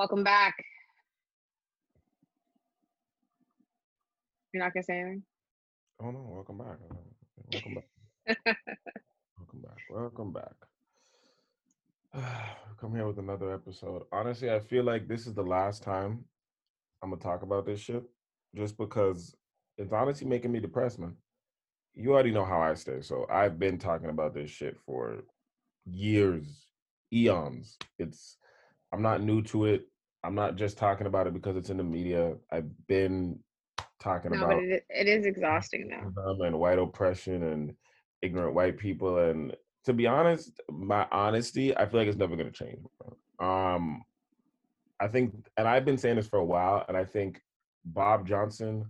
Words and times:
Welcome 0.00 0.24
back. 0.24 0.54
You're 4.50 4.64
not 4.64 4.72
gonna 4.72 4.82
say 4.82 4.98
anything? 4.98 5.24
Oh 6.02 6.10
no, 6.10 6.26
welcome 6.32 6.56
back. 6.56 6.78
Welcome 7.52 7.74
back. 7.74 7.84
welcome 9.36 9.60
back. 9.60 9.76
Welcome 9.90 10.32
back. 10.32 10.54
Come 12.80 12.94
here 12.94 13.06
with 13.06 13.18
another 13.18 13.52
episode. 13.52 14.04
Honestly, 14.10 14.50
I 14.50 14.60
feel 14.60 14.84
like 14.84 15.06
this 15.06 15.26
is 15.26 15.34
the 15.34 15.42
last 15.42 15.82
time 15.82 16.24
I'm 17.02 17.10
gonna 17.10 17.20
talk 17.20 17.42
about 17.42 17.66
this 17.66 17.80
shit. 17.80 18.02
Just 18.56 18.78
because 18.78 19.36
it's 19.76 19.92
honestly 19.92 20.26
making 20.26 20.50
me 20.50 20.60
depressed, 20.60 20.98
man. 20.98 21.14
You 21.92 22.14
already 22.14 22.30
know 22.30 22.46
how 22.46 22.62
I 22.62 22.72
stay, 22.72 23.02
so 23.02 23.26
I've 23.30 23.58
been 23.58 23.76
talking 23.76 24.08
about 24.08 24.32
this 24.32 24.48
shit 24.48 24.78
for 24.86 25.24
years, 25.84 26.68
eons. 27.12 27.76
It's 27.98 28.38
I'm 28.92 29.02
not 29.02 29.22
new 29.22 29.42
to 29.42 29.66
it. 29.66 29.89
I'm 30.22 30.34
not 30.34 30.56
just 30.56 30.76
talking 30.76 31.06
about 31.06 31.26
it 31.26 31.34
because 31.34 31.56
it's 31.56 31.70
in 31.70 31.76
the 31.78 31.84
media. 31.84 32.34
I've 32.50 32.68
been 32.86 33.38
talking 34.00 34.32
No, 34.32 34.38
about 34.38 34.48
but 34.50 34.58
it, 34.62 34.84
it 34.88 35.08
is 35.08 35.26
exhausting 35.26 35.88
now. 35.88 36.12
and 36.44 36.58
white 36.58 36.78
oppression 36.78 37.42
and 37.44 37.74
ignorant 38.22 38.54
white 38.54 38.76
people. 38.78 39.18
And 39.18 39.56
to 39.84 39.92
be 39.92 40.06
honest, 40.06 40.60
my 40.70 41.06
honesty, 41.10 41.76
I 41.76 41.86
feel 41.86 42.00
like 42.00 42.08
it's 42.08 42.18
never 42.18 42.36
going 42.36 42.52
to 42.52 42.64
change. 42.64 42.84
Um, 43.38 44.02
I 45.00 45.08
think, 45.08 45.34
and 45.56 45.66
I've 45.66 45.86
been 45.86 45.96
saying 45.96 46.16
this 46.16 46.28
for 46.28 46.38
a 46.38 46.44
while, 46.44 46.84
and 46.88 46.96
I 46.96 47.04
think 47.04 47.40
Bob 47.84 48.26
Johnson, 48.26 48.84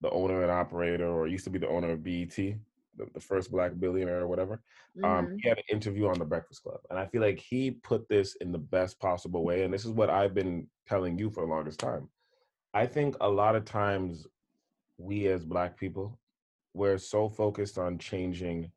the 0.00 0.10
owner 0.10 0.42
and 0.42 0.50
operator, 0.50 1.06
or 1.06 1.28
used 1.28 1.44
to 1.44 1.50
be 1.50 1.60
the 1.60 1.68
owner 1.68 1.90
of 1.90 2.02
BET, 2.02 2.36
the, 2.96 3.06
the 3.14 3.20
first 3.20 3.50
black 3.50 3.72
billionaire 3.78 4.20
or 4.20 4.28
whatever, 4.28 4.62
um, 5.02 5.26
Mhm. 5.26 5.38
he 5.40 5.48
had 5.48 5.58
an 5.58 5.64
interview 5.70 6.08
on 6.08 6.18
the 6.18 6.24
Breakfast 6.24 6.62
Club, 6.62 6.80
and 6.90 6.98
I 6.98 7.06
feel 7.06 7.22
like 7.22 7.38
he 7.38 7.70
put 7.70 8.08
this 8.08 8.36
in 8.36 8.52
the 8.52 8.58
best 8.58 8.98
possible 9.00 9.44
way. 9.44 9.64
And 9.64 9.72
this 9.72 9.84
is 9.84 9.92
what 9.92 10.10
I've 10.10 10.34
been 10.34 10.70
telling 10.86 11.18
you 11.18 11.30
for 11.30 11.40
the 11.44 11.52
longest 11.52 11.80
time. 11.80 12.10
I 12.74 12.86
think 12.86 13.16
a 13.20 13.28
lot 13.28 13.56
of 13.56 13.64
times 13.64 14.26
we 14.98 15.26
as 15.28 15.44
black 15.44 15.76
people, 15.76 16.18
we're 16.74 16.98
so 16.98 17.28
focused 17.28 17.78
on 17.78 17.98
changing 17.98 18.72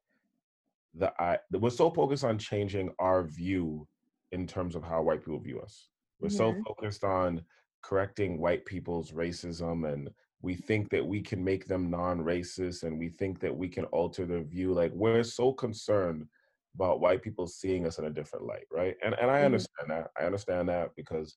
the 0.93 1.13
I 1.21 1.39
we're 1.51 1.69
so 1.69 1.89
focused 1.91 2.23
on 2.23 2.37
changing 2.37 2.93
our 2.99 3.23
view 3.23 3.87
in 4.31 4.47
terms 4.47 4.75
of 4.75 4.83
how 4.83 5.01
white 5.01 5.19
people 5.19 5.39
view 5.39 5.59
us. 5.61 5.89
We're 6.19 6.29
so 6.29 6.53
Mhm. 6.53 6.63
focused 6.67 7.03
on 7.03 7.45
correcting 7.81 8.39
white 8.39 8.65
people's 8.65 9.11
racism 9.11 9.91
and 9.91 10.09
we 10.45 10.53
think 10.53 10.91
that 10.91 11.05
we 11.05 11.21
can 11.21 11.43
make 11.43 11.67
them 11.67 11.89
non-racist 11.89 12.83
and 12.83 12.99
we 12.99 13.09
think 13.09 13.39
that 13.39 13.55
we 13.61 13.67
can 13.67 13.85
alter 13.85 14.25
their 14.27 14.43
view 14.43 14.73
like 14.73 14.91
we're 14.93 15.23
so 15.23 15.51
concerned 15.51 16.27
about 16.75 16.99
white 17.01 17.23
people 17.23 17.47
seeing 17.47 17.87
us 17.87 17.97
in 17.97 18.05
a 18.05 18.09
different 18.11 18.45
light 18.45 18.67
right? 18.71 18.95
And 19.03 19.15
and 19.19 19.31
i 19.31 19.39
Mhm. 19.39 19.45
understand 19.45 19.87
that. 19.89 20.11
I 20.19 20.23
understand 20.25 20.69
that 20.69 20.95
because 20.95 21.35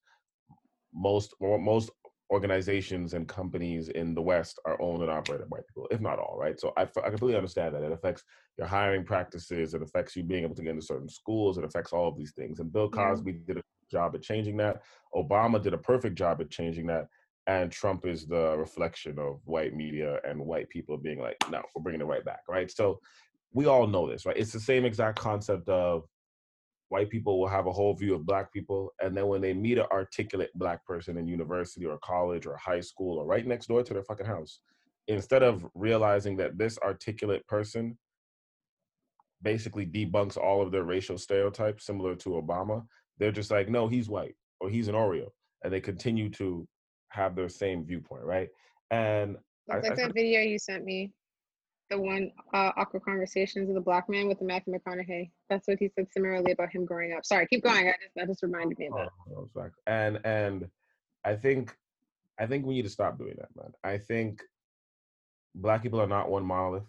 most 0.93 1.35
most 1.41 1.91
organizations 2.31 3.15
and 3.15 3.27
companies 3.27 3.89
in 4.01 4.15
the 4.15 4.21
west 4.21 4.59
are 4.67 4.79
owned 4.83 5.03
and 5.05 5.11
operated 5.11 5.49
by 5.49 5.57
white 5.57 5.67
people 5.67 5.89
if 5.91 6.01
not 6.09 6.19
all 6.19 6.37
right? 6.39 6.61
So 6.61 6.75
I, 6.77 6.83
I 6.83 7.09
completely 7.15 7.37
understand 7.37 7.75
that. 7.75 7.83
It 7.83 7.93
affects 7.99 8.23
your 8.59 8.67
hiring 8.67 9.05
practices 9.13 9.73
it 9.73 9.83
affects 9.89 10.15
you 10.17 10.23
being 10.23 10.45
able 10.45 10.55
to 10.57 10.63
get 10.63 10.75
into 10.77 10.91
certain 10.93 11.09
schools 11.09 11.57
it 11.57 11.65
affects 11.65 11.93
all 11.95 12.09
of 12.09 12.19
these 12.19 12.35
things. 12.39 12.61
And 12.61 12.71
bill 12.71 12.91
cosby 12.91 13.33
did 13.49 13.57
a 13.57 13.63
job 13.91 14.15
at 14.15 14.23
changing 14.31 14.59
that. 14.59 14.83
Obama 15.15 15.63
did 15.63 15.73
a 15.73 15.79
perfect 15.93 16.17
job 16.23 16.43
at 16.43 16.51
changing 16.51 16.87
that 16.89 17.07
and 17.49 17.73
trump 17.73 18.07
is 18.07 18.27
the 18.27 18.55
reflection 18.57 19.19
of 19.19 19.41
white 19.45 19.75
media 19.75 20.21
and 20.29 20.39
white 20.39 20.69
people 20.69 20.97
being 20.97 21.19
like 21.19 21.37
no 21.51 21.63
we're 21.75 21.83
bringing 21.83 22.03
it 22.03 22.05
right 22.05 22.25
back 22.25 22.43
right? 22.49 22.71
So 22.71 23.01
we 23.53 23.67
all 23.67 23.87
know 23.87 24.09
this 24.09 24.27
right? 24.27 24.37
It's 24.37 24.53
the 24.53 24.61
same 24.61 24.85
exact 24.85 25.19
concept 25.19 25.69
of 25.69 26.05
white 26.91 27.11
people 27.11 27.41
will 27.41 27.49
have 27.49 27.67
a 27.67 27.73
whole 27.73 27.95
view 27.95 28.15
of 28.15 28.27
black 28.27 28.53
people 28.53 28.93
and 29.03 29.17
then 29.17 29.27
when 29.27 29.41
they 29.41 29.53
meet 29.53 29.79
an 29.79 29.87
articulate 29.91 30.51
black 30.55 30.85
person 30.87 31.17
in 31.17 31.27
university 31.27 31.85
or 31.87 31.99
college 31.99 32.47
or 32.47 32.57
high 32.57 32.81
school 32.81 33.19
or 33.19 33.27
right 33.27 33.47
next 33.47 33.67
door 33.67 33.83
to 33.83 33.93
their 33.95 34.05
fucking 34.05 34.27
house 34.27 34.61
instead 35.09 35.43
of 35.43 35.67
realizing 35.75 36.37
that 36.37 36.57
this 36.57 36.79
articulate 36.79 37.47
person 37.47 37.97
basically 39.43 39.87
debunks 39.87 40.37
all 40.37 40.61
of 40.63 40.73
their 40.73 40.85
racial 40.85 41.19
stereotypes 41.19 41.85
similar 41.85 42.15
to 42.15 42.31
obama 42.31 42.83
they're 43.19 43.33
just 43.33 43.51
like 43.51 43.69
no 43.69 43.87
he's 43.87 44.09
white 44.09 44.35
or 44.61 44.71
he's 44.71 44.89
an 44.89 44.95
oreo 44.95 45.29
and 45.63 45.73
they 45.73 45.81
continue 45.81 46.31
to 46.31 46.67
have 47.11 47.35
their 47.35 47.49
same 47.49 47.85
viewpoint 47.85 48.25
right 48.25 48.49
and 48.91 49.37
I- 49.71 49.77
It's 49.79 49.89
like 49.89 49.99
I 49.99 50.03
that 50.07 50.15
video 50.15 50.41
you 50.41 50.59
sent 50.59 50.85
me, 50.85 51.13
the 51.91 51.99
one 51.99 52.33
uh, 52.55 52.73
awkward 52.77 53.03
conversations 53.03 53.69
of 53.69 53.75
the 53.75 53.81
black 53.81 54.09
man 54.09 54.29
with 54.29 54.39
the 54.39 54.45
Matthew 54.45 54.75
McConaughey. 54.75 55.31
That's 55.49 55.69
what 55.69 55.79
he 55.79 55.89
said 55.89 56.07
similarly 56.11 56.53
about 56.53 56.71
him 56.71 56.85
growing 56.85 57.13
up. 57.13 57.25
Sorry, 57.25 57.47
keep 57.47 57.63
going. 57.65 57.87
I 57.89 57.93
just 58.03 58.15
that 58.17 58.29
just 58.29 58.43
reminded 58.43 58.79
me 58.79 58.87
of 58.89 58.95
that. 58.95 59.09
Oh. 59.35 59.71
And 59.87 60.21
and 60.25 60.69
I 61.25 61.35
think 61.35 61.77
I 62.39 62.47
think 62.47 62.67
we 62.67 62.75
need 62.75 62.83
to 62.83 62.91
stop 62.91 63.19
doing 63.19 63.35
that, 63.39 63.49
man. 63.57 63.73
I 63.85 63.99
think 63.99 64.43
black 65.55 65.83
people 65.83 66.01
are 66.01 66.07
not 66.07 66.31
one 66.31 66.45
monolith. 66.45 66.87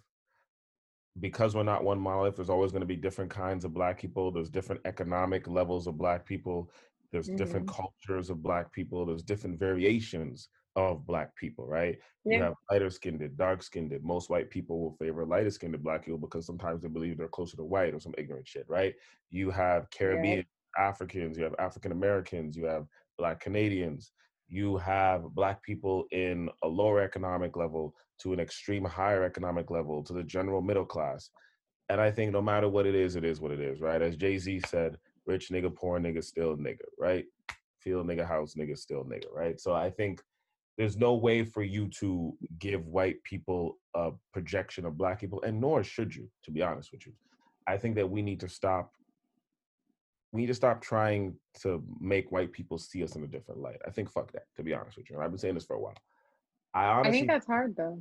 Because 1.19 1.53
we're 1.53 1.63
not 1.63 1.83
one 1.83 1.99
monolith, 1.99 2.37
there's 2.37 2.51
always 2.51 2.71
going 2.71 2.81
to 2.81 2.87
be 2.87 2.95
different 2.95 3.31
kinds 3.31 3.65
of 3.65 3.73
black 3.73 3.99
people. 3.99 4.31
There's 4.31 4.49
different 4.49 4.81
economic 4.85 5.47
levels 5.47 5.85
of 5.87 5.97
black 5.97 6.25
people. 6.25 6.71
There's 7.11 7.27
different 7.27 7.65
mm-hmm. 7.65 7.81
cultures 7.81 8.29
of 8.29 8.43
black 8.43 8.71
people. 8.71 9.05
There's 9.05 9.23
different 9.23 9.59
variations 9.59 10.49
of 10.75 11.05
black 11.05 11.35
people, 11.35 11.65
right? 11.65 11.97
You 12.23 12.41
have 12.41 12.53
lighter 12.69 12.89
skinned, 12.89 13.27
dark 13.37 13.63
skinned. 13.63 13.97
Most 14.03 14.29
white 14.29 14.49
people 14.49 14.79
will 14.79 14.95
favor 14.97 15.25
lighter 15.25 15.49
skinned 15.49 15.81
black 15.83 16.05
people 16.05 16.19
because 16.19 16.45
sometimes 16.45 16.81
they 16.81 16.87
believe 16.87 17.17
they're 17.17 17.27
closer 17.27 17.57
to 17.57 17.63
white 17.63 17.93
or 17.93 17.99
some 17.99 18.13
ignorant 18.17 18.47
shit, 18.47 18.65
right? 18.67 18.93
You 19.31 19.49
have 19.49 19.89
Caribbean 19.89 20.45
Africans, 20.77 21.37
you 21.37 21.43
have 21.43 21.55
African 21.57 21.91
Americans, 21.91 22.55
you 22.55 22.65
have 22.65 22.85
Black 23.17 23.39
Canadians, 23.39 24.11
you 24.47 24.77
have 24.77 25.23
Black 25.23 25.61
people 25.63 26.05
in 26.11 26.49
a 26.63 26.67
lower 26.67 27.01
economic 27.01 27.57
level 27.57 27.95
to 28.21 28.33
an 28.33 28.39
extreme 28.39 28.85
higher 28.85 29.23
economic 29.23 29.71
level 29.71 30.03
to 30.03 30.13
the 30.13 30.23
general 30.23 30.61
middle 30.61 30.85
class. 30.85 31.29
And 31.89 31.99
I 31.99 32.11
think 32.11 32.31
no 32.31 32.41
matter 32.41 32.69
what 32.69 32.85
it 32.85 32.95
is, 32.95 33.15
it 33.15 33.23
is 33.23 33.41
what 33.41 33.51
it 33.51 33.59
is, 33.59 33.81
right? 33.81 34.01
As 34.01 34.15
Jay 34.15 34.37
Z 34.37 34.61
said, 34.67 34.97
rich 35.29 35.49
nigga, 35.49 35.73
poor 35.73 35.99
nigga, 35.99 36.23
still 36.23 36.57
nigga, 36.57 36.87
right? 36.97 37.25
Feel 37.77 38.03
nigga 38.03 38.25
house, 38.27 38.55
nigga, 38.55 38.77
still 38.77 39.03
nigga, 39.03 39.31
right? 39.31 39.59
So 39.59 39.73
I 39.73 39.89
think 39.91 40.21
there's 40.77 40.97
no 40.97 41.13
way 41.13 41.43
for 41.43 41.61
you 41.61 41.87
to 41.99 42.35
give 42.57 42.85
white 42.87 43.23
people 43.23 43.77
a 43.93 44.11
projection 44.33 44.85
of 44.85 44.97
black 44.97 45.19
people, 45.21 45.41
and 45.43 45.61
nor 45.61 45.83
should 45.83 46.15
you, 46.15 46.27
to 46.43 46.51
be 46.51 46.61
honest 46.63 46.91
with 46.91 47.05
you. 47.05 47.13
I 47.67 47.77
think 47.77 47.95
that 47.95 48.09
we 48.09 48.21
need 48.21 48.39
to 48.39 48.49
stop 48.49 48.91
we 50.31 50.41
need 50.41 50.47
to 50.47 50.53
stop 50.53 50.79
trying 50.79 51.35
to 51.61 51.83
make 51.99 52.31
white 52.31 52.51
people 52.51 52.77
see 52.77 53.03
us 53.03 53.15
in 53.15 53.23
a 53.23 53.27
different 53.27 53.61
light. 53.61 53.81
I 53.87 53.89
think 53.89 54.11
fuck 54.11 54.31
that, 54.33 54.45
to 54.57 54.63
be 54.63 54.75
honest 54.75 54.95
with 54.95 55.09
you. 55.09 55.15
And 55.15 55.23
I've 55.23 55.31
been 55.31 55.39
saying 55.39 55.55
this 55.55 55.65
for 55.65 55.75
a 55.75 55.79
while. 55.79 55.97
I 56.71 56.85
honestly, 56.85 57.09
I 57.09 57.11
think 57.11 57.27
that's 57.31 57.47
hard 57.47 57.75
though. 57.75 57.99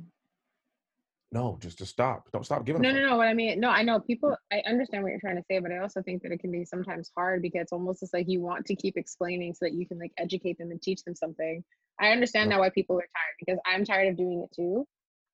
No, 1.31 1.57
just 1.61 1.77
to 1.77 1.85
stop. 1.85 2.29
Don't 2.31 2.43
stop 2.43 2.65
giving 2.65 2.81
No, 2.81 2.91
no, 2.91 3.05
no. 3.07 3.17
What 3.17 3.27
I 3.27 3.33
mean, 3.33 3.59
no, 3.59 3.69
I 3.69 3.83
know 3.83 3.99
people. 3.99 4.35
I 4.51 4.61
understand 4.67 5.03
what 5.03 5.09
you're 5.11 5.19
trying 5.19 5.35
to 5.37 5.43
say, 5.49 5.59
but 5.59 5.71
I 5.71 5.77
also 5.77 6.01
think 6.01 6.23
that 6.23 6.31
it 6.31 6.39
can 6.39 6.51
be 6.51 6.65
sometimes 6.65 7.11
hard 7.15 7.41
because 7.43 7.61
it's 7.61 7.71
almost 7.71 7.99
just 7.99 8.13
like 8.13 8.27
you 8.27 8.41
want 8.41 8.65
to 8.65 8.75
keep 8.75 8.97
explaining 8.97 9.53
so 9.53 9.65
that 9.65 9.73
you 9.73 9.85
can 9.87 9.99
like 9.99 10.11
educate 10.17 10.57
them 10.57 10.71
and 10.71 10.81
teach 10.81 11.03
them 11.03 11.15
something. 11.15 11.63
I 11.99 12.11
understand 12.11 12.49
No. 12.49 12.55
now 12.55 12.61
why 12.61 12.69
people 12.71 12.95
are 12.95 13.01
tired 13.01 13.35
because 13.39 13.59
I'm 13.65 13.85
tired 13.85 14.07
of 14.09 14.17
doing 14.17 14.41
it 14.41 14.55
too. 14.55 14.87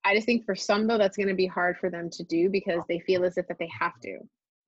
I 0.03 0.13
just 0.15 0.25
think 0.25 0.45
for 0.45 0.53
some 0.55 0.85
though 0.85 0.97
that's 0.97 1.15
going 1.17 1.29
to 1.29 1.33
be 1.33 1.47
hard 1.47 1.77
for 1.77 1.89
them 1.89 2.09
to 2.11 2.23
do 2.23 2.49
because 2.49 2.81
they 2.89 2.99
feel 2.99 3.23
as 3.23 3.37
if 3.37 3.47
that 3.47 3.57
they 3.57 3.69
have 3.79 3.99
to. 4.01 4.19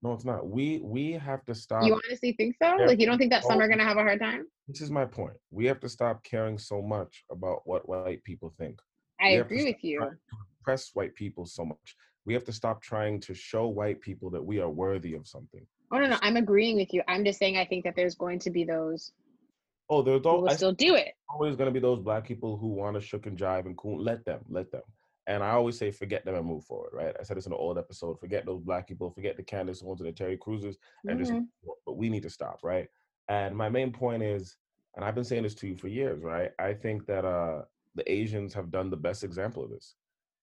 No, 0.01 0.13
it's 0.13 0.25
not. 0.25 0.47
We 0.47 0.79
we 0.83 1.11
have 1.13 1.43
to 1.45 1.55
stop. 1.55 1.83
You 1.83 1.99
honestly 2.05 2.33
think 2.33 2.55
so? 2.61 2.77
Like 2.85 2.99
you 2.99 3.05
don't 3.05 3.17
think 3.17 3.31
that 3.31 3.43
some 3.43 3.57
Oh. 3.57 3.61
are 3.61 3.67
going 3.67 3.79
to 3.79 3.85
have 3.85 3.97
a 3.97 4.01
hard 4.03 4.19
time? 4.19 4.45
this 4.69 4.81
is 4.81 4.91
my 4.91 5.05
point. 5.05 5.33
We 5.51 5.65
have 5.65 5.79
to 5.81 5.89
stop 5.89 6.23
caring 6.23 6.57
so 6.57 6.81
much 6.81 7.23
about 7.31 7.61
what 7.65 7.87
white 7.89 8.23
people 8.23 8.53
think. 8.57 8.79
I 9.19 9.29
agree 9.29 9.63
with 9.65 9.83
you. 9.83 10.07
Impress 10.67 10.89
white 10.95 11.15
people 11.15 11.45
so 11.45 11.63
much. 11.63 11.95
We 12.25 12.33
have 12.33 12.43
to 12.43 12.51
stop 12.51 12.81
trying 12.81 13.21
to 13.21 13.33
show 13.33 13.67
white 13.67 14.01
people 14.01 14.29
that 14.31 14.43
we 14.43 14.59
are 14.59 14.69
worthy 14.69 15.13
of 15.13 15.25
something. 15.25 15.65
Oh 15.93 15.97
no, 15.97 16.07
no, 16.07 16.17
I'm 16.21 16.35
agreeing 16.35 16.75
with 16.75 16.93
you. 16.93 17.01
I'm 17.07 17.23
just 17.23 17.39
saying 17.39 17.55
I 17.55 17.63
think 17.63 17.85
that 17.85 17.95
there's 17.95 18.15
going 18.15 18.39
to 18.39 18.49
be 18.49 18.65
those 18.65 19.13
Oh, 19.89 20.01
there's 20.01 20.21
who 20.25 20.29
al- 20.29 20.41
will 20.41 20.49
I 20.49 20.55
still 20.55 20.73
do 20.73 20.95
it. 20.95 21.13
always 21.29 21.55
going 21.55 21.67
to 21.67 21.71
be 21.71 21.79
those 21.79 22.01
black 22.01 22.25
people 22.27 22.57
who 22.57 22.67
want 22.67 22.95
to 22.95 23.01
shook 23.01 23.27
and 23.27 23.37
jive 23.37 23.65
and 23.65 23.77
cool. 23.77 23.97
Let 24.03 24.25
them, 24.25 24.41
let 24.49 24.69
them. 24.73 24.81
And 25.25 25.41
I 25.41 25.51
always 25.51 25.77
say, 25.77 25.89
forget 25.89 26.25
them 26.25 26.35
and 26.35 26.45
move 26.45 26.65
forward, 26.65 26.89
right? 26.91 27.15
I 27.17 27.23
said 27.23 27.37
this 27.37 27.45
in 27.45 27.53
an 27.53 27.57
old 27.57 27.77
episode. 27.77 28.19
Forget 28.19 28.45
those 28.45 28.59
black 28.59 28.89
people. 28.89 29.09
Forget 29.09 29.37
the 29.37 29.43
Candace 29.43 29.81
Owens 29.81 30.01
and 30.01 30.09
the 30.09 30.13
Terry 30.13 30.35
Crewses, 30.35 30.77
and 31.07 31.17
just. 31.17 31.31
Mhm. 31.31 31.47
But 31.85 31.95
we 31.95 32.09
need 32.09 32.23
to 32.23 32.29
stop, 32.29 32.59
right? 32.61 32.89
And 33.29 33.55
my 33.55 33.69
main 33.69 33.93
point 33.93 34.21
is, 34.21 34.57
and 34.97 35.05
I've 35.05 35.15
been 35.15 35.23
saying 35.23 35.43
this 35.43 35.55
to 35.55 35.67
you 35.67 35.77
for 35.77 35.87
years, 35.87 36.21
right? 36.23 36.51
I 36.59 36.73
think 36.73 37.05
that 37.05 37.23
uh 37.23 37.61
the 37.95 38.11
Asians 38.11 38.53
have 38.53 38.69
done 38.69 38.89
the 38.89 38.97
best 38.97 39.23
example 39.23 39.63
of 39.63 39.69
this. 39.69 39.95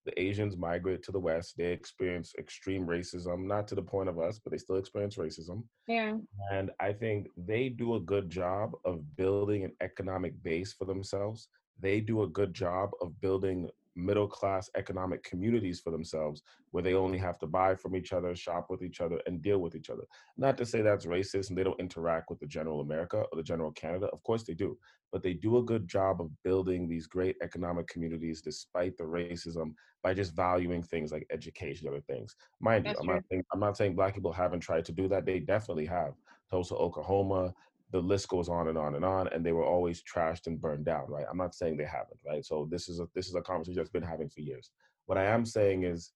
The 0.05 0.21
Asians 0.21 0.57
migrate 0.57 1.03
to 1.05 1.13
the 1.13 1.21
West. 1.21 1.57
They 1.57 1.73
experience 1.73 2.35
extreme 2.39 2.87
racism, 2.87 3.47
not 3.47 3.67
to 3.69 3.75
the 3.75 3.83
point 3.83 4.09
of 4.09 4.19
us, 4.19 4.39
but 4.39 4.51
they 4.51 4.59
still 4.59 4.77
experience 4.77 5.17
racism. 5.17 5.65
Yeah. 5.87 6.19
And 6.53 6.71
I 6.81 6.93
think 6.93 7.29
they 7.37 7.69
do 7.69 7.95
a 7.95 8.01
good 8.01 8.29
job 8.29 8.73
of 8.85 9.17
building 9.17 9.65
an 9.65 9.73
economic 9.81 10.41
base 10.43 10.73
for 10.73 10.85
themselves. 10.85 11.49
They 11.81 12.01
do 12.01 12.23
a 12.23 12.29
good 12.29 12.55
job 12.55 12.91
of 13.01 13.19
building 13.21 13.71
middle 13.97 14.27
class 14.27 14.69
economic 14.77 15.23
communities 15.23 15.81
for 15.81 15.91
themselves 15.91 16.43
where 16.71 16.83
they 16.83 16.95
only 16.95 17.19
have 17.19 17.39
to 17.39 17.47
buy 17.47 17.75
from 17.75 17.95
each 17.95 18.13
other, 18.13 18.35
shop 18.35 18.67
with 18.69 18.83
each 18.83 19.01
other, 19.01 19.21
and 19.27 19.43
deal 19.43 19.59
with 19.59 19.75
each 19.75 19.91
other. 19.91 20.03
Not 20.37 20.57
to 20.59 20.67
say 20.67 20.83
that's 20.83 21.07
racist 21.07 21.49
and 21.49 21.59
they 21.59 21.65
don't 21.65 21.79
interact 21.81 22.31
with 22.31 22.41
the 22.41 22.47
general 22.47 22.81
America 22.81 23.25
or 23.31 23.37
the 23.37 23.43
general 23.43 23.71
Canada. 23.73 24.07
Of 24.13 24.23
course 24.23 24.43
they 24.43 24.55
do. 24.55 24.77
But 25.13 25.23
they 25.23 25.35
do 25.35 25.59
a 25.59 25.63
good 25.63 25.87
job 25.87 26.21
of 26.21 26.31
building 26.43 26.89
these 26.89 27.07
great 27.07 27.37
economic 27.43 27.87
communities 27.87 28.43
despite 28.43 28.97
the 28.97 29.05
racism 29.05 29.75
by 30.03 30.13
just 30.13 30.35
valuing 30.35 30.83
things 30.83 31.13
like 31.13 31.27
education, 31.31 31.89
other 31.89 32.01
things. 32.01 32.35
Mind 32.61 32.87
that's 32.87 33.01
you, 33.01 33.09
I'm 33.09 33.15
not, 33.15 33.23
saying, 33.31 33.45
I'm 33.53 33.61
not 33.61 33.77
saying 33.77 33.95
black 33.95 34.15
people 34.15 34.33
haven't 34.33 34.61
tried 34.61 34.85
to 34.87 34.93
do 34.93 35.09
that. 35.09 35.25
They 35.25 35.39
definitely 35.39 35.87
have. 35.87 36.15
Tulsa, 36.51 36.75
Oklahoma, 36.75 37.55
the 37.91 38.01
list 38.01 38.29
goes 38.29 38.49
on 38.49 38.69
and 38.69 38.79
on 38.79 38.95
and 38.95 39.05
on 39.05 39.29
and 39.29 39.45
they 39.45 39.53
were 39.53 39.65
always 39.65 40.03
trashed 40.03 40.47
and 40.47 40.61
burned 40.61 40.85
down 40.85 41.05
right? 41.09 41.27
I'm 41.31 41.37
not 41.37 41.55
saying 41.55 41.77
they 41.77 41.85
haven't 41.85 42.19
right? 42.27 42.45
So 42.45 42.69
this 42.71 42.89
is 42.89 43.01
a 43.01 43.07
this 43.15 43.29
is 43.29 43.35
a 43.35 43.43
conversation 43.43 43.77
that's 43.77 43.91
been 43.91 44.03
having 44.03 44.29
for 44.29 44.41
years. 44.41 44.71
What 45.07 45.19
i 45.19 45.25
am 45.25 45.45
saying 45.45 45.85
is 45.85 46.13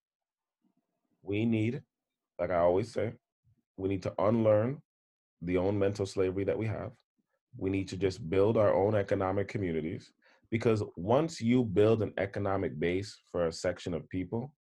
we 1.21 1.45
need 1.45 1.81
like 2.39 2.49
i 2.49 2.57
always 2.57 2.91
say 2.91 3.13
we 3.77 3.89
need 3.89 4.03
to 4.03 4.13
unlearn 4.19 4.81
the 5.41 5.57
own 5.57 5.77
mental 5.79 6.05
slavery 6.05 6.43
that 6.43 6.57
we 6.57 6.67
have. 6.67 6.91
We 7.57 7.69
need 7.69 7.87
to 7.89 7.97
just 7.97 8.29
build 8.29 8.57
our 8.57 8.73
own 8.73 8.93
economic 8.93 9.47
communities 9.47 10.11
because 10.51 10.83
once 10.95 11.39
you 11.39 11.63
build 11.63 12.01
an 12.01 12.13
economic 12.17 12.77
base 12.79 13.17
for 13.31 13.47
a 13.47 13.51
section 13.51 13.93
of 13.93 14.09
people 14.09 14.53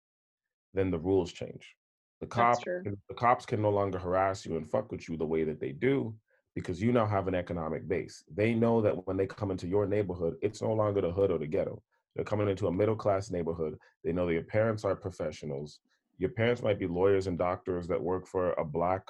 then 0.73 0.91
the 0.91 0.99
rules 0.99 1.31
change. 1.31 1.75
The 2.21 2.27
cops 2.27 2.63
the 2.63 3.15
cops 3.15 3.45
can 3.45 3.61
no 3.61 3.69
longer 3.69 3.97
harass 3.97 4.45
you 4.45 4.57
and 4.57 4.69
fuck 4.69 4.91
with 4.91 5.07
you 5.07 5.17
the 5.17 5.25
way 5.25 5.43
that 5.43 5.59
they 5.59 5.71
do 5.71 6.15
because 6.57 6.81
you 6.81 6.91
now 6.91 7.05
have 7.05 7.27
an 7.27 7.35
economic 7.35 7.87
base. 7.87 8.23
They 8.35 8.55
know 8.55 8.81
that 8.81 9.05
when 9.05 9.15
they 9.15 9.27
come 9.27 9.51
into 9.51 9.67
your 9.67 9.85
neighborhood, 9.85 10.37
it's 10.41 10.59
no 10.59 10.73
longer 10.73 11.01
the 11.01 11.11
hood 11.11 11.29
or 11.29 11.37
the 11.37 11.45
ghetto. 11.45 11.79
They're 12.15 12.25
coming 12.25 12.49
into 12.49 12.65
a 12.65 12.71
middle 12.71 12.95
class 12.95 13.29
neighborhood. 13.29 13.77
They 14.03 14.11
know 14.11 14.25
that 14.25 14.33
your 14.33 14.41
parents 14.41 14.83
are 14.83 14.95
professionals. 14.95 15.81
Your 16.17 16.31
parents 16.31 16.63
might 16.63 16.79
be 16.79 16.87
lawyers 16.87 17.27
and 17.27 17.37
doctors 17.37 17.87
that 17.89 18.01
work 18.01 18.25
for 18.25 18.53
a 18.53 18.65
black 18.65 19.03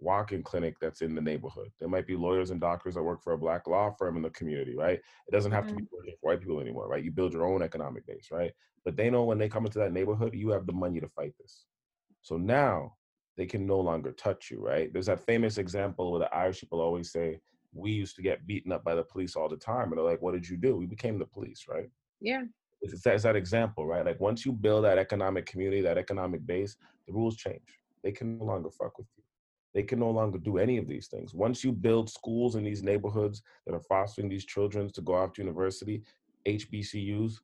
walk-in 0.00 0.42
clinic 0.42 0.76
that's 0.80 1.02
in 1.02 1.14
the 1.14 1.20
neighborhood. 1.20 1.68
There 1.78 1.90
might 1.90 2.06
be 2.06 2.16
lawyers 2.16 2.52
and 2.52 2.58
doctors 2.58 2.94
that 2.94 3.02
work 3.02 3.22
for 3.22 3.34
a 3.34 3.38
black 3.38 3.66
law 3.66 3.90
firm 3.90 4.16
in 4.16 4.22
the 4.22 4.30
community, 4.30 4.74
right? 4.74 4.98
It 4.98 5.30
doesn't 5.30 5.52
have 5.52 5.64
mm-hmm. 5.64 5.76
to 5.76 5.82
be 5.82 5.88
mm-hmm. 5.88 6.10
for 6.22 6.28
white 6.30 6.40
people 6.40 6.58
anymore, 6.58 6.88
right? 6.88 7.04
You 7.04 7.10
build 7.10 7.34
your 7.34 7.44
own 7.44 7.62
economic 7.62 8.06
base, 8.06 8.28
right? 8.32 8.52
But 8.86 8.96
they 8.96 9.10
know 9.10 9.24
when 9.24 9.36
they 9.36 9.50
come 9.50 9.66
into 9.66 9.80
that 9.80 9.92
neighborhood, 9.92 10.32
you 10.32 10.48
have 10.48 10.64
the 10.64 10.72
money 10.72 11.00
to 11.00 11.08
fight 11.08 11.34
this. 11.38 11.66
So 12.22 12.38
now 12.38 12.94
they 13.38 13.46
can 13.46 13.66
no 13.66 13.78
longer 13.78 14.10
touch 14.10 14.50
you, 14.50 14.60
right? 14.60 14.92
There's 14.92 15.06
that 15.06 15.24
famous 15.24 15.58
example 15.58 16.10
where 16.10 16.20
the 16.20 16.34
Irish 16.34 16.60
people 16.60 16.80
always 16.80 17.12
say, 17.12 17.38
we 17.72 17.92
used 17.92 18.16
to 18.16 18.22
get 18.22 18.46
beaten 18.48 18.72
up 18.72 18.82
by 18.82 18.96
the 18.96 19.04
police 19.04 19.36
all 19.36 19.48
the 19.48 19.56
time. 19.56 19.90
And 19.90 19.96
they're 19.96 20.04
like, 20.04 20.20
what 20.20 20.34
did 20.34 20.48
you 20.48 20.56
do? 20.56 20.76
We 20.76 20.86
became 20.86 21.20
the 21.20 21.24
police, 21.24 21.66
right? 21.68 21.88
Yeah. 22.20 22.42
It's 22.82 23.00
that, 23.02 23.14
it's 23.14 23.22
that 23.22 23.36
example, 23.36 23.86
right? 23.86 24.04
Like 24.04 24.18
once 24.18 24.44
you 24.44 24.52
build 24.52 24.84
that 24.84 24.98
economic 24.98 25.46
community, 25.46 25.80
that 25.82 25.98
economic 25.98 26.44
base, 26.46 26.76
the 27.06 27.12
rules 27.12 27.36
change. 27.36 27.78
They 28.02 28.10
can 28.10 28.38
no 28.38 28.44
longer 28.44 28.70
fuck 28.70 28.98
with 28.98 29.06
you. 29.16 29.22
They 29.72 29.84
can 29.84 30.00
no 30.00 30.10
longer 30.10 30.38
do 30.38 30.58
any 30.58 30.76
of 30.76 30.88
these 30.88 31.06
things. 31.06 31.32
Once 31.32 31.62
you 31.62 31.70
build 31.70 32.10
schools 32.10 32.56
in 32.56 32.64
these 32.64 32.82
neighborhoods 32.82 33.42
that 33.66 33.74
are 33.74 33.80
fostering 33.80 34.28
these 34.28 34.46
children 34.46 34.90
to 34.90 35.00
go 35.00 35.14
off 35.14 35.34
to 35.34 35.42
university, 35.42 36.02
HBCUs, 36.44 37.34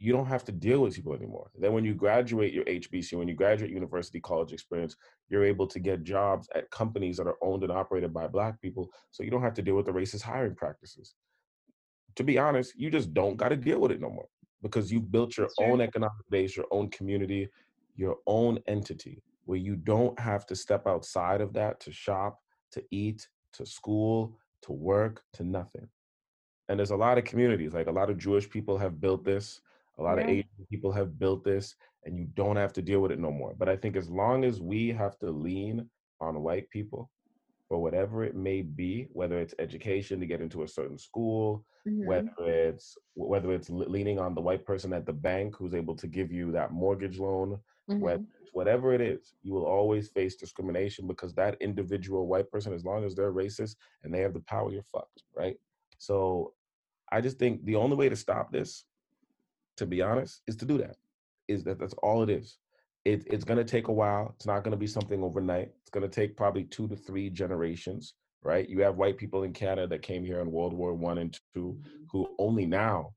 you 0.00 0.12
don't 0.12 0.26
have 0.26 0.44
to 0.46 0.52
deal 0.52 0.80
with 0.80 0.96
people 0.96 1.14
anymore. 1.14 1.50
Then 1.58 1.74
when 1.74 1.84
you 1.84 1.92
graduate 1.92 2.54
your 2.54 2.64
HBC, 2.64 3.18
when 3.18 3.28
you 3.28 3.34
graduate 3.34 3.70
university 3.70 4.18
college 4.18 4.54
experience, 4.54 4.96
you're 5.28 5.44
able 5.44 5.66
to 5.66 5.78
get 5.78 6.04
jobs 6.04 6.48
at 6.54 6.70
companies 6.70 7.18
that 7.18 7.26
are 7.26 7.36
owned 7.42 7.62
and 7.64 7.70
operated 7.70 8.12
by 8.14 8.26
black 8.26 8.58
people. 8.62 8.88
So 9.10 9.22
you 9.22 9.30
don't 9.30 9.42
have 9.42 9.54
to 9.54 9.62
deal 9.62 9.76
with 9.76 9.84
the 9.84 9.92
racist 9.92 10.22
hiring 10.22 10.54
practices. 10.54 11.14
To 12.16 12.24
be 12.24 12.38
honest, 12.38 12.72
you 12.76 12.90
just 12.90 13.12
don't 13.12 13.36
got 13.36 13.50
to 13.50 13.56
deal 13.56 13.78
with 13.78 13.92
it 13.92 14.00
no 14.00 14.08
more 14.08 14.26
because 14.62 14.90
you've 14.90 15.12
built 15.12 15.36
your 15.36 15.48
own 15.60 15.82
economic 15.82 16.12
base, 16.30 16.56
your 16.56 16.66
own 16.70 16.88
community, 16.88 17.50
your 17.94 18.16
own 18.26 18.58
entity 18.66 19.22
where 19.44 19.58
you 19.58 19.76
don't 19.76 20.18
have 20.18 20.46
to 20.46 20.56
step 20.56 20.86
outside 20.86 21.42
of 21.42 21.52
that 21.52 21.78
to 21.80 21.92
shop, 21.92 22.38
to 22.72 22.82
eat, 22.90 23.28
to 23.52 23.66
school, 23.66 24.38
to 24.62 24.72
work, 24.72 25.22
to 25.34 25.44
nothing. 25.44 25.88
And 26.68 26.78
there's 26.78 26.92
a 26.92 26.96
lot 26.96 27.18
of 27.18 27.24
communities, 27.24 27.74
like 27.74 27.88
a 27.88 27.92
lot 27.92 28.08
of 28.08 28.16
Jewish 28.16 28.48
people 28.48 28.78
have 28.78 29.00
built 29.00 29.24
this 29.24 29.60
a 30.00 30.02
lot 30.02 30.18
yeah. 30.18 30.24
of 30.24 30.30
Asian 30.30 30.66
people 30.70 30.92
have 30.92 31.18
built 31.18 31.44
this 31.44 31.74
and 32.04 32.18
you 32.18 32.26
don't 32.34 32.56
have 32.56 32.72
to 32.72 32.82
deal 32.82 33.00
with 33.00 33.12
it 33.12 33.18
no 33.18 33.30
more. 33.30 33.54
But 33.56 33.68
I 33.68 33.76
think 33.76 33.96
as 33.96 34.08
long 34.08 34.44
as 34.44 34.60
we 34.60 34.88
have 34.88 35.18
to 35.18 35.30
lean 35.30 35.88
on 36.20 36.42
white 36.42 36.68
people 36.70 37.10
for 37.68 37.78
whatever 37.78 38.24
it 38.24 38.34
may 38.34 38.62
be, 38.62 39.08
whether 39.12 39.38
it's 39.38 39.54
education 39.58 40.18
to 40.18 40.26
get 40.26 40.40
into 40.40 40.62
a 40.62 40.68
certain 40.68 40.98
school, 40.98 41.64
mm-hmm. 41.86 42.06
whether 42.06 42.30
it's 42.38 42.96
whether 43.14 43.52
it's 43.52 43.70
leaning 43.70 44.18
on 44.18 44.34
the 44.34 44.40
white 44.40 44.64
person 44.64 44.92
at 44.92 45.06
the 45.06 45.12
bank 45.12 45.54
who's 45.56 45.74
able 45.74 45.94
to 45.94 46.06
give 46.06 46.32
you 46.32 46.50
that 46.52 46.72
mortgage 46.72 47.18
loan, 47.18 47.58
mm-hmm. 47.88 48.22
whatever 48.52 48.94
it 48.94 49.02
is, 49.02 49.34
you 49.42 49.52
will 49.52 49.66
always 49.66 50.08
face 50.08 50.34
discrimination 50.34 51.06
because 51.06 51.34
that 51.34 51.56
individual 51.60 52.26
white 52.26 52.50
person, 52.50 52.72
as 52.72 52.84
long 52.84 53.04
as 53.04 53.14
they're 53.14 53.32
racist 53.32 53.76
and 54.02 54.12
they 54.12 54.20
have 54.20 54.34
the 54.34 54.40
power, 54.40 54.72
you're 54.72 54.82
fucked, 54.82 55.22
right? 55.36 55.56
So 55.98 56.54
I 57.12 57.20
just 57.20 57.38
think 57.38 57.64
the 57.64 57.76
only 57.76 57.96
way 57.96 58.08
to 58.08 58.16
stop 58.16 58.50
this 58.50 58.84
to 59.80 59.86
be 59.86 60.02
honest, 60.02 60.42
is 60.46 60.56
to 60.56 60.66
do 60.66 60.76
that. 60.76 60.96
Is 61.48 61.64
that 61.64 61.78
that's 61.78 61.94
all 61.94 62.22
it 62.22 62.28
is. 62.28 62.58
It, 63.06 63.26
it's 63.26 63.44
going 63.44 63.56
to 63.56 63.64
take 63.64 63.88
a 63.88 63.92
while. 63.92 64.32
It's 64.36 64.46
not 64.46 64.62
going 64.62 64.72
to 64.72 64.76
be 64.76 64.86
something 64.86 65.24
overnight. 65.24 65.70
It's 65.80 65.90
going 65.90 66.08
to 66.08 66.14
take 66.14 66.36
probably 66.36 66.64
two 66.64 66.86
to 66.88 66.96
three 66.96 67.30
generations, 67.30 68.12
right? 68.42 68.68
You 68.68 68.82
have 68.82 68.98
white 68.98 69.16
people 69.16 69.42
in 69.44 69.54
Canada 69.54 69.86
that 69.88 70.02
came 70.02 70.22
here 70.22 70.40
in 70.40 70.52
World 70.52 70.74
War 70.74 70.92
One 70.92 71.16
and 71.16 71.32
2 71.54 71.60
mm-hmm. 71.60 71.88
who 72.12 72.28
only 72.38 72.66
now 72.66 73.14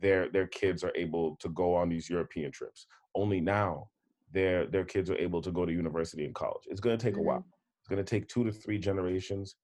their 0.00 0.28
their 0.28 0.46
kids 0.46 0.84
are 0.84 0.92
able 0.94 1.36
to 1.40 1.48
go 1.48 1.74
on 1.74 1.88
these 1.88 2.08
European 2.08 2.52
trips. 2.52 2.86
Only 3.16 3.40
now 3.40 3.88
their 4.30 4.66
their 4.66 4.84
kids 4.84 5.10
are 5.10 5.18
able 5.18 5.42
to 5.42 5.50
go 5.50 5.66
to 5.66 5.72
university 5.72 6.24
and 6.24 6.34
college. 6.36 6.62
It's 6.68 6.80
going 6.80 6.96
to 6.96 7.04
take 7.04 7.14
mm-hmm. 7.14 7.24
a 7.24 7.34
while. 7.34 7.46
It's 7.80 7.88
going 7.88 8.04
to 8.04 8.08
take 8.08 8.28
two 8.28 8.44
to 8.44 8.52
three 8.52 8.78
generations. 8.78 9.56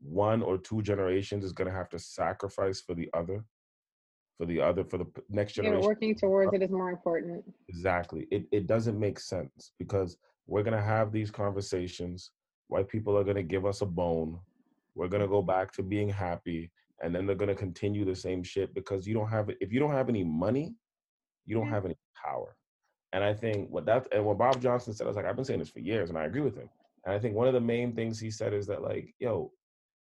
One 0.00 0.40
or 0.40 0.56
two 0.56 0.80
generations 0.80 1.44
is 1.44 1.52
going 1.52 1.70
to 1.70 1.76
have 1.76 1.90
to 1.90 1.98
sacrifice 1.98 2.80
for 2.80 2.94
the 2.94 3.10
other 3.12 3.44
for 4.36 4.46
the 4.46 4.60
other 4.60 4.84
for 4.84 4.98
the 4.98 5.06
next 5.28 5.52
generation. 5.54 5.80
Yeah, 5.80 5.86
working 5.86 6.14
towards 6.14 6.52
uh, 6.52 6.56
it 6.56 6.62
is 6.62 6.70
more 6.70 6.90
important. 6.90 7.44
Exactly. 7.68 8.26
It 8.30 8.46
it 8.52 8.66
doesn't 8.66 8.98
make 8.98 9.18
sense 9.18 9.72
because 9.78 10.16
we're 10.46 10.62
gonna 10.62 10.82
have 10.82 11.12
these 11.12 11.30
conversations. 11.30 12.30
White 12.68 12.88
people 12.88 13.16
are 13.16 13.24
gonna 13.24 13.42
give 13.42 13.66
us 13.66 13.80
a 13.82 13.86
bone. 13.86 14.38
We're 14.94 15.08
gonna 15.08 15.28
go 15.28 15.42
back 15.42 15.72
to 15.72 15.82
being 15.82 16.08
happy, 16.08 16.70
and 17.02 17.14
then 17.14 17.26
they're 17.26 17.36
gonna 17.36 17.54
continue 17.54 18.04
the 18.04 18.16
same 18.16 18.42
shit 18.42 18.74
because 18.74 19.06
you 19.06 19.14
don't 19.14 19.28
have 19.28 19.50
if 19.60 19.72
you 19.72 19.80
don't 19.80 19.92
have 19.92 20.08
any 20.08 20.24
money, 20.24 20.74
you 21.46 21.54
don't 21.54 21.64
mm-hmm. 21.64 21.74
have 21.74 21.84
any 21.84 21.96
power. 22.22 22.56
And 23.12 23.22
I 23.22 23.32
think 23.32 23.70
what 23.70 23.86
that 23.86 24.08
and 24.12 24.24
what 24.24 24.38
Bob 24.38 24.60
Johnson 24.60 24.92
said, 24.92 25.04
I 25.04 25.08
was 25.08 25.16
like, 25.16 25.26
I've 25.26 25.36
been 25.36 25.44
saying 25.44 25.60
this 25.60 25.70
for 25.70 25.80
years, 25.80 26.10
and 26.10 26.18
I 26.18 26.24
agree 26.24 26.40
with 26.40 26.56
him. 26.56 26.68
And 27.04 27.14
I 27.14 27.18
think 27.18 27.36
one 27.36 27.46
of 27.46 27.54
the 27.54 27.60
main 27.60 27.94
things 27.94 28.18
he 28.18 28.30
said 28.30 28.52
is 28.52 28.66
that 28.66 28.82
like, 28.82 29.14
yo, 29.20 29.52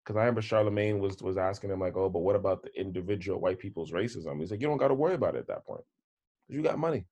because 0.04 0.16
I 0.16 0.20
remember 0.20 0.42
Charlemagne 0.42 0.98
was 0.98 1.22
was 1.22 1.36
asking 1.36 1.70
him 1.70 1.80
like, 1.80 1.96
"Oh, 1.96 2.08
but 2.08 2.20
what 2.20 2.36
about 2.36 2.62
the 2.62 2.70
individual 2.78 3.40
white 3.40 3.58
people's 3.58 3.92
racism?" 3.92 4.40
He's 4.40 4.50
like, 4.50 4.60
"You 4.60 4.68
don't 4.68 4.78
got 4.78 4.88
to 4.88 4.94
worry 4.94 5.14
about 5.14 5.34
it 5.34 5.40
at 5.40 5.46
that 5.48 5.66
point 5.66 5.84
because 6.46 6.56
you 6.56 6.62
got 6.62 6.78
money." 6.78 7.06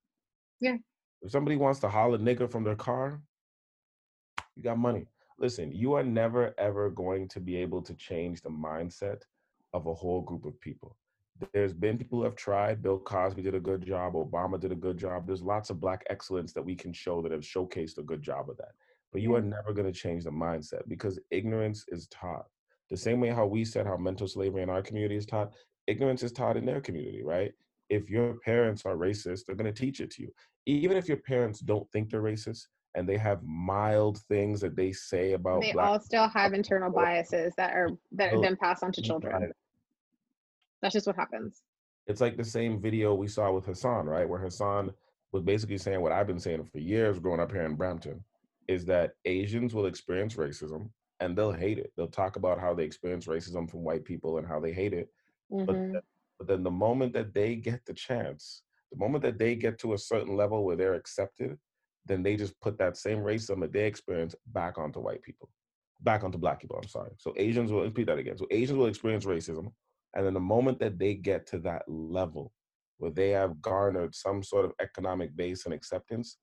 Yeah. 0.61 0.77
If 1.23 1.31
somebody 1.31 1.57
wants 1.57 1.81
to 1.81 1.89
holler 1.89 2.19
nigger 2.19 2.51
from 2.51 2.65
their 2.65 2.77
car, 2.77 3.21
you 4.57 4.63
got 4.63 4.79
money. 4.79 5.07
Listen, 5.39 5.73
you 5.73 5.95
are 5.95 6.03
never 6.03 6.55
ever 6.59 6.91
going 6.91 7.29
to 7.29 7.41
be 7.41 7.57
able 7.57 7.83
to 7.83 7.95
change 7.95 8.41
the 8.41 8.51
mindset 8.51 9.23
of 9.73 9.87
a 9.87 9.95
whole 9.95 10.21
group 10.23 10.45
of 10.45 10.61
people. 10.61 10.97
There's 11.53 11.73
been 11.73 11.99
people 11.99 12.19
who 12.19 12.25
have 12.25 12.35
tried. 12.35 12.83
Bill 12.83 12.99
Cosby 12.99 13.43
did 13.43 13.55
a 13.55 13.61
good 13.61 13.87
job. 13.87 14.15
Obama 14.15 14.59
did 14.59 14.73
a 14.73 14.77
good 14.77 14.99
job. 14.99 15.27
There's 15.27 15.43
lots 15.43 15.71
of 15.71 15.79
black 15.79 16.05
excellence 16.11 16.53
that 16.55 16.65
we 16.65 16.75
can 16.75 16.93
show 16.93 17.23
that 17.23 17.31
have 17.31 17.43
showcased 17.43 17.99
a 17.99 18.03
good 18.03 18.23
job 18.23 18.51
of 18.51 18.57
that. 18.57 18.73
But 19.13 19.23
you 19.23 19.37
are 19.37 19.41
never 19.41 19.73
going 19.73 19.87
to 19.87 19.93
change 19.93 20.25
the 20.25 20.31
mindset 20.31 20.89
because 20.89 21.21
ignorance 21.31 21.85
is 21.89 22.09
taught 22.09 22.47
the 22.89 22.97
same 22.97 23.21
way 23.21 23.29
how 23.29 23.47
we 23.47 23.65
said 23.65 23.87
how 23.87 23.97
mental 23.97 24.27
slavery 24.27 24.63
in 24.63 24.71
our 24.71 24.83
community 24.83 25.17
is 25.17 25.27
taught, 25.27 25.53
ignorance 25.87 26.23
is 26.23 26.33
taught 26.33 26.57
in 26.57 26.65
their 26.65 26.81
community, 26.81 27.23
right? 27.23 27.53
If 27.89 28.11
your 28.11 28.35
parents 28.45 28.85
are 28.85 28.97
racist, 28.97 29.45
they're 29.47 29.57
going 29.57 29.73
to 29.73 29.81
teach 29.81 30.01
it 30.01 30.11
to 30.13 30.23
you. 30.23 30.33
Even 30.67 30.97
if 30.97 31.09
your 31.09 31.17
parents 31.19 31.61
don't 31.61 31.91
think 31.91 32.11
they're 32.11 32.23
racist 32.23 32.67
and 32.95 33.09
they 33.09 33.17
have 33.17 33.43
mild 33.43 34.19
things 34.29 34.61
that 34.61 34.77
they 34.77 34.93
say 34.93 35.33
about 35.33 35.63
they 35.63 35.73
all 35.73 36.01
still 36.01 36.29
have 36.29 36.53
internal 36.53 36.91
biases 36.91 37.53
that 37.57 37.73
are 37.73 37.91
that 38.13 38.33
are 38.33 38.41
then 38.41 38.55
oh, 38.55 38.65
passed 38.65 38.83
on 38.83 38.93
to 38.93 39.03
children. 39.03 39.53
That's 40.83 40.95
just 40.95 41.07
what 41.07 41.17
happens. 41.17 41.63
It's 42.07 42.21
like 42.21 42.37
the 42.37 42.45
same 42.45 42.81
video 42.81 43.15
we 43.15 43.29
saw 43.29 43.53
with 43.53 43.67
Hassan, 43.67 44.07
right? 44.07 44.29
Where 44.29 44.41
Hassan 44.41 44.93
was 45.33 45.43
basically 45.43 45.79
saying 45.79 46.01
what 46.01 46.13
I've 46.13 46.27
been 46.27 46.41
saying 46.41 46.65
for 46.65 46.79
years 46.79 47.19
growing 47.19 47.41
up 47.41 47.53
here 47.53 47.65
in 47.65 47.75
Brampton 47.75 48.25
is 48.67 48.85
that 48.87 49.13
Asians 49.25 49.75
will 49.75 49.87
experience 49.87 50.35
racism 50.35 50.91
and 51.21 51.37
they'll 51.37 51.53
hate 51.53 51.79
it. 51.79 51.93
They'll 51.97 52.07
talk 52.07 52.37
about 52.37 52.61
how 52.61 52.75
they 52.75 52.85
experience 52.85 53.27
racism 53.27 53.69
from 53.71 53.83
white 53.83 54.05
people 54.05 54.39
and 54.39 54.47
how 54.47 54.61
they 54.61 54.73
hate 54.73 54.93
it. 54.93 55.09
Mm-hmm. 55.53 55.65
But, 55.65 55.73
then, 55.75 56.01
but 56.39 56.49
then 56.49 56.63
the 56.63 56.71
moment 56.71 57.13
that 57.15 57.35
they 57.35 57.57
get 57.57 57.85
the 57.87 57.95
chance, 57.95 58.63
the 58.93 58.99
moment 58.99 59.23
that 59.25 59.39
they 59.39 59.55
get 59.55 59.79
to 59.81 59.95
a 59.95 59.99
certain 59.99 60.37
level 60.37 60.65
where 60.65 60.77
they're 60.77 60.95
accepted, 60.95 61.59
then 62.07 62.23
they 62.23 62.37
just 62.37 62.59
put 62.61 62.79
that 62.79 62.97
same 62.97 63.19
racism 63.19 63.61
that 63.61 63.73
they 63.73 63.87
experience 63.87 64.35
back 64.47 64.79
onto 64.79 65.01
white 65.01 65.23
people, 65.23 65.51
back 66.01 66.25
onto 66.25 66.39
black 66.39 66.61
people. 66.61 66.79
I'm 66.81 66.89
sorry. 66.89 67.11
So 67.19 67.35
Asians 67.37 67.71
will 67.71 67.83
repeat 67.83 68.07
that 68.07 68.19
again. 68.19 68.39
So 68.39 68.47
Asians 68.51 68.79
will 68.79 68.87
experience 68.87 69.27
racism. 69.27 69.73
And 70.15 70.25
then 70.25 70.35
the 70.35 70.41
moment 70.41 70.79
that 70.81 70.99
they 70.99 71.15
get 71.15 71.47
to 71.49 71.59
that 71.61 71.83
level, 71.87 72.53
where 72.97 73.11
they 73.11 73.31
have 73.31 73.61
garnered 73.61 74.15
some 74.15 74.43
sort 74.43 74.65
of 74.65 74.73
economic 74.81 75.37
base 75.37 75.67
and 75.67 75.75
acceptance, 75.75 76.39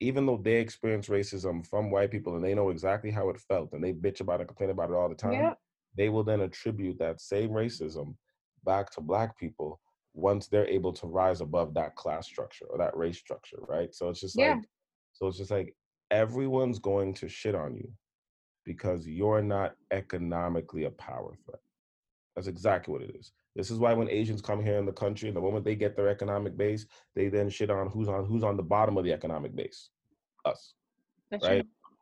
even 0.00 0.26
though 0.26 0.40
they 0.42 0.56
experience 0.56 1.08
racism 1.08 1.66
from 1.66 1.90
white 1.90 2.10
people 2.10 2.36
and 2.36 2.44
they 2.44 2.54
know 2.54 2.70
exactly 2.70 3.10
how 3.10 3.28
it 3.30 3.40
felt 3.40 3.72
and 3.72 3.82
they 3.82 3.92
bitch 3.92 4.20
about 4.20 4.40
it, 4.40 4.46
complain 4.46 4.70
about 4.70 4.90
it 4.90 4.94
all 4.94 5.08
the 5.08 5.14
time, 5.14 5.32
yeah. 5.32 5.54
they 5.96 6.08
will 6.08 6.24
then 6.24 6.40
attribute 6.40 6.98
that 6.98 7.20
same 7.20 7.50
racism 7.50 8.14
back 8.64 8.90
to 8.90 9.00
black 9.00 9.36
people 9.38 9.80
once 10.14 10.46
they're 10.48 10.68
able 10.68 10.92
to 10.92 11.06
rise 11.06 11.40
above 11.40 11.74
that 11.74 11.96
class 11.96 12.26
structure 12.26 12.66
or 12.66 12.78
that 12.78 12.96
race 12.96 13.18
structure, 13.18 13.58
right? 13.68 13.94
So 13.94 14.08
it's 14.08 14.20
just 14.20 14.38
yeah. 14.38 14.54
like, 14.54 14.64
so 15.12 15.26
it's 15.26 15.38
just 15.38 15.50
like 15.50 15.74
everyone's 16.10 16.78
going 16.78 17.14
to 17.14 17.28
shit 17.28 17.54
on 17.54 17.74
you 17.74 17.90
because 18.64 19.06
you're 19.06 19.42
not 19.42 19.74
economically 19.90 20.84
a 20.84 20.90
power 20.90 21.36
threat. 21.44 21.60
That's 22.38 22.46
exactly 22.46 22.92
what 22.92 23.02
it 23.02 23.16
is. 23.18 23.32
This 23.56 23.68
is 23.68 23.80
why 23.80 23.92
when 23.94 24.08
Asians 24.08 24.40
come 24.40 24.62
here 24.62 24.78
in 24.78 24.86
the 24.86 24.92
country, 24.92 25.28
the 25.32 25.40
moment 25.40 25.64
they 25.64 25.74
get 25.74 25.96
their 25.96 26.08
economic 26.08 26.56
base, 26.56 26.86
they 27.16 27.26
then 27.26 27.50
shit 27.50 27.68
on 27.68 27.88
who's 27.88 28.06
on 28.06 28.26
who's 28.26 28.44
on 28.44 28.56
the 28.56 28.62
bottom 28.62 28.96
of 28.96 29.02
the 29.02 29.12
economic 29.12 29.56
base. 29.56 29.88
Us. 30.44 30.74
That's 31.32 31.44
right? 31.44 31.62
True. 31.62 31.96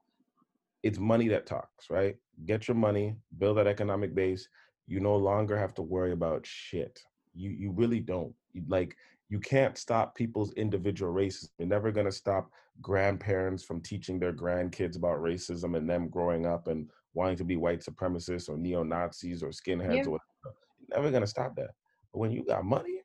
It's 0.82 0.98
money 0.98 1.28
that 1.28 1.46
talks, 1.46 1.88
right? 1.88 2.16
Get 2.44 2.68
your 2.68 2.74
money, 2.74 3.16
build 3.38 3.56
that 3.56 3.66
economic 3.66 4.14
base. 4.14 4.46
You 4.86 5.00
no 5.00 5.16
longer 5.16 5.56
have 5.56 5.72
to 5.76 5.82
worry 5.82 6.12
about 6.12 6.44
shit. 6.44 7.02
You 7.34 7.48
you 7.48 7.70
really 7.70 8.00
don't. 8.00 8.34
You, 8.52 8.62
like 8.68 8.94
you 9.30 9.40
can't 9.40 9.78
stop 9.78 10.14
people's 10.14 10.52
individual 10.52 11.12
races. 11.12 11.48
You're 11.58 11.66
never 11.66 11.90
gonna 11.90 12.12
stop 12.12 12.50
grandparents 12.82 13.64
from 13.64 13.80
teaching 13.80 14.18
their 14.18 14.34
grandkids 14.34 14.96
about 14.96 15.22
racism 15.22 15.78
and 15.78 15.88
them 15.88 16.10
growing 16.10 16.44
up 16.44 16.68
and 16.68 16.90
wanting 17.16 17.36
to 17.36 17.44
be 17.44 17.56
white 17.56 17.80
supremacists 17.80 18.48
or 18.48 18.56
neo 18.56 18.82
Nazis 18.82 19.42
or 19.42 19.48
skinheads 19.48 19.96
yeah. 19.96 20.04
or 20.04 20.18
whatever. 20.18 20.56
You're 20.78 21.02
never 21.02 21.10
gonna 21.10 21.26
stop 21.26 21.56
that. 21.56 21.70
But 22.12 22.18
when 22.20 22.30
you 22.30 22.44
got 22.44 22.64
money, 22.64 23.00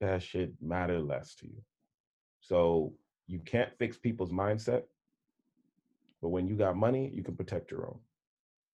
that 0.00 0.22
shit 0.22 0.52
matter 0.60 1.00
less 1.00 1.34
to 1.36 1.46
you. 1.46 1.62
So 2.40 2.92
you 3.26 3.38
can't 3.38 3.70
fix 3.78 3.96
people's 3.96 4.32
mindset, 4.32 4.82
but 6.20 6.30
when 6.30 6.46
you 6.48 6.56
got 6.56 6.76
money, 6.76 7.10
you 7.14 7.22
can 7.22 7.36
protect 7.36 7.70
your 7.70 7.86
own. 7.86 7.98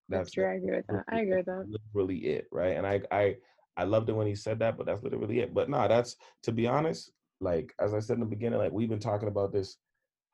That's, 0.09 0.27
that's 0.27 0.33
true. 0.33 0.47
I 0.47 0.55
agree 0.55 0.77
with 0.77 0.87
that. 0.87 1.05
I 1.09 1.21
agree 1.21 1.37
with 1.37 1.47
that. 1.47 1.67
Literally 1.69 2.19
it, 2.19 2.47
right? 2.51 2.77
And 2.77 2.87
I 2.87 3.03
I 3.13 3.37
I 3.77 3.85
loved 3.85 4.09
it 4.09 4.15
when 4.15 4.27
he 4.27 4.35
said 4.35 4.59
that, 4.61 4.79
but 4.79 4.87
that's 4.87 5.03
literally 5.03 5.41
it. 5.41 5.53
But 5.53 5.69
no, 5.69 5.87
that's 5.87 6.17
to 6.45 6.53
be 6.53 6.67
honest, 6.67 7.13
like 7.41 7.75
as 7.79 7.93
I 7.93 7.99
said 7.99 8.15
in 8.15 8.21
the 8.21 8.27
beginning, 8.27 8.59
like 8.59 8.73
we've 8.73 8.89
been 8.89 8.99
talking 8.99 9.29
about 9.29 9.53
this 9.53 9.77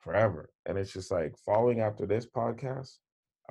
forever. 0.02 0.50
And 0.66 0.76
it's 0.76 0.92
just 0.92 1.10
like 1.10 1.34
following 1.38 1.80
after 1.80 2.06
this 2.06 2.26
podcast, 2.26 2.98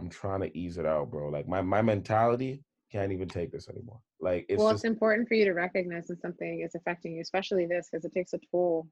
I'm 0.01 0.09
trying 0.09 0.41
to 0.41 0.57
ease 0.57 0.77
it 0.77 0.85
out, 0.85 1.11
bro. 1.11 1.29
Like 1.29 1.47
my 1.47 1.61
my 1.61 1.81
mentality 1.81 2.63
can't 2.91 3.11
even 3.11 3.29
take 3.29 3.51
this 3.51 3.69
anymore. 3.69 3.99
Like 4.19 4.47
it's 4.49 4.57
well, 4.57 4.71
just, 4.71 4.83
it's 4.83 4.91
important 4.91 5.27
for 5.27 5.35
you 5.35 5.45
to 5.45 5.53
recognize 5.53 6.07
that 6.07 6.21
something 6.21 6.61
is 6.61 6.73
affecting 6.75 7.13
you, 7.13 7.21
especially 7.21 7.67
this, 7.67 7.89
because 7.89 8.03
it 8.03 8.11
takes 8.11 8.33
a 8.33 8.39
toll 8.49 8.87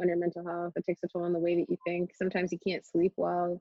on 0.00 0.08
your 0.08 0.16
mental 0.16 0.44
health. 0.44 0.72
It 0.76 0.84
takes 0.84 1.02
a 1.04 1.08
toll 1.08 1.24
on 1.24 1.34
the 1.34 1.38
way 1.38 1.56
that 1.56 1.70
you 1.70 1.76
think. 1.86 2.12
Sometimes 2.14 2.52
you 2.52 2.58
can't 2.66 2.84
sleep 2.86 3.12
well. 3.16 3.60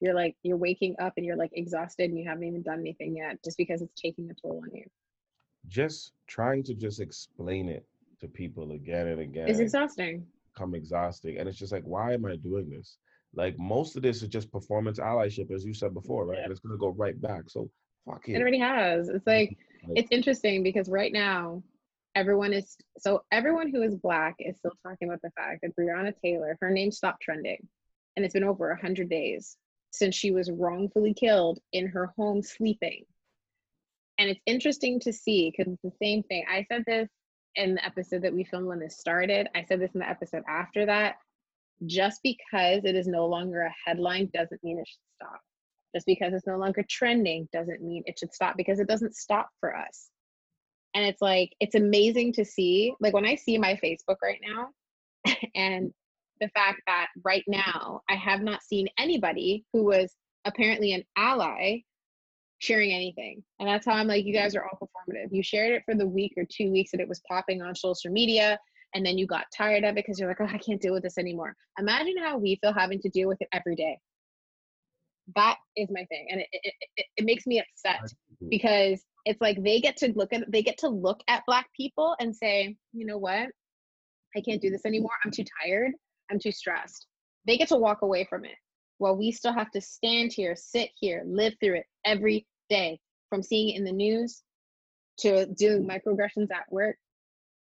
You're 0.00 0.14
like 0.14 0.34
you're 0.42 0.56
waking 0.56 0.96
up 1.00 1.12
and 1.16 1.24
you're 1.24 1.36
like 1.36 1.52
exhausted 1.52 2.10
and 2.10 2.18
you 2.18 2.28
haven't 2.28 2.44
even 2.44 2.62
done 2.62 2.80
anything 2.80 3.16
yet, 3.16 3.38
just 3.44 3.56
because 3.56 3.82
it's 3.82 4.00
taking 4.00 4.28
a 4.30 4.34
toll 4.34 4.60
on 4.64 4.74
you. 4.74 4.84
Just 5.68 6.12
trying 6.26 6.64
to 6.64 6.74
just 6.74 6.98
explain 6.98 7.68
it 7.68 7.86
to 8.20 8.26
people 8.26 8.72
again 8.72 9.06
and 9.06 9.20
again. 9.20 9.48
It's 9.48 9.60
exhausting. 9.60 10.26
Come 10.56 10.74
exhausting, 10.74 11.38
and 11.38 11.48
it's 11.48 11.58
just 11.58 11.72
like, 11.72 11.84
why 11.84 12.12
am 12.12 12.26
I 12.26 12.34
doing 12.34 12.68
this? 12.68 12.98
Like 13.34 13.58
most 13.58 13.96
of 13.96 14.02
this 14.02 14.22
is 14.22 14.28
just 14.28 14.52
performance 14.52 14.98
allyship, 14.98 15.52
as 15.52 15.64
you 15.64 15.74
said 15.74 15.94
before, 15.94 16.26
right? 16.26 16.38
Yeah. 16.38 16.44
And 16.44 16.52
it's 16.52 16.60
gonna 16.60 16.76
go 16.76 16.88
right 16.88 17.20
back. 17.20 17.42
So 17.48 17.70
fuck 18.06 18.28
it. 18.28 18.34
It 18.34 18.40
already 18.40 18.58
has. 18.58 19.08
It's 19.08 19.26
like, 19.26 19.56
like 19.88 19.96
it's 19.96 20.12
interesting 20.12 20.62
because 20.62 20.88
right 20.88 21.12
now 21.12 21.62
everyone 22.14 22.52
is 22.52 22.76
so 22.98 23.22
everyone 23.32 23.70
who 23.70 23.82
is 23.82 23.96
black 23.96 24.36
is 24.38 24.56
still 24.58 24.72
talking 24.86 25.08
about 25.08 25.22
the 25.22 25.30
fact 25.30 25.62
that 25.62 25.76
Breonna 25.76 26.12
Taylor, 26.22 26.58
her 26.60 26.70
name 26.70 26.92
stopped 26.92 27.22
trending. 27.22 27.66
And 28.16 28.24
it's 28.24 28.34
been 28.34 28.44
over 28.44 28.70
a 28.70 28.80
hundred 28.80 29.08
days 29.08 29.56
since 29.90 30.14
she 30.14 30.30
was 30.30 30.50
wrongfully 30.50 31.14
killed 31.14 31.58
in 31.72 31.86
her 31.86 32.12
home 32.16 32.42
sleeping. 32.42 33.04
And 34.18 34.28
it's 34.28 34.40
interesting 34.44 35.00
to 35.00 35.12
see 35.12 35.50
because 35.50 35.72
it's 35.72 35.82
the 35.82 36.04
same 36.04 36.22
thing. 36.24 36.44
I 36.50 36.66
said 36.70 36.84
this 36.86 37.08
in 37.56 37.74
the 37.74 37.84
episode 37.84 38.22
that 38.22 38.34
we 38.34 38.44
filmed 38.44 38.66
when 38.66 38.80
this 38.80 38.98
started. 38.98 39.48
I 39.54 39.64
said 39.64 39.80
this 39.80 39.92
in 39.94 40.00
the 40.00 40.08
episode 40.08 40.42
after 40.46 40.84
that 40.86 41.16
just 41.86 42.20
because 42.22 42.84
it 42.84 42.94
is 42.94 43.06
no 43.06 43.26
longer 43.26 43.62
a 43.62 43.74
headline 43.84 44.30
doesn't 44.32 44.62
mean 44.62 44.78
it 44.78 44.88
should 44.88 45.26
stop. 45.26 45.40
Just 45.94 46.06
because 46.06 46.32
it's 46.32 46.46
no 46.46 46.56
longer 46.56 46.84
trending 46.88 47.48
doesn't 47.52 47.82
mean 47.82 48.02
it 48.06 48.18
should 48.18 48.32
stop 48.32 48.56
because 48.56 48.80
it 48.80 48.88
doesn't 48.88 49.14
stop 49.14 49.48
for 49.60 49.76
us. 49.76 50.08
And 50.94 51.04
it's 51.04 51.22
like, 51.22 51.52
it's 51.60 51.74
amazing 51.74 52.32
to 52.34 52.44
see, 52.44 52.94
like 53.00 53.14
when 53.14 53.26
I 53.26 53.34
see 53.34 53.58
my 53.58 53.78
Facebook 53.82 54.16
right 54.22 54.40
now 54.46 54.68
and 55.54 55.92
the 56.40 56.48
fact 56.48 56.82
that 56.86 57.08
right 57.24 57.44
now 57.46 58.00
I 58.10 58.14
have 58.16 58.42
not 58.42 58.62
seen 58.62 58.88
anybody 58.98 59.64
who 59.72 59.84
was 59.84 60.14
apparently 60.44 60.92
an 60.92 61.04
ally 61.16 61.78
sharing 62.58 62.92
anything. 62.92 63.42
And 63.58 63.68
that's 63.68 63.86
how 63.86 63.92
I'm 63.92 64.06
like, 64.06 64.24
you 64.24 64.32
guys 64.32 64.54
are 64.54 64.64
all 64.64 64.78
performative. 64.78 65.28
You 65.30 65.42
shared 65.42 65.72
it 65.72 65.82
for 65.84 65.94
the 65.94 66.06
week 66.06 66.32
or 66.36 66.44
two 66.44 66.70
weeks 66.70 66.92
that 66.92 67.00
it 67.00 67.08
was 67.08 67.20
popping 67.28 67.60
on 67.60 67.74
social 67.74 68.10
media 68.10 68.58
and 68.94 69.04
then 69.04 69.18
you 69.18 69.26
got 69.26 69.46
tired 69.56 69.84
of 69.84 69.90
it 69.90 69.94
because 69.96 70.18
you're 70.18 70.28
like, 70.28 70.40
oh, 70.40 70.46
I 70.52 70.58
can't 70.58 70.80
deal 70.80 70.92
with 70.92 71.02
this 71.02 71.18
anymore. 71.18 71.54
Imagine 71.78 72.16
how 72.18 72.38
we 72.38 72.58
feel 72.60 72.72
having 72.72 73.00
to 73.00 73.08
deal 73.08 73.28
with 73.28 73.40
it 73.40 73.48
every 73.52 73.76
day. 73.76 73.98
That 75.36 75.56
is 75.76 75.88
my 75.90 76.04
thing, 76.06 76.26
and 76.30 76.40
it 76.40 76.48
it, 76.52 76.74
it, 76.96 77.06
it 77.18 77.24
makes 77.24 77.46
me 77.46 77.60
upset 77.60 78.00
because 78.50 79.00
it's 79.24 79.40
like 79.40 79.62
they 79.62 79.80
get 79.80 79.96
to 79.98 80.12
look 80.16 80.32
at 80.32 80.50
they 80.50 80.62
get 80.62 80.78
to 80.78 80.88
look 80.88 81.20
at 81.28 81.44
black 81.46 81.68
people 81.76 82.16
and 82.20 82.34
say, 82.34 82.76
you 82.92 83.06
know 83.06 83.18
what, 83.18 83.48
I 84.36 84.40
can't 84.40 84.60
do 84.60 84.70
this 84.70 84.84
anymore. 84.84 85.12
I'm 85.24 85.30
too 85.30 85.44
tired. 85.62 85.92
I'm 86.30 86.38
too 86.38 86.52
stressed. 86.52 87.06
They 87.46 87.56
get 87.56 87.68
to 87.68 87.76
walk 87.76 88.02
away 88.02 88.26
from 88.28 88.44
it 88.44 88.56
while 88.98 89.16
we 89.16 89.32
still 89.32 89.52
have 89.52 89.70
to 89.72 89.80
stand 89.80 90.32
here, 90.32 90.54
sit 90.56 90.90
here, 90.98 91.24
live 91.26 91.54
through 91.60 91.74
it 91.74 91.86
every 92.04 92.46
day, 92.70 93.00
from 93.28 93.42
seeing 93.42 93.70
it 93.70 93.78
in 93.78 93.84
the 93.84 93.92
news 93.92 94.42
to 95.18 95.46
doing 95.46 95.86
microaggressions 95.86 96.50
at 96.50 96.70
work 96.70 96.96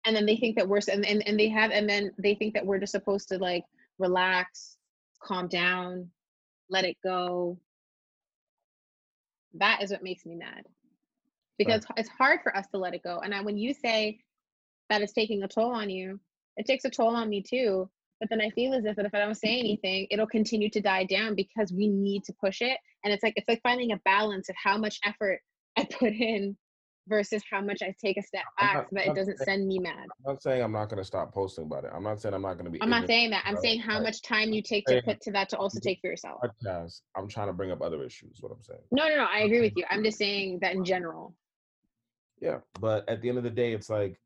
and 0.05 0.15
then 0.15 0.25
they 0.25 0.35
think 0.35 0.55
that 0.55 0.67
we're 0.67 0.79
and, 0.91 1.05
and, 1.05 1.27
and 1.27 1.39
they 1.39 1.49
have 1.49 1.71
and 1.71 1.89
then 1.89 2.11
they 2.17 2.35
think 2.35 2.53
that 2.53 2.65
we're 2.65 2.79
just 2.79 2.91
supposed 2.91 3.27
to 3.29 3.37
like 3.37 3.63
relax 3.99 4.77
calm 5.21 5.47
down 5.47 6.09
let 6.69 6.85
it 6.85 6.97
go 7.03 7.57
that 9.53 9.81
is 9.81 9.91
what 9.91 10.03
makes 10.03 10.25
me 10.25 10.35
mad 10.35 10.65
because 11.57 11.85
right. 11.89 11.99
it's 11.99 12.09
hard 12.09 12.39
for 12.43 12.55
us 12.55 12.67
to 12.67 12.77
let 12.77 12.93
it 12.93 13.03
go 13.03 13.19
and 13.23 13.33
I, 13.33 13.41
when 13.41 13.57
you 13.57 13.73
say 13.73 14.19
that 14.89 15.01
it's 15.01 15.13
taking 15.13 15.43
a 15.43 15.47
toll 15.47 15.71
on 15.71 15.89
you 15.89 16.19
it 16.57 16.65
takes 16.65 16.85
a 16.85 16.89
toll 16.89 17.15
on 17.15 17.29
me 17.29 17.41
too 17.41 17.89
but 18.19 18.29
then 18.29 18.41
i 18.41 18.49
feel 18.51 18.73
as 18.73 18.85
if 18.85 18.95
that 18.95 19.05
if 19.05 19.13
i 19.15 19.19
don't 19.19 19.35
say 19.35 19.59
anything 19.59 20.07
it'll 20.11 20.27
continue 20.27 20.69
to 20.69 20.81
die 20.81 21.05
down 21.05 21.35
because 21.35 21.71
we 21.71 21.87
need 21.87 22.23
to 22.25 22.33
push 22.33 22.61
it 22.61 22.77
and 23.03 23.13
it's 23.13 23.23
like 23.23 23.33
it's 23.35 23.47
like 23.47 23.61
finding 23.63 23.91
a 23.91 24.01
balance 24.05 24.49
of 24.49 24.55
how 24.61 24.77
much 24.77 24.99
effort 25.05 25.39
i 25.77 25.85
put 25.85 26.13
in 26.13 26.55
versus 27.07 27.43
how 27.49 27.61
much 27.61 27.81
I 27.81 27.93
take 28.01 28.17
a 28.17 28.23
step 28.23 28.43
back 28.59 28.87
so 28.89 28.95
that 28.95 29.07
it 29.07 29.15
doesn't 29.15 29.37
send 29.39 29.67
me 29.67 29.79
mad. 29.79 30.07
I'm 30.25 30.33
not 30.33 30.41
saying 30.43 30.63
I'm 30.63 30.71
not 30.71 30.89
going 30.89 30.97
to 30.97 31.05
stop 31.05 31.33
posting 31.33 31.65
about 31.65 31.83
it. 31.83 31.91
I'm 31.93 32.03
not 32.03 32.19
saying 32.19 32.33
I'm 32.33 32.41
not 32.41 32.53
going 32.53 32.65
to 32.65 32.71
be. 32.71 32.81
I'm 32.81 32.89
not 32.89 33.07
saying 33.07 33.29
that. 33.31 33.43
I'm 33.45 33.57
saying 33.57 33.79
how 33.79 34.01
much 34.01 34.21
time 34.21 34.51
you 34.51 34.61
take 34.61 34.85
to 34.87 35.01
put 35.03 35.21
to 35.21 35.31
that 35.31 35.49
to 35.49 35.57
also 35.57 35.79
take 35.79 35.99
for 36.01 36.07
yourself. 36.07 36.41
Podcast. 36.43 37.01
I'm 37.15 37.27
trying 37.27 37.47
to 37.47 37.53
bring 37.53 37.71
up 37.71 37.81
other 37.81 38.03
issues. 38.03 38.37
What 38.41 38.51
I'm 38.51 38.61
saying. 38.61 38.81
No, 38.91 39.07
no, 39.07 39.17
no. 39.17 39.27
I 39.31 39.39
agree 39.39 39.61
with 39.61 39.73
you. 39.75 39.85
I'm 39.89 40.03
just 40.03 40.17
saying 40.17 40.59
that 40.61 40.73
in 40.73 40.83
general. 40.83 41.35
Yeah, 42.41 42.57
but 42.79 43.07
at 43.07 43.21
the 43.21 43.29
end 43.29 43.37
of 43.37 43.43
the 43.43 43.49
day, 43.49 43.73
it's 43.73 43.89
like 43.89 44.19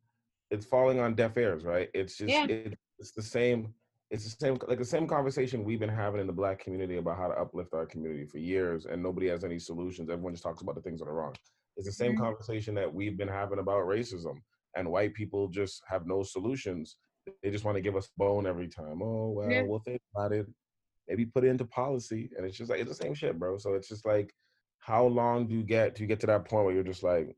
it's 0.51 0.65
falling 0.65 1.00
on 1.00 1.15
deaf 1.15 1.38
ears, 1.38 1.63
right? 1.63 1.89
It's 1.93 2.17
just 2.17 2.31
yeah. 2.31 2.45
it, 2.48 2.77
it's 2.98 3.12
the 3.12 3.21
same. 3.21 3.74
It's 4.12 4.24
the 4.24 4.43
same, 4.43 4.57
like 4.67 4.79
the 4.79 4.86
same 4.86 5.07
conversation 5.07 5.63
we've 5.63 5.79
been 5.79 5.88
having 5.88 6.19
in 6.19 6.25
the 6.25 6.33
black 6.33 6.57
community 6.57 6.98
about 6.98 7.17
how 7.17 7.27
to 7.27 7.36
uplift 7.36 7.75
our 7.75 7.86
community 7.86 8.25
for 8.25 8.39
years, 8.39 8.88
and 8.88 9.03
nobody 9.03 9.27
has 9.27 9.43
any 9.43 9.59
solutions. 9.59 10.09
Everyone 10.09 10.33
just 10.33 10.43
talks 10.43 10.63
about 10.63 10.74
the 10.74 10.81
things 10.81 11.00
that 11.00 11.07
are 11.07 11.13
wrong. 11.13 11.36
It's 11.79 11.88
the 11.88 11.93
same 11.93 12.12
mm-hmm. 12.12 12.24
conversation 12.24 12.75
that 12.75 12.93
we've 12.93 13.17
been 13.17 13.29
having 13.29 13.59
about 13.59 13.86
racism, 13.86 14.41
and 14.75 14.91
white 14.91 15.13
people 15.13 15.48
just 15.48 15.81
have 15.88 16.05
no 16.05 16.24
solutions. 16.24 16.98
They 17.41 17.51
just 17.51 17.63
want 17.63 17.77
to 17.77 17.81
give 17.81 17.95
us 17.95 18.09
bone 18.17 18.45
every 18.45 18.67
time. 18.67 19.01
Oh 19.01 19.29
well, 19.29 19.50
yeah. 19.50 19.62
we'll 19.62 19.79
think 19.79 20.01
about 20.13 20.33
it. 20.33 20.45
Maybe 21.07 21.25
put 21.25 21.45
it 21.45 21.48
into 21.48 21.63
policy, 21.63 22.29
and 22.36 22.45
it's 22.45 22.57
just 22.57 22.69
like 22.69 22.81
it's 22.81 22.89
the 22.89 22.95
same 22.95 23.13
shit, 23.13 23.39
bro. 23.39 23.57
So 23.57 23.75
it's 23.75 23.88
just 23.88 24.05
like, 24.05 24.36
how 24.79 25.05
long 25.05 25.48
do 25.48 25.55
you 25.55 25.63
get 25.63 25.95
to 25.95 26.05
get 26.05 26.19
to 26.19 26.27
that 26.27 26.43
point 26.43 26.65
where 26.65 26.74
you're 26.74 26.83
just 26.83 27.01
like, 27.01 27.33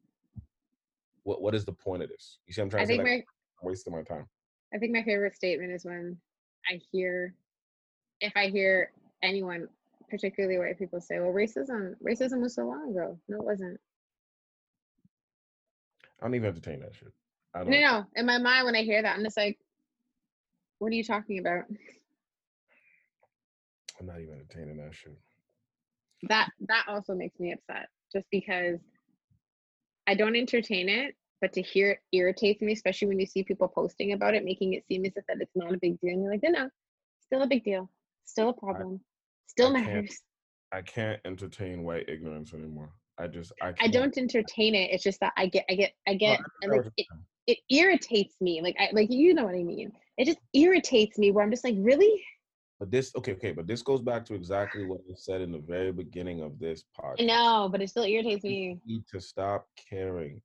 what 1.22 1.44
what 1.44 1.54
is 1.54 1.64
the 1.64 1.74
point 1.74 2.02
of 2.02 2.10
this? 2.10 2.40
You 2.48 2.54
see, 2.54 2.64
I'm 2.64 2.70
trying 2.72 2.82
I 2.82 2.86
to 2.86 2.88
think 2.88 3.06
say, 3.06 3.16
like, 3.18 3.26
I'm 3.62 3.70
wasting 3.70 3.94
my 3.94 4.02
time. 4.02 4.26
I 4.74 4.80
think 4.80 4.92
my 4.92 5.04
favorite 5.04 5.36
statement 5.36 5.72
is 5.72 5.86
when 5.86 6.18
I 6.68 6.82
hear, 6.92 7.36
if 8.22 8.34
I 8.36 8.48
hear 8.48 8.92
anyone, 9.22 9.68
particularly 10.10 10.58
white 10.58 10.80
people, 10.80 11.00
say, 11.00 11.20
"Well, 11.20 11.32
racism, 11.32 11.94
racism 12.04 12.42
was 12.42 12.56
so 12.56 12.66
long 12.66 12.90
ago." 12.90 13.20
No, 13.28 13.38
it 13.38 13.46
wasn't. 13.46 13.80
I 16.22 16.26
don't 16.26 16.36
even 16.36 16.50
entertain 16.50 16.82
that 16.82 16.94
shit. 16.94 17.12
I 17.54 17.60
don't. 17.60 17.72
No, 17.72 17.80
no. 17.80 18.06
In 18.16 18.26
my 18.26 18.38
mind, 18.38 18.66
when 18.66 18.76
I 18.76 18.84
hear 18.84 19.02
that, 19.02 19.18
I'm 19.18 19.24
just 19.24 19.38
like, 19.38 19.58
what 20.80 20.92
are 20.92 20.96
you 20.96 21.04
talking 21.04 21.40
about? 21.40 21.64
I'm 24.00 24.06
not 24.06 24.20
even 24.20 24.36
entertaining 24.36 24.78
that 24.78 24.94
shit. 24.94 25.18
That 26.30 26.50
that 26.68 26.86
also 26.88 27.16
makes 27.16 27.40
me 27.40 27.54
upset, 27.54 27.88
just 28.14 28.28
because 28.32 28.80
I 30.08 30.16
don't 30.16 30.36
entertain 30.36 30.90
it, 30.90 31.16
but 31.40 31.54
to 31.54 31.62
hear 31.62 31.92
it 31.92 32.00
irritates 32.12 32.62
me, 32.62 32.74
especially 32.74 33.08
when 33.08 33.20
you 33.20 33.26
see 33.26 33.44
people 33.44 33.68
posting 33.68 34.14
about 34.14 34.36
it, 34.36 34.46
making 34.46 34.74
it 34.74 34.86
seem 34.88 35.06
as 35.06 35.14
if 35.16 35.26
that 35.28 35.38
it's 35.40 35.56
not 35.56 35.74
a 35.74 35.78
big 35.78 36.00
deal. 36.00 36.14
And 36.14 36.24
you're 36.24 36.32
like, 36.32 36.44
no, 36.44 36.50
no, 36.50 36.70
still 37.22 37.42
a 37.42 37.48
big 37.48 37.64
deal, 37.64 37.90
still 38.26 38.50
a 38.50 38.54
problem, 38.54 39.02
still 39.48 39.76
I 39.76 39.82
matters. 39.82 40.22
I 40.72 40.82
can't 40.82 41.20
entertain 41.26 41.84
white 41.84 42.08
ignorance 42.08 42.54
anymore. 42.54 42.92
I 43.22 43.28
just 43.28 43.52
I, 43.62 43.74
I 43.80 43.88
don't 43.88 44.18
entertain 44.18 44.74
it. 44.74 44.90
It's 44.92 45.04
just 45.04 45.20
that 45.20 45.34
I 45.38 45.46
get, 45.46 45.66
I 45.70 45.76
get, 45.76 45.94
I 46.08 46.12
No, 46.14 46.18
get, 46.18 46.40
I 46.40 46.44
and 46.64 46.72
like 46.72 46.82
it, 46.98 47.08
it 47.48 47.58
irritates 47.70 48.36
me. 48.42 48.62
Like 48.62 48.76
I, 48.80 48.90
like 48.94 49.12
you 49.12 49.34
know 49.34 49.46
what 49.46 49.56
I 49.56 49.64
mean. 49.64 49.92
It 50.18 50.26
just 50.26 50.40
irritates 50.54 51.18
me 51.18 51.32
where 51.32 51.44
I'm 51.44 51.52
just 51.52 51.64
like, 51.64 51.76
really? 51.78 52.22
But 52.80 52.90
this 52.90 53.12
okay, 53.16 53.34
okay, 53.34 53.52
but 53.52 53.68
this 53.68 53.84
goes 53.84 54.02
back 54.02 54.26
to 54.26 54.34
exactly 54.34 54.84
what 54.86 55.02
I 55.08 55.14
said 55.16 55.42
in 55.42 55.52
the 55.52 55.60
very 55.60 55.92
beginning 55.92 56.42
of 56.42 56.58
this 56.58 56.84
podcast. 57.00 57.28
No, 57.28 57.70
but 57.72 57.82
it 57.82 57.90
still 57.90 58.06
irritates 58.06 58.44
me. 58.44 58.80
We 58.88 58.96
need 58.96 59.04
to 59.12 59.22
stop 59.22 59.68
caring 59.90 60.42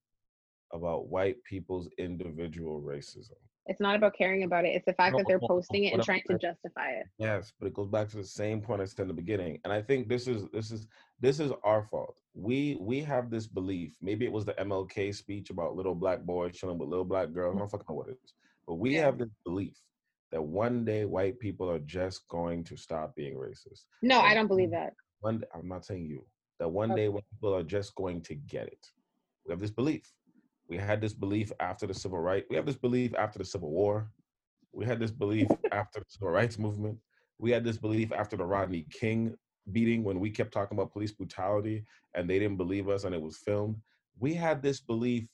about 0.75 1.09
white 1.09 1.43
people's 1.45 1.89
individual 1.97 2.83
racism. 2.83 3.41
It's 3.69 3.81
not 3.81 3.97
about 3.97 4.15
caring 4.17 4.45
about 4.45 4.65
it. 4.65 4.69
It's 4.69 4.87
the 4.87 4.93
fact 4.93 5.13
No, 5.13 5.19
that 5.19 5.27
they're 5.27 5.41
posting 5.41 5.85
it 5.85 5.95
and 5.95 6.03
trying 6.03 6.23
to 6.29 6.39
justify 6.39 6.91
it. 6.91 7.07
Yes, 7.19 7.53
but 7.59 7.67
it 7.67 7.75
goes 7.75 7.89
back 7.89 8.09
to 8.11 8.17
the 8.17 8.25
same 8.25 8.61
point 8.61 8.81
I 8.81 8.85
said 8.85 9.03
in 9.03 9.09
the 9.09 9.15
beginning. 9.15 9.59
And 9.65 9.73
I 9.73 9.83
think 9.83 10.09
this 10.09 10.29
is 10.29 10.45
this 10.53 10.71
is 10.71 10.87
this 11.21 11.41
is 11.41 11.51
our 11.65 11.83
fault. 11.83 12.17
We 12.35 12.77
we 12.81 13.01
have 13.01 13.31
this 13.31 13.47
belief. 13.47 13.97
Maybe 14.01 14.25
it 14.25 14.33
was 14.33 14.45
the 14.45 14.55
MLK 14.55 15.15
speech 15.15 15.51
about 15.51 15.75
little 15.75 15.95
black 15.95 16.23
boys 16.23 16.57
chilling 16.57 16.79
with 16.79 16.89
little 16.89 17.05
black 17.05 17.33
girls. 17.33 17.55
I 17.55 17.57
mm. 17.57 17.61
don't 17.61 17.71
fucking 17.71 17.87
know 17.89 17.97
what 17.97 18.09
it 18.09 18.19
is. 18.25 18.33
But 18.67 18.75
we 18.75 18.95
Yeah. 18.95 19.07
have 19.07 19.19
this 19.19 19.31
belief 19.45 19.77
that 20.31 20.43
one 20.43 20.85
day 20.85 21.05
white 21.05 21.39
people 21.39 21.71
are 21.71 21.79
just 21.79 22.27
going 22.29 22.63
to 22.65 22.77
stop 22.77 23.15
being 23.17 23.35
racist. 23.35 23.85
No, 24.03 24.21
I 24.21 24.35
don't 24.35 24.49
believe 24.49 24.71
that. 24.71 24.93
One 25.21 25.43
I'm 25.55 25.69
not 25.69 25.85
saying 25.85 26.07
you. 26.07 26.25
That 26.59 26.69
one 26.69 26.93
Okay. 26.93 27.03
day 27.03 27.09
white 27.09 27.25
people 27.31 27.55
are 27.55 27.63
just 27.63 27.95
going 27.97 28.23
to 28.23 28.35
get 28.35 28.69
it. 28.69 28.87
We 29.45 29.53
have 29.53 29.61
this 29.61 29.71
belief. 29.71 30.13
We 30.69 30.77
had 30.77 31.01
this 31.01 31.13
belief 31.13 31.53
after 31.61 31.87
the 31.87 31.95
civil 31.95 32.19
rights. 32.19 32.47
We 32.51 32.57
have 32.57 32.67
this 32.67 32.77
belief 32.77 33.15
after 33.15 33.39
the 33.39 33.45
Civil 33.45 33.71
War. 33.71 34.11
We 34.73 34.85
had 34.85 34.99
this 34.99 35.11
belief 35.11 35.49
after 35.73 36.01
the 36.01 36.07
civil 36.09 36.31
rights 36.31 36.59
movement. 36.59 36.99
We 37.39 37.51
had 37.51 37.65
this 37.65 37.79
belief 37.79 38.13
after 38.13 38.37
the 38.37 38.45
Rodney 38.45 38.87
King 38.91 39.35
beating 39.73 40.05
when 40.05 40.21
we 40.21 40.31
kept 40.31 40.53
talking 40.53 40.77
about 40.77 40.93
police 40.93 41.13
brutality 41.13 41.85
and 42.15 42.29
they 42.29 42.39
didn't 42.39 42.57
believe 42.57 42.89
us 42.89 43.05
and 43.05 43.15
it 43.15 43.21
was 43.21 43.37
filmed. 43.39 43.77
We 44.19 44.35
had 44.35 44.63
this 44.63 44.81
belief 44.81 45.27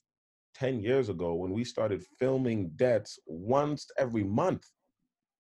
10 0.55 0.81
years 0.81 1.09
ago 1.09 1.35
when 1.35 1.53
we 1.53 1.65
started 1.65 2.05
filming 2.19 2.71
deaths 2.77 3.19
once 3.27 3.87
every 3.99 4.25
month 4.25 4.67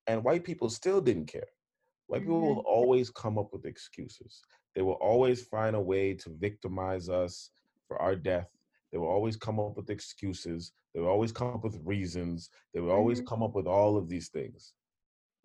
and 0.06 0.24
white 0.24 0.44
people 0.44 0.68
still 0.68 1.00
didn't 1.00 1.26
care. 1.26 1.48
White 2.06 2.22
people 2.22 2.36
mm-hmm. 2.36 2.56
will 2.56 2.64
always 2.66 3.10
come 3.10 3.38
up 3.38 3.50
with 3.52 3.64
excuses. 3.64 4.42
They 4.74 4.82
will 4.82 4.94
always 4.94 5.42
find 5.42 5.76
a 5.76 5.80
way 5.80 6.14
to 6.14 6.30
victimize 6.38 7.08
us 7.08 7.50
for 7.88 8.00
our 8.00 8.16
death. 8.16 8.48
They 8.92 8.98
will 8.98 9.08
always 9.08 9.36
come 9.36 9.58
up 9.58 9.76
with 9.76 9.90
excuses. 9.90 10.72
They 10.94 11.00
will 11.00 11.08
always 11.08 11.32
come 11.32 11.48
up 11.48 11.64
with 11.64 11.80
reasons. 11.82 12.50
They 12.74 12.80
will 12.80 12.90
always 12.92 13.20
Mhm. 13.22 13.26
come 13.26 13.42
up 13.42 13.54
with 13.54 13.66
all 13.66 13.96
of 13.96 14.08
these 14.08 14.28
things. 14.28 14.74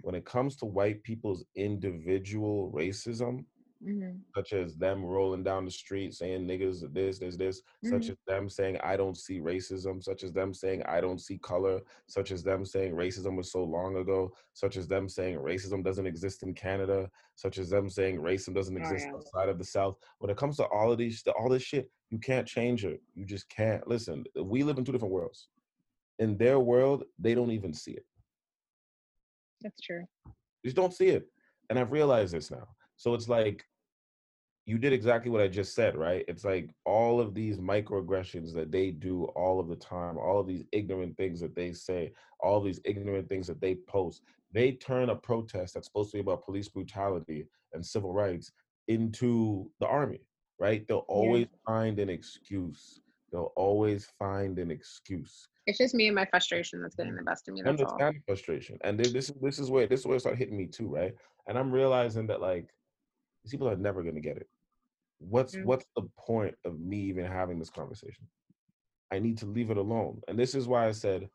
When 0.01 0.15
it 0.15 0.25
comes 0.25 0.57
to 0.57 0.65
white 0.65 1.01
people's 1.03 1.45
individual 1.55 2.71
racism, 2.71 3.45
Mhm. 3.83 4.21
such 4.35 4.53
as 4.53 4.75
them 4.75 5.05
rolling 5.05 5.43
down 5.43 5.63
the 5.65 5.71
street 5.71 6.13
saying 6.13 6.47
niggas 6.47 6.91
this, 6.93 7.19
there's 7.19 7.37
this, 7.37 7.61
such 7.83 8.07
Mhm. 8.07 8.09
as 8.11 8.17
them 8.25 8.49
saying 8.49 8.77
I 8.77 8.97
don't 8.97 9.15
see 9.15 9.39
racism, 9.39 10.03
such 10.03 10.23
as 10.23 10.31
them 10.33 10.53
saying 10.53 10.81
I 10.83 10.99
don't 10.99 11.19
see 11.19 11.37
color, 11.37 11.81
such 12.07 12.31
as 12.31 12.43
them 12.43 12.65
saying 12.65 12.93
racism 12.93 13.35
was 13.37 13.51
so 13.51 13.63
long 13.63 13.97
ago, 13.97 14.33
such 14.53 14.77
as 14.77 14.87
them 14.87 15.07
saying 15.07 15.37
racism 15.37 15.83
doesn't 15.83 16.07
exist 16.07 16.43
in 16.43 16.53
Canada, 16.53 17.09
such 17.35 17.57
as 17.59 17.69
them 17.69 17.89
saying 17.89 18.17
racism 18.17 18.53
doesn't 18.55 18.75
Oh, 18.77 18.79
exist 18.79 19.05
yeah. 19.07 19.13
outside 19.15 19.49
of 19.49 19.57
the 19.59 19.65
South. 19.65 19.97
When 20.19 20.29
it 20.31 20.37
comes 20.37 20.57
to 20.57 20.65
all 20.67 20.91
of 20.91 20.97
these, 20.97 21.23
all 21.27 21.49
this 21.49 21.63
shit, 21.63 21.91
you 22.09 22.17
can't 22.19 22.47
change 22.47 22.83
it. 22.85 23.01
You 23.13 23.25
just 23.25 23.47
can't. 23.49 23.87
Listen, 23.87 24.25
we 24.35 24.63
live 24.63 24.77
in 24.79 24.85
two 24.85 24.91
different 24.91 25.13
worlds. 25.13 25.49
In 26.19 26.35
their 26.37 26.59
world, 26.59 27.05
they 27.19 27.35
don't 27.35 27.51
even 27.51 27.73
see 27.73 27.91
it. 27.91 28.05
That's 29.61 29.79
true. 29.81 30.03
You 30.25 30.33
just 30.69 30.75
don't 30.75 30.93
see 30.93 31.09
it. 31.09 31.31
And 31.69 31.77
I've 31.77 31.91
realized 31.91 32.33
this 32.33 32.49
now. 32.49 32.67
So 32.97 33.13
it's 33.13 33.29
like 33.29 33.65
you 34.67 34.77
did 34.77 34.91
exactly 34.91 35.31
what 35.31 35.41
I 35.41 35.47
just 35.47 35.73
said, 35.73 35.95
right? 35.95 36.25
It's 36.27 36.43
like 36.43 36.69
all 36.85 37.21
of 37.21 37.33
these 37.33 37.57
microaggressions 37.57 38.53
that 38.53 38.69
they 38.69 38.91
do 38.91 39.23
all 39.35 39.61
of 39.61 39.69
the 39.69 39.77
time, 39.77 40.17
all 40.17 40.41
of 40.41 40.47
these 40.47 40.65
ignorant 40.73 41.15
things 41.15 41.39
that 41.39 41.55
they 41.55 41.71
say, 41.71 42.11
all 42.41 42.59
these 42.59 42.81
ignorant 42.83 43.29
things 43.29 43.47
that 43.47 43.61
they 43.61 43.75
post, 43.87 44.23
they 44.51 44.73
turn 44.73 45.09
a 45.09 45.15
protest 45.15 45.73
that's 45.73 45.87
supposed 45.87 46.11
to 46.11 46.17
be 46.17 46.21
about 46.21 46.43
police 46.43 46.67
brutality 46.67 47.47
and 47.71 47.85
civil 47.85 48.11
rights 48.11 48.51
into 48.89 49.71
the 49.79 49.87
army, 49.87 50.19
right? 50.59 50.85
They'll 50.85 51.05
always 51.07 51.47
find 51.65 51.97
an 51.99 52.09
excuse. 52.09 52.99
They'll 53.31 53.53
always 53.55 54.09
find 54.19 54.59
an 54.59 54.69
excuse. 54.69 55.47
It's 55.65 55.77
just 55.77 55.95
me 55.95 56.07
and 56.07 56.15
my 56.15 56.25
frustration 56.25 56.81
that's 56.81 56.95
getting 56.95 57.15
the 57.15 57.23
best 57.23 57.47
of 57.47 57.53
me. 57.53 57.61
That's 57.63 57.81
all. 57.81 57.91
understand 57.91 58.15
frustration, 58.25 58.77
and 58.81 58.97
this 58.99 59.29
is 59.29 59.35
this 59.41 59.59
is 59.59 59.69
where 59.69 59.85
this 59.87 60.01
is 60.01 60.05
where 60.05 60.15
it 60.15 60.21
started 60.21 60.39
hitting 60.39 60.57
me 60.57 60.65
too, 60.65 60.87
right? 60.87 61.13
And 61.47 61.57
I'm 61.57 61.71
realizing 61.71 62.27
that 62.27 62.39
like 62.39 62.69
these 63.47 63.53
people 63.53 63.69
are 63.69 63.77
never 63.77 64.03
gonna 64.03 64.19
get 64.19 64.37
it. 64.37 64.49
What's 65.19 65.55
Mm. 65.55 65.65
what's 65.65 65.85
the 65.95 66.09
point 66.17 66.55
of 66.65 66.79
me 66.79 66.97
even 66.97 67.25
having 67.25 67.59
this 67.59 67.69
conversation? 67.69 68.27
I 69.09 69.19
need 69.19 69.37
to 69.37 69.45
leave 69.45 69.71
it 69.71 69.77
alone, 69.77 70.21
and 70.27 70.37
this 70.37 70.53
is 70.53 70.67
why 70.67 70.87
I 70.87 70.91
said 70.91 71.29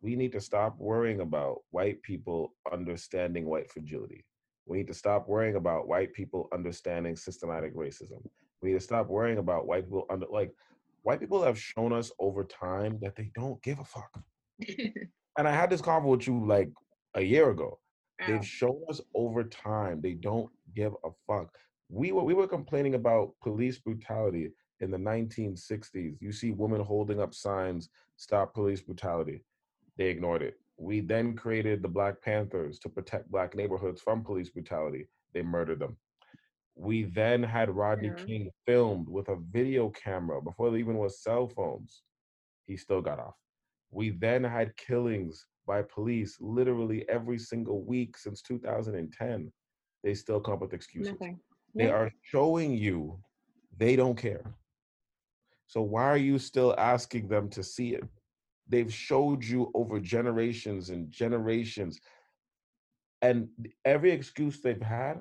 we 0.00 0.14
need 0.14 0.30
to 0.30 0.40
stop 0.40 0.78
worrying 0.78 1.20
about 1.20 1.62
white 1.70 2.00
people 2.02 2.54
understanding 2.72 3.46
white 3.46 3.68
fragility. 3.68 4.24
We 4.64 4.78
need 4.78 4.86
to 4.86 4.94
stop 4.94 5.28
worrying 5.28 5.56
about 5.56 5.88
white 5.88 6.12
people 6.12 6.48
understanding 6.52 7.16
systematic 7.16 7.74
racism. 7.74 8.24
We 8.62 8.68
need 8.68 8.78
to 8.78 8.84
stop 8.84 9.08
worrying 9.08 9.38
about 9.38 9.66
white 9.66 9.84
people 9.84 10.06
under 10.08 10.26
like 10.30 10.54
white 11.02 11.18
people 11.18 11.42
have 11.42 11.58
shown 11.58 11.92
us 11.92 12.12
over 12.20 12.44
time 12.44 13.00
that 13.00 13.16
they 13.16 13.32
don't 13.34 13.60
give 13.62 13.80
a 13.80 13.84
fuck 13.84 14.22
and 15.36 15.48
I 15.48 15.52
had 15.52 15.70
this 15.70 15.82
convo 15.82 16.16
with 16.16 16.28
you 16.28 16.46
like 16.46 16.70
a 17.14 17.22
year 17.22 17.50
ago. 17.50 17.80
They've 18.26 18.44
shown 18.44 18.82
us 18.88 19.00
over 19.14 19.44
time 19.44 20.00
they 20.00 20.14
don't 20.14 20.50
give 20.74 20.94
a 21.04 21.10
fuck. 21.26 21.56
We 21.88 22.12
were 22.12 22.24
we 22.24 22.34
were 22.34 22.48
complaining 22.48 22.94
about 22.94 23.34
police 23.42 23.78
brutality 23.78 24.52
in 24.80 24.90
the 24.90 24.98
1960s. 24.98 26.16
You 26.20 26.32
see 26.32 26.50
women 26.52 26.80
holding 26.80 27.20
up 27.20 27.34
signs, 27.34 27.88
"Stop 28.16 28.54
police 28.54 28.82
brutality." 28.82 29.44
They 29.96 30.08
ignored 30.08 30.42
it. 30.42 30.60
We 30.76 31.00
then 31.00 31.34
created 31.34 31.82
the 31.82 31.88
Black 31.88 32.20
Panthers 32.22 32.78
to 32.80 32.88
protect 32.88 33.30
black 33.30 33.54
neighborhoods 33.56 34.00
from 34.00 34.22
police 34.22 34.50
brutality. 34.50 35.08
They 35.32 35.42
murdered 35.42 35.80
them. 35.80 35.96
We 36.76 37.04
then 37.04 37.42
had 37.42 37.70
Rodney 37.70 38.08
Yeah. 38.08 38.24
King 38.24 38.50
filmed 38.64 39.08
with 39.08 39.28
a 39.28 39.36
video 39.36 39.90
camera 39.90 40.40
before 40.40 40.70
there 40.70 40.78
even 40.78 40.96
was 40.98 41.20
cell 41.20 41.48
phones. 41.48 42.04
He 42.66 42.76
still 42.76 43.00
got 43.02 43.18
off. 43.18 43.36
We 43.90 44.10
then 44.10 44.44
had 44.44 44.76
killings 44.76 45.46
by 45.68 45.82
police 45.82 46.38
literally 46.40 47.08
every 47.08 47.38
single 47.38 47.82
week 47.84 48.16
since 48.16 48.40
2010. 48.42 49.52
They 50.02 50.14
still 50.14 50.40
come 50.40 50.54
up 50.54 50.62
with 50.62 50.72
excuses. 50.72 51.12
Nothing. 51.12 51.38
They 51.74 51.90
are 51.90 52.10
showing 52.22 52.72
you 52.72 53.20
they 53.76 53.94
don't 53.94 54.16
care. 54.16 54.42
So 55.66 55.82
why 55.82 56.04
are 56.04 56.16
you 56.16 56.38
still 56.38 56.74
asking 56.78 57.28
them 57.28 57.50
to 57.50 57.62
see 57.62 57.94
it? 57.94 58.04
They've 58.68 58.92
showed 58.92 59.44
you 59.44 59.70
over 59.74 60.00
generations 60.00 60.88
and 60.88 61.10
generations. 61.10 62.00
And 63.20 63.48
every 63.84 64.10
excuse 64.10 64.60
they've 64.60 64.80
had 64.80 65.20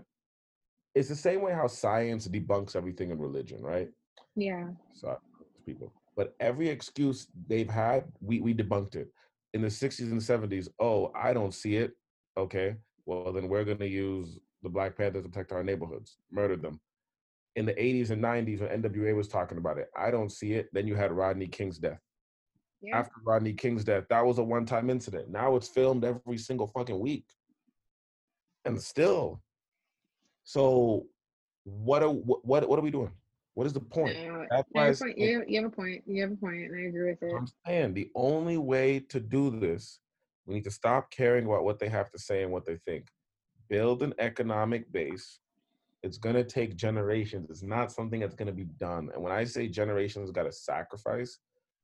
is 0.95 1.09
the 1.09 1.15
same 1.15 1.41
way 1.41 1.53
how 1.53 1.67
science 1.67 2.27
debunks 2.27 2.75
everything 2.75 3.11
in 3.11 3.19
religion, 3.19 3.61
right? 3.61 3.89
Yeah. 4.35 4.69
So 4.93 5.17
people. 5.65 5.91
But 6.15 6.35
every 6.39 6.69
excuse 6.69 7.27
they've 7.47 7.69
had, 7.69 8.05
we, 8.21 8.39
we 8.39 8.53
debunked 8.53 8.95
it. 8.95 9.09
In 9.53 9.61
the 9.61 9.67
60s 9.67 10.11
and 10.11 10.21
70s, 10.21 10.67
oh, 10.79 11.11
I 11.15 11.33
don't 11.33 11.53
see 11.53 11.77
it. 11.77 11.93
Okay, 12.37 12.75
well, 13.05 13.31
then 13.31 13.47
we're 13.47 13.63
going 13.63 13.77
to 13.79 13.87
use 13.87 14.37
the 14.61 14.69
Black 14.69 14.97
Panthers 14.97 15.23
to 15.23 15.29
protect 15.29 15.51
our 15.51 15.63
neighborhoods, 15.63 16.17
murdered 16.31 16.61
them. 16.61 16.79
In 17.55 17.65
the 17.65 17.73
80s 17.73 18.11
and 18.11 18.23
90s, 18.23 18.59
when 18.59 18.81
NWA 18.81 19.15
was 19.15 19.27
talking 19.27 19.57
about 19.57 19.77
it, 19.77 19.87
I 19.97 20.11
don't 20.11 20.31
see 20.31 20.53
it. 20.53 20.67
Then 20.73 20.87
you 20.87 20.95
had 20.95 21.11
Rodney 21.11 21.47
King's 21.47 21.79
death. 21.79 21.99
Yeah. 22.81 22.99
After 22.99 23.15
Rodney 23.25 23.53
King's 23.53 23.83
death, 23.83 24.03
that 24.09 24.23
was 24.23 24.37
a 24.37 24.43
one 24.43 24.65
time 24.65 24.89
incident. 24.89 25.29
Now 25.29 25.55
it's 25.55 25.67
filmed 25.67 26.03
every 26.03 26.37
single 26.37 26.67
fucking 26.67 26.99
week. 26.99 27.25
And 28.65 28.79
still. 28.79 29.41
So, 30.43 31.07
what 31.63 32.03
are, 32.03 32.09
what, 32.11 32.45
what, 32.45 32.69
what 32.69 32.77
are 32.77 32.83
we 32.83 32.91
doing? 32.91 33.11
What 33.57 33.65
is 33.65 33.73
the 33.73 33.79
point? 33.79 34.15
No, 34.23 34.45
That's 34.51 34.69
no, 34.75 34.79
why 34.79 34.83
I 34.83 34.85
your 34.85 34.93
say- 34.93 35.05
point. 35.05 35.17
You, 35.17 35.43
you 35.47 35.63
have 35.63 35.71
a 35.73 35.75
point. 35.75 36.03
You 36.05 36.21
have 36.21 36.31
a 36.31 36.35
point, 36.35 36.57
and 36.65 36.75
I 36.75 36.81
agree 36.89 37.09
with 37.09 37.23
it. 37.23 37.33
I'm 37.35 37.47
saying 37.65 37.95
the 37.95 38.11
only 38.13 38.59
way 38.59 38.99
to 39.09 39.19
do 39.19 39.49
this, 39.49 39.99
we 40.45 40.53
need 40.53 40.63
to 40.65 40.69
stop 40.69 41.09
caring 41.09 41.47
about 41.47 41.63
what 41.63 41.79
they 41.79 41.89
have 41.89 42.11
to 42.11 42.19
say 42.19 42.43
and 42.43 42.51
what 42.51 42.67
they 42.67 42.75
think. 42.85 43.07
Build 43.67 44.03
an 44.03 44.13
economic 44.19 44.91
base. 44.91 45.39
It's 46.03 46.19
gonna 46.19 46.43
take 46.43 46.75
generations. 46.75 47.49
It's 47.49 47.63
not 47.63 47.91
something 47.91 48.19
that's 48.19 48.35
gonna 48.35 48.51
be 48.51 48.65
done. 48.65 49.09
And 49.11 49.23
when 49.23 49.31
I 49.33 49.43
say 49.43 49.67
generations 49.67 50.29
got 50.29 50.43
to 50.43 50.51
sacrifice, 50.51 51.39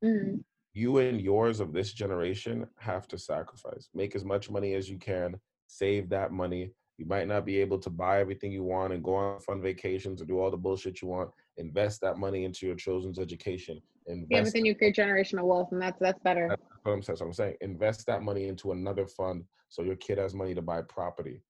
Mm. 0.06 0.44
you 0.74 1.00
and 1.00 1.20
yours 1.20 1.60
of 1.60 1.74
this 1.74 1.92
generation 1.92 2.68
have 2.78 3.08
to 3.08 3.18
sacrifice. 3.18 3.90
Make 3.96 4.16
as 4.16 4.24
much 4.24 4.48
money 4.52 4.76
as 4.76 4.92
you 4.92 5.00
can. 5.00 5.40
Save 5.66 6.10
that 6.10 6.32
money 6.32 6.72
You 7.00 7.08
might 7.08 7.28
not 7.28 7.44
be 7.46 7.58
able 7.58 7.80
to 7.80 7.90
buy 7.90 8.20
everything 8.20 8.52
you 8.52 8.64
want 8.64 8.94
and 8.94 9.04
go 9.04 9.16
on 9.16 9.40
fun 9.40 9.60
vacations 9.60 10.22
or 10.22 10.26
do 10.26 10.40
all 10.40 10.52
the 10.52 10.58
bullshit 10.66 11.02
you 11.02 11.08
want. 11.08 11.32
Invest 11.58 12.02
that 12.02 12.18
money 12.18 12.46
into 12.46 12.66
your 12.66 12.76
children's 12.76 13.20
education. 13.20 13.82
Invest 14.08 14.28
yeah, 14.32 14.44
but 14.44 14.54
then 14.54 14.66
you 14.66 14.76
create 14.76 14.96
generational 14.96 15.44
wealth, 15.44 15.70
and 15.72 15.82
that's 15.82 16.00
that's 16.00 16.20
better. 16.20 16.48
That's 16.50 16.62
what 16.84 16.92
I'm 16.94 17.02
saying. 17.02 17.18
So 17.18 17.26
I'm 17.26 17.34
saying 17.34 17.56
invest 17.62 18.06
that 18.08 18.24
money 18.24 18.48
into 18.48 18.72
another 18.72 19.08
fund 19.08 19.46
so 19.70 19.82
your 19.82 19.96
kid 19.96 20.18
has 20.18 20.36
money 20.36 20.54
to 20.54 20.62
buy 20.62 20.82
property. 20.84 21.42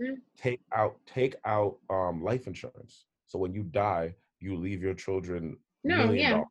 Mm. 0.00 0.16
Take 0.36 0.60
out 0.74 0.96
take 1.06 1.36
out 1.44 1.76
um, 1.88 2.22
life 2.22 2.46
insurance. 2.46 3.06
So 3.26 3.38
when 3.38 3.54
you 3.54 3.62
die, 3.62 4.14
you 4.40 4.56
leave 4.56 4.82
your 4.82 4.94
children 4.94 5.56
no, 5.84 6.12
yeah. 6.12 6.30
Dollars. 6.32 6.46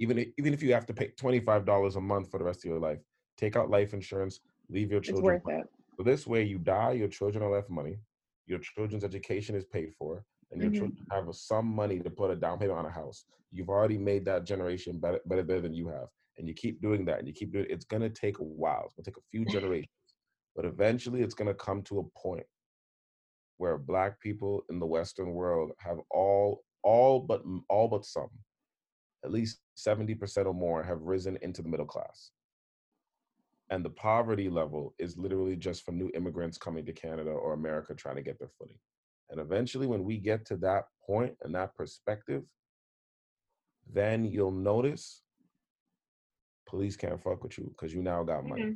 Even 0.00 0.18
if, 0.18 0.28
even 0.36 0.52
if 0.52 0.62
you 0.62 0.72
have 0.74 0.86
to 0.86 0.94
pay 0.94 1.08
twenty 1.16 1.40
five 1.40 1.64
dollars 1.64 1.96
a 1.96 2.00
month 2.00 2.30
for 2.30 2.38
the 2.38 2.44
rest 2.44 2.60
of 2.60 2.70
your 2.70 2.80
life, 2.80 2.98
take 3.36 3.56
out 3.56 3.70
life 3.70 3.94
insurance. 3.94 4.40
Leave 4.68 4.90
your 4.90 5.00
children. 5.00 5.36
It's 5.36 5.44
worth 5.46 5.58
it. 5.60 5.66
So 5.96 6.02
this 6.02 6.26
way, 6.26 6.44
you 6.44 6.58
die, 6.58 6.92
your 6.92 7.08
children 7.08 7.42
are 7.42 7.50
left 7.50 7.70
money, 7.70 7.98
your 8.46 8.58
children's 8.58 9.04
education 9.04 9.56
is 9.56 9.64
paid 9.64 9.94
for, 9.98 10.24
and 10.50 10.60
your 10.60 10.70
mm-hmm. 10.70 10.78
children 10.78 11.06
have 11.10 11.34
some 11.34 11.66
money 11.66 12.00
to 12.00 12.10
put 12.10 12.30
a 12.30 12.36
down 12.36 12.58
payment 12.58 12.78
on 12.78 12.86
a 12.86 12.90
house. 12.90 13.24
You've 13.52 13.68
already 13.68 13.98
made 13.98 14.24
that 14.26 14.44
generation 14.44 14.98
better, 14.98 15.20
better, 15.26 15.42
better 15.42 15.60
than 15.60 15.74
you 15.74 15.88
have, 15.88 16.08
and 16.38 16.48
you 16.48 16.54
keep 16.54 16.80
doing 16.80 17.04
that, 17.06 17.18
and 17.18 17.26
you 17.26 17.34
keep 17.34 17.52
doing. 17.52 17.66
It. 17.66 17.72
It's 17.72 17.84
gonna 17.84 18.10
take 18.10 18.38
a 18.38 18.44
while. 18.44 18.84
It's 18.84 18.94
gonna 18.94 19.04
take 19.04 19.16
a 19.16 19.28
few 19.30 19.44
generations, 19.52 19.88
but 20.54 20.64
eventually, 20.64 21.22
it's 21.22 21.34
gonna 21.34 21.54
come 21.54 21.82
to 21.82 22.00
a 22.00 22.18
point 22.18 22.46
where 23.56 23.78
Black 23.78 24.20
people 24.20 24.64
in 24.70 24.78
the 24.78 24.86
Western 24.86 25.32
world 25.32 25.72
have 25.78 25.98
all, 26.10 26.62
all 26.82 27.20
but 27.20 27.42
all 27.68 27.88
but 27.88 28.04
some, 28.04 28.30
at 29.24 29.32
least 29.32 29.58
seventy 29.74 30.14
percent 30.14 30.46
or 30.46 30.54
more, 30.54 30.82
have 30.82 31.00
risen 31.02 31.38
into 31.42 31.62
the 31.62 31.68
middle 31.68 31.86
class 31.86 32.30
and 33.70 33.84
the 33.84 33.90
poverty 33.90 34.48
level 34.48 34.94
is 34.98 35.18
literally 35.18 35.56
just 35.56 35.84
from 35.84 35.98
new 35.98 36.10
immigrants 36.14 36.58
coming 36.58 36.84
to 36.86 36.92
Canada 36.92 37.30
or 37.30 37.52
America 37.52 37.94
trying 37.94 38.16
to 38.16 38.22
get 38.22 38.38
their 38.38 38.50
footing. 38.58 38.78
And 39.30 39.40
eventually, 39.40 39.86
when 39.86 40.04
we 40.04 40.18
get 40.18 40.46
to 40.46 40.56
that 40.58 40.84
point 41.04 41.36
and 41.42 41.54
that 41.54 41.74
perspective, 41.74 42.42
then 43.92 44.24
you'll 44.24 44.50
notice 44.50 45.22
police 46.66 46.96
can't 46.96 47.22
fuck 47.22 47.42
with 47.42 47.56
you 47.58 47.72
because 47.76 47.94
you 47.94 48.02
now 48.02 48.22
got 48.22 48.44
money. 48.44 48.62
Mm-hmm. 48.62 48.72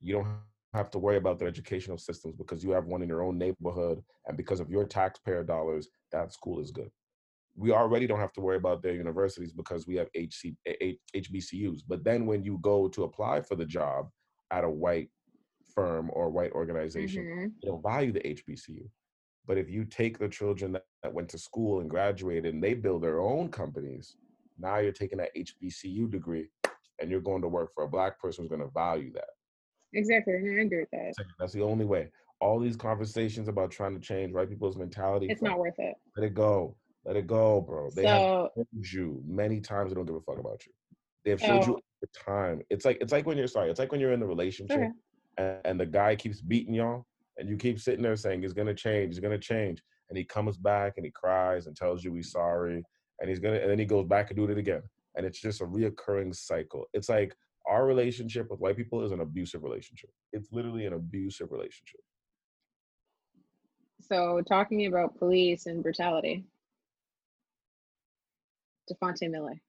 You 0.00 0.14
don't 0.14 0.28
have 0.74 0.90
to 0.90 0.98
worry 0.98 1.16
about 1.16 1.38
their 1.38 1.48
educational 1.48 1.98
systems 1.98 2.34
because 2.36 2.64
you 2.64 2.70
have 2.72 2.86
one 2.86 3.02
in 3.02 3.08
your 3.08 3.22
own 3.22 3.38
neighborhood, 3.38 4.02
and 4.26 4.36
because 4.36 4.60
of 4.60 4.70
your 4.70 4.84
taxpayer 4.84 5.44
dollars, 5.44 5.88
that 6.12 6.32
school 6.32 6.60
is 6.60 6.70
good 6.70 6.90
we 7.56 7.72
already 7.72 8.06
don't 8.06 8.18
have 8.18 8.32
to 8.32 8.40
worry 8.40 8.56
about 8.56 8.82
their 8.82 8.94
universities 8.94 9.52
because 9.52 9.86
we 9.86 9.94
have 9.96 10.08
HC, 10.14 10.56
HBCUs. 11.16 11.82
But 11.86 12.02
then 12.04 12.26
when 12.26 12.42
you 12.42 12.58
go 12.60 12.88
to 12.88 13.04
apply 13.04 13.42
for 13.42 13.54
the 13.54 13.64
job 13.64 14.08
at 14.50 14.64
a 14.64 14.68
white 14.68 15.08
firm 15.74 16.10
or 16.12 16.30
white 16.30 16.52
organization, 16.52 17.24
mm-hmm. 17.24 17.46
they 17.62 17.68
don't 17.68 17.82
value 17.82 18.12
the 18.12 18.20
HBCU. 18.20 18.88
But 19.46 19.58
if 19.58 19.68
you 19.68 19.84
take 19.84 20.18
the 20.18 20.28
children 20.28 20.72
that, 20.72 20.84
that 21.02 21.12
went 21.12 21.28
to 21.30 21.38
school 21.38 21.80
and 21.80 21.90
graduated 21.90 22.54
and 22.54 22.62
they 22.62 22.74
build 22.74 23.02
their 23.02 23.20
own 23.20 23.48
companies, 23.48 24.16
now 24.58 24.78
you're 24.78 24.92
taking 24.92 25.18
that 25.18 25.34
HBCU 25.36 26.10
degree 26.10 26.48
and 27.00 27.10
you're 27.10 27.20
going 27.20 27.42
to 27.42 27.48
work 27.48 27.74
for 27.74 27.84
a 27.84 27.88
black 27.88 28.18
person 28.18 28.44
who's 28.44 28.48
going 28.48 28.62
to 28.62 28.72
value 28.72 29.12
that. 29.12 29.30
Exactly. 29.92 30.34
I 30.34 30.36
agree 30.36 30.80
with 30.80 30.90
that. 30.92 31.12
That's 31.38 31.52
the 31.52 31.62
only 31.62 31.84
way. 31.84 32.10
All 32.40 32.58
these 32.58 32.76
conversations 32.76 33.48
about 33.48 33.70
trying 33.70 33.94
to 33.94 34.00
change 34.00 34.32
white 34.32 34.48
people's 34.48 34.76
mentality. 34.76 35.26
It's 35.28 35.42
not 35.42 35.58
worth 35.58 35.78
it. 35.78 35.94
Let 36.16 36.26
it 36.26 36.34
go. 36.34 36.76
Let 37.04 37.16
it 37.16 37.26
go, 37.26 37.60
bro. 37.60 37.90
They 37.90 38.02
so, 38.02 38.50
have 38.56 38.66
told 38.66 38.92
you 38.92 39.22
many 39.26 39.60
times 39.60 39.90
they 39.90 39.94
don't 39.94 40.06
give 40.06 40.16
a 40.16 40.20
fuck 40.20 40.38
about 40.38 40.64
you. 40.66 40.72
They 41.24 41.30
have 41.30 41.40
showed 41.40 41.66
you 41.66 41.78
the 42.00 42.08
time. 42.18 42.62
It's 42.70 42.84
like 42.84 42.98
it's 43.00 43.12
like 43.12 43.26
when 43.26 43.38
you're 43.38 43.46
sorry. 43.46 43.70
It's 43.70 43.78
like 43.78 43.92
when 43.92 44.00
you're 44.00 44.12
in 44.12 44.22
a 44.22 44.26
relationship 44.26 44.78
okay. 44.78 44.90
and, 45.38 45.58
and 45.64 45.80
the 45.80 45.86
guy 45.86 46.16
keeps 46.16 46.40
beating 46.40 46.74
y'all, 46.74 47.06
and 47.38 47.48
you 47.48 47.56
keep 47.56 47.80
sitting 47.80 48.02
there 48.02 48.16
saying 48.16 48.44
it's 48.44 48.52
gonna 48.52 48.74
change, 48.74 49.10
it's 49.10 49.20
gonna 49.20 49.38
change, 49.38 49.82
and 50.08 50.18
he 50.18 50.24
comes 50.24 50.56
back 50.56 50.94
and 50.96 51.04
he 51.04 51.12
cries 51.12 51.66
and 51.66 51.76
tells 51.76 52.04
you 52.04 52.14
he's 52.14 52.30
sorry, 52.30 52.82
and 53.20 53.28
he's 53.28 53.38
gonna, 53.38 53.56
and 53.56 53.70
then 53.70 53.78
he 53.78 53.84
goes 53.84 54.06
back 54.06 54.30
and 54.30 54.36
do 54.36 54.44
it 54.44 54.58
again, 54.58 54.82
and 55.16 55.26
it's 55.26 55.40
just 55.40 55.60
a 55.60 55.66
reoccurring 55.66 56.34
cycle. 56.34 56.86
It's 56.92 57.08
like 57.08 57.34
our 57.66 57.86
relationship 57.86 58.50
with 58.50 58.60
white 58.60 58.76
people 58.76 59.04
is 59.04 59.12
an 59.12 59.20
abusive 59.20 59.62
relationship. 59.62 60.10
It's 60.32 60.52
literally 60.52 60.86
an 60.86 60.92
abusive 60.92 61.50
relationship. 61.50 62.00
So 64.02 64.42
talking 64.46 64.86
about 64.86 65.18
police 65.18 65.66
and 65.66 65.82
brutality, 65.82 66.44
Dafonte 68.90 69.30
Miller. 69.30 69.60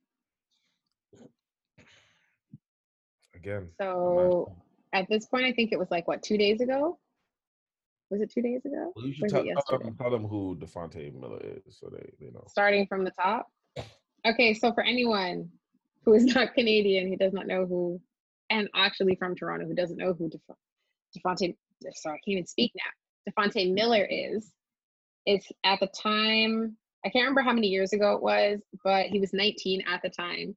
Again. 3.34 3.70
So 3.80 4.52
at 4.92 5.08
this 5.10 5.26
point, 5.26 5.46
I 5.46 5.54
think 5.54 5.72
it 5.72 5.80
was 5.80 5.90
like 5.90 6.08
what 6.08 6.22
two 6.22 6.38
days 6.38 6.60
ago. 6.60 6.98
Was 8.16 8.22
it 8.22 8.32
two 8.32 8.42
days 8.42 8.64
ago? 8.64 8.94
Well, 8.96 9.06
you 9.06 9.14
should 9.14 9.28
tell, 9.28 9.44
tell, 9.44 9.80
them, 9.80 9.96
tell 10.00 10.10
them 10.10 10.24
who 10.24 10.56
Dafonte 10.56 11.14
Miller 11.14 11.42
is, 11.44 11.78
so 11.78 11.90
they 11.92 12.10
they 12.18 12.32
know. 12.32 12.46
Starting 12.48 12.88
from 12.88 13.04
the 13.04 13.12
top. 13.12 13.48
Okay, 14.26 14.54
so 14.54 14.72
for 14.72 14.84
anyone 14.84 15.50
who 16.06 16.14
is 16.14 16.24
not 16.36 16.54
Canadian, 16.54 17.10
who 17.10 17.18
does 17.18 17.34
not 17.34 17.46
know 17.46 17.66
who, 17.66 18.00
and 18.50 18.70
actually 18.74 19.16
from 19.16 19.36
Toronto, 19.36 19.66
who 19.68 19.76
doesn't 19.76 19.98
know 19.98 20.14
who 20.14 20.30
Dafonte, 20.30 21.58
sorry, 21.92 22.16
I 22.16 22.20
can't 22.20 22.22
even 22.28 22.46
speak 22.46 22.72
now. 22.78 23.34
Dafonte 23.34 23.74
Miller 23.74 24.08
is. 24.10 24.50
It's 25.26 25.52
at 25.66 25.82
the 25.82 25.88
time 25.88 26.78
I 27.06 27.10
can't 27.10 27.24
remember 27.24 27.42
how 27.42 27.54
many 27.54 27.68
years 27.68 27.92
ago 27.92 28.14
it 28.14 28.24
was, 28.24 28.62
but 28.82 29.08
he 29.08 29.20
was 29.20 29.34
19 29.34 29.84
at 29.92 30.02
the 30.04 30.10
time. 30.10 30.56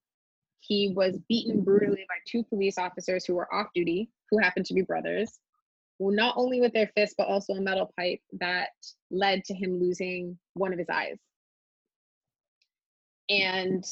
He 0.61 0.92
was 0.94 1.18
beaten 1.29 1.64
brutally 1.64 2.07
by 2.09 2.14
two 2.25 2.44
police 2.44 2.79
officers 2.79 3.25
who 3.25 3.35
were 3.35 3.53
off 3.53 3.66
duty, 3.75 4.11
who 4.31 4.38
happened 4.38 4.66
to 4.66 4.75
be 4.75 4.83
brothers, 4.83 5.40
not 6.00 6.34
only 6.37 6.61
with 6.61 6.72
their 6.72 6.90
fists, 6.94 7.14
but 7.16 7.28
also 7.28 7.54
a 7.54 7.61
metal 7.61 7.92
pipe 7.98 8.20
that 8.40 8.70
led 9.11 9.44
to 9.44 9.54
him 9.54 9.80
losing 9.80 10.38
one 10.54 10.72
of 10.72 10.78
his 10.78 10.88
eyes. 10.88 11.18
And 13.28 13.84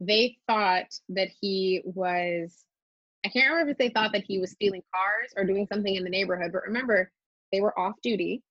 they 0.00 0.36
thought 0.46 0.94
that 1.08 1.28
he 1.40 1.82
was, 1.84 2.64
I 3.24 3.30
can't 3.30 3.50
remember 3.50 3.72
if 3.72 3.78
they 3.78 3.88
thought 3.88 4.12
that 4.12 4.24
he 4.26 4.38
was 4.38 4.52
stealing 4.52 4.82
cars 4.94 5.32
or 5.36 5.44
doing 5.44 5.66
something 5.66 5.94
in 5.94 6.04
the 6.04 6.10
neighborhood, 6.10 6.52
but 6.52 6.62
remember, 6.66 7.10
they 7.52 7.60
were 7.60 7.78
off 7.78 7.94
duty 8.02 8.42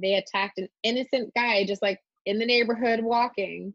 they 0.00 0.14
attacked 0.14 0.58
an 0.58 0.68
innocent 0.82 1.32
guy 1.34 1.64
just 1.64 1.82
like 1.82 2.00
in 2.24 2.38
the 2.38 2.46
neighborhood 2.46 3.00
walking. 3.02 3.74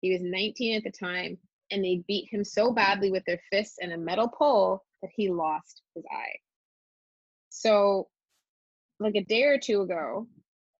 He 0.00 0.12
was 0.12 0.22
19 0.22 0.76
at 0.76 0.84
the 0.84 0.90
time, 0.90 1.38
and 1.70 1.84
they 1.84 2.02
beat 2.06 2.28
him 2.30 2.44
so 2.44 2.72
badly 2.72 3.10
with 3.10 3.24
their 3.24 3.40
fists 3.50 3.78
and 3.80 3.92
a 3.92 3.98
metal 3.98 4.28
pole 4.28 4.84
that 5.02 5.10
he 5.14 5.30
lost 5.30 5.82
his 5.94 6.04
eye. 6.10 6.36
So, 7.50 8.08
like 8.98 9.14
a 9.14 9.24
day 9.24 9.44
or 9.44 9.58
two 9.58 9.82
ago, 9.82 10.26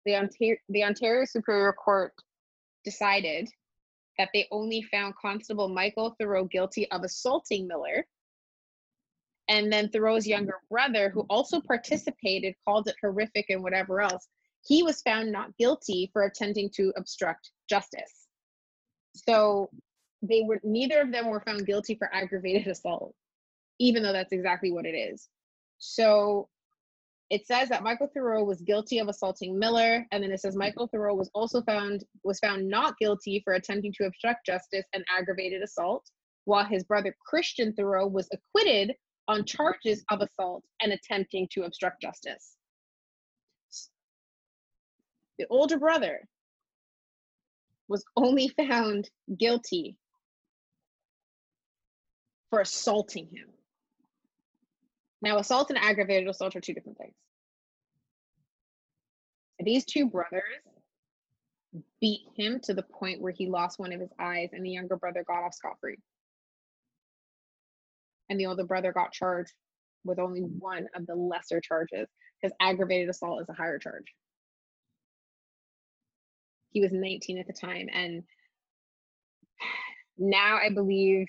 the 0.05 0.15
Ontario, 0.15 0.57
the 0.69 0.83
Ontario 0.83 1.25
Superior 1.25 1.73
Court 1.73 2.13
decided 2.83 3.49
that 4.17 4.29
they 4.33 4.47
only 4.51 4.81
found 4.83 5.15
Constable 5.15 5.69
Michael 5.69 6.15
Theriault 6.19 6.51
guilty 6.51 6.89
of 6.91 7.03
assaulting 7.03 7.67
Miller. 7.67 8.05
And 9.49 9.71
then 9.71 9.89
Theriault's 9.89 10.27
younger 10.27 10.59
brother, 10.69 11.09
who 11.09 11.25
also 11.29 11.59
participated, 11.59 12.55
called 12.65 12.87
it 12.87 12.95
horrific 13.01 13.47
and 13.49 13.61
whatever 13.61 14.01
else, 14.01 14.27
he 14.65 14.83
was 14.83 15.01
found 15.01 15.31
not 15.31 15.55
guilty 15.57 16.09
for 16.13 16.23
attempting 16.23 16.69
to 16.75 16.93
obstruct 16.95 17.51
justice. 17.69 18.27
So 19.15 19.69
they 20.21 20.43
were 20.45 20.61
neither 20.63 21.01
of 21.01 21.11
them 21.11 21.27
were 21.27 21.41
found 21.41 21.65
guilty 21.65 21.95
for 21.95 22.09
aggravated 22.13 22.67
assault, 22.67 23.13
even 23.79 24.03
though 24.03 24.13
that's 24.13 24.31
exactly 24.31 24.71
what 24.71 24.85
it 24.85 24.95
is. 24.95 25.29
So 25.77 26.49
it 27.29 27.47
says 27.47 27.69
that 27.69 27.83
Michael 27.83 28.09
Theriault 28.15 28.45
was 28.45 28.61
guilty 28.61 28.99
of 28.99 29.07
assaulting 29.07 29.57
Miller, 29.57 30.05
and 30.11 30.23
then 30.23 30.31
it 30.31 30.39
says 30.39 30.55
Michael 30.55 30.89
Theriault 30.89 31.17
was 31.17 31.31
also 31.33 31.61
found 31.63 32.03
was 32.23 32.39
found 32.39 32.67
not 32.69 32.97
guilty 32.97 33.41
for 33.43 33.53
attempting 33.53 33.93
to 33.97 34.05
obstruct 34.05 34.45
justice 34.45 34.85
and 34.93 35.03
aggravated 35.17 35.61
assault, 35.61 36.05
while 36.45 36.65
his 36.65 36.83
brother 36.83 37.15
Christian 37.25 37.73
Theriault 37.73 38.11
was 38.11 38.29
acquitted 38.31 38.93
on 39.27 39.45
charges 39.45 40.03
of 40.11 40.21
assault 40.21 40.63
and 40.81 40.91
attempting 40.91 41.47
to 41.53 41.63
obstruct 41.63 42.01
justice 42.01 42.57
the 45.37 45.45
older 45.49 45.77
brother 45.77 46.27
was 47.87 48.03
only 48.15 48.47
found 48.47 49.09
guilty 49.37 49.97
for 52.49 52.61
assaulting 52.61 53.27
him. 53.27 53.49
Now, 55.23 55.39
assault 55.39 55.69
and 55.71 55.79
aggravated 55.79 56.27
assault 56.27 56.55
are 56.55 56.61
two 56.61 56.73
different 56.73 56.99
things. 56.99 57.15
These 59.59 59.85
two 59.85 60.07
brothers 60.07 60.43
beat 61.99 62.21
him 62.35 62.59
to 62.63 62.73
the 62.73 62.83
point 62.83 63.21
where 63.21 63.31
he 63.31 63.47
lost 63.47 63.79
one 63.79 63.93
of 63.93 63.99
his 63.99 64.11
eyes, 64.19 64.49
and 64.53 64.63
the 64.63 64.69
younger 64.69 64.97
brother 64.97 65.23
got 65.25 65.43
off 65.43 65.55
scot 65.55 65.77
free. 65.81 65.97
And 68.29 68.39
the 68.39 68.45
older 68.45 68.65
brother 68.65 68.93
got 68.93 69.13
charged 69.13 69.53
with 70.03 70.19
only 70.19 70.41
one 70.41 70.87
of 70.95 71.07
the 71.07 71.15
lesser 71.15 71.61
charges 71.61 72.07
because 72.41 72.55
aggravated 72.59 73.09
assault 73.09 73.41
is 73.41 73.49
a 73.49 73.53
higher 73.53 73.79
charge 73.79 74.13
he 76.73 76.81
was 76.81 76.91
19 76.91 77.37
at 77.37 77.47
the 77.47 77.53
time 77.53 77.87
and 77.93 78.23
now 80.17 80.57
i 80.57 80.69
believe 80.69 81.27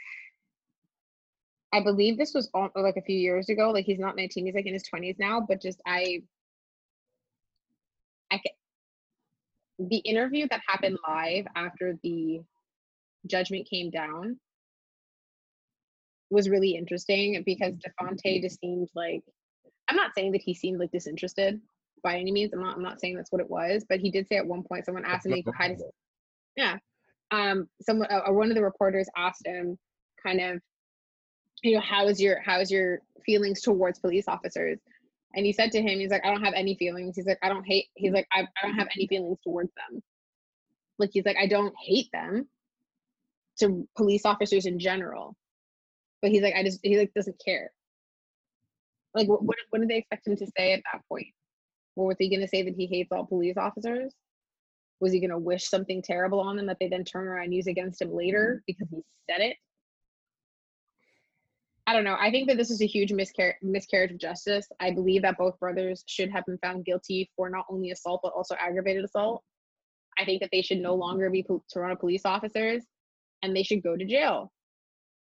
I 1.74 1.80
believe 1.80 2.16
this 2.16 2.32
was 2.32 2.48
all, 2.54 2.70
like 2.76 2.96
a 2.96 3.02
few 3.02 3.18
years 3.18 3.48
ago. 3.48 3.72
Like 3.72 3.84
he's 3.84 3.98
not 3.98 4.16
19, 4.16 4.46
he's 4.46 4.54
like 4.54 4.66
in 4.66 4.72
his 4.72 4.84
20s 4.84 5.18
now, 5.18 5.40
but 5.40 5.60
just 5.60 5.82
I 5.84 6.22
I 8.30 8.36
can, 8.36 9.88
the 9.88 9.96
interview 9.96 10.46
that 10.50 10.60
happened 10.68 10.98
live 11.06 11.46
after 11.56 11.98
the 12.04 12.42
judgment 13.26 13.68
came 13.68 13.90
down 13.90 14.38
was 16.30 16.48
really 16.48 16.76
interesting 16.76 17.42
because 17.44 17.74
Dafonte 17.74 18.40
just 18.40 18.60
seemed 18.60 18.88
like 18.94 19.22
I'm 19.88 19.96
not 19.96 20.14
saying 20.14 20.30
that 20.32 20.42
he 20.42 20.54
seemed 20.54 20.78
like 20.78 20.92
disinterested 20.92 21.60
by 22.04 22.18
any 22.18 22.30
means. 22.30 22.52
I'm 22.52 22.62
not 22.62 22.76
I'm 22.76 22.82
not 22.82 23.00
saying 23.00 23.16
that's 23.16 23.32
what 23.32 23.40
it 23.40 23.50
was, 23.50 23.84
but 23.88 23.98
he 23.98 24.12
did 24.12 24.28
say 24.28 24.36
at 24.36 24.46
one 24.46 24.62
point 24.62 24.86
someone 24.86 25.04
asked 25.04 25.26
him 25.26 25.42
how 25.58 25.66
does 25.66 25.82
yeah. 26.56 26.76
Um 27.32 27.68
someone 27.82 28.08
uh, 28.12 28.30
one 28.30 28.48
of 28.48 28.54
the 28.54 28.62
reporters 28.62 29.08
asked 29.16 29.44
him 29.44 29.76
kind 30.24 30.40
of 30.40 30.60
you 31.64 31.74
know 31.74 31.80
how 31.80 32.06
is 32.06 32.20
your 32.20 32.40
how 32.40 32.60
is 32.60 32.70
your 32.70 33.00
feelings 33.24 33.62
towards 33.62 33.98
police 33.98 34.26
officers? 34.28 34.78
And 35.34 35.44
he 35.44 35.52
said 35.52 35.72
to 35.72 35.80
him 35.80 35.98
he's 35.98 36.10
like 36.10 36.24
i 36.24 36.30
don't 36.30 36.44
have 36.44 36.54
any 36.54 36.76
feelings. 36.76 37.16
He's 37.16 37.26
like 37.26 37.38
i 37.42 37.48
don't 37.48 37.64
hate 37.64 37.86
he's 37.94 38.12
like 38.12 38.26
i, 38.32 38.42
I 38.42 38.66
don't 38.66 38.76
have 38.76 38.88
any 38.94 39.06
feelings 39.06 39.38
towards 39.42 39.70
them. 39.74 40.02
Like 40.98 41.10
he's 41.12 41.24
like 41.24 41.38
i 41.40 41.46
don't 41.46 41.74
hate 41.82 42.08
them 42.12 42.48
to 43.60 43.88
police 43.96 44.24
officers 44.24 44.66
in 44.66 44.78
general. 44.78 45.36
But 46.22 46.30
he's 46.30 46.42
like 46.42 46.54
i 46.54 46.62
just 46.62 46.80
he 46.82 46.98
like 46.98 47.12
doesn't 47.14 47.40
care. 47.44 47.70
Like 49.14 49.28
what 49.28 49.42
what, 49.42 49.56
what 49.70 49.80
did 49.80 49.88
they 49.88 49.98
expect 49.98 50.26
him 50.26 50.36
to 50.36 50.46
say 50.56 50.74
at 50.74 50.82
that 50.92 51.02
point? 51.08 51.28
Or 51.96 52.08
was 52.08 52.16
he 52.18 52.28
going 52.28 52.40
to 52.40 52.48
say 52.48 52.62
that 52.62 52.74
he 52.74 52.86
hates 52.86 53.12
all 53.12 53.24
police 53.24 53.56
officers? 53.56 54.12
Was 55.00 55.12
he 55.12 55.20
going 55.20 55.30
to 55.30 55.38
wish 55.38 55.68
something 55.68 56.02
terrible 56.02 56.40
on 56.40 56.56
them 56.56 56.66
that 56.66 56.78
they 56.80 56.88
then 56.88 57.04
turn 57.04 57.28
around 57.28 57.44
and 57.44 57.54
use 57.54 57.68
against 57.68 58.02
him 58.02 58.12
later 58.12 58.62
because 58.66 58.88
he 58.90 59.00
said 59.30 59.40
it 59.40 59.56
I 61.86 61.92
don't 61.92 62.04
know. 62.04 62.16
I 62.18 62.30
think 62.30 62.48
that 62.48 62.56
this 62.56 62.70
is 62.70 62.80
a 62.80 62.86
huge 62.86 63.12
miscar- 63.12 63.54
miscarriage 63.62 64.10
of 64.10 64.18
justice. 64.18 64.66
I 64.80 64.90
believe 64.90 65.22
that 65.22 65.36
both 65.36 65.58
brothers 65.60 66.02
should 66.06 66.30
have 66.30 66.46
been 66.46 66.58
found 66.58 66.84
guilty 66.84 67.30
for 67.36 67.50
not 67.50 67.66
only 67.68 67.90
assault 67.90 68.20
but 68.22 68.32
also 68.34 68.54
aggravated 68.58 69.04
assault. 69.04 69.42
I 70.18 70.24
think 70.24 70.40
that 70.40 70.50
they 70.52 70.62
should 70.62 70.78
no 70.78 70.94
longer 70.94 71.28
be 71.28 71.44
Toronto 71.72 71.96
police 71.96 72.22
officers 72.24 72.82
and 73.42 73.54
they 73.54 73.62
should 73.62 73.82
go 73.82 73.96
to 73.96 74.04
jail. 74.04 74.50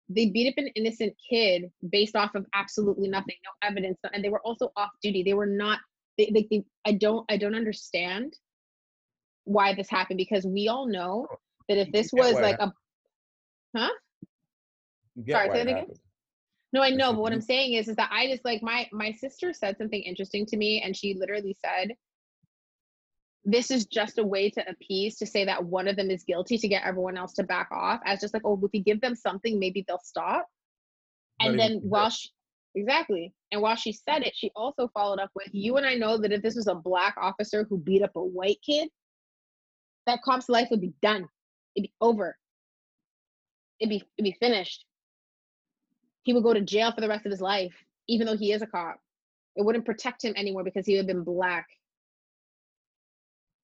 They 0.08 0.26
beat 0.26 0.48
up 0.48 0.54
an 0.58 0.68
innocent 0.74 1.14
kid 1.30 1.70
based 1.90 2.16
off 2.16 2.34
of 2.34 2.46
absolutely 2.54 3.08
nothing, 3.08 3.36
no 3.44 3.68
evidence, 3.68 3.98
and 4.12 4.24
they 4.24 4.28
were 4.28 4.40
also 4.40 4.70
off 4.76 4.90
duty. 5.02 5.22
They 5.22 5.34
were 5.34 5.46
not. 5.46 5.80
They, 6.18 6.30
they, 6.32 6.46
they 6.50 6.64
I 6.86 6.92
don't. 6.92 7.24
I 7.30 7.36
don't 7.38 7.54
understand 7.54 8.34
why 9.44 9.74
this 9.74 9.88
happened 9.90 10.18
because 10.18 10.46
we 10.46 10.68
all 10.68 10.86
know 10.86 11.26
that 11.68 11.78
if 11.78 11.90
this 11.90 12.10
was 12.12 12.34
like 12.34 12.58
a, 12.60 12.72
huh? 13.76 13.88
Sorry, 15.30 15.48
say 15.48 15.52
that 15.54 15.62
again. 15.62 15.76
Happened. 15.76 15.98
No, 16.74 16.82
I 16.82 16.90
know, 16.90 17.12
but 17.12 17.20
what 17.20 17.32
I'm 17.32 17.40
saying 17.40 17.74
is, 17.74 17.86
is 17.86 17.94
that 17.96 18.10
I 18.12 18.26
just 18.26 18.44
like 18.44 18.60
my 18.60 18.88
my 18.90 19.12
sister 19.12 19.52
said 19.52 19.78
something 19.78 20.02
interesting 20.02 20.44
to 20.46 20.56
me, 20.56 20.82
and 20.82 20.96
she 20.96 21.14
literally 21.14 21.56
said, 21.64 21.94
"This 23.44 23.70
is 23.70 23.86
just 23.86 24.18
a 24.18 24.24
way 24.24 24.50
to 24.50 24.68
appease 24.68 25.16
to 25.18 25.26
say 25.26 25.44
that 25.44 25.64
one 25.64 25.86
of 25.86 25.94
them 25.94 26.10
is 26.10 26.24
guilty 26.24 26.58
to 26.58 26.66
get 26.66 26.82
everyone 26.84 27.16
else 27.16 27.32
to 27.34 27.44
back 27.44 27.68
off." 27.70 28.00
As 28.04 28.20
just 28.20 28.34
like, 28.34 28.42
oh, 28.44 28.60
if 28.60 28.72
we 28.72 28.80
give 28.80 29.00
them 29.00 29.14
something, 29.14 29.60
maybe 29.60 29.84
they'll 29.86 30.00
stop. 30.02 30.48
And 31.38 31.56
then 31.56 31.78
while 31.84 32.10
she, 32.10 32.30
exactly, 32.74 33.32
and 33.52 33.62
while 33.62 33.76
she 33.76 33.92
said 33.92 34.24
it, 34.24 34.34
she 34.34 34.50
also 34.56 34.88
followed 34.88 35.20
up 35.20 35.30
with, 35.36 35.50
"You 35.52 35.76
and 35.76 35.86
I 35.86 35.94
know 35.94 36.18
that 36.18 36.32
if 36.32 36.42
this 36.42 36.56
was 36.56 36.66
a 36.66 36.74
black 36.74 37.14
officer 37.20 37.62
who 37.62 37.78
beat 37.78 38.02
up 38.02 38.16
a 38.16 38.24
white 38.24 38.58
kid, 38.66 38.88
that 40.06 40.22
cop's 40.22 40.48
life 40.48 40.66
would 40.72 40.80
be 40.80 40.94
done. 41.02 41.28
It'd 41.76 41.84
be 41.84 41.94
over. 42.00 42.36
It'd 43.78 43.90
be 43.90 44.02
it'd 44.18 44.24
be 44.24 44.36
finished." 44.40 44.84
He 46.24 46.32
would 46.32 46.42
go 46.42 46.52
to 46.52 46.60
jail 46.60 46.92
for 46.92 47.00
the 47.00 47.08
rest 47.08 47.24
of 47.26 47.30
his 47.30 47.40
life, 47.40 47.74
even 48.08 48.26
though 48.26 48.36
he 48.36 48.52
is 48.52 48.62
a 48.62 48.66
cop. 48.66 48.98
It 49.56 49.64
wouldn't 49.64 49.84
protect 49.84 50.24
him 50.24 50.34
anymore 50.36 50.64
because 50.64 50.84
he 50.84 50.94
had 50.94 51.06
been 51.06 51.22
black. 51.22 51.66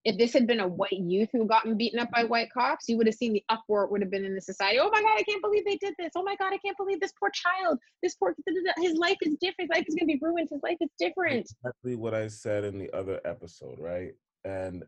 If 0.05 0.17
this 0.17 0.33
had 0.33 0.47
been 0.47 0.61
a 0.61 0.69
white 0.69 0.93
youth 0.93 1.29
who 1.33 1.47
gotten 1.47 1.77
beaten 1.77 1.99
up 1.99 2.11
by 2.11 2.25
white 2.25 2.51
cops, 2.51 2.89
you 2.89 2.97
would 2.97 3.07
have 3.07 3.17
seen 3.17 3.35
the 3.35 3.45
uproar 3.51 3.87
would 3.89 4.01
have 4.01 4.11
been 4.11 4.25
in 4.25 4.35
the 4.35 4.41
society. 4.41 4.79
Oh 4.81 4.89
my 4.91 5.03
God, 5.03 5.19
I 5.19 5.23
can't 5.25 5.43
believe 5.43 5.65
they 5.67 5.77
did 5.77 5.95
this. 5.99 6.13
Oh 6.17 6.23
my 6.23 6.37
God, 6.37 6.55
I 6.55 6.59
can't 6.59 6.77
believe 6.77 7.01
this 7.01 7.13
poor 7.19 7.31
child. 7.35 7.79
This 8.03 8.15
poor, 8.15 8.35
his 8.79 8.97
life 8.97 9.19
is 9.21 9.37
different. 9.41 9.71
His 9.71 9.77
life 9.77 9.85
is 9.87 9.95
going 9.95 10.09
to 10.09 10.19
be 10.19 10.19
ruined. 10.23 10.49
His 10.51 10.61
life 10.63 10.79
is 10.81 10.89
different. 10.99 11.51
Exactly 11.63 11.97
what 11.97 12.15
I 12.15 12.29
said 12.29 12.65
in 12.65 12.79
the 12.79 12.91
other 12.97 13.21
episode, 13.27 13.79
right? 13.79 14.13
And 14.45 14.85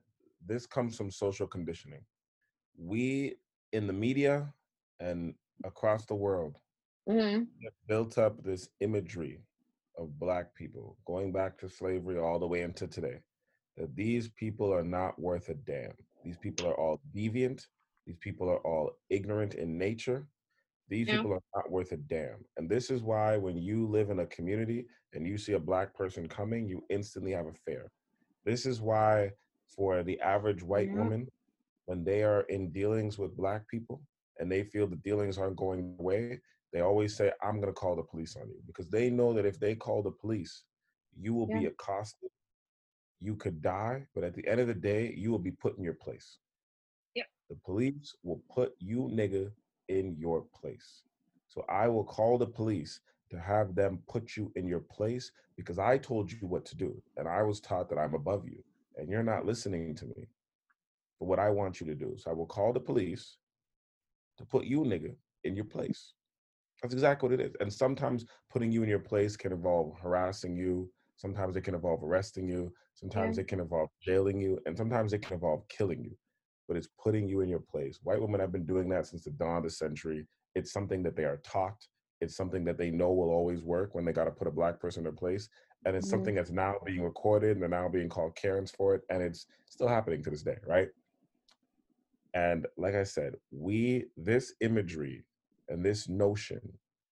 this 0.47 0.67
comes 0.67 0.97
from 0.97 1.11
social 1.11 1.47
conditioning. 1.47 2.05
We 2.79 3.35
in 3.73 3.87
the 3.87 3.93
media 3.93 4.51
and 4.99 5.35
across 5.65 6.07
the 6.07 6.15
world 6.15 6.57
mm-hmm. 7.09 7.45
built 7.89 8.19
up 8.19 8.43
this 8.43 8.69
imagery 8.81 9.41
of 9.99 10.19
black 10.19 10.55
people 10.55 10.97
going 11.07 11.33
back 11.33 11.59
to 11.59 11.69
slavery 11.69 12.19
all 12.19 12.39
the 12.39 12.47
way 12.47 12.63
into 12.63 12.87
today 12.87 13.19
that 13.77 13.95
these 13.97 14.29
people 14.29 14.73
are 14.73 14.85
not 14.85 15.19
worth 15.19 15.49
a 15.49 15.55
damn. 15.55 15.93
These 16.25 16.37
people 16.39 16.67
are 16.69 16.79
all 16.79 17.01
deviant. 17.17 17.67
These 18.07 18.19
people 18.19 18.49
are 18.49 18.59
all 18.67 18.93
ignorant 19.11 19.55
in 19.55 19.79
nature. 19.79 20.27
These 20.89 21.09
people 21.09 21.33
are 21.33 21.43
not 21.57 21.71
worth 21.71 21.93
a 21.93 21.97
damn. 21.97 22.45
And 22.57 22.69
this 22.69 22.91
is 22.91 23.03
why 23.03 23.39
when 23.39 23.57
you 23.57 23.87
live 23.87 24.11
in 24.11 24.21
a 24.21 24.27
community 24.27 24.87
and 25.15 25.27
you 25.27 25.39
see 25.39 25.55
a 25.55 25.59
black 25.59 25.95
person 25.95 26.29
coming 26.29 26.69
you 26.69 26.85
instantly 26.91 27.33
have 27.33 27.47
a 27.47 27.55
fear. 27.65 27.91
This 28.45 28.67
is 28.67 28.81
why 28.81 29.31
for 29.75 30.03
the 30.03 30.21
average 30.21 30.63
white 30.63 30.89
yeah. 30.89 30.99
woman 30.99 31.29
when 31.87 32.05
they 32.05 32.23
are 32.23 32.43
in 32.43 32.71
dealings 32.73 33.19
with 33.19 33.37
black 33.37 33.67
people 33.69 34.03
and 34.39 34.51
they 34.51 34.65
feel 34.65 34.87
the 34.87 34.97
dealings 34.97 35.39
aren't 35.39 35.57
going 35.57 35.95
away 35.99 36.41
they 36.73 36.81
always 36.81 37.17
say, 37.17 37.33
I'm 37.43 37.57
going 37.61 37.67
to 37.67 37.73
call 37.73 37.97
the 37.97 38.03
police 38.03 38.37
on 38.37 38.49
you 38.49 38.61
because 38.67 38.89
they 38.89 39.11
know 39.11 39.33
that 39.35 39.45
if 39.45 39.61
they 39.61 39.75
call 39.75 40.03
the 40.03 40.11
police, 40.11 40.63
you 41.19 41.35
will 41.35 41.49
yeah. 41.51 41.59
be 41.59 41.67
accosted. 41.67 42.31
You 43.21 43.37
could 43.37 43.63
die, 43.63 44.07
but 44.15 44.25
at 44.25 44.35
the 44.35 44.47
end 44.49 44.61
of 44.61 44.67
the 44.67 44.75
day, 44.75 45.15
you 45.17 45.31
will 45.31 45.39
be 45.39 45.51
put 45.53 45.77
in 45.77 45.85
your 45.85 45.95
place. 45.95 46.39
Yep. 47.15 47.27
The 47.51 47.57
police 47.65 48.17
will 48.23 48.43
put 48.53 48.75
you, 48.79 49.11
nigga, 49.13 49.51
in 49.89 50.17
your 50.19 50.45
place. 50.55 51.03
So 51.49 51.65
I 51.69 51.87
will 51.89 52.05
call 52.05 52.39
the 52.39 52.47
police 52.47 53.01
to 53.31 53.39
have 53.39 53.75
them 53.75 54.03
put 54.09 54.37
you 54.37 54.51
in 54.57 54.67
your 54.67 54.81
place 54.81 55.31
because 55.57 55.79
I 55.79 55.99
told 55.99 56.33
you 56.33 56.39
what 56.41 56.65
to 56.67 56.77
do. 56.77 57.01
And 57.17 57.29
I 57.29 57.43
was 57.43 57.61
taught 57.61 57.89
that 57.91 57.99
I'm 57.99 58.15
above 58.15 58.47
you 58.47 58.65
and 58.97 59.09
you're 59.09 59.23
not 59.23 59.47
listening 59.47 59.95
to 59.97 60.07
me 60.07 60.29
for 61.19 61.29
what 61.29 61.39
I 61.39 61.51
want 61.51 61.81
you 61.81 61.87
to 61.87 61.95
do. 61.95 62.15
So 62.17 62.31
I 62.31 62.35
will 62.35 62.47
call 62.47 62.73
the 62.73 62.81
police 62.81 63.37
to 64.39 64.45
put 64.45 64.65
you, 64.65 64.81
nigga, 64.81 65.15
in 65.45 65.55
your 65.55 65.65
place. 65.65 66.15
That's 66.83 66.95
exactly 66.95 67.29
what 67.29 67.41
it 67.41 67.47
is. 67.47 67.53
And 67.61 67.73
sometimes 67.73 68.27
putting 68.51 68.73
you 68.73 68.83
in 68.83 68.89
your 68.89 68.99
place 68.99 69.37
can 69.37 69.53
involve 69.53 69.97
harassing 70.01 70.57
you. 70.57 70.91
Sometimes 71.17 71.57
it 71.57 71.63
can 71.63 71.75
involve 71.75 72.03
arresting 72.03 72.49
you. 72.49 72.73
Sometimes 72.95 73.37
yeah. 73.37 73.43
it 73.43 73.49
can 73.49 73.61
involve 73.61 73.89
jailing 74.01 74.41
you. 74.41 74.59
And 74.67 74.77
sometimes 74.77 75.13
it 75.13 75.23
can 75.23 75.35
involve 75.35 75.67
killing 75.69 76.03
you. 76.03 76.17
But 76.67 76.77
it's 76.77 76.89
putting 77.03 77.29
you 77.29 77.41
in 77.41 77.49
your 77.49 77.61
place. 77.61 78.01
White 78.03 78.21
women 78.21 78.41
have 78.41 78.51
been 78.51 78.67
doing 78.67 78.89
that 78.89 79.07
since 79.07 79.25
the 79.25 79.31
dawn 79.31 79.59
of 79.59 79.63
the 79.65 79.71
century. 79.71 80.27
It's 80.57 80.73
something 80.73 81.03
that 81.05 81.17
they 81.17 81.25
are 81.25 81.41
taught. 81.45 81.87
It's 82.21 82.37
something 82.37 82.65
that 82.65 82.79
they 82.79 82.91
know 82.91 83.13
will 83.13 83.31
always 83.31 83.63
work 83.63 83.95
when 83.95 84.05
they 84.05 84.13
got 84.13 84.25
to 84.25 84.31
put 84.31 84.49
a 84.49 84.53
black 84.53 84.81
person 84.81 85.01
in 85.01 85.05
their 85.05 85.13
place. 85.13 85.49
And 85.85 85.97
it's 85.97 86.07
mm-hmm. 86.07 86.17
something 86.17 86.35
that's 86.35 86.51
now 86.51 86.77
being 86.85 87.03
recorded 87.03 87.53
and 87.53 87.63
they're 87.63 87.69
now 87.69 87.89
being 87.89 88.09
called 88.09 88.35
Karens 88.35 88.73
for 88.73 88.95
it. 88.95 89.03
And 89.09 89.23
it's 89.23 89.47
still 89.67 89.89
happening 89.89 90.23
to 90.25 90.31
this 90.31 90.43
day, 90.43 90.57
right? 90.67 90.89
And 92.35 92.67
like 92.77 92.95
I 92.95 93.05
said, 93.05 93.35
we, 93.51 94.07
this 94.17 94.55
imagery 94.61 95.25
and 95.73 95.85
this 95.85 96.09
notion 96.09 96.61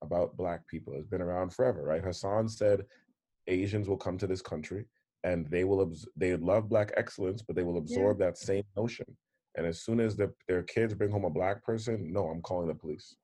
about 0.02 0.36
black 0.36 0.66
people 0.68 0.94
has 0.94 1.06
been 1.06 1.22
around 1.22 1.52
forever, 1.52 1.82
right? 1.82 2.04
Hassan 2.04 2.48
said 2.48 2.84
Asians 3.46 3.88
will 3.88 3.96
come 3.96 4.18
to 4.18 4.26
this 4.26 4.42
country 4.42 4.84
and 5.24 5.46
they 5.50 5.64
will 5.64 5.82
abs- 5.82 6.08
they 6.16 6.36
love 6.36 6.68
black 6.68 6.92
excellence, 6.96 7.42
but 7.42 7.56
they 7.56 7.62
will 7.62 7.78
absorb 7.78 8.20
yeah. 8.20 8.26
that 8.26 8.38
same 8.38 8.64
notion. 8.76 9.06
And 9.56 9.66
as 9.66 9.82
soon 9.82 9.98
as 9.98 10.16
the, 10.16 10.32
their 10.46 10.62
kids 10.62 10.94
bring 10.94 11.10
home 11.10 11.24
a 11.24 11.30
black 11.30 11.62
person, 11.64 12.12
no, 12.12 12.28
I'm 12.28 12.40
calling 12.42 12.68
the 12.68 12.74
police. 12.74 13.16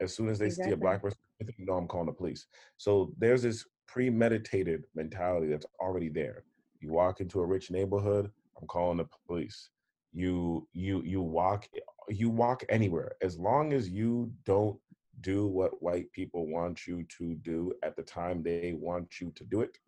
As 0.00 0.14
soon 0.14 0.28
as 0.28 0.38
they 0.38 0.46
exactly. 0.46 0.70
see 0.70 0.74
a 0.74 0.76
black 0.76 1.02
person, 1.02 1.18
no, 1.58 1.74
I'm 1.74 1.86
calling 1.86 2.06
the 2.06 2.12
police. 2.12 2.46
So 2.76 3.12
there's 3.18 3.42
this 3.42 3.64
premeditated 3.86 4.84
mentality 4.94 5.48
that's 5.48 5.66
already 5.80 6.08
there. 6.08 6.44
You 6.80 6.92
walk 6.92 7.20
into 7.20 7.40
a 7.40 7.46
rich 7.46 7.70
neighborhood, 7.70 8.30
I'm 8.60 8.66
calling 8.66 8.98
the 8.98 9.06
police. 9.26 9.70
You 10.12 10.68
you 10.72 11.02
you 11.02 11.22
walk 11.22 11.68
you 12.08 12.28
walk 12.30 12.64
anywhere 12.68 13.12
as 13.22 13.38
long 13.38 13.72
as 13.72 13.88
you 13.88 14.30
don't 14.44 14.78
do 15.20 15.46
what 15.46 15.82
white 15.82 16.10
people 16.12 16.46
want 16.46 16.86
you 16.86 17.04
to 17.18 17.34
do 17.36 17.72
at 17.82 17.96
the 17.96 18.02
time 18.02 18.42
they 18.42 18.74
want 18.78 19.20
you 19.20 19.32
to 19.36 19.44
do 19.44 19.60
it 19.60 19.78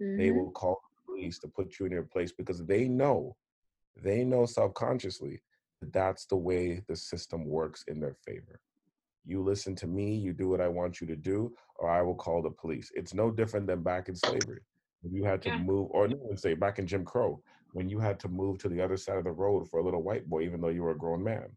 mm-hmm. 0.00 0.18
they 0.18 0.30
will 0.30 0.50
call 0.50 0.80
the 0.82 1.12
police 1.12 1.38
to 1.38 1.48
put 1.48 1.78
you 1.78 1.86
in 1.86 1.92
your 1.92 2.02
place 2.02 2.32
because 2.32 2.64
they 2.66 2.88
know 2.88 3.36
they 4.02 4.24
know 4.24 4.46
subconsciously 4.46 5.40
that 5.80 5.92
that's 5.92 6.26
the 6.26 6.36
way 6.36 6.82
the 6.88 6.96
system 6.96 7.46
works 7.46 7.84
in 7.88 8.00
their 8.00 8.16
favor 8.26 8.60
you 9.24 9.42
listen 9.42 9.74
to 9.74 9.86
me 9.86 10.14
you 10.14 10.32
do 10.32 10.48
what 10.48 10.60
i 10.60 10.68
want 10.68 11.00
you 11.00 11.06
to 11.06 11.16
do 11.16 11.52
or 11.76 11.88
i 11.90 12.02
will 12.02 12.14
call 12.14 12.42
the 12.42 12.50
police 12.50 12.90
it's 12.94 13.14
no 13.14 13.30
different 13.30 13.66
than 13.66 13.82
back 13.82 14.08
in 14.08 14.16
slavery 14.16 14.60
you 15.10 15.24
had 15.24 15.40
to 15.40 15.48
yeah. 15.48 15.58
move 15.58 15.88
or 15.90 16.08
no 16.08 16.18
say 16.34 16.54
back 16.54 16.78
in 16.78 16.86
jim 16.86 17.04
crow 17.04 17.40
when 17.72 17.88
you 17.88 17.98
had 17.98 18.18
to 18.20 18.28
move 18.28 18.58
to 18.58 18.68
the 18.68 18.80
other 18.80 18.96
side 18.96 19.16
of 19.16 19.24
the 19.24 19.30
road 19.30 19.68
for 19.68 19.80
a 19.80 19.84
little 19.84 20.02
white 20.02 20.28
boy 20.28 20.42
even 20.42 20.60
though 20.60 20.68
you 20.68 20.82
were 20.82 20.92
a 20.92 20.98
grown 20.98 21.22
man 21.22 21.48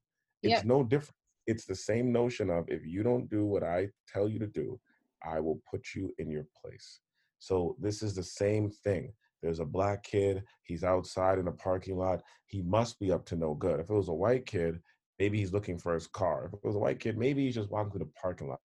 it's 0.44 0.66
no 0.66 0.84
different. 0.84 1.16
It's 1.48 1.66
the 1.66 1.76
same 1.76 2.12
notion 2.12 2.50
of 2.50 2.66
if 2.68 2.86
you 2.86 3.04
don't 3.04 3.30
do 3.30 3.46
what 3.46 3.64
I 3.64 3.90
tell 4.08 4.30
you 4.30 4.40
to 4.40 4.48
do, 4.48 4.80
I 5.26 5.40
will 5.40 5.62
put 5.70 5.96
you 5.96 6.14
in 6.20 6.30
your 6.30 6.46
place. 6.62 7.00
So 7.40 7.76
this 7.80 8.02
is 8.02 8.16
the 8.16 8.24
same 8.24 8.70
thing. 8.70 9.14
There's 9.42 9.60
a 9.60 9.66
black 9.66 10.04
kid, 10.04 10.44
he's 10.64 10.84
outside 10.86 11.40
in 11.40 11.48
a 11.48 11.52
parking 11.52 11.98
lot. 11.98 12.22
He 12.46 12.62
must 12.62 13.00
be 13.00 13.12
up 13.12 13.26
to 13.26 13.36
no 13.36 13.54
good. 13.56 13.80
If 13.80 13.90
it 13.90 13.94
was 13.94 14.08
a 14.08 14.14
white 14.14 14.46
kid, 14.46 14.80
maybe 15.20 15.38
he's 15.38 15.52
looking 15.52 15.78
for 15.78 15.94
his 15.94 16.08
car. 16.08 16.50
If 16.54 16.60
it 16.64 16.68
was 16.68 16.76
a 16.76 16.80
white 16.80 17.00
kid, 17.00 17.18
maybe 17.18 17.46
he's 17.46 17.56
just 17.56 17.70
walking 17.70 17.92
through 17.92 18.06
the 18.06 18.12
parking 18.22 18.48
lot. 18.48 18.60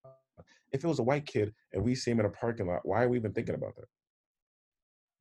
If 0.70 0.84
it 0.84 0.88
was 0.88 1.00
a 1.00 1.04
white 1.04 1.26
kid 1.26 1.52
and 1.72 1.82
we 1.82 1.94
see 1.94 2.12
him 2.12 2.20
in 2.20 2.26
a 2.26 2.30
parking 2.30 2.68
lot, 2.68 2.80
why 2.84 3.02
are 3.02 3.08
we 3.08 3.18
even 3.18 3.32
thinking 3.32 3.56
about 3.56 3.74
that? 3.76 3.87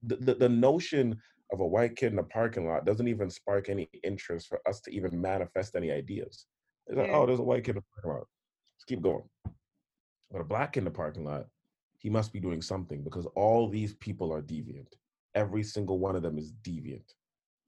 The, 0.03 0.15
the, 0.17 0.33
the 0.35 0.49
notion 0.49 1.19
of 1.51 1.59
a 1.59 1.65
white 1.65 1.95
kid 1.95 2.11
in 2.11 2.19
a 2.19 2.23
parking 2.23 2.67
lot 2.67 2.85
doesn't 2.85 3.07
even 3.07 3.29
spark 3.29 3.69
any 3.69 3.89
interest 4.03 4.47
for 4.47 4.59
us 4.67 4.81
to 4.81 4.91
even 4.91 5.19
manifest 5.19 5.75
any 5.75 5.91
ideas. 5.91 6.45
It's 6.87 6.97
like, 6.97 7.07
yeah. 7.07 7.15
oh, 7.15 7.25
there's 7.25 7.39
a 7.39 7.43
white 7.43 7.63
kid 7.63 7.71
in 7.71 7.75
the 7.77 7.83
parking 7.95 8.11
lot. 8.11 8.27
Let's 8.75 8.85
keep 8.87 9.01
going. 9.01 9.23
But 10.31 10.41
a 10.41 10.43
black 10.43 10.73
kid 10.73 10.79
in 10.79 10.85
the 10.85 10.91
parking 10.91 11.23
lot, 11.23 11.45
he 11.99 12.09
must 12.09 12.33
be 12.33 12.39
doing 12.39 12.61
something 12.61 13.03
because 13.03 13.25
all 13.35 13.69
these 13.69 13.93
people 13.95 14.33
are 14.33 14.41
deviant. 14.41 14.93
Every 15.35 15.63
single 15.63 15.99
one 15.99 16.15
of 16.15 16.21
them 16.21 16.37
is 16.37 16.53
deviant, 16.63 17.13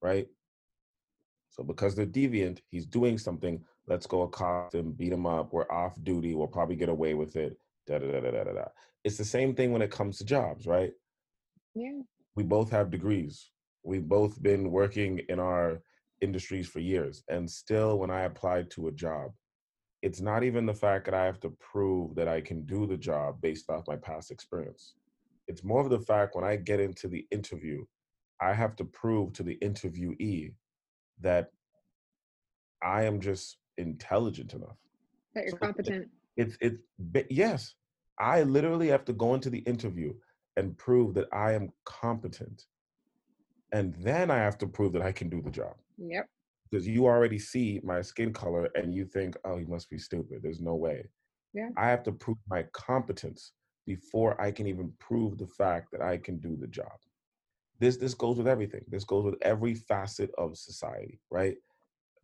right? 0.01 0.27
So 1.49 1.63
because 1.63 1.95
they're 1.95 2.05
deviant, 2.05 2.59
he's 2.69 2.85
doing 2.85 3.17
something. 3.17 3.63
Let's 3.87 4.07
go 4.07 4.23
accost 4.23 4.75
him, 4.75 4.91
beat 4.91 5.11
him 5.11 5.25
up. 5.25 5.51
We're 5.51 5.71
off 5.71 6.01
duty. 6.03 6.35
We'll 6.35 6.47
probably 6.47 6.75
get 6.75 6.89
away 6.89 7.15
with 7.15 7.35
it. 7.35 7.57
Da 7.87 7.97
da 7.97 8.11
da 8.11 8.19
da 8.19 8.43
da 8.43 8.53
da. 8.53 8.65
It's 9.03 9.17
the 9.17 9.25
same 9.25 9.55
thing 9.55 9.71
when 9.71 9.81
it 9.81 9.91
comes 9.91 10.17
to 10.17 10.25
jobs, 10.25 10.67
right? 10.67 10.91
Yeah. 11.73 12.01
We 12.35 12.43
both 12.43 12.69
have 12.71 12.91
degrees. 12.91 13.49
We've 13.83 14.07
both 14.07 14.41
been 14.41 14.71
working 14.71 15.19
in 15.29 15.39
our 15.39 15.81
industries 16.21 16.67
for 16.67 16.79
years, 16.79 17.23
and 17.29 17.49
still, 17.49 17.97
when 17.99 18.11
I 18.11 18.21
apply 18.23 18.63
to 18.71 18.87
a 18.87 18.91
job, 18.91 19.31
it's 20.01 20.21
not 20.21 20.43
even 20.43 20.65
the 20.65 20.73
fact 20.73 21.05
that 21.05 21.13
I 21.13 21.25
have 21.25 21.39
to 21.41 21.49
prove 21.59 22.15
that 22.15 22.27
I 22.27 22.41
can 22.41 22.65
do 22.65 22.85
the 22.85 22.97
job 22.97 23.41
based 23.41 23.69
off 23.69 23.87
my 23.87 23.95
past 23.97 24.31
experience. 24.31 24.95
It's 25.47 25.63
more 25.63 25.81
of 25.81 25.89
the 25.89 25.99
fact 25.99 26.35
when 26.35 26.45
I 26.45 26.55
get 26.55 26.79
into 26.79 27.07
the 27.07 27.25
interview, 27.31 27.83
I 28.41 28.53
have 28.53 28.75
to 28.77 28.85
prove 28.85 29.33
to 29.33 29.43
the 29.43 29.57
interviewee 29.61 30.53
that 31.21 31.51
I 32.81 33.03
am 33.03 33.19
just 33.19 33.57
intelligent 33.77 34.53
enough. 34.53 34.77
That 35.35 35.43
you're 35.45 35.51
so 35.51 35.57
competent. 35.57 36.07
It's 36.37 36.57
it's 36.61 36.77
it, 37.13 37.27
yes. 37.29 37.73
I 38.19 38.43
literally 38.43 38.87
have 38.89 39.05
to 39.05 39.13
go 39.13 39.33
into 39.33 39.49
the 39.49 39.59
interview 39.59 40.13
and 40.57 40.77
prove 40.77 41.13
that 41.15 41.27
I 41.33 41.53
am 41.53 41.69
competent. 41.85 42.65
And 43.71 43.93
then 43.95 44.31
I 44.31 44.37
have 44.37 44.57
to 44.59 44.67
prove 44.67 44.93
that 44.93 45.01
I 45.01 45.11
can 45.11 45.29
do 45.29 45.41
the 45.41 45.51
job. 45.51 45.75
Yep 45.97 46.25
because 46.69 46.87
you 46.87 47.05
already 47.05 47.39
see 47.39 47.79
my 47.83 48.01
skin 48.01 48.33
color 48.33 48.69
and 48.75 48.93
you 48.93 49.05
think, 49.05 49.35
oh, 49.45 49.57
he 49.57 49.65
must 49.65 49.89
be 49.89 49.97
stupid. 49.97 50.41
There's 50.41 50.61
no 50.61 50.75
way. 50.75 51.09
Yeah. 51.53 51.69
I 51.77 51.87
have 51.87 52.03
to 52.03 52.11
prove 52.11 52.37
my 52.47 52.63
competence 52.73 53.53
before 53.87 54.39
I 54.39 54.51
can 54.51 54.67
even 54.67 54.93
prove 54.99 55.37
the 55.37 55.47
fact 55.47 55.91
that 55.91 56.01
I 56.01 56.17
can 56.17 56.37
do 56.37 56.55
the 56.55 56.67
job. 56.67 56.93
This 57.79 57.97
this 57.97 58.13
goes 58.13 58.37
with 58.37 58.47
everything. 58.47 58.83
This 58.87 59.05
goes 59.05 59.23
with 59.23 59.35
every 59.41 59.73
facet 59.73 60.31
of 60.37 60.57
society, 60.57 61.19
right? 61.31 61.55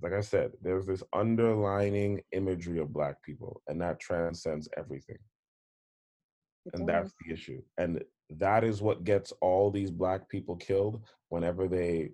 Like 0.02 0.14
I 0.14 0.22
said, 0.22 0.52
there's 0.62 0.86
this 0.86 1.02
underlining 1.14 2.22
imagery 2.34 2.80
of 2.80 2.94
black 2.94 3.24
people, 3.24 3.62
and 3.68 3.82
that 3.82 4.00
transcends 4.00 4.68
everything. 4.78 5.18
And 6.73 6.88
that's 6.88 7.13
the 7.21 7.34
issue. 7.34 7.62
And 7.78 8.04
that 8.30 8.63
is 8.63 8.82
what 8.82 9.04
gets 9.04 9.32
all 9.41 9.69
these 9.69 9.91
black 9.91 10.28
people 10.30 10.56
killed 10.56 11.04
whenever 11.30 11.67
they 11.67 12.12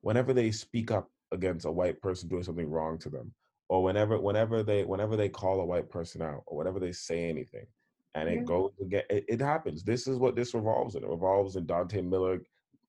whenever 0.00 0.32
they 0.32 0.50
speak 0.50 0.90
up 0.90 1.08
against 1.30 1.64
a 1.64 1.70
white 1.70 2.00
person 2.00 2.28
doing 2.28 2.42
something 2.42 2.68
wrong 2.68 2.98
to 2.98 3.08
them 3.08 3.32
or 3.68 3.82
whenever 3.82 4.20
whenever 4.20 4.62
they 4.62 4.84
whenever 4.84 5.16
they 5.16 5.28
call 5.28 5.60
a 5.60 5.64
white 5.64 5.88
person 5.88 6.20
out 6.20 6.42
or 6.46 6.58
whenever 6.58 6.80
they 6.80 6.92
say 6.92 7.28
anything 7.28 7.66
and 8.14 8.28
it 8.28 8.44
goes 8.44 8.72
again 8.80 9.04
it, 9.08 9.24
it 9.28 9.40
happens. 9.40 9.84
This 9.84 10.06
is 10.06 10.18
what 10.18 10.34
this 10.36 10.52
revolves 10.52 10.96
in. 10.96 11.04
It 11.04 11.08
revolves 11.08 11.56
in 11.56 11.64
dante 11.66 12.02
miller 12.02 12.40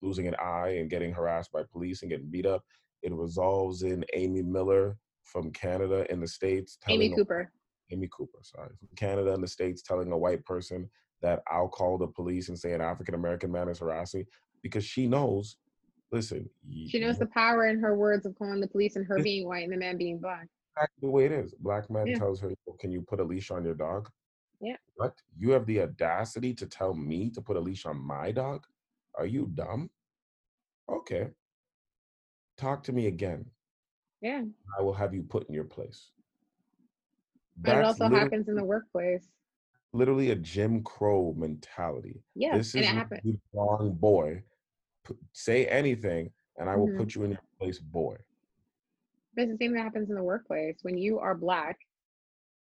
losing 0.01 0.27
an 0.27 0.35
eye 0.35 0.77
and 0.79 0.89
getting 0.89 1.13
harassed 1.13 1.51
by 1.51 1.63
police 1.71 2.01
and 2.01 2.11
getting 2.11 2.29
beat 2.29 2.45
up. 2.45 2.63
It 3.03 3.13
resolves 3.13 3.83
in 3.83 4.03
amy 4.13 4.41
miller 4.41 4.97
from 5.23 5.51
canada 5.51 6.05
in 6.11 6.19
the 6.19 6.27
states 6.27 6.77
amy 6.89 7.09
cooper 7.15 7.49
amy 7.93 8.10
cooper 8.12 8.39
sorry 8.41 8.71
from 8.77 8.89
canada 8.95 9.34
and 9.34 9.43
the 9.43 9.47
states 9.47 9.82
telling 9.82 10.12
a 10.12 10.17
white 10.17 10.43
person 10.45 10.89
that 11.21 11.41
i'll 11.49 11.67
call 11.69 11.97
the 11.97 12.08
police 12.08 12.49
and 12.49 12.58
say 12.58 12.73
an 12.73 12.82
african 12.82 13.15
american 13.15 13.51
man 13.51 13.69
is 13.69 13.79
harassing 13.79 14.25
because 14.62 14.84
she 14.84 15.08
knows 15.08 15.58
listen. 16.13 16.49
She 16.88 16.99
knows 16.99 17.17
the 17.17 17.25
power 17.25 17.67
in 17.67 17.79
her 17.79 17.97
words 17.97 18.25
of 18.25 18.38
calling 18.38 18.62
the 18.62 18.67
police 18.67 18.95
and 18.95 19.06
her 19.06 19.21
being 19.21 19.47
white 19.47 19.63
and 19.63 19.73
the 19.73 19.77
man 19.77 19.97
being 19.97 20.19
black. 20.19 20.47
Exactly 20.77 21.08
the 21.08 21.10
way 21.10 21.25
it 21.25 21.32
is. 21.32 21.53
Black 21.60 21.89
man 21.89 22.08
yeah. 22.08 22.17
tells 22.17 22.39
her, 22.39 22.51
"Can 22.79 22.91
you 22.91 23.01
put 23.01 23.19
a 23.19 23.23
leash 23.23 23.51
on 23.51 23.65
your 23.65 23.75
dog?" 23.75 24.10
Yeah. 24.62 24.77
What? 24.95 25.15
You 25.38 25.51
have 25.51 25.65
the 25.65 25.82
audacity 25.82 26.53
to 26.53 26.67
tell 26.67 26.93
me 26.93 27.29
to 27.32 27.41
put 27.41 27.58
a 27.58 27.60
leash 27.60 27.86
on 27.86 27.97
my 27.97 28.32
dog? 28.32 28.65
Are 29.15 29.25
you 29.25 29.51
dumb? 29.53 29.89
Okay. 30.88 31.32
Talk 32.58 32.84
to 32.84 32.93
me 32.93 33.08
again. 33.08 33.45
Yeah. 34.21 34.43
I 34.77 34.82
will 34.82 34.93
have 34.93 35.13
you 35.13 35.23
put 35.23 35.47
in 35.49 35.53
your 35.53 35.65
place. 35.65 36.12
But 37.57 37.77
it 37.77 37.85
also 37.85 38.09
happens 38.09 38.47
in 38.47 38.55
the 38.55 38.63
workplace. 38.63 39.25
Literally 39.93 40.31
a 40.31 40.35
Jim 40.35 40.81
Crow 40.83 41.35
mentality. 41.37 42.23
Yeah, 42.35 42.57
this 42.57 42.73
is 42.73 42.87
and 42.87 43.39
wrong 43.53 43.93
boy 43.93 44.43
say 45.33 45.65
anything 45.65 46.31
and 46.57 46.69
I 46.69 46.75
will 46.75 46.87
mm-hmm. 46.87 46.99
put 46.99 47.15
you 47.15 47.23
in 47.23 47.31
your 47.31 47.41
place, 47.59 47.79
boy. 47.79 48.15
But 49.35 49.43
it's 49.43 49.51
the 49.53 49.57
same 49.57 49.73
that 49.73 49.81
happens 49.81 50.09
in 50.09 50.15
the 50.15 50.23
workplace. 50.23 50.77
When 50.83 50.97
you 50.97 51.19
are 51.19 51.35
black 51.35 51.77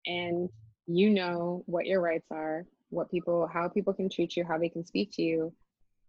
and 0.06 0.50
you 0.88 1.10
know 1.10 1.64
what 1.66 1.86
your 1.86 2.02
rights 2.02 2.28
are, 2.32 2.66
what 2.90 3.12
people, 3.12 3.50
how 3.52 3.68
people 3.68 3.94
can 3.94 4.10
treat 4.10 4.36
you, 4.38 4.46
how 4.46 4.58
they 4.58 4.70
can 4.70 4.86
speak 4.86 5.12
to 5.14 5.22
you. 5.22 5.54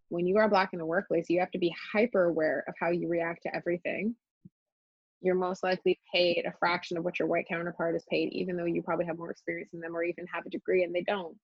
When 0.08 0.26
you 0.26 0.36
are 0.36 0.48
black 0.48 0.70
in 0.72 0.78
the 0.78 0.86
workplace, 0.86 1.28
you 1.28 1.40
have 1.40 1.50
to 1.52 1.58
be 1.58 1.74
hyper 1.92 2.26
aware 2.26 2.64
of 2.68 2.74
how 2.78 2.90
you 2.90 3.08
react 3.08 3.42
to 3.44 3.54
everything. 3.54 4.14
You're 5.22 5.36
most 5.36 5.62
likely 5.62 6.00
paid 6.12 6.44
a 6.46 6.52
fraction 6.58 6.98
of 6.98 7.04
what 7.04 7.18
your 7.18 7.28
white 7.28 7.46
counterpart 7.48 7.94
is 7.96 8.04
paid, 8.10 8.32
even 8.32 8.56
though 8.56 8.64
you 8.64 8.82
probably 8.82 9.06
have 9.06 9.18
more 9.18 9.30
experience 9.30 9.70
than 9.72 9.80
them 9.80 9.96
or 9.96 10.02
even 10.02 10.26
have 10.26 10.44
a 10.46 10.50
degree 10.50 10.82
and 10.82 10.94
they 10.94 11.02
don't. 11.02 11.36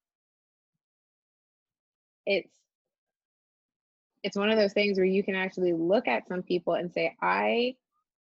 It's 2.26 2.50
it's 4.24 4.36
one 4.36 4.50
of 4.50 4.58
those 4.58 4.72
things 4.72 4.98
where 4.98 5.06
you 5.06 5.22
can 5.22 5.36
actually 5.36 5.72
look 5.72 6.08
at 6.08 6.26
some 6.26 6.42
people 6.42 6.74
and 6.74 6.92
say, 6.92 7.16
I 7.22 7.76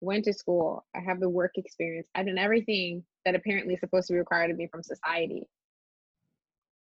went 0.01 0.25
to 0.25 0.33
school, 0.33 0.85
I 0.95 0.99
have 0.99 1.19
the 1.19 1.29
work 1.29 1.53
experience, 1.55 2.07
I've 2.15 2.27
done 2.27 2.37
everything 2.37 3.03
that 3.25 3.35
apparently 3.35 3.73
is 3.73 3.79
supposed 3.79 4.07
to 4.07 4.13
be 4.13 4.19
required 4.19 4.51
of 4.51 4.57
me 4.57 4.67
from 4.67 4.83
society. 4.83 5.47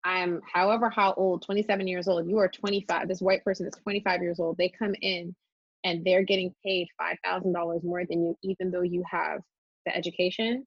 I'm 0.03 0.41
however 0.51 0.89
how 0.89 1.13
old, 1.13 1.43
27 1.43 1.87
years 1.87 2.07
old, 2.07 2.29
you 2.29 2.37
are 2.37 2.47
25. 2.47 3.07
This 3.07 3.21
white 3.21 3.43
person 3.43 3.67
is 3.67 3.73
25 3.83 4.21
years 4.21 4.39
old. 4.39 4.57
They 4.57 4.69
come 4.69 4.95
in 5.01 5.35
and 5.83 6.03
they're 6.05 6.23
getting 6.23 6.53
paid 6.65 6.87
$5,000 7.25 7.83
more 7.83 8.05
than 8.05 8.25
you, 8.25 8.37
even 8.43 8.71
though 8.71 8.81
you 8.81 9.03
have 9.09 9.39
the 9.85 9.95
education, 9.95 10.65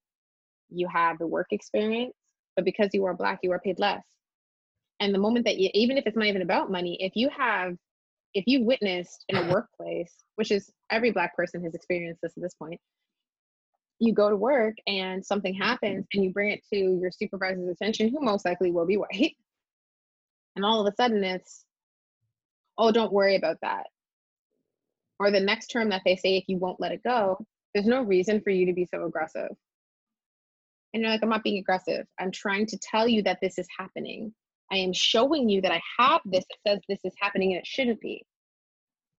you 0.70 0.88
have 0.88 1.18
the 1.18 1.27
work 1.27 1.48
experience, 1.51 2.14
but 2.57 2.64
because 2.64 2.90
you 2.92 3.05
are 3.05 3.14
Black, 3.14 3.40
you 3.42 3.53
are 3.53 3.61
paid 3.61 3.79
less. 3.79 4.03
And 5.01 5.14
the 5.14 5.18
moment 5.18 5.44
that 5.46 5.59
you, 5.59 5.68
even 5.75 5.98
if 5.98 6.07
it's 6.07 6.16
not 6.16 6.27
even 6.27 6.42
about 6.42 6.70
money, 6.70 6.96
if 7.01 7.12
you 7.16 7.29
have 7.37 7.77
if 8.35 8.44
you 8.46 8.64
witnessed 8.64 9.25
in 9.29 9.37
a 9.37 9.53
workplace, 9.53 10.12
which 10.37 10.51
is 10.51 10.70
every 10.90 11.11
black 11.11 11.37
person 11.37 11.62
has 11.62 11.75
experienced 11.75 12.22
this 12.22 12.33
at 12.37 12.42
this 12.42 12.55
point, 12.55 12.81
you 13.98 14.12
go 14.12 14.31
to 14.31 14.37
work 14.37 14.75
and 14.87 15.25
something 15.25 15.55
happens 15.55 16.07
and 16.12 16.25
you 16.25 16.33
bring 16.33 16.51
it 16.51 16.62
to 16.72 16.77
your 16.77 17.11
supervisor's 17.11 17.68
attention, 17.68 18.09
who 18.09 18.20
most 18.20 18.44
likely 18.44 18.70
will 18.70 18.87
be 18.87 18.96
white. 18.98 19.37
And 20.57 20.64
all 20.64 20.81
of 20.81 20.92
a 20.92 20.96
sudden 20.96 21.22
it's, 21.25 21.64
oh, 22.79 22.90
don't 22.90 23.12
worry 23.12 23.37
about 23.37 23.59
that. 23.62 23.87
Or 25.18 25.31
the 25.31 25.40
next 25.40 25.68
term 25.68 25.90
that 25.90 26.03
they 26.05 26.16
say, 26.16 26.37
if 26.37 26.44
you 26.48 26.59
won't 26.59 26.81
let 26.81 26.92
it 26.92 27.03
go, 27.03 27.38
there's 27.75 27.87
no 27.87 28.03
reason 28.03 28.40
for 28.40 28.51
you 28.51 28.66
to 28.66 28.72
be 28.72 28.87
so 28.87 29.05
aggressive. 29.05 29.51
And 30.92 31.03
you're 31.03 31.11
like, 31.11 31.22
I'm 31.22 31.29
not 31.29 31.44
being 31.44 31.59
aggressive. 31.59 32.07
I'm 32.18 32.31
trying 32.31 32.66
to 32.66 32.79
tell 32.79 33.09
you 33.09 33.22
that 33.22 33.38
this 33.40 33.59
is 33.59 33.66
happening. 33.79 34.35
I 34.70 34.77
am 34.77 34.92
showing 34.92 35.48
you 35.48 35.61
that 35.62 35.72
I 35.72 35.81
have 35.98 36.20
this 36.25 36.44
that 36.48 36.70
says 36.70 36.81
this 36.88 37.01
is 37.05 37.14
happening 37.20 37.53
and 37.53 37.61
it 37.61 37.66
shouldn't 37.66 38.01
be. 38.01 38.25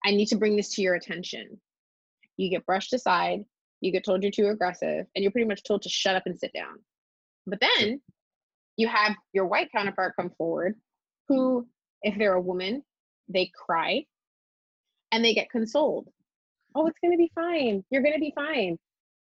I 0.06 0.12
need 0.12 0.28
to 0.28 0.36
bring 0.36 0.56
this 0.56 0.70
to 0.76 0.82
your 0.82 0.96
attention. 0.96 1.60
You 2.38 2.50
get 2.50 2.66
brushed 2.66 2.94
aside, 2.94 3.46
you 3.82 3.92
get 3.92 4.04
told 4.04 4.24
you're 4.24 4.32
too 4.32 4.48
aggressive, 4.48 5.06
and 5.16 5.24
you're 5.24 5.32
pretty 5.32 5.48
much 5.48 5.64
told 5.64 5.84
to 5.84 5.90
shut 5.90 6.16
up 6.16 6.24
and 6.26 6.38
sit 6.38 6.52
down. 6.54 6.80
But 7.48 7.60
then 7.62 8.02
you 8.78 8.88
have 8.88 9.16
your 9.34 9.46
white 9.46 9.72
counterpart 9.72 10.16
come 10.16 10.32
forward 10.38 10.76
who, 11.28 11.68
if 12.02 12.18
they're 12.18 12.34
a 12.34 12.42
woman, 12.42 12.84
they 13.30 13.52
cry 13.66 14.06
and 15.14 15.24
they 15.24 15.34
get 15.34 15.50
consoled. 15.52 16.10
Oh, 16.76 16.88
it's 16.88 16.98
going 17.02 17.12
to 17.12 17.18
be 17.18 17.32
fine. 17.36 17.86
You're 17.92 18.02
going 18.02 18.16
to 18.16 18.20
be 18.20 18.34
fine. 18.36 18.78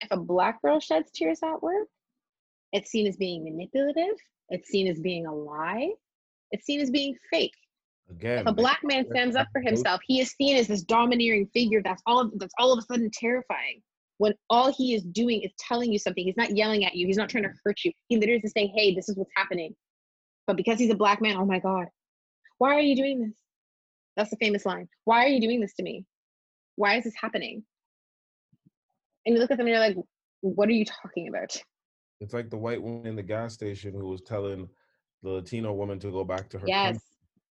If 0.01 0.09
a 0.11 0.17
black 0.17 0.61
girl 0.61 0.81
sheds 0.81 1.11
tears 1.13 1.39
at 1.43 1.63
work, 1.63 1.87
it's 2.73 2.91
seen 2.91 3.07
as 3.07 3.17
being 3.17 3.45
manipulative, 3.45 4.17
it's 4.51 4.69
seen 4.69 4.89
as 4.89 5.01
being 5.01 5.27
a 5.27 5.35
lie, 5.35 5.91
it's 6.51 6.67
seen 6.67 6.81
as 6.81 6.91
being 6.91 7.17
fake. 7.33 7.55
Again, 8.11 8.41
if 8.41 8.47
a 8.47 8.53
black 8.53 8.81
man 8.83 9.07
stands 9.09 9.37
up 9.37 9.47
for 9.53 9.61
himself, 9.61 10.01
he 10.07 10.21
is 10.21 10.31
seen 10.33 10.57
as 10.57 10.67
this 10.67 10.83
domineering 10.83 11.49
figure 11.55 11.81
that's 11.83 12.03
all 12.07 12.21
of, 12.21 12.33
that's 12.39 12.55
all 12.59 12.73
of 12.73 12.79
a 12.79 12.83
sudden 12.83 13.11
terrifying. 13.13 13.81
When 14.17 14.35
all 14.51 14.73
he 14.73 14.95
is 14.95 15.05
doing 15.05 15.43
is 15.43 15.53
telling 15.59 15.93
you 15.93 15.99
something, 15.99 16.25
he's 16.25 16.37
not 16.37 16.57
yelling 16.57 16.85
at 16.85 16.97
you, 16.97 17.07
he's 17.07 17.17
not 17.17 17.29
trying 17.29 17.45
to 17.45 17.53
hurt 17.65 17.85
you. 17.85 17.93
He 18.09 18.17
literally 18.17 18.41
is 18.43 18.53
saying, 18.53 18.73
"Hey, 18.75 18.95
this 18.95 19.09
is 19.09 19.17
what's 19.17 19.31
happening. 19.37 19.77
But 20.47 20.57
because 20.57 20.81
he's 20.81 20.91
a 20.91 20.97
black 20.97 21.21
man, 21.21 21.37
oh 21.37 21.45
my 21.45 21.61
God, 21.61 21.87
why 22.57 22.75
are 22.75 22.81
you 22.81 22.97
doing 22.97 23.21
this? 23.21 23.37
That's 24.19 24.31
the 24.31 24.37
famous 24.37 24.67
line. 24.67 24.89
Why 25.05 25.25
are 25.25 25.29
you 25.29 25.41
doing 25.41 25.61
this 25.61 25.75
to 25.75 25.83
me? 25.85 26.05
Why 26.75 26.97
is 26.97 27.05
this 27.05 27.15
happening? 27.19 27.63
And 29.25 29.37
you 29.37 29.41
look 29.41 29.53
at 29.53 29.59
them 29.59 29.69
and 29.69 29.75
you're 29.75 29.79
like, 29.87 29.97
what 30.41 30.69
are 30.69 30.73
you 30.73 30.85
talking 30.85 31.29
about? 31.29 31.57
It's 32.21 32.35
like 32.35 32.51
the 32.51 32.57
white 32.57 32.83
woman 32.83 33.07
in 33.07 33.15
the 33.15 33.23
gas 33.23 33.55
station 33.55 33.95
who 33.95 34.09
was 34.09 34.21
telling 34.23 34.69
the 35.23 35.31
Latino 35.31 35.73
woman 35.73 36.01
to 36.01 36.11
go 36.11 36.25
back 36.25 36.51
to 36.51 36.59
her 36.59 36.67
Yes. 36.67 36.85
country 36.85 37.01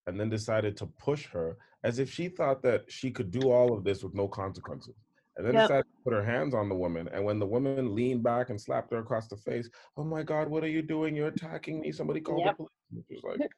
and 0.07 0.19
then 0.19 0.29
decided 0.29 0.75
to 0.77 0.87
push 0.99 1.25
her 1.27 1.57
as 1.85 1.99
if 1.99 2.11
she 2.11 2.27
thought 2.27 2.61
that 2.63 2.91
she 2.91 3.11
could 3.11 3.31
do 3.31 3.49
all 3.49 3.73
of 3.73 3.85
this 3.85 4.03
with 4.03 4.13
no 4.13 4.27
consequences. 4.27 4.95
And 5.37 5.47
then 5.47 5.53
Yep. 5.53 5.63
decided 5.63 5.83
to 5.83 6.03
put 6.03 6.13
her 6.15 6.23
hands 6.23 6.53
on 6.53 6.67
the 6.67 6.75
woman. 6.75 7.07
And 7.13 7.23
when 7.23 7.39
the 7.39 7.45
woman 7.45 7.95
leaned 7.95 8.23
back 8.23 8.49
and 8.49 8.59
slapped 8.59 8.91
her 8.91 8.99
across 8.99 9.29
the 9.29 9.37
face, 9.37 9.69
oh 9.95 10.03
my 10.03 10.21
God, 10.21 10.49
what 10.49 10.65
are 10.65 10.69
you 10.69 10.81
doing? 10.81 11.15
You're 11.15 11.27
attacking 11.29 11.79
me. 11.79 11.93
Somebody 11.93 12.19
call 12.19 12.41
Yep. 12.41 12.57
the 12.57 12.57
police. 12.57 13.05
Just 13.09 13.23
like, 13.23 13.51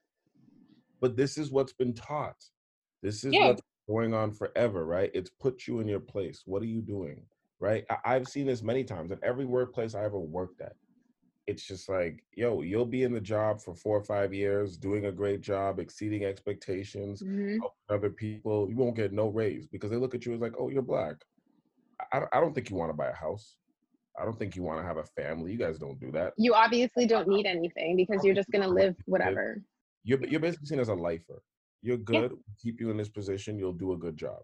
but 1.01 1.15
this 1.15 1.39
is 1.39 1.49
what's 1.49 1.73
been 1.73 1.95
taught. 1.95 2.35
This 3.01 3.23
is 3.23 3.33
Yeah. 3.33 3.47
what's 3.47 3.61
going 3.87 4.13
on 4.13 4.31
forever, 4.31 4.85
right? 4.85 5.11
It's 5.13 5.29
put 5.29 5.67
you 5.67 5.79
in 5.79 5.87
your 5.87 5.99
place. 5.99 6.43
What 6.45 6.61
are 6.61 6.65
you 6.67 6.81
doing? 6.81 7.25
Right? 7.61 7.85
I- 7.89 8.15
I've 8.15 8.27
seen 8.27 8.45
this 8.45 8.63
many 8.63 8.83
times 8.85 9.11
in 9.11 9.19
every 9.21 9.45
workplace 9.45 9.93
I 9.93 10.03
ever 10.05 10.19
worked 10.19 10.61
at. 10.61 10.75
It's 11.47 11.65
just 11.65 11.89
like, 11.89 12.23
yo, 12.33 12.61
you'll 12.61 12.85
be 12.85 13.03
in 13.03 13.11
the 13.11 13.19
job 13.19 13.59
for 13.59 13.73
four 13.75 13.97
or 13.97 14.03
five 14.03 14.33
years, 14.33 14.77
doing 14.77 15.07
a 15.07 15.11
great 15.11 15.41
job, 15.41 15.79
exceeding 15.79 16.23
expectations, 16.23 17.21
Mhm. 17.23 17.57
helping 17.59 17.77
other 17.89 18.09
people. 18.11 18.69
You 18.69 18.75
won't 18.77 18.95
get 18.95 19.11
no 19.11 19.27
raise 19.29 19.65
because 19.67 19.89
they 19.89 19.97
look 19.97 20.13
at 20.15 20.25
you 20.25 20.33
as 20.33 20.39
like, 20.39 20.53
oh, 20.57 20.69
you're 20.69 20.81
black. 20.83 21.15
I, 22.13 22.27
I 22.31 22.39
don't 22.39 22.53
think 22.53 22.69
you 22.69 22.75
want 22.77 22.91
to 22.91 22.95
buy 22.95 23.07
a 23.09 23.13
house. 23.13 23.57
I 24.17 24.25
don't 24.25 24.37
think 24.37 24.55
you 24.55 24.63
want 24.63 24.79
to 24.79 24.85
have 24.85 24.97
a 24.97 25.03
family. 25.03 25.51
You 25.51 25.57
guys 25.57 25.79
don't 25.79 25.99
do 25.99 26.11
that. 26.11 26.33
You 26.37 26.53
obviously 26.53 27.05
don't 27.07 27.27
need 27.27 27.45
anything 27.45 27.95
because 27.95 28.23
you're 28.23 28.35
just 28.35 28.51
going 28.51 28.61
to 28.63 28.69
live 28.69 28.95
whatever. 29.05 29.61
You're 30.03 30.23
you're 30.25 30.39
basically 30.39 30.67
seen 30.67 30.79
as 30.79 30.89
a 30.89 30.95
lifer. 30.95 31.41
You're 31.81 31.97
good. 31.97 32.31
we 32.31 32.37
Keep 32.61 32.81
you 32.81 32.89
in 32.91 32.97
this 32.97 33.09
position. 33.09 33.57
You'll 33.57 33.73
do 33.73 33.93
a 33.93 33.97
good 33.97 34.17
job. 34.17 34.39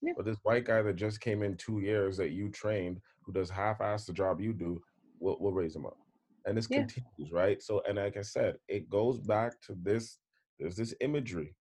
Yeah. 0.00 0.14
But 0.16 0.24
this 0.24 0.38
white 0.42 0.64
guy 0.64 0.82
that 0.82 0.96
just 0.96 1.20
came 1.20 1.42
in 1.42 1.56
two 1.56 1.80
years 1.80 2.16
that 2.16 2.30
you 2.30 2.48
trained, 2.48 3.00
who 3.24 3.32
does 3.32 3.50
half-ass 3.50 4.04
the 4.04 4.12
job 4.12 4.40
you 4.40 4.52
do, 4.52 4.82
we'll, 5.20 5.36
we'll 5.38 5.52
raise 5.52 5.76
him 5.76 5.86
up. 5.86 5.96
And 6.44 6.56
this 6.56 6.68
Yeah. 6.68 6.78
continues, 6.78 7.30
right? 7.30 7.62
So, 7.62 7.82
and 7.88 7.98
like 7.98 8.16
I 8.16 8.22
said, 8.22 8.56
it 8.66 8.88
goes 8.90 9.20
back 9.20 9.60
to 9.62 9.76
this. 9.80 10.18
There's 10.58 10.76
this 10.76 10.94
imagery 11.00 11.54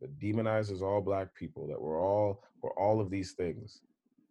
that 0.00 0.18
demonizes 0.18 0.82
all 0.82 1.00
black 1.00 1.32
people. 1.34 1.68
That 1.68 1.80
we're 1.80 2.00
all 2.00 2.42
we're 2.60 2.74
all 2.74 3.00
of 3.00 3.08
these 3.08 3.34
things, 3.34 3.82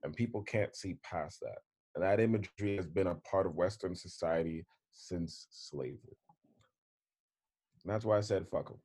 and 0.04 0.14
people 0.14 0.44
can't 0.44 0.76
see 0.76 0.96
past 1.02 1.40
that. 1.42 1.60
And 1.96 2.04
that 2.04 2.20
imagery 2.20 2.76
has 2.76 2.88
been 2.88 3.08
a 3.08 3.16
part 3.16 3.46
of 3.46 3.56
Western 3.56 3.96
society 3.96 4.66
since 4.92 5.48
slavery. 5.50 6.18
And 7.84 7.94
that's 7.94 8.04
why 8.04 8.18
I 8.18 8.22
said 8.22 8.50
fuck 8.50 8.68
them. 8.68 8.80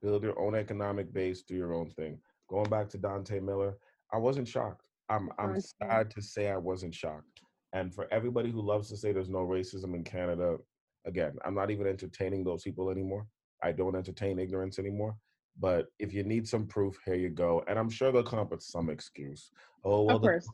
Build 0.00 0.22
your 0.22 0.38
own 0.38 0.54
economic 0.54 1.12
base, 1.12 1.42
do 1.42 1.54
your 1.54 1.74
own 1.74 1.90
thing. 1.90 2.18
Going 2.48 2.68
back 2.68 2.88
to 2.90 2.98
Dante 2.98 3.40
Miller, 3.40 3.76
I 4.12 4.18
wasn't 4.18 4.48
shocked. 4.48 4.86
I'm 5.08 5.30
I'm 5.38 5.60
sad 5.60 6.10
to 6.12 6.22
say 6.22 6.50
I 6.50 6.56
wasn't 6.56 6.94
shocked. 6.94 7.40
And 7.72 7.94
for 7.94 8.06
everybody 8.10 8.50
who 8.50 8.62
loves 8.62 8.88
to 8.88 8.96
say 8.96 9.12
there's 9.12 9.28
no 9.28 9.46
racism 9.46 9.94
in 9.94 10.04
Canada, 10.04 10.56
again, 11.06 11.34
I'm 11.44 11.54
not 11.54 11.70
even 11.70 11.86
entertaining 11.86 12.44
those 12.44 12.62
people 12.62 12.90
anymore. 12.90 13.26
I 13.62 13.72
don't 13.72 13.96
entertain 13.96 14.38
ignorance 14.38 14.78
anymore. 14.78 15.16
But 15.60 15.86
if 15.98 16.14
you 16.14 16.22
need 16.22 16.46
some 16.46 16.66
proof, 16.66 16.96
here 17.04 17.16
you 17.16 17.30
go. 17.30 17.64
And 17.66 17.78
I'm 17.78 17.90
sure 17.90 18.12
they'll 18.12 18.22
come 18.22 18.38
up 18.38 18.52
with 18.52 18.62
some 18.62 18.90
excuse. 18.90 19.50
Oh 19.84 20.02
well, 20.04 20.16
Of 20.16 20.22
course. 20.22 20.48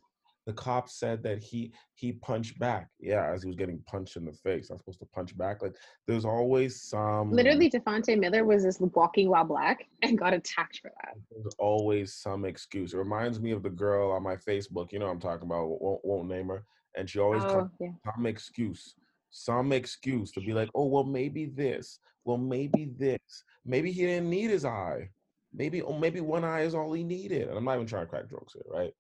The 0.47 0.53
cop 0.53 0.91
said 0.91 1.23
that 1.23 1.43
he 1.43 1.73
he 1.95 2.13
punched 2.13 2.59
back. 2.59 2.89
Yeah, 3.01 3.33
as 3.33 3.43
he 3.43 3.47
was 3.47 3.57
getting 3.57 3.79
punched 3.87 4.17
in 4.17 4.27
the 4.27 4.33
face. 4.33 4.69
I'm 4.71 4.77
supposed 4.79 4.99
to 5.01 5.07
punch 5.07 5.37
back. 5.39 5.63
Like 5.63 5.75
there's 6.07 6.27
always 6.27 6.83
some 6.83 7.31
Literally, 7.33 7.71
Dafonte 7.71 8.19
Miller 8.19 8.45
was 8.45 8.63
just 8.63 8.81
walking 8.81 9.31
while 9.31 9.45
black 9.45 9.87
and 10.03 10.19
got 10.19 10.35
attacked 10.35 10.81
for 10.83 10.91
that. 11.03 11.15
there's 11.31 11.55
always 11.59 12.15
some 12.15 12.45
excuse. 12.45 12.93
It 12.93 12.99
reminds 12.99 13.41
me 13.41 13.53
of 13.53 13.63
the 13.63 13.71
girl 13.71 14.11
on 14.13 14.23
my 14.23 14.37
Facebook. 14.37 14.93
You 14.93 14.99
know 14.99 15.07
what 15.07 15.13
I'm 15.13 15.21
talking 15.21 15.47
about. 15.47 15.81
Won't, 15.81 16.05
won't 16.05 16.29
name 16.29 16.49
her. 16.49 16.65
And 16.97 17.09
she 17.09 17.19
always 17.19 17.43
Oh, 17.45 17.69
yeah. 17.81 17.89
some 18.15 18.27
excuse, 18.27 18.95
some 19.31 19.73
excuse 19.73 20.31
to 20.33 20.41
be 20.41 20.53
like, 20.53 20.69
oh 20.75 20.87
well, 20.87 21.05
maybe 21.05 21.47
this. 21.47 21.99
Well, 22.27 22.39
maybe 22.39 22.91
this. 22.99 23.19
Maybe 23.65 23.93
he 23.93 24.03
didn't 24.03 24.29
need 24.31 24.51
his 24.51 24.65
eye. 24.67 25.09
Maybe 25.55 25.81
oh, 25.83 25.99
maybe 25.99 26.21
one 26.21 26.45
eye 26.45 26.63
is 26.63 26.75
all 26.75 26.93
he 26.93 27.03
needed. 27.03 27.49
And 27.49 27.57
I'm 27.57 27.65
not 27.65 27.77
even 27.77 27.87
trying 27.87 28.05
to 28.05 28.11
crack 28.11 28.29
jokes 28.29 28.53
here, 28.53 28.63
right? 28.69 28.93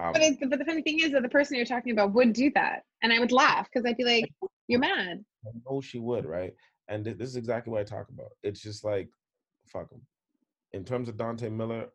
Um, 0.00 0.12
But, 0.12 0.22
it's, 0.22 0.38
but 0.48 0.58
the 0.58 0.64
funny 0.64 0.82
thing 0.82 1.00
is 1.00 1.12
that 1.12 1.22
the 1.22 1.28
person 1.28 1.56
you're 1.56 1.64
talking 1.66 1.92
about 1.92 2.12
would 2.14 2.32
do 2.32 2.50
that. 2.54 2.82
And 3.02 3.12
I 3.12 3.18
would 3.18 3.32
laugh 3.32 3.68
because 3.72 3.86
I'd 3.86 3.96
be 3.96 4.04
like, 4.04 4.32
you're 4.68 4.80
mad. 4.80 5.24
I 5.46 5.50
know 5.68 5.80
she 5.80 5.98
would, 5.98 6.24
right? 6.26 6.52
And 6.88 7.04
th- 7.04 7.18
this 7.18 7.28
is 7.28 7.36
exactly 7.36 7.72
what 7.72 7.80
I 7.80 7.84
talk 7.84 8.08
about. 8.08 8.30
It's 8.42 8.60
just 8.60 8.84
like, 8.84 9.08
fuck 9.66 9.90
him. 9.90 10.00
In 10.72 10.84
terms 10.84 11.08
of 11.08 11.16
Dante 11.16 11.48
Miller, 11.48 11.86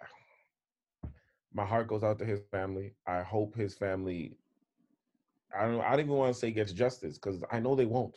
my 1.54 1.64
heart 1.64 1.88
goes 1.88 2.02
out 2.02 2.18
to 2.18 2.24
his 2.24 2.40
family. 2.50 2.94
I 3.06 3.22
hope 3.22 3.54
his 3.54 3.74
family. 3.74 4.36
I 5.56 5.66
don't. 5.66 5.80
I 5.80 5.90
don't 5.90 6.00
even 6.00 6.12
want 6.14 6.34
to 6.34 6.38
say 6.38 6.50
gets 6.50 6.72
justice 6.72 7.16
because 7.16 7.42
I 7.52 7.60
know 7.60 7.74
they 7.76 7.86
won't. 7.86 8.16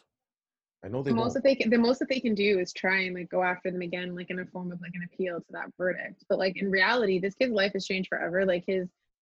I 0.84 0.90
know 0.90 1.02
they 1.02 1.10
The 1.10 1.16
won't. 1.16 1.26
most 1.26 1.34
that 1.34 1.44
they 1.44 1.56
can, 1.56 1.70
the 1.70 1.78
most 1.78 2.00
that 2.00 2.10
they 2.10 2.20
can 2.20 2.36
do 2.36 2.60
is 2.60 2.72
try 2.72 3.02
and 3.02 3.16
like 3.16 3.30
go 3.30 3.44
after 3.44 3.72
them 3.72 3.82
again, 3.82 4.16
like 4.16 4.30
in 4.30 4.40
a 4.40 4.46
form 4.46 4.72
of 4.72 4.80
like 4.82 4.92
an 4.94 5.08
appeal 5.12 5.40
to 5.40 5.52
that 5.52 5.72
verdict. 5.78 6.24
But 6.30 6.38
like 6.38 6.58
in 6.58 6.70
reality, 6.70 7.20
this 7.20 7.36
kid's 7.36 7.52
life 7.52 7.74
has 7.74 7.86
changed 7.86 8.10
forever. 8.10 8.46
Like 8.46 8.64
his, 8.68 8.88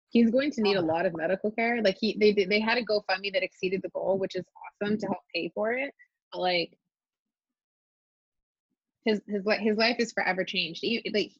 he's 0.09 0.29
going 0.29 0.51
to 0.51 0.61
need 0.61 0.75
a 0.75 0.81
oh. 0.81 0.85
lot 0.85 1.05
of 1.05 1.15
medical 1.15 1.51
care. 1.51 1.81
Like 1.81 1.97
he 1.99 2.17
they 2.19 2.33
they 2.45 2.59
had 2.59 2.77
a 2.77 2.85
GoFundMe 2.85 3.31
that 3.33 3.43
exceeded 3.43 3.81
the 3.81 3.89
goal, 3.89 4.17
which 4.17 4.35
is 4.35 4.45
awesome 4.81 4.97
to 4.97 5.05
help 5.07 5.19
pay 5.33 5.51
for 5.55 5.71
it. 5.71 5.93
But 6.33 6.41
like, 6.41 6.77
his 9.05 9.21
his 9.27 9.43
his 9.59 9.77
life 9.77 9.97
is 9.99 10.11
forever 10.11 10.43
changed. 10.43 10.81
He, 10.81 11.01
like, 11.13 11.31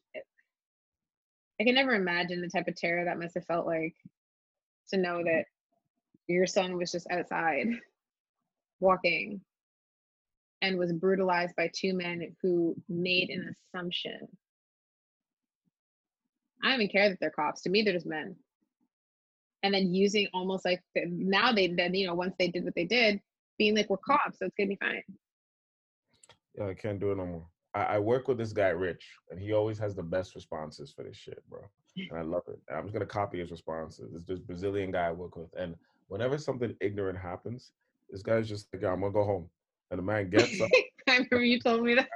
I 1.60 1.64
can 1.64 1.74
never 1.74 1.94
imagine 1.94 2.40
the 2.40 2.48
type 2.48 2.66
of 2.66 2.76
terror 2.76 3.04
that 3.04 3.18
must 3.18 3.34
have 3.34 3.44
felt 3.44 3.66
like 3.66 3.94
to 4.90 4.96
know 4.96 5.22
that 5.22 5.44
your 6.28 6.46
son 6.46 6.78
was 6.78 6.90
just 6.92 7.06
outside 7.10 7.66
walking 8.80 9.42
and 10.62 10.78
was 10.78 10.92
brutalized 10.92 11.54
by 11.56 11.70
two 11.74 11.94
men 11.94 12.34
who 12.42 12.74
made 12.88 13.30
an 13.30 13.54
assumption. 13.74 14.26
I 16.62 16.70
don't 16.70 16.80
even 16.80 16.88
care 16.88 17.08
that 17.08 17.18
they're 17.20 17.30
cops. 17.30 17.62
To 17.62 17.70
me, 17.70 17.82
they're 17.82 17.92
just 17.92 18.06
men. 18.06 18.34
And 19.62 19.74
then 19.74 19.94
using 19.94 20.28
almost 20.34 20.64
like 20.64 20.82
the, 20.94 21.04
now 21.06 21.52
they 21.52 21.68
then 21.68 21.94
you 21.94 22.06
know 22.06 22.14
once 22.14 22.34
they 22.38 22.48
did 22.48 22.64
what 22.64 22.74
they 22.74 22.84
did, 22.84 23.20
being 23.58 23.76
like 23.76 23.90
we're 23.90 23.96
cops, 23.98 24.38
so 24.38 24.46
it's 24.46 24.54
gonna 24.56 24.68
be 24.68 24.76
fine. 24.76 25.02
Yeah, 26.56 26.68
I 26.68 26.74
can't 26.74 27.00
do 27.00 27.12
it 27.12 27.16
no 27.16 27.26
more. 27.26 27.46
I, 27.74 27.82
I 27.82 27.98
work 27.98 28.28
with 28.28 28.38
this 28.38 28.52
guy 28.52 28.68
Rich, 28.68 29.04
and 29.30 29.40
he 29.40 29.52
always 29.52 29.78
has 29.78 29.94
the 29.94 30.02
best 30.02 30.34
responses 30.34 30.92
for 30.92 31.04
this 31.04 31.16
shit, 31.16 31.42
bro. 31.48 31.60
And 31.96 32.18
I 32.18 32.22
love 32.22 32.42
it. 32.46 32.60
I'm 32.72 32.84
just 32.84 32.92
gonna 32.92 33.06
copy 33.06 33.40
his 33.40 33.50
responses. 33.50 34.14
It's 34.14 34.24
this 34.24 34.38
Brazilian 34.38 34.92
guy 34.92 35.08
I 35.08 35.12
work 35.12 35.36
with, 35.36 35.52
and 35.56 35.74
whenever 36.06 36.38
something 36.38 36.74
ignorant 36.80 37.18
happens, 37.18 37.72
this 38.10 38.22
guy's 38.22 38.48
just 38.48 38.72
like, 38.72 38.82
"Yeah, 38.82 38.92
I'm 38.92 39.00
gonna 39.00 39.12
go 39.12 39.24
home," 39.24 39.50
and 39.90 39.98
the 39.98 40.02
man 40.02 40.30
gets 40.30 40.60
up. 40.60 40.70
I 41.08 41.12
remember 41.12 41.44
you 41.44 41.60
told 41.60 41.84
me 41.84 41.94
that. 41.94 42.08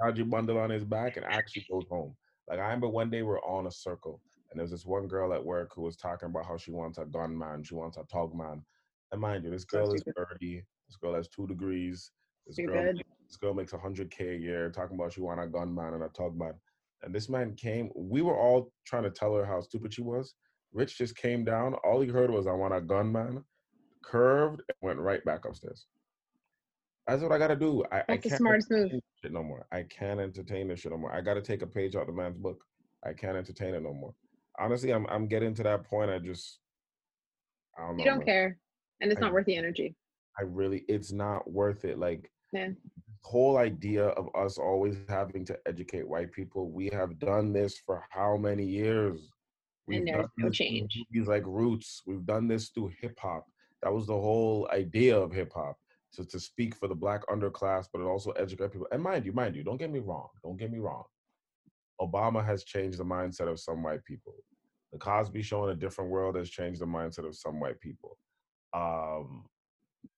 Raji 0.00 0.22
bundle 0.22 0.58
on 0.58 0.70
his 0.70 0.84
back 0.84 1.16
and 1.16 1.26
actually 1.26 1.66
goes 1.70 1.84
home. 1.88 2.14
Like 2.48 2.58
I 2.58 2.64
remember 2.64 2.88
one 2.88 3.10
day 3.10 3.22
we 3.22 3.30
are 3.30 3.44
on 3.44 3.66
a 3.66 3.70
circle 3.70 4.20
and 4.50 4.58
there 4.58 4.64
was 4.64 4.72
this 4.72 4.86
one 4.86 5.06
girl 5.06 5.32
at 5.32 5.44
work 5.44 5.70
who 5.74 5.82
was 5.82 5.96
talking 5.96 6.28
about 6.28 6.46
how 6.46 6.56
she 6.56 6.72
wants 6.72 6.98
a 6.98 7.04
gunman, 7.04 7.62
she 7.62 7.74
wants 7.74 7.96
a 7.96 8.04
tog 8.10 8.34
man. 8.34 8.62
And 9.12 9.20
mind 9.20 9.44
you, 9.44 9.50
this 9.50 9.64
girl 9.64 9.92
is. 9.92 10.02
30, 10.16 10.62
this 10.88 10.96
girl 10.96 11.14
has 11.14 11.28
two 11.28 11.46
degrees, 11.46 12.10
this 12.46 12.66
girl, 12.66 12.92
this 12.92 13.36
girl 13.36 13.54
makes 13.54 13.72
100k 13.72 14.36
a 14.36 14.38
year, 14.38 14.70
talking 14.70 14.96
about 14.96 15.12
she 15.12 15.20
want 15.20 15.40
a 15.40 15.46
gunman 15.46 15.94
and 15.94 16.02
a 16.02 16.08
tog 16.08 16.36
man. 16.36 16.54
And 17.02 17.14
this 17.14 17.28
man 17.28 17.54
came, 17.54 17.90
we 17.94 18.22
were 18.22 18.36
all 18.36 18.72
trying 18.84 19.04
to 19.04 19.10
tell 19.10 19.34
her 19.34 19.44
how 19.44 19.60
stupid 19.60 19.94
she 19.94 20.02
was. 20.02 20.34
Rich 20.72 20.98
just 20.98 21.16
came 21.16 21.44
down, 21.44 21.74
all 21.84 22.00
he 22.00 22.08
heard 22.08 22.30
was 22.30 22.46
I 22.46 22.52
want 22.52 22.74
a 22.74 22.80
gunman, 22.80 23.44
curved, 24.02 24.62
and 24.68 24.76
went 24.82 24.98
right 24.98 25.24
back 25.24 25.44
upstairs. 25.44 25.86
That's 27.06 27.22
what 27.22 27.32
I 27.32 27.38
gotta 27.38 27.56
do. 27.56 27.84
I, 27.90 27.98
I 27.98 28.04
That's 28.08 28.22
the 28.24 28.28
can't 28.30 28.38
smartest 28.38 28.70
move. 28.70 28.90
shit 29.22 29.32
no 29.32 29.42
more. 29.42 29.66
I 29.72 29.82
can't 29.84 30.20
entertain 30.20 30.68
this 30.68 30.80
shit 30.80 30.92
no 30.92 30.98
more. 30.98 31.12
I 31.12 31.20
gotta 31.20 31.42
take 31.42 31.62
a 31.62 31.66
page 31.66 31.96
out 31.96 32.02
of 32.02 32.06
the 32.08 32.12
man's 32.12 32.36
book. 32.36 32.62
I 33.04 33.12
can't 33.12 33.36
entertain 33.36 33.74
it 33.74 33.82
no 33.82 33.92
more. 33.92 34.14
Honestly, 34.58 34.92
I'm 34.92 35.06
I'm 35.08 35.26
getting 35.26 35.54
to 35.54 35.62
that 35.64 35.84
point. 35.84 36.10
I 36.10 36.18
just 36.18 36.60
I 37.78 37.86
don't 37.86 37.96
know. 37.96 38.04
You 38.04 38.10
don't 38.10 38.18
man. 38.18 38.26
care, 38.26 38.58
and 39.00 39.10
it's 39.10 39.18
I- 39.20 39.24
not 39.24 39.32
worth 39.32 39.46
the 39.46 39.56
energy. 39.56 39.94
I 40.38 40.42
really 40.44 40.84
it's 40.88 41.10
not 41.12 41.50
worth 41.50 41.84
it. 41.84 41.98
Like 41.98 42.30
Yeah. 42.52 42.68
whole 43.22 43.56
idea 43.58 44.06
of 44.06 44.28
us 44.34 44.58
always 44.58 44.96
having 45.08 45.44
to 45.46 45.58
educate 45.66 46.06
white 46.08 46.32
people. 46.32 46.70
We 46.70 46.88
have 46.92 47.18
done 47.18 47.52
this 47.52 47.78
for 47.84 48.04
how 48.10 48.36
many 48.36 48.64
years? 48.64 49.28
And 49.88 50.06
there's 50.06 50.26
no 50.38 50.50
change. 50.50 50.96
Movies 51.10 51.26
like 51.28 51.42
Roots. 51.46 52.02
We've 52.06 52.24
done 52.24 52.46
this 52.46 52.68
through 52.68 52.92
hip 53.00 53.18
hop. 53.18 53.44
That 53.82 53.92
was 53.92 54.06
the 54.06 54.14
whole 54.14 54.68
idea 54.72 55.18
of 55.18 55.32
hip 55.32 55.52
hop. 55.52 55.76
To, 56.14 56.24
to 56.24 56.40
speak 56.40 56.74
for 56.74 56.88
the 56.88 56.94
black 56.94 57.24
underclass, 57.28 57.86
but 57.92 58.00
it 58.00 58.04
also 58.04 58.32
educate 58.32 58.72
people. 58.72 58.88
And 58.90 59.00
mind 59.02 59.24
you, 59.24 59.32
mind 59.32 59.54
you, 59.54 59.62
don't 59.62 59.76
get 59.76 59.92
me 59.92 60.00
wrong. 60.00 60.28
Don't 60.42 60.56
get 60.56 60.72
me 60.72 60.78
wrong. 60.78 61.04
Obama 62.00 62.44
has 62.44 62.64
changed 62.64 62.98
the 62.98 63.04
mindset 63.04 63.46
of 63.48 63.60
some 63.60 63.82
white 63.82 64.04
people. 64.04 64.34
The 64.92 64.98
Cosby 64.98 65.40
Show 65.42 65.64
in 65.64 65.70
a 65.70 65.74
different 65.76 66.10
world 66.10 66.34
has 66.34 66.50
changed 66.50 66.80
the 66.80 66.86
mindset 66.86 67.26
of 67.26 67.36
some 67.36 67.60
white 67.60 67.80
people. 67.80 68.18
Um, 68.74 69.44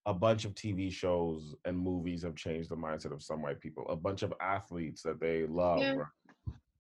a 0.07 0.14
bunch 0.14 0.47
of 0.47 0.55
TV 0.55 0.90
shows 0.90 1.55
and 1.66 1.78
movies 1.78 2.22
have 2.22 2.36
changed 2.36 2.70
the 2.70 2.76
mindset 2.76 3.12
of 3.12 3.22
some 3.22 3.43
white 3.43 3.61
people. 3.61 3.84
A 3.90 3.97
bunch 3.97 4.22
of 4.22 4.32
athletes 4.40 5.03
that 5.03 5.20
they 5.20 5.45
love 5.47 5.80
Yeah. 5.80 6.05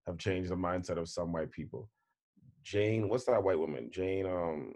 have 0.06 0.16
changed 0.16 0.50
the 0.50 0.56
mindset 0.56 0.96
of 0.96 1.08
some 1.08 1.32
white 1.32 1.50
people. 1.50 1.90
Jane, 2.62 3.08
what's 3.10 3.24
that 3.26 3.42
white 3.42 3.58
woman? 3.58 3.90
Jane, 3.90 4.24
um, 4.24 4.72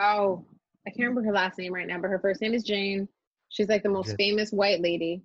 Oh, 0.00 0.44
I 0.86 0.90
can't 0.90 1.08
remember 1.08 1.22
her 1.22 1.32
last 1.32 1.58
name 1.58 1.74
right 1.74 1.86
now, 1.86 2.00
but 2.00 2.10
her 2.10 2.18
first 2.18 2.40
name 2.40 2.54
is 2.54 2.64
Jane. 2.64 3.08
She's 3.48 3.68
like 3.68 3.82
the 3.82 3.88
most 3.88 4.14
famous 4.16 4.50
white 4.52 4.80
lady. 4.80 5.22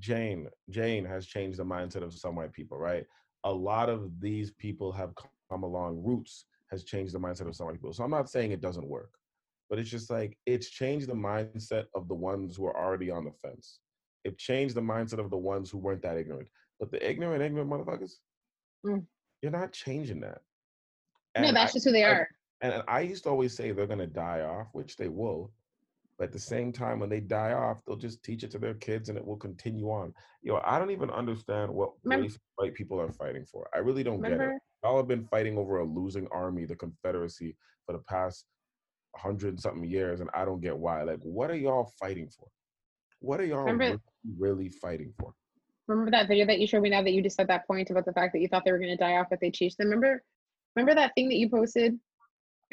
Jane, 0.00 0.48
Jane 0.70 1.04
has 1.04 1.26
changed 1.26 1.58
the 1.58 1.64
mindset 1.64 2.02
of 2.02 2.12
some 2.12 2.34
white 2.36 2.52
people, 2.52 2.78
right? 2.78 3.06
A 3.44 3.52
lot 3.52 3.88
of 3.88 4.20
these 4.20 4.50
people 4.52 4.90
have 4.92 5.12
come 5.50 5.62
along. 5.62 6.02
Roots 6.02 6.46
has 6.70 6.84
changed 6.84 7.14
the 7.14 7.20
mindset 7.20 7.46
of 7.46 7.54
some 7.54 7.66
white 7.66 7.74
people. 7.76 7.92
So 7.92 8.02
I'm 8.02 8.10
not 8.10 8.28
saying 8.28 8.50
it 8.50 8.60
doesn't 8.60 8.88
work, 8.88 9.10
but 9.70 9.78
it's 9.78 9.90
just 9.90 10.10
like 10.10 10.36
it's 10.46 10.68
changed 10.70 11.08
the 11.08 11.14
mindset 11.14 11.84
of 11.94 12.08
the 12.08 12.14
ones 12.14 12.56
who 12.56 12.66
are 12.66 12.76
already 12.76 13.10
on 13.10 13.24
the 13.24 13.32
fence. 13.42 13.78
It 14.24 14.38
changed 14.38 14.74
the 14.74 14.80
mindset 14.80 15.18
of 15.18 15.30
the 15.30 15.36
ones 15.38 15.70
who 15.70 15.78
weren't 15.78 16.02
that 16.02 16.16
ignorant. 16.16 16.48
But 16.80 16.90
the 16.90 17.08
ignorant, 17.08 17.42
ignorant 17.42 17.70
motherfuckers, 17.70 18.14
Mm. 18.84 19.06
you're 19.42 19.52
not 19.52 19.72
changing 19.72 20.20
that. 20.20 20.42
no, 21.38 21.52
that's 21.52 21.72
I- 21.72 21.74
just 21.74 21.84
who 21.86 21.92
they 21.92 22.04
I- 22.04 22.10
are. 22.10 22.28
and 22.62 22.72
and 22.72 22.82
I 22.88 23.00
used 23.00 23.24
to 23.24 23.30
always 23.30 23.54
say 23.54 23.70
they're 23.70 23.86
gonna 23.86 24.06
die 24.06 24.40
off, 24.40 24.68
which 24.72 24.96
they 24.96 25.08
will. 25.08 25.52
But 26.18 26.26
at 26.26 26.32
the 26.32 26.38
same 26.38 26.72
time, 26.72 27.00
when 27.00 27.08
they 27.08 27.20
die 27.20 27.52
off, 27.52 27.78
they'll 27.84 27.96
just 27.96 28.22
teach 28.22 28.44
it 28.44 28.50
to 28.52 28.58
their 28.58 28.74
kids, 28.74 29.08
and 29.08 29.18
it 29.18 29.26
will 29.26 29.36
continue 29.36 29.90
on. 29.90 30.14
You 30.42 30.52
know, 30.52 30.60
I 30.64 30.78
don't 30.78 30.92
even 30.92 31.10
understand 31.10 31.72
what 31.72 31.92
Remember- 32.04 32.24
race 32.24 32.38
white 32.56 32.74
people 32.74 33.00
are 33.00 33.10
fighting 33.12 33.44
for. 33.44 33.68
I 33.74 33.78
really 33.78 34.04
don't 34.04 34.22
get 34.22 34.32
it. 34.32 34.58
Y'all 34.84 34.96
have 34.96 35.08
been 35.08 35.24
fighting 35.24 35.58
over 35.58 35.78
a 35.78 35.84
losing 35.84 36.28
army, 36.28 36.66
the 36.66 36.76
Confederacy, 36.76 37.56
for 37.86 37.92
the 37.92 37.98
past 38.00 38.46
hundred 39.16 39.60
something 39.60 39.84
years, 39.88 40.20
and 40.20 40.30
I 40.34 40.44
don't 40.44 40.60
get 40.60 40.76
why. 40.76 41.02
Like, 41.02 41.20
what 41.22 41.50
are 41.50 41.56
y'all 41.56 41.92
fighting 41.98 42.28
for? 42.28 42.48
What 43.20 43.40
are 43.40 43.44
y'all 43.44 43.64
Remember- 43.64 43.84
really, 43.84 44.00
really 44.38 44.68
fighting 44.68 45.12
for? 45.18 45.34
Remember 45.88 46.10
that 46.12 46.28
video 46.28 46.46
that 46.46 46.60
you 46.60 46.66
showed 46.66 46.82
me 46.82 46.90
now 46.90 47.02
that 47.02 47.12
you 47.12 47.22
just 47.22 47.36
said 47.36 47.48
that 47.48 47.66
point 47.66 47.90
about 47.90 48.04
the 48.06 48.12
fact 48.12 48.32
that 48.32 48.40
you 48.40 48.48
thought 48.48 48.64
they 48.64 48.72
were 48.72 48.78
going 48.78 48.90
to 48.90 48.96
die 48.96 49.16
off 49.16 49.32
if 49.32 49.40
they 49.40 49.50
teach 49.50 49.76
them? 49.76 49.88
Remember? 49.88 50.22
Remember 50.76 50.94
that 50.94 51.12
thing 51.14 51.28
that 51.28 51.36
you 51.36 51.48
posted? 51.48 51.98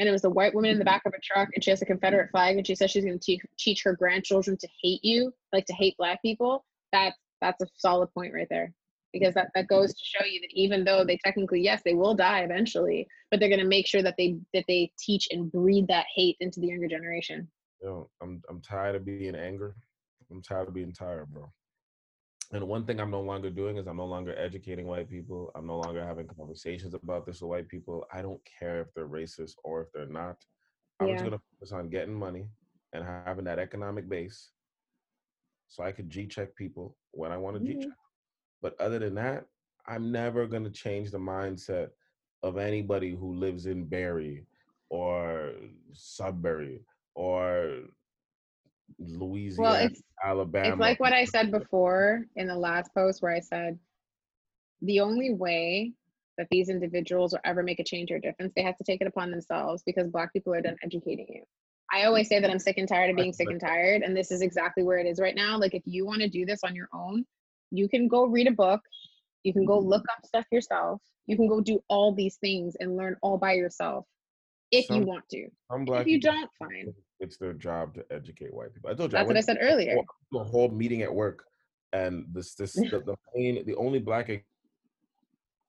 And 0.01 0.09
it 0.09 0.11
was 0.11 0.23
a 0.23 0.29
white 0.31 0.55
woman 0.55 0.71
in 0.71 0.79
the 0.79 0.83
back 0.83 1.03
of 1.05 1.13
a 1.13 1.19
truck 1.21 1.49
and 1.53 1.63
she 1.63 1.69
has 1.69 1.83
a 1.83 1.85
Confederate 1.85 2.31
flag 2.31 2.57
and 2.57 2.65
she 2.65 2.73
says 2.73 2.89
she's 2.89 3.05
going 3.05 3.19
to 3.19 3.23
teach 3.23 3.43
teach 3.59 3.83
her 3.83 3.95
grandchildren 3.95 4.57
to 4.57 4.67
hate 4.81 5.05
you, 5.05 5.31
like 5.53 5.65
to 5.65 5.73
hate 5.73 5.95
black 5.95 6.19
people. 6.23 6.65
That's 6.91 7.15
that's 7.39 7.61
a 7.61 7.67
solid 7.77 8.11
point 8.15 8.33
right 8.33 8.47
there. 8.49 8.73
Because 9.13 9.35
that, 9.35 9.49
that 9.53 9.67
goes 9.67 9.93
to 9.93 10.01
show 10.03 10.25
you 10.25 10.41
that 10.41 10.49
even 10.53 10.83
though 10.83 11.05
they 11.05 11.19
technically, 11.23 11.61
yes, 11.61 11.83
they 11.85 11.93
will 11.93 12.15
die 12.15 12.39
eventually, 12.39 13.05
but 13.29 13.39
they're 13.39 13.49
going 13.49 13.61
to 13.61 13.67
make 13.67 13.85
sure 13.85 14.01
that 14.01 14.15
they 14.17 14.37
that 14.55 14.65
they 14.67 14.91
teach 14.97 15.27
and 15.29 15.51
breed 15.51 15.87
that 15.87 16.07
hate 16.15 16.35
into 16.39 16.59
the 16.59 16.67
younger 16.67 16.87
generation. 16.87 17.47
Yo, 17.79 18.09
I'm 18.23 18.41
I'm 18.49 18.59
tired 18.59 18.95
of 18.95 19.05
being 19.05 19.35
angry. 19.35 19.73
I'm 20.31 20.41
tired 20.41 20.67
of 20.67 20.73
being 20.73 20.93
tired, 20.93 21.31
bro. 21.31 21.51
And 22.53 22.67
one 22.67 22.85
thing 22.85 22.99
I'm 22.99 23.11
no 23.11 23.21
longer 23.21 23.49
doing 23.49 23.77
is 23.77 23.87
I'm 23.87 23.97
no 23.97 24.05
longer 24.05 24.35
educating 24.37 24.85
white 24.87 25.09
people. 25.09 25.51
I'm 25.55 25.65
no 25.67 25.77
longer 25.79 26.03
having 26.03 26.27
conversations 26.27 26.93
about 26.93 27.25
this 27.25 27.41
with 27.41 27.49
white 27.49 27.69
people. 27.69 28.05
I 28.11 28.21
don't 28.21 28.41
care 28.59 28.81
if 28.81 28.93
they're 28.93 29.07
racist 29.07 29.53
or 29.63 29.81
if 29.83 29.91
they're 29.93 30.05
not. 30.05 30.43
I'm 30.99 31.11
just 31.13 31.23
gonna 31.23 31.39
focus 31.51 31.71
on 31.71 31.89
getting 31.89 32.13
money 32.13 32.49
and 32.93 33.03
having 33.05 33.45
that 33.45 33.59
economic 33.59 34.09
base 34.09 34.51
so 35.67 35.83
I 35.83 35.91
could 35.91 36.09
G 36.09 36.27
check 36.27 36.55
people 36.55 36.97
when 37.11 37.31
I 37.31 37.37
want 37.37 37.55
to 37.55 37.63
G 37.63 37.77
Mhm. 37.77 37.81
check. 37.81 37.97
But 38.61 38.79
other 38.79 38.99
than 38.99 39.15
that, 39.15 39.47
I'm 39.87 40.11
never 40.11 40.45
gonna 40.45 40.69
change 40.69 41.11
the 41.11 41.19
mindset 41.19 41.91
of 42.43 42.57
anybody 42.57 43.15
who 43.15 43.33
lives 43.33 43.65
in 43.65 43.85
Barrie 43.85 44.45
or 44.89 45.53
Sudbury 45.93 46.85
or 47.15 47.87
Louisiana, 48.99 49.85
it's 49.85 50.01
Alabama. 50.23 50.69
It's 50.69 50.79
like 50.79 50.99
what 50.99 51.13
I 51.13 51.25
said 51.25 51.51
before 51.51 52.25
in 52.35 52.47
the 52.47 52.55
last 52.55 52.93
post 52.93 53.21
where 53.21 53.33
I 53.33 53.39
said 53.39 53.77
the 54.81 54.99
only 54.99 55.33
way 55.33 55.93
that 56.37 56.47
these 56.49 56.69
individuals 56.69 57.33
will 57.33 57.41
ever 57.45 57.61
make 57.63 57.79
a 57.79 57.83
change 57.83 58.11
or 58.11 58.15
a 58.15 58.21
difference, 58.21 58.53
they 58.55 58.63
have 58.63 58.77
to 58.77 58.83
take 58.83 59.01
it 59.01 59.07
upon 59.07 59.31
themselves 59.31 59.83
because 59.85 60.07
black 60.07 60.33
people 60.33 60.53
are 60.53 60.61
done 60.61 60.77
educating 60.83 61.27
you. 61.29 61.43
I 61.93 62.05
always 62.05 62.29
say 62.29 62.39
that 62.39 62.49
I'm 62.49 62.59
sick 62.59 62.77
and 62.77 62.87
tired 62.87 63.09
of 63.09 63.17
being 63.17 63.33
sick 63.33 63.49
and 63.49 63.59
tired, 63.65 64.01
and 64.01 64.15
this 64.15 64.31
is 64.31 64.41
exactly 64.41 64.83
where 64.83 64.97
it 64.97 65.07
is 65.07 65.19
right 65.19 65.35
now. 65.35 65.57
Like 65.57 65.73
if 65.75 65.83
you 65.85 66.05
want 66.05 66.21
to 66.21 66.29
do 66.29 66.45
this 66.45 66.61
on 66.63 66.75
your 66.75 66.87
own, 66.93 67.25
you 67.69 67.89
can 67.89 68.07
go 68.07 68.25
read 68.25 68.47
a 68.47 68.51
book, 68.51 68.81
you 69.43 69.53
can 69.53 69.65
go 69.65 69.79
mm-hmm. 69.79 69.89
look 69.89 70.05
up 70.09 70.25
stuff 70.25 70.45
yourself, 70.51 71.01
you 71.25 71.35
can 71.35 71.47
go 71.47 71.61
do 71.61 71.79
all 71.89 72.13
these 72.13 72.37
things 72.37 72.75
and 72.79 72.95
learn 72.97 73.17
all 73.21 73.37
by 73.37 73.53
yourself 73.53 74.05
if 74.71 74.89
you 74.89 75.01
want 75.01 75.27
to. 75.29 75.47
Some 75.69 75.85
black 75.85 76.01
If 76.01 76.07
you 76.07 76.19
don't, 76.19 76.49
fine. 76.57 76.93
It's 77.21 77.37
their 77.37 77.53
job 77.53 77.93
to 77.93 78.05
educate 78.11 78.53
white 78.53 78.73
people. 78.73 78.89
I 78.89 78.95
told 78.95 79.11
you. 79.11 79.17
That's 79.17 79.27
what 79.27 79.37
I 79.37 79.41
said 79.41 79.59
earlier. 79.61 79.95
a 80.33 80.43
whole 80.43 80.69
meeting 80.69 81.03
at 81.03 81.13
work, 81.13 81.45
and 81.93 82.25
this 82.33 82.55
this 82.55 82.73
the, 82.73 83.03
the 83.05 83.15
main 83.35 83.63
the 83.65 83.75
only 83.75 83.99
black 83.99 84.29
I 84.29 84.43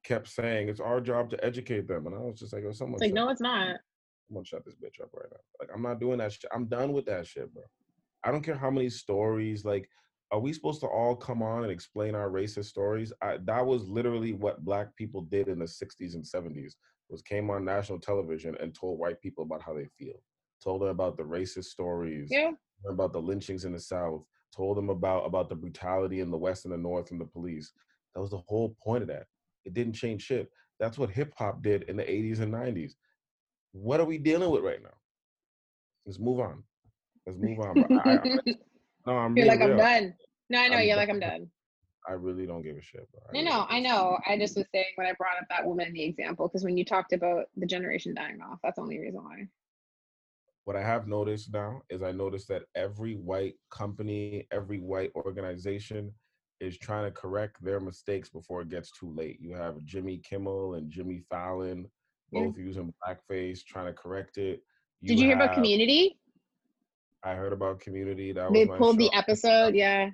kept 0.02 0.28
saying 0.28 0.68
it's 0.68 0.80
our 0.80 1.00
job 1.00 1.30
to 1.30 1.44
educate 1.44 1.86
them, 1.86 2.06
and 2.06 2.14
I 2.14 2.18
was 2.18 2.40
just 2.40 2.52
like, 2.52 2.64
oh, 2.66 2.72
someone 2.72 2.94
It's 2.94 3.02
like, 3.02 3.12
no, 3.12 3.28
it's 3.28 3.40
not. 3.40 3.76
someone 4.28 4.44
shut 4.44 4.64
this 4.64 4.74
bitch 4.74 5.02
up 5.02 5.10
right 5.12 5.28
now. 5.30 5.38
Like, 5.60 5.68
I'm 5.74 5.82
not 5.82 6.00
doing 6.00 6.18
that 6.18 6.32
shit. 6.32 6.50
I'm 6.54 6.66
done 6.66 6.92
with 6.92 7.04
that 7.06 7.26
shit, 7.26 7.52
bro. 7.52 7.62
I 8.24 8.30
don't 8.30 8.42
care 8.42 8.56
how 8.56 8.70
many 8.70 8.88
stories. 8.88 9.64
Like, 9.64 9.88
are 10.30 10.40
we 10.40 10.52
supposed 10.54 10.80
to 10.80 10.86
all 10.86 11.14
come 11.14 11.42
on 11.42 11.64
and 11.64 11.70
explain 11.70 12.14
our 12.14 12.30
racist 12.30 12.66
stories? 12.66 13.12
I, 13.20 13.38
that 13.44 13.64
was 13.64 13.88
literally 13.88 14.32
what 14.32 14.64
black 14.64 14.96
people 14.96 15.22
did 15.22 15.48
in 15.48 15.58
the 15.58 15.66
60s 15.66 16.14
and 16.14 16.24
70s. 16.24 16.72
Was 17.10 17.20
came 17.20 17.50
on 17.50 17.62
national 17.62 17.98
television 17.98 18.56
and 18.58 18.74
told 18.74 18.98
white 18.98 19.20
people 19.20 19.44
about 19.44 19.60
how 19.60 19.74
they 19.74 19.86
feel. 19.98 20.14
Told 20.62 20.82
them 20.82 20.88
about 20.88 21.16
the 21.16 21.22
racist 21.22 21.64
stories. 21.64 22.28
Yeah. 22.30 22.52
About 22.88 23.12
the 23.12 23.20
lynchings 23.20 23.64
in 23.64 23.72
the 23.72 23.80
South. 23.80 24.24
Told 24.54 24.76
them 24.76 24.90
about 24.90 25.24
about 25.24 25.48
the 25.48 25.54
brutality 25.54 26.20
in 26.20 26.30
the 26.30 26.36
West 26.36 26.64
and 26.64 26.74
the 26.74 26.78
North 26.78 27.10
and 27.10 27.20
the 27.20 27.24
police. 27.24 27.72
That 28.14 28.20
was 28.20 28.30
the 28.30 28.42
whole 28.46 28.76
point 28.82 29.02
of 29.02 29.08
that. 29.08 29.26
It 29.64 29.74
didn't 29.74 29.94
change 29.94 30.22
shit. 30.22 30.50
That's 30.78 30.98
what 30.98 31.10
hip 31.10 31.32
hop 31.36 31.62
did 31.62 31.84
in 31.84 31.96
the 31.96 32.02
80s 32.02 32.40
and 32.40 32.52
90s. 32.52 32.92
What 33.72 34.00
are 34.00 34.04
we 34.04 34.18
dealing 34.18 34.50
with 34.50 34.62
right 34.62 34.82
now? 34.82 34.90
Let's 36.04 36.18
move 36.18 36.40
on. 36.40 36.62
Let's 37.26 37.38
move 37.38 37.60
on. 37.60 37.84
I, 38.04 38.10
I, 38.10 38.20
no, 39.06 39.16
I'm 39.16 39.36
You're 39.36 39.46
like, 39.46 39.60
I'm 39.60 39.76
done. 39.76 40.14
No, 40.50 40.60
I 40.60 40.68
know. 40.68 40.76
I'm 40.76 40.86
You're 40.86 40.96
like. 40.96 41.08
I'm 41.08 41.20
done. 41.20 41.48
I 42.08 42.12
really 42.14 42.46
don't 42.46 42.62
give 42.62 42.76
a 42.76 42.82
shit. 42.82 43.08
No, 43.14 43.20
really 43.32 43.44
no, 43.44 43.66
I 43.70 43.78
know. 43.78 44.18
I 44.26 44.36
just 44.36 44.56
was 44.56 44.66
saying 44.72 44.86
when 44.96 45.06
I 45.06 45.12
brought 45.12 45.38
up 45.38 45.46
that 45.50 45.64
woman 45.64 45.86
in 45.86 45.92
the 45.92 46.02
example, 46.02 46.48
because 46.48 46.64
when 46.64 46.76
you 46.76 46.84
talked 46.84 47.12
about 47.12 47.46
the 47.56 47.66
generation 47.66 48.12
dying 48.12 48.40
off, 48.42 48.58
that's 48.62 48.76
the 48.76 48.82
only 48.82 48.98
reason 48.98 49.22
why. 49.22 49.46
What 50.64 50.76
I 50.76 50.82
have 50.82 51.08
noticed 51.08 51.52
now 51.52 51.82
is 51.90 52.02
I 52.02 52.12
noticed 52.12 52.48
that 52.48 52.62
every 52.76 53.14
white 53.14 53.54
company, 53.70 54.46
every 54.52 54.78
white 54.78 55.10
organization 55.16 56.12
is 56.60 56.78
trying 56.78 57.04
to 57.04 57.10
correct 57.10 57.56
their 57.64 57.80
mistakes 57.80 58.28
before 58.30 58.62
it 58.62 58.68
gets 58.68 58.92
too 58.92 59.12
late. 59.12 59.38
You 59.40 59.54
have 59.56 59.84
Jimmy 59.84 60.18
Kimmel 60.18 60.74
and 60.74 60.88
Jimmy 60.90 61.24
Fallon 61.28 61.90
Yeah. 62.30 62.44
both 62.44 62.58
using 62.58 62.94
blackface, 63.04 63.64
trying 63.64 63.86
to 63.86 63.92
correct 63.92 64.38
it. 64.38 64.62
Did 65.02 65.18
you 65.18 65.26
hear 65.26 65.34
about 65.36 65.54
Community? 65.54 66.16
I 67.24 67.34
heard 67.34 67.52
about 67.52 67.80
Community. 67.80 68.30
That 68.32 68.52
They 68.52 68.60
was 68.60 68.68
my 68.68 68.78
pulled 68.78 68.98
the 68.98 69.10
episode. 69.14 69.74
Yeah, 69.74 70.10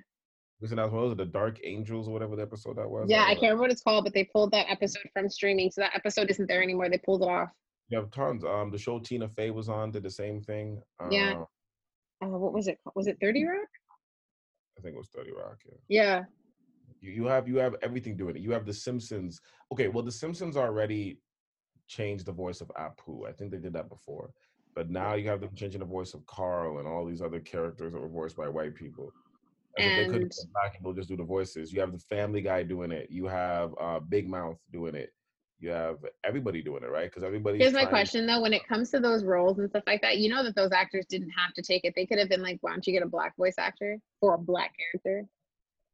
Listen, 0.61 0.77
that 0.77 0.91
was, 0.91 1.15
the 1.15 1.25
Dark 1.25 1.59
Angels 1.63 2.07
or 2.07 2.11
whatever 2.11 2.35
the 2.35 2.41
episode 2.41 2.75
that 2.77 2.89
was. 2.89 3.07
yeah. 3.07 3.21
I 3.21 3.27
don't 3.27 3.35
can't 3.35 3.41
remember 3.43 3.61
what 3.61 3.71
it's 3.71 3.81
called, 3.83 4.03
but 4.03 4.13
they 4.15 4.23
pulled 4.25 4.51
that 4.51 4.65
episode 4.69 5.03
from 5.13 5.29
streaming, 5.29 5.69
so 5.71 5.81
that 5.81 5.95
episode 5.95 6.29
isn't 6.31 6.47
there 6.47 6.63
anymore. 6.63 6.89
They 6.89 6.97
pulled 6.97 7.21
it 7.21 7.29
off. 7.29 7.51
You 7.89 7.97
have 7.97 8.11
tons. 8.11 8.43
Um, 8.43 8.69
the 8.71 8.77
show 8.77 8.99
Tina 8.99 9.27
Fey 9.27 9.49
was 9.51 9.67
on 9.67 9.91
did 9.91 10.03
the 10.03 10.11
same 10.11 10.41
thing. 10.41 10.81
Yeah. 11.09 11.43
Uh, 12.23 12.27
what 12.27 12.53
was 12.53 12.67
it? 12.67 12.77
called? 12.83 12.93
Was 12.95 13.07
it 13.07 13.17
Thirty 13.21 13.45
Rock? 13.45 13.67
I 14.77 14.81
think 14.81 14.95
it 14.95 14.97
was 14.97 15.09
Thirty 15.09 15.31
Rock. 15.31 15.57
Yeah. 15.65 15.73
Yeah. 15.89 16.23
You, 17.01 17.11
you 17.11 17.25
have 17.25 17.47
you 17.47 17.57
have 17.57 17.75
everything 17.81 18.15
doing 18.15 18.35
it. 18.35 18.41
You 18.41 18.51
have 18.51 18.65
the 18.65 18.73
Simpsons. 18.73 19.41
Okay, 19.71 19.87
well 19.87 20.03
the 20.03 20.11
Simpsons 20.11 20.55
already 20.55 21.19
changed 21.87 22.25
the 22.25 22.31
voice 22.31 22.61
of 22.61 22.71
Apu. 22.79 23.27
I 23.27 23.31
think 23.31 23.51
they 23.51 23.57
did 23.57 23.73
that 23.73 23.89
before. 23.89 24.29
But 24.75 24.91
now 24.91 25.15
you 25.15 25.27
have 25.29 25.41
them 25.41 25.55
changing 25.55 25.79
the 25.79 25.85
voice 25.85 26.13
of 26.13 26.25
Carl 26.27 26.77
and 26.77 26.87
all 26.87 27.05
these 27.05 27.21
other 27.21 27.39
characters 27.39 27.91
that 27.93 27.99
were 27.99 28.07
voiced 28.07 28.37
by 28.37 28.47
white 28.47 28.75
people. 28.75 29.11
As 29.77 29.85
if 29.85 29.97
they 29.97 30.05
couldn't 30.05 30.21
And- 30.23 30.53
black 30.53 30.73
people 30.73 30.93
just 30.93 31.09
do 31.09 31.17
the 31.17 31.23
voices. 31.23 31.73
You 31.73 31.79
have 31.81 31.91
the 31.91 31.97
Family 31.97 32.41
Guy 32.41 32.63
doing 32.63 32.91
it. 32.91 33.07
You 33.09 33.25
have 33.25 33.73
uh, 33.81 33.99
Big 33.99 34.27
Mouth 34.29 34.59
doing 34.71 34.93
it. 34.93 35.11
You 35.59 35.71
have 35.71 35.97
everybody 36.23 36.61
doing 36.61 36.83
it, 36.83 36.89
right? 36.89 37.09
Because 37.09 37.23
everybody. 37.23 37.57
Here's 37.57 37.73
my 37.73 37.85
question 37.85 38.25
though: 38.25 38.41
When 38.41 38.53
it 38.53 38.65
comes 38.65 38.91
to 38.91 38.99
those 38.99 39.25
roles 39.25 39.59
and 39.59 39.69
stuff 39.69 39.83
like 39.85 40.01
that, 40.03 40.17
you 40.17 40.29
know 40.29 40.43
that 40.43 40.55
those 40.55 40.71
actors 40.71 41.05
didn't 41.09 41.31
have 41.31 41.53
to 41.55 41.61
take 41.61 41.83
it. 41.83 41.93
They 41.95 42.05
could 42.05 42.17
have 42.17 42.29
been 42.29 42.41
like, 42.41 42.59
"Why 42.61 42.71
don't 42.71 42.87
you 42.87 42.93
get 42.93 43.03
a 43.03 43.09
black 43.09 43.35
voice 43.35 43.55
actor 43.57 43.99
for 44.21 44.35
a 44.35 44.37
black 44.37 44.73
character?" 44.77 45.27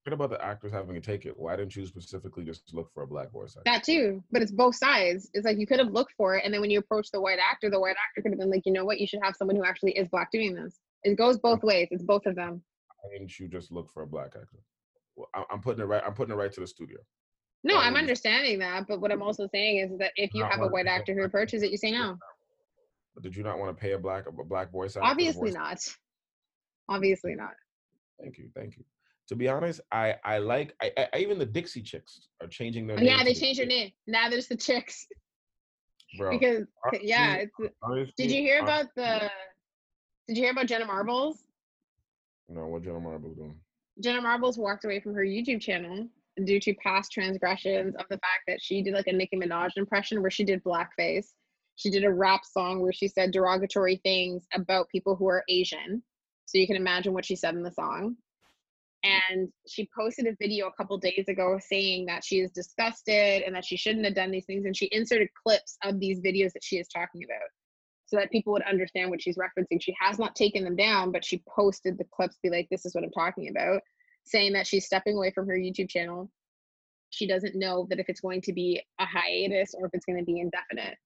What 0.03 0.13
about 0.13 0.30
the 0.30 0.45
actors 0.45 0.72
having 0.72 0.93
to 0.93 1.01
take 1.01 1.26
it? 1.26 1.34
Why 1.36 1.55
didn't 1.55 1.76
you 1.76 1.88
specifically 1.88 2.43
just 2.43 2.76
look 2.76 2.93
for 2.93 3.01
a 3.01 3.07
black 3.07 3.32
voice 3.32 3.57
actor? 3.57 3.63
That 3.66 3.84
too, 3.84 4.24
but 4.32 4.43
it's 4.43 4.51
both 4.51 4.76
sides. 4.76 5.32
It's 5.34 5.45
like 5.45 5.57
you 5.57 5.66
could 5.66 5.80
have 5.80 5.91
looked 5.91 6.13
for 6.16 6.36
it, 6.36 6.43
and 6.45 6.53
then 6.53 6.61
when 6.61 6.70
you 6.70 6.78
approach 6.78 7.09
the 7.09 7.20
white 7.20 7.39
actor, 7.39 7.72
the 7.72 7.80
white 7.80 7.95
actor 7.97 8.22
could 8.22 8.32
have 8.32 8.39
been 8.39 8.51
like, 8.51 8.68
"You 8.68 8.74
know 8.74 8.86
what? 8.86 8.99
You 8.99 9.07
should 9.07 9.24
have 9.24 9.36
someone 9.36 9.55
who 9.55 9.66
actually 9.66 9.97
is 9.97 10.07
black 10.09 10.30
doing 10.32 10.53
this." 10.53 10.80
It 11.03 11.16
goes 11.16 11.39
both 11.39 11.63
ways. 11.63 11.88
It's 11.89 12.03
both 12.03 12.28
of 12.28 12.36
them. 12.36 12.61
Why 13.01 13.18
didn't 13.18 13.39
you 13.39 13.47
just 13.47 13.72
look 13.72 13.89
for 13.89 14.03
a 14.03 14.07
black 14.07 14.36
actor? 14.36 14.59
Well, 15.16 15.30
I'm 15.49 15.61
putting 15.61 15.82
it 15.82 15.88
right. 15.88 16.03
I'm 16.05 16.13
putting 16.13 16.34
it 16.34 16.38
right 16.38 16.51
to 16.51 16.59
the 16.59 16.68
studio. 16.68 16.99
No, 17.66 17.80
I'm 17.80 17.95
understanding 17.95 18.59
that, 18.59 18.86
but 18.88 19.01
what 19.01 19.11
I'm 19.11 19.24
also 19.24 19.47
saying 19.51 19.78
is 19.80 19.97
that 19.97 20.11
if 20.18 20.36
you 20.36 20.41
Not 20.41 20.51
have 20.51 20.61
a 20.61 20.68
white 20.68 20.86
actor 20.86 21.16
who 21.16 21.24
approaches 21.24 21.63
it, 21.63 21.72
you 21.72 21.78
say 21.78 21.89
no. 21.89 22.16
But 23.16 23.24
did 23.24 23.36
you 23.36 23.43
not 23.43 23.57
want 23.57 23.76
to 23.76 23.82
pay 23.82 23.93
a 23.93 23.97
black 23.97 24.26
a 24.28 24.32
black 24.32 24.72
voice 24.72 24.95
actor? 24.95 25.07
Obviously 25.09 25.49
voice- 25.49 25.53
not. 25.55 25.95
Obviously 26.88 27.34
not. 27.34 27.53
Thank 28.22 28.38
you, 28.38 28.49
thank 28.55 28.78
you. 28.78 28.84
To 29.30 29.36
be 29.36 29.47
honest, 29.47 29.82
I 29.91 30.16
I 30.24 30.38
like 30.38 30.76
I, 30.80 31.07
I 31.11 31.18
even 31.18 31.39
the 31.39 31.45
Dixie 31.45 31.82
Chicks 31.82 32.28
are 32.39 32.47
changing 32.47 32.86
their. 32.86 32.99
Oh, 32.99 33.01
yeah, 33.01 33.24
they 33.24 33.34
changed 33.34 33.59
their 33.59 33.66
name. 33.66 33.91
Now 34.05 34.30
there's 34.30 34.47
the 34.47 34.57
Chicks. 34.57 35.07
Bro, 36.20 36.38
because 36.38 36.68
yeah, 37.01 37.38
it's, 37.38 38.11
did 38.16 38.32
you 38.32 38.41
hear 38.41 38.61
about 38.61 38.93
the? 38.95 39.32
Did 40.28 40.38
you 40.38 40.43
hear 40.43 40.51
about 40.51 40.68
Jenna 40.68 40.86
Marbles? 40.86 41.43
No, 42.47 42.68
what 42.68 42.84
Jenna 42.84 42.99
Marbles 42.99 43.36
doing? 43.36 43.59
Jenna 43.99 44.22
Marbles 44.22 44.57
walked 44.57 44.86
away 44.86 44.99
from 44.99 45.16
her 45.16 45.24
YouTube 45.26 45.61
channel 45.61 46.07
due 46.44 46.60
to 46.60 46.74
past 46.76 47.12
transgressions 47.12 47.96
of 47.96 48.06
the 48.10 48.18
fact 48.18 48.44
that 48.48 48.62
she 48.62 48.82
did 48.82 48.94
like 48.94 49.08
a 49.08 49.14
Nicki 49.14 49.38
Minaj 49.38 49.72
impression 49.78 50.22
where 50.22 50.32
she 50.32 50.44
did 50.44 50.64
blackface. 50.64 51.28
She 51.76 51.90
did 51.90 52.04
a 52.04 52.14
rap 52.14 52.42
song 52.46 52.82
where 52.82 52.94
she 52.94 53.08
said 53.08 53.32
derogatory 53.32 53.98
things 54.04 54.46
about 54.54 54.90
people 54.90 55.16
who 55.16 55.28
are 55.28 55.44
Asian. 55.50 56.04
So 56.46 56.58
you 56.58 56.68
can 56.68 56.76
imagine 56.76 57.14
what 57.14 57.26
she 57.26 57.36
said 57.36 57.56
in 57.56 57.64
the 57.64 57.72
song. 57.72 58.16
And 59.04 59.50
she 59.68 59.90
posted 59.98 60.26
a 60.26 60.36
video 60.40 60.68
a 60.68 60.74
couple 60.74 60.98
days 60.98 61.26
ago 61.28 61.60
saying 61.60 62.08
that 62.08 62.24
she 62.24 62.40
is 62.40 62.52
disgusted 62.52 63.44
and 63.44 63.56
that 63.56 63.66
she 63.66 63.78
shouldn't 63.78 64.06
have 64.06 64.16
done 64.16 64.32
these 64.32 64.46
things. 64.46 64.66
And 64.66 64.76
she 64.76 64.90
inserted 64.92 65.30
clips 65.44 65.78
of 65.84 66.00
these 66.00 66.22
videos 66.22 66.54
that 66.54 66.64
she 66.64 66.78
is 66.78 66.88
talking 66.88 67.24
about 67.24 67.50
so 68.08 68.18
that 68.18 68.32
people 68.32 68.54
would 68.54 68.64
understand 68.64 69.10
what 69.10 69.22
she's 69.22 69.38
referencing. 69.38 69.82
She 69.82 69.96
has 70.00 70.18
not 70.18 70.36
taken 70.36 70.64
them 70.64 70.76
down, 70.76 71.12
but 71.12 71.26
she 71.26 71.44
posted 71.48 71.98
the 71.98 72.06
clips, 72.06 72.38
be 72.42 72.50
like, 72.50 72.68
this 72.70 72.86
is 72.86 72.96
what 72.96 73.04
I'm 73.04 73.12
talking 73.12 73.50
about 73.50 73.82
saying 74.26 74.54
that 74.54 74.68
she's 74.68 74.86
stepping 74.86 75.16
away 75.16 75.32
from 75.32 75.48
her 75.48 75.58
YouTube 75.58 75.90
channel. 75.90 76.30
She 77.12 77.28
doesn't 77.28 77.56
know 77.56 77.88
that 77.90 78.00
if 78.00 78.10
it's 78.10 78.20
going 78.20 78.42
to 78.42 78.54
be 78.54 78.82
a 79.00 79.06
hiatus 79.06 79.74
or 79.78 79.86
if 79.86 79.92
it's 79.94 80.06
going 80.06 80.20
to 80.20 80.26
be 80.26 80.40
indefinite. 80.40 80.98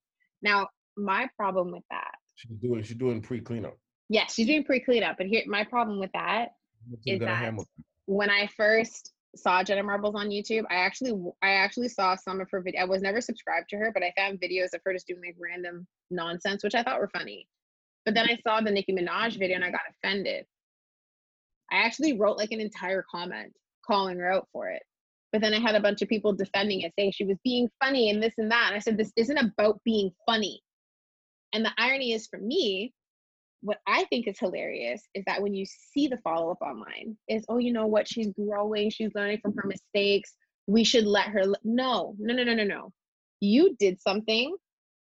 Now, 0.41 0.67
my 0.97 1.29
problem 1.37 1.71
with 1.71 1.83
that. 1.91 2.11
She's 2.35 2.57
doing 2.57 2.83
she's 2.83 2.97
doing 2.97 3.21
pre 3.21 3.41
cleanup. 3.41 3.77
Yes, 4.07 4.33
she's 4.33 4.47
doing 4.47 4.63
pre 4.63 4.79
cleanup. 4.79 5.17
But 5.17 5.27
here, 5.27 5.43
my 5.45 5.63
problem 5.63 5.99
with 5.99 6.11
that 6.13 6.49
is 7.05 7.19
that 7.19 7.53
when 8.05 8.29
I 8.29 8.47
first 8.57 9.11
saw 9.35 9.63
Jenna 9.63 9.83
Marbles 9.83 10.15
on 10.15 10.29
YouTube, 10.29 10.63
I 10.69 10.75
actually 10.75 11.13
I 11.43 11.51
actually 11.51 11.89
saw 11.89 12.15
some 12.15 12.41
of 12.41 12.49
her 12.51 12.63
videos. 12.63 12.81
I 12.81 12.85
was 12.85 13.01
never 13.01 13.21
subscribed 13.21 13.69
to 13.69 13.77
her, 13.77 13.91
but 13.93 14.03
I 14.03 14.13
found 14.17 14.39
videos 14.39 14.73
of 14.73 14.81
her 14.85 14.93
just 14.93 15.07
doing 15.07 15.21
like 15.23 15.35
random 15.39 15.85
nonsense, 16.09 16.63
which 16.63 16.75
I 16.75 16.83
thought 16.83 16.99
were 16.99 17.09
funny. 17.09 17.47
But 18.05 18.15
then 18.15 18.27
I 18.27 18.37
saw 18.47 18.61
the 18.61 18.71
Nicki 18.71 18.93
Minaj 18.93 19.37
video 19.37 19.57
and 19.57 19.65
I 19.65 19.71
got 19.71 19.81
offended. 19.91 20.45
I 21.71 21.77
actually 21.77 22.17
wrote 22.17 22.37
like 22.37 22.51
an 22.51 22.61
entire 22.61 23.03
comment 23.09 23.53
calling 23.85 24.17
her 24.19 24.31
out 24.31 24.47
for 24.51 24.69
it. 24.69 24.83
But 25.31 25.41
then 25.41 25.53
I 25.53 25.59
had 25.59 25.75
a 25.75 25.79
bunch 25.79 26.01
of 26.01 26.09
people 26.09 26.33
defending 26.33 26.81
it, 26.81 26.93
saying 26.97 27.11
she 27.11 27.25
was 27.25 27.37
being 27.43 27.69
funny 27.83 28.09
and 28.09 28.21
this 28.21 28.33
and 28.37 28.51
that. 28.51 28.67
And 28.67 28.75
I 28.75 28.79
said, 28.79 28.97
this 28.97 29.11
isn't 29.15 29.37
about 29.37 29.79
being 29.83 30.11
funny. 30.25 30.61
And 31.53 31.63
the 31.63 31.71
irony 31.77 32.13
is 32.13 32.27
for 32.27 32.39
me, 32.39 32.93
what 33.61 33.77
I 33.85 34.05
think 34.05 34.27
is 34.27 34.39
hilarious 34.39 35.01
is 35.13 35.23
that 35.27 35.41
when 35.41 35.53
you 35.53 35.65
see 35.65 36.07
the 36.07 36.17
follow 36.17 36.51
up 36.51 36.61
online, 36.61 37.17
is, 37.27 37.45
oh, 37.49 37.57
you 37.57 37.73
know 37.73 37.87
what? 37.87 38.07
She's 38.07 38.31
growing, 38.31 38.89
she's 38.89 39.13
learning 39.13 39.39
from 39.41 39.53
her 39.57 39.67
mistakes. 39.67 40.33
We 40.67 40.83
should 40.83 41.05
let 41.05 41.27
her. 41.27 41.43
No, 41.63 42.15
no, 42.17 42.33
no, 42.33 42.43
no, 42.43 42.53
no, 42.53 42.63
no. 42.63 42.91
You 43.41 43.75
did 43.79 44.01
something 44.01 44.55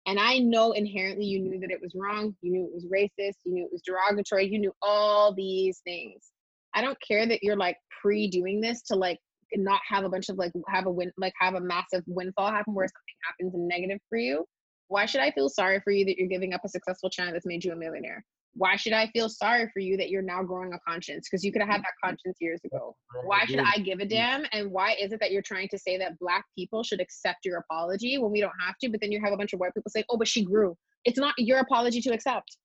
and 0.07 0.19
I 0.19 0.39
know 0.39 0.73
inherently 0.73 1.27
you 1.27 1.41
knew 1.41 1.61
that 1.61 1.71
it 1.71 1.81
was 1.81 1.95
wrong. 1.95 2.35
You 2.43 2.53
knew 2.53 2.65
it 2.65 2.73
was 2.73 2.87
racist. 2.87 3.37
You 3.45 3.55
knew 3.55 3.65
it 3.65 3.73
was 3.73 3.83
derogatory. 3.83 4.47
You 4.47 4.59
knew 4.59 4.73
all 4.83 5.35
these 5.35 5.81
things. 5.85 6.33
I 6.75 6.83
don't 6.83 6.99
care 7.07 7.27
that 7.27 7.43
you're 7.43 7.57
like 7.57 7.77
pre 8.01 8.29
doing 8.29 8.61
this 8.61 8.83
to 8.83 8.97
like 8.97 9.18
not 9.55 9.81
have 9.89 10.05
a 10.05 10.09
bunch 10.09 10.29
of 10.29 10.39
like 10.39 10.53
have 10.68 10.87
a 10.87 10.91
win 10.91 11.12
like 11.18 11.35
have 11.41 11.55
a 11.55 11.61
massive 11.61 12.05
windfall 12.07 12.51
happen 12.51 12.75
where 12.75 12.87
something 12.87 13.14
happens 13.27 13.55
and 13.55 13.68
negative 13.68 13.99
for 14.09 14.18
you. 14.18 14.45
Why 14.89 15.07
should 15.07 15.21
I 15.21 15.31
feel 15.31 15.49
sorry 15.49 15.81
for 15.81 15.93
you 15.93 16.05
that 16.05 16.16
you're 16.16 16.29
giving 16.29 16.53
up 16.53 16.62
a 16.64 16.68
successful 16.68 17.11
channel 17.11 17.33
that's 17.33 17.47
made 17.47 17.64
you 17.64 17.73
a 17.73 17.77
millionaire? 17.77 18.25
Why 18.55 18.75
should 18.75 18.93
I 18.93 19.07
feel 19.09 19.29
sorry 19.29 19.71
for 19.73 19.79
you 19.79 19.97
that 19.97 20.11
you're 20.11 20.23
now 20.23 20.43
growing 20.43 20.73
a 20.73 20.79
conscience? 20.81 21.29
Because 21.29 21.45
you 21.45 21.53
could 21.53 21.62
have 21.62 21.71
had 21.71 21.83
that 21.83 21.93
conscience 22.03 22.37
years 22.41 22.61
ago. 22.64 22.97
Why 23.25 23.45
should 23.45 23.61
I 23.61 23.79
give 23.79 24.01
a 24.01 24.05
damn? 24.05 24.45
And 24.51 24.73
why 24.73 24.97
is 25.01 25.12
it 25.12 25.21
that 25.21 25.31
you're 25.31 25.43
trying 25.43 25.68
to 25.68 25.79
say 25.79 25.97
that 25.99 26.18
black 26.18 26.45
people 26.59 26.83
should 26.83 27.01
accept 27.01 27.45
your 27.45 27.59
apology 27.59 28.18
when 28.18 28.33
we 28.33 28.41
don't 28.41 28.53
have 28.66 28.77
to? 28.79 28.89
But 28.89 29.01
then 29.01 29.12
you 29.12 29.21
have 29.23 29.33
a 29.33 29.37
bunch 29.37 29.53
of 29.53 29.61
white 29.61 29.73
people 29.73 29.91
saying, 29.91 30.07
oh, 30.11 30.16
but 30.16 30.27
she 30.27 30.45
grew. 30.45 30.77
It's 31.05 31.18
not 31.18 31.35
your 31.39 31.61
apology 31.61 32.01
to 32.01 32.12
accept. 32.12 32.57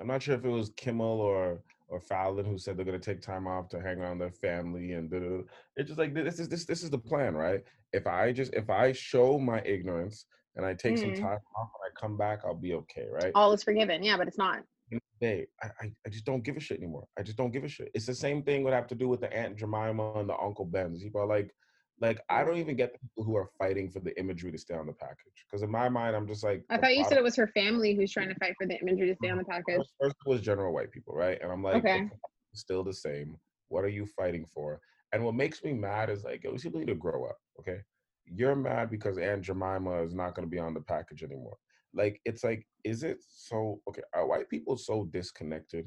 I'm 0.00 0.08
not 0.08 0.24
sure 0.24 0.34
if 0.34 0.44
it 0.44 0.48
was 0.48 0.72
Kimmel 0.76 1.20
or 1.20 1.60
or 1.90 2.00
Fallon 2.00 2.46
who 2.46 2.56
said 2.56 2.76
they're 2.76 2.84
going 2.84 2.98
to 2.98 3.04
take 3.04 3.20
time 3.20 3.46
off 3.46 3.68
to 3.70 3.80
hang 3.80 3.98
around 3.98 4.18
their 4.18 4.30
family 4.30 4.92
and 4.92 5.10
da-da-da. 5.10 5.42
it's 5.76 5.88
just 5.88 5.98
like 5.98 6.14
this 6.14 6.38
is 6.38 6.48
this 6.48 6.64
this 6.64 6.82
is 6.82 6.90
the 6.90 6.98
plan, 6.98 7.34
right? 7.34 7.62
If 7.92 8.06
I 8.06 8.32
just 8.32 8.54
if 8.54 8.70
I 8.70 8.92
show 8.92 9.38
my 9.38 9.60
ignorance 9.62 10.24
and 10.56 10.64
I 10.64 10.74
take 10.74 10.94
mm-hmm. 10.94 11.14
some 11.14 11.22
time 11.22 11.38
off 11.56 11.70
and 11.74 11.86
I 11.86 12.00
come 12.00 12.16
back, 12.16 12.40
I'll 12.44 12.54
be 12.54 12.74
okay, 12.74 13.06
right? 13.10 13.32
All 13.34 13.52
is 13.52 13.62
forgiven, 13.62 14.02
yeah, 14.02 14.16
but 14.16 14.28
it's 14.28 14.38
not. 14.38 14.62
Hey, 15.20 15.46
I, 15.62 15.66
I, 15.80 15.92
I 16.06 16.08
just 16.10 16.24
don't 16.24 16.42
give 16.42 16.56
a 16.56 16.60
shit 16.60 16.78
anymore. 16.78 17.06
I 17.18 17.22
just 17.22 17.36
don't 17.36 17.52
give 17.52 17.64
a 17.64 17.68
shit. 17.68 17.90
It's 17.94 18.06
the 18.06 18.14
same 18.14 18.42
thing 18.42 18.64
would 18.64 18.72
have 18.72 18.88
to 18.88 18.94
do 18.94 19.06
with 19.08 19.20
the 19.20 19.32
Aunt 19.32 19.56
Jemima 19.56 20.14
and 20.14 20.28
the 20.28 20.36
Uncle 20.36 20.64
Bens. 20.64 21.02
People 21.02 21.20
are 21.20 21.26
like, 21.26 21.54
like 22.00 22.20
I 22.30 22.44
don't 22.44 22.56
even 22.56 22.76
get 22.76 22.92
the 22.92 22.98
people 22.98 23.24
who 23.24 23.36
are 23.36 23.48
fighting 23.58 23.90
for 23.90 24.00
the 24.00 24.18
imagery 24.18 24.50
to 24.52 24.58
stay 24.58 24.74
on 24.74 24.86
the 24.86 24.92
package. 24.92 25.44
Because 25.48 25.62
in 25.62 25.70
my 25.70 25.88
mind, 25.88 26.16
I'm 26.16 26.26
just 26.26 26.42
like. 26.42 26.64
I 26.70 26.78
thought 26.78 26.96
you 26.96 27.04
said 27.04 27.18
it 27.18 27.22
was 27.22 27.36
her 27.36 27.48
family 27.48 27.94
who's 27.94 28.10
trying 28.10 28.28
to 28.28 28.34
fight 28.36 28.54
for 28.58 28.66
the 28.66 28.78
imagery 28.80 29.08
to 29.08 29.14
stay 29.16 29.28
on 29.28 29.38
mm-hmm. 29.38 29.44
the 29.44 29.44
package. 29.44 29.76
First, 29.76 29.94
first 30.00 30.16
was 30.26 30.40
general 30.40 30.72
white 30.72 30.90
people, 30.90 31.14
right? 31.14 31.38
And 31.42 31.52
I'm 31.52 31.62
like, 31.62 31.76
okay, 31.76 32.08
still 32.54 32.82
the 32.82 32.94
same. 32.94 33.36
What 33.68 33.84
are 33.84 33.88
you 33.88 34.06
fighting 34.06 34.46
for? 34.46 34.80
And 35.12 35.24
what 35.24 35.34
makes 35.34 35.62
me 35.62 35.72
mad 35.72 36.08
is 36.08 36.24
like, 36.24 36.44
yo, 36.44 36.54
people 36.54 36.80
need 36.80 36.86
to 36.86 36.94
grow 36.94 37.26
up. 37.26 37.36
Okay, 37.58 37.80
you're 38.24 38.56
mad 38.56 38.90
because 38.90 39.18
Aunt 39.18 39.42
Jemima 39.42 40.02
is 40.02 40.14
not 40.14 40.34
going 40.34 40.46
to 40.46 40.50
be 40.50 40.58
on 40.58 40.72
the 40.72 40.80
package 40.80 41.22
anymore. 41.22 41.56
Like, 41.92 42.20
it's 42.24 42.44
like, 42.44 42.66
is 42.84 43.02
it 43.02 43.18
so? 43.28 43.80
Okay, 43.88 44.02
are 44.14 44.26
white 44.26 44.48
people 44.48 44.78
so 44.78 45.04
disconnected 45.12 45.86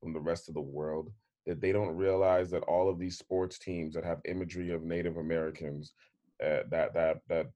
from 0.00 0.12
the 0.12 0.20
rest 0.20 0.48
of 0.48 0.54
the 0.54 0.60
world 0.60 1.10
that 1.48 1.62
they 1.62 1.72
don't 1.72 1.96
realize 1.96 2.50
that 2.50 2.62
all 2.64 2.90
of 2.90 2.98
these 2.98 3.18
sports 3.18 3.58
teams 3.58 3.94
that 3.94 4.04
have 4.04 4.20
imagery 4.26 4.70
of 4.70 4.84
Native 4.84 5.16
Americans, 5.16 5.94
uh, 6.44 6.60
that 6.70 6.92
that 6.92 7.22
that 7.28 7.46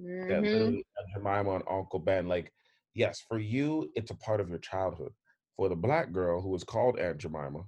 mm-hmm. 0.00 0.28
that 0.28 0.42
literally 0.42 0.86
Jemima 1.14 1.56
and 1.56 1.64
Uncle 1.70 1.98
Ben, 1.98 2.26
like, 2.26 2.50
yes, 2.94 3.22
for 3.28 3.38
you 3.38 3.90
it's 3.94 4.10
a 4.10 4.16
part 4.16 4.40
of 4.40 4.48
your 4.48 4.58
childhood. 4.58 5.12
For 5.56 5.68
the 5.68 5.76
black 5.76 6.12
girl 6.12 6.40
who 6.40 6.48
was 6.48 6.64
called 6.64 6.98
Aunt 6.98 7.18
Jemima, 7.18 7.62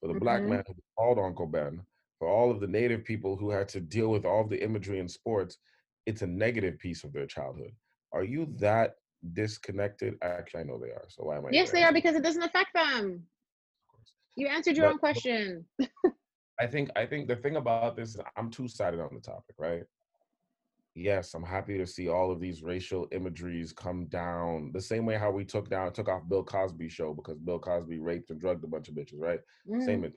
for 0.00 0.06
the 0.06 0.14
mm-hmm. 0.14 0.18
black 0.18 0.42
man 0.42 0.64
who 0.66 0.72
was 0.72 0.84
called 0.96 1.18
Uncle 1.18 1.46
Ben, 1.46 1.82
for 2.18 2.26
all 2.26 2.50
of 2.50 2.60
the 2.60 2.66
Native 2.66 3.04
people 3.04 3.36
who 3.36 3.50
had 3.50 3.68
to 3.68 3.80
deal 3.80 4.08
with 4.08 4.24
all 4.24 4.44
the 4.44 4.60
imagery 4.62 4.98
in 4.98 5.08
sports, 5.08 5.58
it's 6.06 6.22
a 6.22 6.26
negative 6.26 6.78
piece 6.78 7.04
of 7.04 7.12
their 7.12 7.26
childhood. 7.26 7.72
Are 8.12 8.24
you 8.24 8.48
that 8.58 8.94
disconnected? 9.34 10.16
Actually, 10.22 10.60
I 10.60 10.64
know 10.64 10.78
they 10.78 10.88
are. 10.88 11.04
So 11.08 11.24
why 11.24 11.36
am 11.36 11.44
I? 11.44 11.50
Yes, 11.52 11.70
they 11.70 11.84
are 11.84 11.92
because 11.92 12.16
it 12.16 12.22
doesn't 12.22 12.42
affect 12.42 12.72
them. 12.72 13.26
You 14.38 14.46
answered 14.46 14.76
your 14.76 14.86
but, 14.86 14.92
own 14.92 14.98
question. 14.98 15.64
I 16.60 16.66
think 16.66 16.90
I 16.94 17.06
think 17.06 17.26
the 17.26 17.34
thing 17.34 17.56
about 17.56 17.96
this 17.96 18.10
is 18.10 18.20
I'm 18.36 18.50
two 18.50 18.68
sided 18.68 19.00
on 19.00 19.10
the 19.12 19.20
topic, 19.20 19.56
right? 19.58 19.82
Yes, 20.94 21.34
I'm 21.34 21.42
happy 21.42 21.76
to 21.76 21.86
see 21.86 22.08
all 22.08 22.30
of 22.30 22.40
these 22.40 22.62
racial 22.62 23.08
imageries 23.10 23.72
come 23.72 24.06
down 24.06 24.70
the 24.72 24.80
same 24.80 25.06
way 25.06 25.16
how 25.16 25.32
we 25.32 25.44
took 25.44 25.68
down 25.68 25.92
took 25.92 26.08
off 26.08 26.28
Bill 26.28 26.44
Cosby 26.44 26.88
show 26.88 27.14
because 27.14 27.38
Bill 27.38 27.58
Cosby 27.58 27.98
raped 27.98 28.30
and 28.30 28.40
drugged 28.40 28.62
a 28.62 28.68
bunch 28.68 28.88
of 28.88 28.94
bitches, 28.94 29.18
right? 29.18 29.40
Mm. 29.68 29.84
Same. 29.84 30.12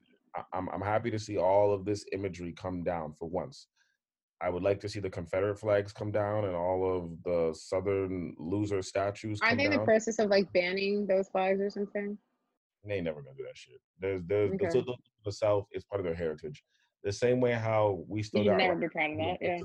I'm 0.53 0.69
I'm 0.69 0.81
happy 0.81 1.09
to 1.09 1.19
see 1.19 1.37
all 1.37 1.73
of 1.73 1.83
this 1.83 2.05
imagery 2.11 2.53
come 2.53 2.83
down 2.83 3.13
for 3.13 3.27
once. 3.27 3.67
I 4.39 4.49
would 4.49 4.63
like 4.63 4.79
to 4.81 4.89
see 4.89 4.99
the 4.99 5.09
Confederate 5.09 5.59
flags 5.59 5.93
come 5.93 6.11
down 6.11 6.45
and 6.45 6.55
all 6.55 6.95
of 6.95 7.23
the 7.23 7.55
Southern 7.57 8.35
loser 8.37 8.83
statues. 8.83 9.39
Are 9.41 9.55
they 9.55 9.65
in 9.65 9.71
the 9.71 9.79
process 9.79 10.19
of 10.19 10.29
like 10.29 10.51
banning 10.53 11.07
those 11.07 11.27
flags 11.29 11.59
or 11.59 11.71
something? 11.71 12.19
They 12.85 12.95
ain't 12.95 13.05
never 13.05 13.21
gonna 13.21 13.37
do 13.37 13.43
that 13.43 13.57
shit. 13.57 13.79
There's 13.99 14.21
there's 14.25 14.51
okay. 14.53 14.67
the, 14.69 14.95
the 15.25 15.31
South 15.31 15.65
is 15.71 15.83
part 15.83 15.99
of 15.99 16.05
their 16.05 16.15
heritage. 16.15 16.63
The 17.03 17.11
same 17.11 17.41
way 17.41 17.53
how 17.53 18.03
we 18.07 18.21
still 18.21 18.43
you 18.43 18.51
got 18.51 18.57
never 18.57 18.89
proud 18.89 19.11
of 19.11 19.17
that. 19.17 19.37
Yeah. 19.41 19.59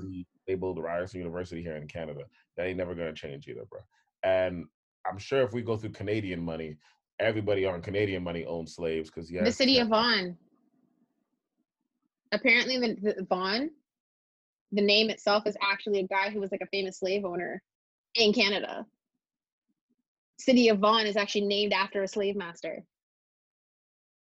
Labeled 0.47 0.81
Ryerson 0.81 1.19
University 1.19 1.61
here 1.61 1.75
in 1.75 1.87
Canada. 1.87 2.21
That 2.55 2.67
ain't 2.67 2.77
never 2.77 2.95
gonna 2.95 3.13
change 3.13 3.47
either, 3.47 3.65
bro. 3.69 3.79
And 4.23 4.65
I'm 5.09 5.17
sure 5.17 5.41
if 5.41 5.53
we 5.53 5.61
go 5.61 5.77
through 5.77 5.91
Canadian 5.91 6.43
money, 6.43 6.77
everybody 7.19 7.65
on 7.65 7.81
Canadian 7.81 8.23
money 8.23 8.45
owns 8.45 8.75
slaves 8.75 9.09
because 9.09 9.31
yeah. 9.31 9.43
The 9.43 9.51
city 9.51 9.79
of 9.79 9.89
Vaughan. 9.89 10.37
Apparently, 12.31 12.77
the, 12.77 13.13
the 13.13 13.25
Vaughan, 13.29 13.69
the 14.71 14.81
name 14.81 15.09
itself 15.09 15.47
is 15.47 15.55
actually 15.61 15.99
a 15.99 16.07
guy 16.07 16.29
who 16.29 16.39
was 16.39 16.51
like 16.51 16.61
a 16.61 16.67
famous 16.67 16.99
slave 16.99 17.23
owner 17.23 17.61
in 18.15 18.33
Canada. 18.33 18.85
City 20.39 20.69
of 20.69 20.79
Vaughan 20.79 21.07
is 21.07 21.15
actually 21.15 21.45
named 21.45 21.73
after 21.73 22.03
a 22.03 22.07
slave 22.07 22.35
master. 22.35 22.83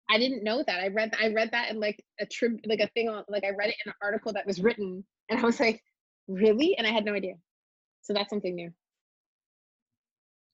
I 0.09 0.17
didn't 0.17 0.43
know 0.43 0.63
that. 0.65 0.79
I 0.79 0.87
read 0.87 1.13
I 1.19 1.29
read 1.29 1.51
that 1.51 1.71
in 1.71 1.79
like 1.79 2.03
a 2.19 2.25
trib 2.25 2.59
like 2.65 2.79
a 2.79 2.87
thing 2.89 3.09
on 3.09 3.23
like 3.27 3.43
I 3.43 3.49
read 3.49 3.69
it 3.69 3.77
in 3.85 3.89
an 3.89 3.95
article 4.01 4.33
that 4.33 4.45
was 4.45 4.61
written 4.61 5.03
and 5.29 5.39
I 5.39 5.43
was 5.43 5.59
like, 5.59 5.81
really? 6.27 6.77
And 6.77 6.85
I 6.85 6.91
had 6.91 7.05
no 7.05 7.13
idea. 7.13 7.35
So 8.01 8.13
that's 8.13 8.29
something 8.29 8.55
new. 8.55 8.71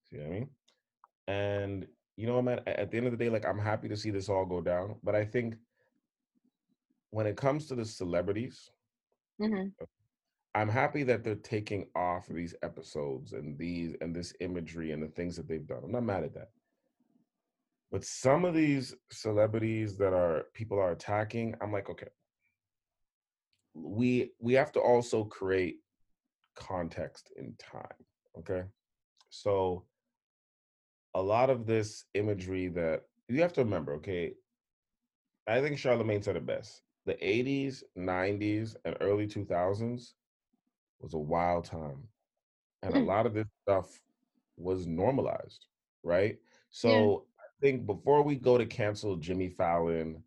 See 0.10 0.18
what 0.18 0.28
I 0.28 0.30
mean? 0.30 0.49
And 1.28 1.88
you 2.18 2.28
know, 2.28 2.36
what, 2.36 2.45
man, 2.45 2.62
at 2.66 2.91
the 2.91 2.97
end 2.97 3.08
of 3.08 3.12
the 3.12 3.18
day, 3.18 3.30
like 3.30 3.45
I'm 3.45 3.60
happy 3.60 3.89
to 3.89 3.97
see 3.97 4.12
this 4.12 4.30
all 4.30 4.45
go 4.45 4.62
down. 4.62 4.95
But 5.04 5.16
I 5.16 5.26
think 5.26 5.56
when 7.10 7.28
it 7.28 7.36
comes 7.36 7.68
to 7.68 7.76
the 7.76 7.86
celebrities, 7.86 8.70
mm-hmm. 9.41 9.68
I'm 10.54 10.70
happy 10.70 11.04
that 11.04 11.24
they're 11.24 11.36
taking 11.36 11.88
off 11.95 12.28
these 12.28 12.56
episodes 12.64 13.34
and 13.34 13.58
these 13.58 13.95
and 14.02 14.16
this 14.16 14.34
imagery 14.39 14.91
and 14.91 15.02
the 15.02 15.08
things 15.08 15.36
that 15.38 15.47
they've 15.47 15.66
done. 15.66 15.82
I'm 15.84 15.91
not 15.91 16.04
mad 16.04 16.24
at 16.24 16.34
that. 16.36 16.49
But 17.92 18.06
some 18.06 18.46
of 18.46 18.54
these 18.54 18.96
celebrities 19.12 19.98
that 19.98 20.14
are 20.14 20.46
people 20.54 20.80
are 20.80 20.92
attacking, 20.92 21.56
I'm 21.62 21.74
like, 21.74 21.89
okay, 21.89 22.08
we 23.74 24.32
we 24.39 24.54
have 24.54 24.72
to 24.74 24.80
also 24.80 25.26
create 25.26 25.80
context 26.56 27.32
in 27.36 27.54
time. 27.58 28.06
Okay. 28.38 28.64
So 29.30 29.86
a 31.14 31.22
lot 31.22 31.50
of 31.50 31.66
this 31.66 32.06
imagery 32.14 32.70
that 32.70 33.04
you 33.28 33.42
have 33.42 33.54
to 33.54 33.64
remember, 33.64 33.94
okay, 33.96 34.34
I 35.48 35.62
think 35.62 35.78
Charlemagne 35.78 36.22
said 36.22 36.36
it 36.36 36.46
best. 36.46 36.82
The 37.06 37.14
80s, 37.14 37.84
90s, 37.98 38.76
and 38.86 38.96
early 39.02 39.28
2000s 39.28 40.14
was 41.00 41.14
a 41.14 41.18
wild 41.18 41.66
time. 41.66 42.08
And 42.84 42.96
a 42.96 43.00
hmm. 43.00 43.06
lot 43.06 43.26
of 43.26 43.34
this 43.34 43.48
stuff 43.64 44.00
was 44.58 44.88
normalized, 44.88 45.66
right? 46.04 46.38
So 46.70 46.89
yeah. 46.89 47.31
Think 47.62 47.86
before 47.86 48.24
we 48.24 48.36
go 48.36 48.57
to 48.57 48.66
cancel 48.66 49.16
Jimmy 49.18 49.49
Fallon 49.49 50.24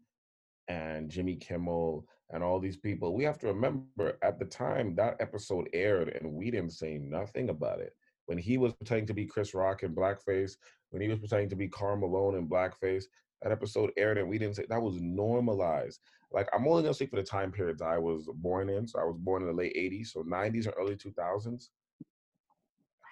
and 0.69 1.11
Jimmy 1.11 1.35
Kimmel 1.35 2.07
and 2.31 2.45
all 2.45 2.61
these 2.61 2.77
people, 2.77 3.13
we 3.13 3.25
have 3.25 3.39
to 3.41 3.49
remember 3.49 4.19
at 4.23 4.39
the 4.39 4.45
time 4.45 4.95
that 4.95 5.17
episode 5.19 5.69
aired 5.73 6.11
and 6.11 6.33
we 6.33 6.53
didn't 6.53 6.73
say 6.73 6.97
nothing 6.97 7.49
about 7.49 7.81
it. 7.81 7.97
When 8.27 8.39
he 8.39 8.57
was 8.57 8.73
pretending 8.75 9.07
to 9.09 9.15
be 9.15 9.27
Chris 9.27 9.53
Rock 9.53 9.83
in 9.83 9.97
blackface, 9.97 10.53
when 10.91 11.03
he 11.03 11.09
was 11.09 11.19
pretending 11.19 11.49
to 11.51 11.57
be 11.57 11.67
Karl 11.67 11.97
Malone 11.97 12.37
in 12.37 12.49
blackface, 12.49 13.05
that 13.43 13.51
episode 13.51 13.91
aired 13.97 14.17
and 14.17 14.29
we 14.29 14.39
didn't 14.39 14.55
say 14.55 14.67
that 14.69 14.81
was 14.81 15.01
normalized. 15.01 15.99
Like 16.33 16.49
I'm 16.55 16.69
only 16.69 16.85
gonna 16.85 16.95
speak 16.95 17.11
for 17.11 17.17
the 17.17 17.25
time 17.25 17.51
periods 17.51 17.83
I 17.83 17.99
was 17.99 18.29
born 18.33 18.69
in. 18.69 18.87
So 18.87 19.01
I 19.01 19.05
was 19.05 19.19
born 19.19 19.43
in 19.43 19.49
the 19.49 19.55
late 19.55 19.75
80s, 19.75 20.07
so 20.07 20.23
90s 20.23 20.67
and 20.67 20.75
early 20.79 20.95
2000s. 20.95 21.71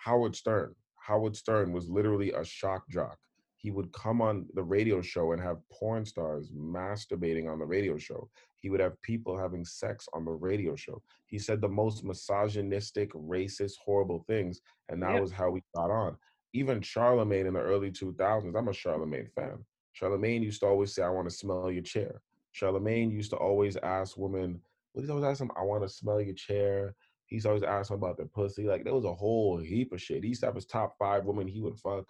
Howard 0.05 0.37
Stern. 0.37 0.77
Howard 0.95 1.37
Stern 1.37 1.73
was 1.73 1.89
literally 1.91 2.31
a 2.31 2.45
shock 2.45 2.89
jock 2.89 3.19
he 3.63 3.71
would 3.71 3.93
come 3.93 4.21
on 4.21 4.45
the 4.55 4.63
radio 4.63 5.01
show 5.01 5.31
and 5.31 5.41
have 5.41 5.59
porn 5.71 6.05
stars 6.05 6.51
masturbating 6.51 7.49
on 7.49 7.61
the 7.61 7.65
radio 7.65 7.97
show. 7.97 8.29
He 8.59 8.71
would 8.71 8.81
have 8.81 9.01
people 9.03 9.39
having 9.39 9.65
sex 9.65 10.09
on 10.13 10.25
the 10.25 10.33
radio 10.33 10.75
show. 10.75 11.01
He 11.27 11.39
said 11.39 11.61
the 11.61 11.69
most 11.69 12.03
misogynistic, 12.03 13.13
racist, 13.13 13.75
horrible 13.85 14.25
things, 14.27 14.61
and 14.89 15.01
that 15.03 15.21
was 15.21 15.31
how 15.31 15.51
we 15.51 15.63
got 15.77 15.93
on. 15.93 16.17
Even 16.53 16.83
Charlemagne 16.83 17.47
in 17.47 17.55
the 17.55 17.61
early 17.61 17.93
2000s, 17.93 18.59
I'm 18.59 18.69
a 18.69 18.73
Charlemagne 18.73 19.29
fan. 19.33 19.65
Charlemagne 19.93 20.43
used 20.43 20.61
to 20.63 20.67
always 20.67 20.93
say, 20.93 21.05
I 21.05 21.09
want 21.09 21.31
to 21.31 21.35
smell 21.35 21.71
your 21.71 21.85
chair. 21.85 22.21
Charlemagne 22.51 23.13
used 23.13 23.31
to 23.31 23.37
always 23.37 23.77
ask 23.77 24.17
women, 24.19 24.61
what 24.93 25.05
he 25.05 25.11
always 25.11 25.25
ask 25.25 25.39
them, 25.39 25.53
I 25.57 25.63
want 25.63 25.85
to 25.85 25.89
smell 25.89 26.21
your 26.21 26.35
chair. 26.35 26.97
He's 27.27 27.47
always 27.47 27.63
asking 27.63 27.97
about 27.97 28.17
their 28.17 28.27
pussy. 28.27 28.65
Like 28.65 28.83
there 28.83 28.93
was 28.93 29.05
a 29.05 29.15
whole 29.15 29.59
heap 29.59 29.93
of 29.93 30.03
shit. 30.03 30.25
He 30.25 30.31
used 30.31 30.41
to 30.41 30.47
have 30.47 30.57
his 30.57 30.67
top 30.67 30.99
five 30.99 31.25
women 31.25 31.47
he 31.47 31.61
would 31.61 31.79
fuck. 31.79 32.07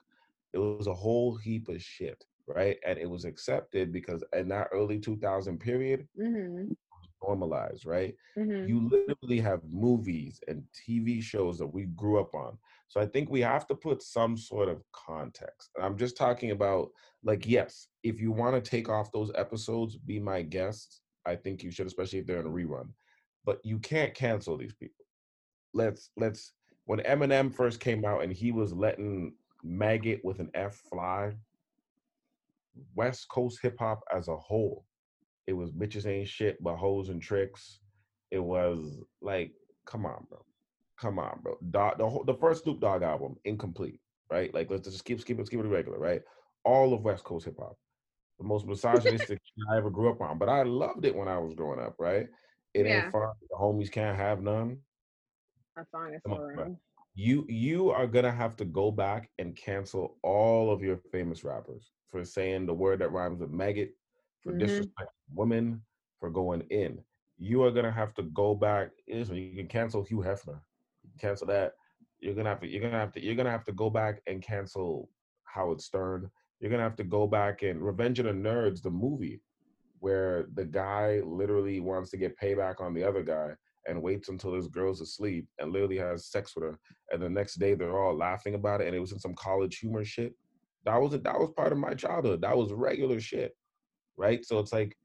It 0.53 0.59
was 0.59 0.87
a 0.87 0.95
whole 0.95 1.37
heap 1.37 1.69
of 1.69 1.83
shit, 1.83 2.25
right? 2.47 2.79
And 2.87 2.99
it 2.99 3.09
was 3.09 3.25
accepted 3.25 3.93
because 3.93 4.25
in 4.33 4.49
that 4.49 4.69
early 4.73 4.99
2000 4.99 5.59
period, 5.59 6.07
mm-hmm. 6.19 6.73
normalized, 7.27 7.87
right? 7.87 8.15
Mm-hmm. 8.39 8.69
You 8.69 8.89
literally 8.89 9.41
have 9.41 9.61
movies 9.69 10.41
and 10.49 10.63
TV 10.73 11.23
shows 11.23 11.59
that 11.59 11.67
we 11.67 11.85
grew 11.85 12.21
up 12.21 12.35
on. 12.35 12.59
So 12.89 13.01
I 13.01 13.07
think 13.07 13.31
we 13.31 13.41
have 13.41 13.67
to 13.69 13.75
put 13.75 14.03
some 14.03 14.37
sort 14.37 14.69
of 14.69 14.83
context. 14.93 15.71
And 15.77 15.85
I'm 15.85 15.97
just 15.97 16.17
talking 16.17 16.51
about, 16.51 16.91
like, 17.25 17.47
yes, 17.47 17.89
if 18.03 18.21
you 18.21 18.33
want 18.33 18.63
to 18.63 18.71
take 18.71 18.89
off 18.89 19.13
those 19.13 19.33
episodes, 19.35 19.97
be 19.97 20.21
my 20.21 20.43
guest. 20.43 21.01
I 21.25 21.37
think 21.37 21.63
you 21.63 21.71
should, 21.71 21.87
especially 21.87 22.19
if 22.19 22.27
they're 22.27 22.41
in 22.41 22.47
a 22.47 22.51
rerun. 22.51 22.89
But 23.45 23.65
you 23.65 23.79
can't 23.79 24.15
cancel 24.15 24.57
these 24.57 24.75
people. 24.75 25.05
Let's 25.73 26.11
let's 26.19 26.53
when 26.85 27.01
Eminem 27.01 27.55
first 27.55 27.81
came 27.81 28.05
out 28.05 28.23
and 28.23 28.33
he 28.33 28.53
was 28.53 28.73
letting 28.73 29.35
maggot 29.63 30.21
with 30.25 30.41
an 30.41 30.51
F 30.55 30.75
fly. 30.91 31.33
West 32.95 33.29
Coast 33.29 33.59
hip 33.63 33.77
hop 33.79 34.03
as 34.15 34.29
a 34.29 34.37
whole. 34.37 34.85
It 35.47 35.53
was 35.53 35.73
bitches 35.73 36.07
ain't 36.07 36.29
shit 36.29 36.63
but 36.63 36.77
hoes 36.77 37.09
and 37.09 37.21
tricks. 37.21 37.81
It 38.31 38.39
was 38.39 39.01
like, 39.21 39.53
come 39.87 40.07
on, 40.07 40.27
bro. 40.29 40.45
Come 40.99 41.19
on, 41.19 41.41
bro. 41.43 41.57
Dog, 41.71 41.99
the 41.99 42.09
whole, 42.09 42.25
the 42.25 42.35
first 42.35 42.65
Snoop 42.65 42.81
Dogg 42.81 43.03
album, 43.03 43.37
incomplete, 43.45 44.01
right? 44.31 44.53
Like 44.55 44.71
let's 44.71 44.89
just 44.89 45.05
keep 45.05 45.25
keep 45.25 45.39
it 45.39 45.51
keep 45.51 45.61
it 45.61 45.65
regular, 45.65 45.99
right? 45.99 46.23
All 46.65 46.95
of 46.95 47.03
West 47.03 47.25
Coast 47.25 47.45
hip 47.45 47.57
hop. 47.59 47.77
The 48.39 48.45
most 48.45 48.67
misogynistic 48.67 49.39
I 49.71 49.77
ever 49.77 49.91
grew 49.91 50.11
up 50.11 50.21
on. 50.21 50.39
But 50.39 50.49
I 50.49 50.63
loved 50.63 51.05
it 51.05 51.15
when 51.15 51.29
I 51.29 51.39
was 51.39 51.55
growing 51.55 51.81
up, 51.81 51.97
right? 51.99 52.27
It 52.75 52.87
yeah. 52.87 53.05
ain't 53.05 53.13
fun. 53.13 53.33
The 53.51 53.57
homies 53.57 53.91
can't 53.91 54.17
have 54.17 54.41
none. 54.41 54.79
That 55.77 55.87
song 55.91 56.15
is 56.15 56.21
so 56.27 56.39
wrong 56.39 56.79
you 57.15 57.45
you 57.49 57.91
are 57.91 58.07
gonna 58.07 58.33
have 58.33 58.57
to 58.57 58.65
go 58.65 58.91
back 58.91 59.31
and 59.39 59.55
cancel 59.55 60.17
all 60.23 60.73
of 60.73 60.83
your 60.83 60.97
famous 60.97 61.45
rappers 61.45 61.91
for 62.11 62.25
saying 62.25 62.67
the 62.67 62.75
word 62.75 63.01
that 63.01 63.13
rhymes 63.13 63.41
with 63.41 63.51
maggot, 63.51 63.95
for 64.43 64.53
mm-hmm. 64.53 64.63
disrespecting 64.63 65.35
women, 65.35 65.83
for 66.21 66.31
going 66.31 66.63
in. 66.71 66.99
You 67.39 67.63
are 67.65 67.71
gonna 67.71 67.91
have 67.91 68.15
to 68.15 68.23
go 68.23 68.55
back. 68.55 68.91
Listen, 69.09 69.37
you 69.37 69.55
can 69.55 69.67
cancel 69.67 70.03
Hugh 70.03 70.19
Hefner, 70.19 70.61
cancel 71.21 71.47
that. 71.49 71.73
You're 72.21 72.35
gonna 72.35 72.49
have 72.49 72.61
to. 72.61 72.69
You're 72.69 72.83
gonna 72.83 72.99
have 72.99 73.13
to. 73.13 73.23
You're 73.23 73.35
gonna 73.35 73.51
have 73.51 73.65
to 73.65 73.73
go 73.73 73.91
back 73.91 74.23
and 74.27 74.43
cancel 74.43 75.11
Howard 75.45 75.81
Stern. 75.81 76.31
You're 76.61 76.71
gonna 76.71 76.83
have 76.83 76.97
to 76.97 77.05
go 77.05 77.27
back 77.27 77.63
and 77.63 77.83
Revenge 77.83 78.21
of 78.21 78.27
the 78.27 78.33
Nerds, 78.33 78.83
the 78.83 78.91
movie, 78.91 79.43
where 79.99 80.47
the 80.55 80.65
guy 80.65 81.21
literally 81.25 81.81
wants 81.81 82.11
to 82.11 82.17
get 82.17 82.39
payback 82.39 82.81
on 82.81 82.95
the 82.95 83.05
other 83.05 83.23
guy 83.23 83.51
and 83.87 84.01
waits 84.01 84.29
until 84.29 84.55
his 84.55 84.69
girl's 84.69 85.01
asleep 85.01 85.47
and 85.59 85.73
literally 85.73 85.99
has 85.99 86.27
sex 86.27 86.55
with 86.55 86.65
her. 86.65 86.79
And 87.11 87.23
the 87.23 87.29
next 87.29 87.55
day 87.55 87.75
they're 87.75 87.99
all 87.99 88.17
laughing 88.17 88.55
about 88.55 88.81
it 88.81 88.87
and 88.87 88.97
it 88.97 89.01
was 89.01 89.13
in 89.13 89.19
some 89.19 89.35
college 89.35 89.79
humor 89.79 90.05
shit. 90.05 90.35
That 90.85 91.01
was 91.01 91.13
that 91.13 91.39
was 91.39 91.53
part 91.57 91.73
of 91.73 91.79
my 91.79 91.95
childhood. 91.95 92.43
That 92.43 92.57
was 92.57 92.73
regular 92.73 93.21
shit. 93.21 93.57
Right? 94.17 94.45
So 94.45 94.59
it's 94.59 94.73
like 94.73 94.97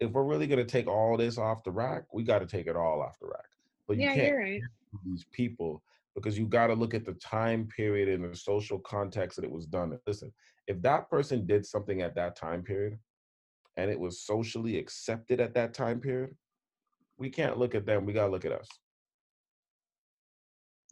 if 0.00 0.10
we're 0.10 0.24
really 0.24 0.46
gonna 0.46 0.64
take 0.64 0.86
all 0.86 1.16
this 1.16 1.38
off 1.38 1.64
the 1.64 1.70
rack, 1.70 2.04
we 2.12 2.24
gotta 2.24 2.46
take 2.46 2.66
it 2.66 2.76
all 2.76 3.02
off 3.02 3.18
the 3.20 3.26
rack. 3.26 3.46
But 3.86 3.96
you 3.96 4.04
yeah, 4.04 4.14
can't 4.14 4.36
right. 4.36 4.60
these 5.04 5.26
people 5.32 5.82
because 6.14 6.38
you 6.38 6.46
got 6.46 6.68
to 6.68 6.74
look 6.74 6.94
at 6.94 7.04
the 7.04 7.14
time 7.14 7.66
period 7.66 8.08
and 8.08 8.24
the 8.24 8.36
social 8.36 8.78
context 8.78 9.36
that 9.36 9.44
it 9.44 9.50
was 9.50 9.66
done. 9.66 9.98
Listen, 10.06 10.32
if 10.66 10.80
that 10.82 11.10
person 11.10 11.46
did 11.46 11.66
something 11.66 12.02
at 12.02 12.14
that 12.14 12.36
time 12.36 12.62
period 12.62 12.98
and 13.76 13.90
it 13.90 13.98
was 13.98 14.22
socially 14.22 14.78
accepted 14.78 15.40
at 15.40 15.54
that 15.54 15.74
time 15.74 16.00
period, 16.00 16.34
we 17.18 17.30
can't 17.30 17.58
look 17.58 17.74
at 17.74 17.86
them. 17.86 18.04
We 18.04 18.12
gotta 18.12 18.30
look 18.30 18.44
at 18.44 18.52
us. 18.52 18.68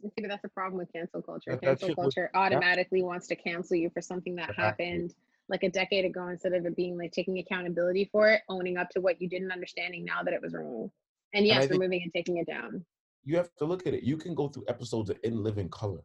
See, 0.01 0.09
but 0.17 0.27
that's 0.29 0.41
the 0.41 0.49
problem 0.49 0.77
with 0.77 0.91
cancel 0.91 1.21
culture. 1.21 1.51
That, 1.51 1.61
cancel 1.61 1.87
that 1.89 1.95
culture 1.95 2.29
was, 2.33 2.41
automatically 2.41 2.99
yeah. 2.99 3.05
wants 3.05 3.27
to 3.27 3.35
cancel 3.35 3.77
you 3.77 3.89
for 3.89 4.01
something 4.01 4.35
that 4.35 4.49
exactly. 4.49 4.85
happened 4.85 5.13
like 5.49 5.63
a 5.63 5.69
decade 5.69 6.05
ago 6.05 6.27
instead 6.27 6.53
of 6.53 6.65
it 6.65 6.75
being 6.75 6.97
like 6.97 7.11
taking 7.11 7.37
accountability 7.39 8.09
for 8.11 8.29
it, 8.29 8.41
owning 8.49 8.77
up 8.77 8.89
to 8.89 9.01
what 9.01 9.21
you 9.21 9.29
didn't 9.29 9.51
understanding 9.51 10.03
now 10.03 10.23
that 10.23 10.33
it 10.33 10.41
was 10.41 10.53
wrong. 10.53 10.89
And 11.33 11.45
yes, 11.45 11.63
and 11.63 11.71
removing 11.71 12.01
and 12.03 12.13
taking 12.13 12.37
it 12.37 12.47
down. 12.47 12.85
You 13.23 13.37
have 13.37 13.49
to 13.57 13.65
look 13.65 13.87
at 13.87 13.93
it. 13.93 14.03
You 14.03 14.17
can 14.17 14.35
go 14.35 14.49
through 14.49 14.65
episodes 14.67 15.09
of 15.09 15.17
In 15.23 15.41
Living 15.41 15.69
Color. 15.69 16.01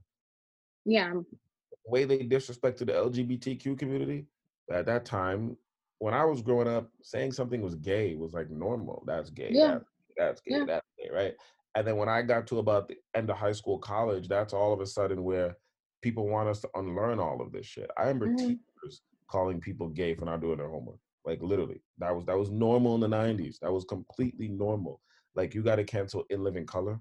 Yeah. 0.85 1.13
The 1.13 1.91
way 1.91 2.05
they 2.05 2.19
disrespected 2.19 2.87
the 2.87 2.93
LGBTQ 2.93 3.79
community 3.79 4.27
at 4.73 4.87
that 4.87 5.05
time, 5.05 5.57
when 5.99 6.15
I 6.15 6.25
was 6.25 6.41
growing 6.41 6.69
up, 6.69 6.89
saying 7.03 7.33
something 7.33 7.61
was 7.61 7.75
gay 7.75 8.15
was 8.15 8.33
like 8.33 8.51
normal. 8.51 9.03
That's 9.07 9.31
gay. 9.31 9.51
Yeah. 9.51 9.73
That's 9.73 9.85
that's 10.19 10.41
gay, 10.43 10.59
yeah. 10.59 10.65
that's 10.67 10.87
gay, 10.99 11.09
right? 11.13 11.35
And 11.75 11.87
then 11.87 11.97
when 11.97 12.09
I 12.09 12.23
got 12.23 12.47
to 12.49 12.59
about 12.59 12.89
the 12.89 12.97
end 13.15 13.31
of 13.31 13.37
high 13.37 13.53
school, 13.53 13.79
college, 13.79 14.29
that's 14.29 14.53
all 14.53 14.73
of 14.73 14.81
a 14.81 14.87
sudden 14.87 15.23
where 15.23 15.57
people 16.03 16.29
want 16.29 16.49
us 16.49 16.61
to 16.63 16.69
unlearn 16.75 17.21
all 17.21 17.41
of 17.41 17.53
this 17.53 17.67
shit. 17.67 17.91
I 17.97 18.03
remember 18.03 18.29
mm-hmm. 18.29 18.49
teachers 18.49 19.03
calling 19.31 19.61
people 19.61 19.89
gay 19.89 20.15
for 20.15 20.25
not 20.25 20.41
doing 20.41 20.59
their 20.59 20.69
homework. 20.69 20.99
Like 21.25 21.41
literally, 21.43 21.83
that 21.99 22.15
was 22.15 22.25
that 22.27 22.39
was 22.39 22.51
normal 22.51 22.95
in 22.95 23.01
the 23.01 23.09
'90s. 23.09 23.59
That 23.61 23.73
was 23.73 23.85
completely 23.85 24.49
normal. 24.49 25.01
Like 25.35 25.55
you 25.55 25.63
got 25.63 25.77
to 25.77 25.85
cancel 25.85 26.25
In 26.31 26.43
Living 26.43 26.67
Color, 26.67 26.99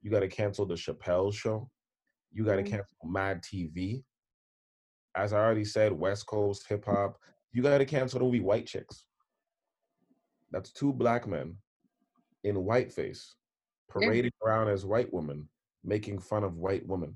you 0.00 0.10
got 0.10 0.20
to 0.20 0.28
cancel 0.28 0.64
the 0.64 0.74
Chappelle 0.74 1.34
Show, 1.34 1.68
you 2.32 2.44
got 2.44 2.56
to 2.56 2.62
mm-hmm. 2.62 2.76
cancel 2.76 2.96
Mad 3.04 3.42
TV. 3.42 4.02
As 5.16 5.32
I 5.32 5.38
already 5.38 5.64
said, 5.64 5.92
West 5.92 6.26
Coast 6.26 6.66
hip 6.68 6.84
hop. 6.84 7.18
You 7.52 7.62
got 7.62 7.78
to 7.78 7.84
cancel 7.84 8.18
the 8.18 8.24
movie 8.24 8.40
White 8.40 8.66
Chicks. 8.66 9.04
That's 10.50 10.72
two 10.72 10.92
black 10.92 11.26
men 11.28 11.56
in 12.44 12.56
whiteface, 12.56 13.34
parading 13.90 14.32
yeah. 14.42 14.48
around 14.48 14.68
as 14.68 14.86
white 14.86 15.12
women, 15.12 15.48
making 15.82 16.18
fun 16.20 16.44
of 16.44 16.56
white 16.56 16.86
women. 16.86 17.14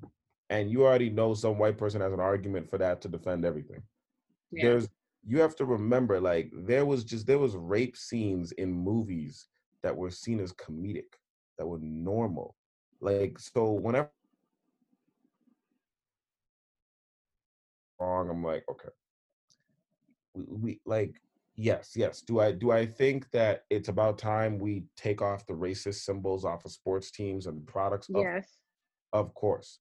And 0.50 0.70
you 0.70 0.84
already 0.84 1.10
know 1.10 1.34
some 1.34 1.58
white 1.58 1.78
person 1.78 2.00
has 2.00 2.12
an 2.12 2.20
argument 2.20 2.68
for 2.68 2.78
that 2.78 3.00
to 3.02 3.08
defend 3.08 3.44
everything. 3.44 3.82
Yeah. 4.50 4.70
There's 4.70 4.88
you 5.26 5.40
have 5.40 5.56
to 5.56 5.64
remember, 5.66 6.20
like, 6.20 6.50
there 6.54 6.86
was 6.86 7.04
just 7.04 7.26
there 7.26 7.38
was 7.38 7.54
rape 7.54 7.96
scenes 7.96 8.52
in 8.52 8.72
movies 8.72 9.48
that 9.82 9.94
were 9.94 10.10
seen 10.10 10.40
as 10.40 10.52
comedic, 10.54 11.12
that 11.58 11.66
were 11.66 11.80
normal. 11.80 12.56
Like, 13.00 13.38
so 13.38 13.72
whenever 13.72 14.10
wrong, 18.00 18.30
I'm 18.30 18.42
like, 18.42 18.64
okay. 18.70 18.88
We, 20.34 20.44
we 20.44 20.80
like 20.86 21.20
Yes, 21.60 21.94
yes. 21.96 22.20
Do 22.20 22.38
I 22.38 22.52
do 22.52 22.70
I 22.70 22.86
think 22.86 23.28
that 23.32 23.64
it's 23.68 23.88
about 23.88 24.16
time 24.16 24.60
we 24.60 24.84
take 24.96 25.20
off 25.20 25.44
the 25.44 25.54
racist 25.54 26.04
symbols 26.04 26.44
off 26.44 26.64
of 26.64 26.70
sports 26.70 27.10
teams 27.10 27.46
and 27.46 27.66
products? 27.66 28.08
Of, 28.14 28.22
yes. 28.22 28.58
Of 29.12 29.34
course. 29.34 29.80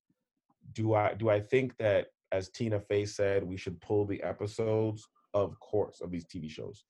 Do 0.73 0.95
I 0.95 1.13
do 1.13 1.29
I 1.29 1.39
think 1.39 1.77
that 1.77 2.07
as 2.31 2.49
Tina 2.49 2.79
Fey 2.79 3.05
said, 3.05 3.43
we 3.43 3.57
should 3.57 3.79
pull 3.79 4.07
the 4.07 4.21
episodes? 4.23 5.07
Of 5.35 5.59
course, 5.59 6.01
of 6.01 6.09
these 6.09 6.25
TV 6.25 6.49
shows. 6.49 6.83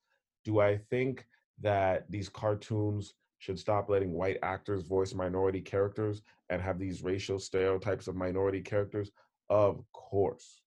Do 0.46 0.62
I 0.62 0.78
think 0.78 1.28
that 1.60 2.10
these 2.10 2.30
cartoons 2.30 3.14
should 3.40 3.60
stop 3.60 3.90
letting 3.90 4.14
white 4.14 4.40
actors 4.42 4.84
voice 4.84 5.14
minority 5.14 5.60
characters 5.60 6.22
and 6.50 6.62
have 6.62 6.80
these 6.80 7.04
racial 7.04 7.40
stereotypes 7.40 8.08
of 8.08 8.16
minority 8.16 8.62
characters? 8.62 9.12
Of 9.50 9.84
course. 9.92 10.62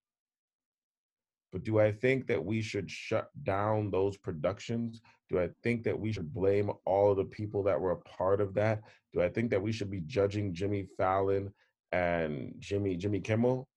But 1.53 1.64
do 1.64 1.80
I 1.80 1.90
think 1.90 2.26
that 2.28 2.44
we 2.44 2.62
should 2.62 2.90
shut 2.90 3.30
down 3.42 3.90
those 3.90 4.16
productions? 4.16 5.03
Do 5.28 5.40
I 5.40 5.48
think 5.62 5.82
that 5.84 5.98
we 5.98 6.12
should 6.12 6.32
blame 6.32 6.70
all 6.84 7.11
of 7.11 7.16
the 7.16 7.24
people 7.24 7.62
that 7.64 7.80
were 7.80 7.92
a 7.92 7.96
part 7.96 8.40
of 8.40 8.55
that? 8.55 8.82
Do 9.12 9.20
I 9.20 9.28
think 9.28 9.51
that 9.51 9.62
we 9.62 9.72
should 9.72 9.90
be 9.90 10.01
judging 10.01 10.55
Jimmy 10.55 10.86
Fallon 10.96 11.53
and 11.92 12.55
Jimmy 12.59 12.96
Jimmy 12.96 13.20
Kimmel? 13.20 13.68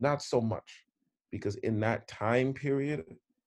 Not 0.00 0.22
so 0.22 0.40
much. 0.40 0.84
Because 1.30 1.56
in 1.56 1.80
that 1.80 2.08
time 2.08 2.52
period, 2.52 3.04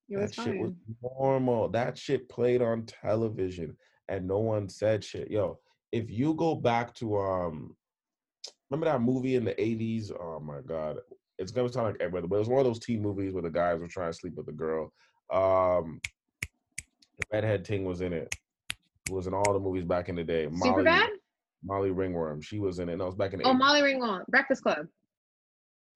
that 0.09 0.33
shit 0.33 0.59
was 0.59 0.73
normal. 1.01 1.69
That 1.69 1.97
shit 1.97 2.29
played 2.29 2.61
on 2.61 2.85
television 2.85 3.77
and 4.07 4.27
no 4.27 4.39
one 4.39 4.69
said 4.69 5.03
shit. 5.03 5.29
Yo, 5.31 5.59
if 5.91 6.09
you 6.09 6.33
go 6.33 6.55
back 6.55 6.93
to 6.95 7.17
um 7.17 7.75
remember 8.69 8.85
that 8.85 9.01
movie 9.01 9.35
in 9.35 9.45
the 9.45 9.53
80s? 9.53 10.11
Oh 10.19 10.39
my 10.39 10.61
god 10.61 10.97
it's 11.41 11.51
gonna 11.51 11.71
sound 11.71 11.87
like 11.87 11.95
everybody, 11.99 12.27
but 12.27 12.35
it 12.35 12.39
was 12.39 12.49
one 12.49 12.59
of 12.59 12.65
those 12.65 12.79
teen 12.79 13.01
movies 13.01 13.33
where 13.33 13.41
the 13.41 13.49
guys 13.49 13.79
were 13.79 13.87
trying 13.87 14.11
to 14.11 14.17
sleep 14.17 14.35
with 14.35 14.45
the 14.45 14.51
girl. 14.51 14.93
Um, 15.33 15.99
the 16.41 17.25
redhead 17.33 17.65
ting 17.65 17.83
was 17.83 18.01
in 18.01 18.13
it. 18.13 18.33
It 19.09 19.13
was 19.13 19.25
in 19.25 19.33
all 19.33 19.53
the 19.53 19.59
movies 19.59 19.83
back 19.83 20.07
in 20.07 20.15
the 20.15 20.23
day. 20.23 20.47
Super 20.61 20.83
bad. 20.83 21.09
Molly 21.63 21.89
Ringwald, 21.89 22.43
she 22.43 22.59
was 22.59 22.79
in 22.79 22.89
it. 22.89 22.97
No, 22.97 23.05
it 23.05 23.07
was 23.07 23.15
back 23.15 23.33
in 23.33 23.39
the. 23.39 23.45
Oh, 23.45 23.53
80s. 23.53 23.57
Molly 23.57 23.81
Ringwald, 23.81 24.25
Breakfast 24.27 24.61
Club. 24.61 24.87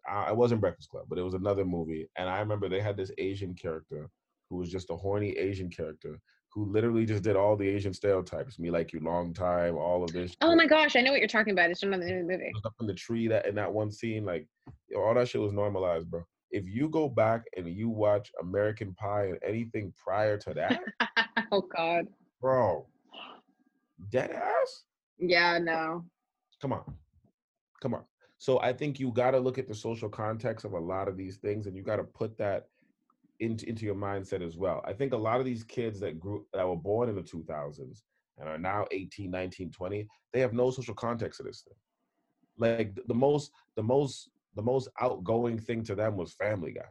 I, 0.07 0.29
it 0.29 0.35
wasn't 0.35 0.61
Breakfast 0.61 0.89
Club, 0.89 1.05
but 1.07 1.19
it 1.19 1.23
was 1.23 1.33
another 1.35 1.63
movie, 1.63 2.07
and 2.17 2.27
I 2.27 2.39
remember 2.39 2.67
they 2.67 2.81
had 2.81 2.97
this 2.97 3.11
Asian 3.17 3.53
character 3.53 4.09
who 4.49 4.57
was 4.57 4.71
just 4.71 4.89
a 4.89 4.95
horny 4.95 5.31
Asian 5.31 5.69
character 5.69 6.19
who 6.55 6.65
literally 6.71 7.05
just 7.05 7.21
did 7.21 7.35
all 7.35 7.57
the 7.57 7.67
Asian 7.67 7.93
stereotypes. 7.93 8.57
Me 8.57 8.71
like 8.71 8.93
you, 8.93 9.01
long 9.01 9.33
time, 9.33 9.75
all 9.75 10.05
of 10.05 10.13
this. 10.13 10.33
Oh 10.41 10.55
my 10.55 10.65
gosh, 10.65 10.95
I 10.95 11.01
know 11.01 11.11
what 11.11 11.19
you're 11.19 11.27
talking 11.27 11.51
about. 11.51 11.69
It's 11.69 11.81
from 11.81 11.91
the 11.91 11.97
movie. 11.97 12.53
Up 12.63 12.73
in 12.79 12.87
the 12.87 12.93
tree 12.93 13.27
that 13.27 13.45
in 13.45 13.55
that 13.55 13.71
one 13.71 13.91
scene, 13.91 14.23
like 14.23 14.47
yo, 14.87 15.01
all 15.01 15.13
that 15.15 15.27
shit 15.27 15.41
was 15.41 15.51
normalized, 15.51 16.09
bro. 16.09 16.25
If 16.51 16.65
you 16.65 16.87
go 16.87 17.09
back 17.09 17.43
and 17.57 17.67
you 17.67 17.89
watch 17.89 18.31
American 18.41 18.93
Pie 18.93 19.25
and 19.25 19.39
anything 19.45 19.93
prior 20.01 20.37
to 20.37 20.53
that, 20.53 20.79
oh 21.51 21.61
god, 21.75 22.07
bro, 22.39 22.87
dead 24.09 24.31
ass. 24.31 24.83
Yeah, 25.19 25.59
no. 25.59 26.05
Come 26.61 26.71
on, 26.71 26.95
come 27.81 27.93
on. 27.95 28.03
So 28.37 28.61
I 28.61 28.71
think 28.71 28.97
you 28.97 29.11
got 29.11 29.31
to 29.31 29.39
look 29.39 29.57
at 29.57 29.67
the 29.67 29.75
social 29.75 30.07
context 30.07 30.63
of 30.63 30.71
a 30.71 30.79
lot 30.79 31.09
of 31.09 31.17
these 31.17 31.35
things, 31.35 31.67
and 31.67 31.75
you 31.75 31.83
got 31.83 31.97
to 31.97 32.03
put 32.05 32.37
that 32.37 32.67
into, 33.39 33.67
into 33.67 33.85
your 33.85 33.95
mindset 33.95 34.45
as 34.45 34.57
well. 34.57 34.81
I 34.85 34.93
think 34.93 35.13
a 35.13 35.17
lot 35.17 35.39
of 35.39 35.45
these 35.45 35.63
kids 35.63 35.99
that 35.99 36.19
grew 36.19 36.45
that 36.53 36.67
were 36.67 36.75
born 36.75 37.09
in 37.09 37.15
the 37.15 37.21
2000s 37.21 38.01
and 38.37 38.49
are 38.49 38.57
now 38.57 38.85
18, 38.91 39.29
19, 39.31 39.71
20, 39.71 40.07
they 40.33 40.39
have 40.39 40.53
no 40.53 40.71
social 40.71 40.93
context 40.93 41.39
of 41.39 41.45
this 41.45 41.61
thing. 41.61 41.75
Like 42.57 42.97
the 43.07 43.13
most 43.13 43.51
the 43.75 43.83
most 43.83 44.29
the 44.55 44.61
most 44.61 44.87
outgoing 45.01 45.59
thing 45.59 45.83
to 45.83 45.95
them 45.95 46.15
was 46.15 46.33
Family 46.33 46.71
Guy. 46.71 46.81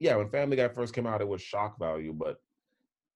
Yeah, 0.00 0.16
when 0.16 0.28
Family 0.28 0.56
Guy 0.56 0.68
first 0.68 0.92
came 0.92 1.06
out, 1.06 1.20
it 1.20 1.28
was 1.28 1.40
shock 1.40 1.78
value, 1.78 2.12
but 2.12 2.38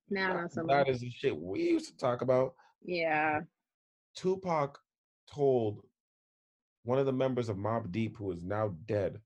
now 0.08 0.46
not 0.54 0.68
that 0.68 0.88
is 0.88 1.00
the 1.00 1.10
shit 1.10 1.36
we 1.36 1.62
used 1.62 1.88
to 1.90 1.96
talk 1.96 2.22
about. 2.22 2.54
Yeah. 2.84 3.40
Tupac 4.14 4.78
told 5.32 5.82
one 6.84 6.98
of 6.98 7.06
the 7.06 7.12
members 7.12 7.48
of 7.48 7.56
Mobb 7.56 7.90
Deep, 7.90 8.16
who 8.16 8.30
is 8.30 8.44
now 8.44 8.74
dead, 8.86 9.20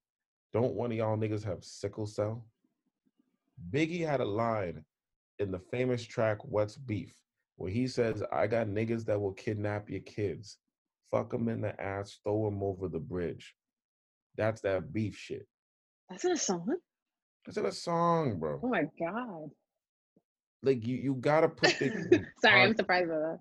don't 0.53 0.75
one 0.75 0.91
of 0.91 0.97
y'all 0.97 1.17
niggas 1.17 1.45
have 1.45 1.65
sickle 1.65 2.07
cell? 2.07 2.45
Biggie 3.71 4.07
had 4.07 4.21
a 4.21 4.25
line 4.25 4.85
in 5.39 5.51
the 5.51 5.59
famous 5.59 6.05
track 6.05 6.39
What's 6.45 6.77
Beef 6.77 7.15
where 7.57 7.71
he 7.71 7.87
says, 7.87 8.23
I 8.33 8.47
got 8.47 8.67
niggas 8.67 9.05
that 9.07 9.21
will 9.21 9.33
kidnap 9.33 9.89
your 9.89 10.01
kids, 10.01 10.59
fuck 11.11 11.31
them 11.31 11.49
in 11.49 11.61
the 11.61 11.81
ass, 11.81 12.19
throw 12.25 12.45
them 12.45 12.63
over 12.63 12.89
the 12.89 12.99
bridge. 12.99 13.55
That's 14.37 14.61
that 14.63 14.93
beef 14.93 15.17
shit. 15.17 15.47
That's 16.09 16.25
in 16.25 16.33
a 16.33 16.37
song? 16.37 16.75
That's 17.45 17.59
in 17.59 17.67
a 17.67 17.73
song, 17.73 18.39
bro. 18.39 18.61
Oh 18.63 18.69
my 18.69 18.85
God. 18.99 19.51
Like, 20.63 20.87
you, 20.87 20.97
you 20.97 21.15
gotta 21.15 21.49
put 21.51 21.71
Biggie. 21.71 22.25
Sorry, 22.41 22.63
I'm 22.63 22.77
surprised 22.77 23.09
by 23.09 23.17
that. 23.17 23.39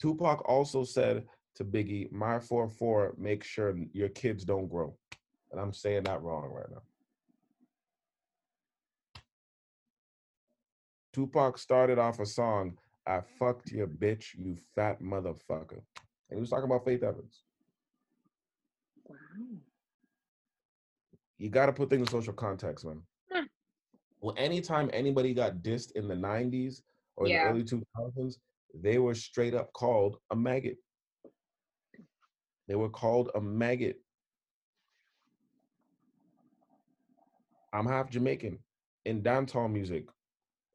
Tupac 0.00 0.48
also 0.48 0.84
said 0.84 1.24
to 1.56 1.64
Biggie, 1.64 2.10
My 2.12 2.38
4 2.38 2.68
4, 2.68 3.14
make 3.18 3.44
sure 3.44 3.74
your 3.92 4.08
kids 4.10 4.44
don't 4.44 4.68
grow. 4.68 4.96
And 5.50 5.60
I'm 5.60 5.72
saying 5.72 6.04
that 6.04 6.22
wrong 6.22 6.50
right 6.52 6.70
now. 6.70 6.82
Tupac 11.12 11.58
started 11.58 11.98
off 11.98 12.20
a 12.20 12.26
song, 12.26 12.76
I 13.06 13.20
fucked 13.38 13.72
your 13.72 13.86
bitch, 13.86 14.34
you 14.38 14.56
fat 14.74 15.02
motherfucker. 15.02 15.80
And 16.30 16.36
he 16.36 16.40
was 16.40 16.50
talking 16.50 16.66
about 16.66 16.84
Faith 16.84 17.02
Evans. 17.02 17.42
Wow. 19.04 19.16
You 21.38 21.48
got 21.48 21.66
to 21.66 21.72
put 21.72 21.90
things 21.90 22.02
in 22.02 22.06
social 22.06 22.32
context, 22.32 22.84
man. 22.84 23.02
Huh. 23.32 23.44
Well, 24.20 24.34
anytime 24.38 24.90
anybody 24.92 25.34
got 25.34 25.62
dissed 25.62 25.92
in 25.92 26.06
the 26.06 26.14
90s 26.14 26.82
or 27.16 27.26
yeah. 27.26 27.44
the 27.44 27.50
early 27.50 27.64
2000s, 27.64 28.34
they 28.74 28.98
were 28.98 29.14
straight 29.14 29.54
up 29.54 29.72
called 29.72 30.18
a 30.30 30.36
maggot. 30.36 30.76
They 32.68 32.76
were 32.76 32.90
called 32.90 33.30
a 33.34 33.40
maggot. 33.40 33.96
I'm 37.72 37.86
half 37.86 38.10
Jamaican. 38.10 38.58
In 39.06 39.22
dancehall 39.22 39.72
music, 39.72 40.04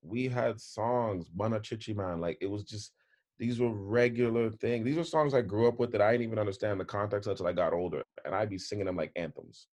we 0.08 0.28
had 0.28 0.60
songs, 0.60 1.28
Bana 1.30 1.60
Chichi 1.60 1.94
Man. 1.94 2.20
Like 2.20 2.38
it 2.42 2.50
was 2.50 2.64
just 2.64 2.92
these 3.38 3.60
were 3.60 3.74
regular 3.74 4.50
things. 4.50 4.86
These 4.86 4.98
were 4.98 5.04
songs 5.04 5.34
I 5.34 5.42
grew 5.42 5.68
up 5.68 5.80
with 5.80 5.92
that 5.92 6.02
I 6.02 6.12
didn't 6.12 6.28
even 6.28 6.40
understand 6.40 6.80
the 6.80 6.86
context 6.86 7.28
until 7.28 7.48
I 7.48 7.54
got 7.54 7.74
older. 7.74 8.04
And 8.24 8.34
I'd 8.34 8.50
be 8.50 8.58
singing 8.58 8.86
them 8.86 8.96
like 8.96 9.12
anthems. 9.16 9.68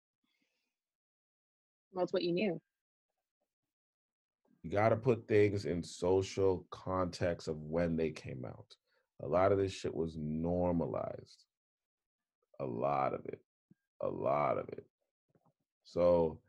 Well, 1.91 2.03
it's 2.03 2.13
what 2.13 2.23
you 2.23 2.31
knew. 2.31 2.61
You 4.63 4.71
got 4.71 4.89
to 4.89 4.95
put 4.95 5.27
things 5.27 5.65
in 5.65 5.83
social 5.83 6.65
context 6.69 7.47
of 7.47 7.61
when 7.63 7.95
they 7.95 8.11
came 8.11 8.45
out. 8.45 8.75
A 9.21 9.27
lot 9.27 9.51
of 9.51 9.57
this 9.57 9.73
shit 9.73 9.93
was 9.93 10.15
normalized. 10.17 11.45
A 12.59 12.65
lot 12.65 13.13
of 13.13 13.25
it. 13.25 13.41
A 14.01 14.07
lot 14.07 14.57
of 14.57 14.69
it. 14.69 14.85
So, 15.83 16.39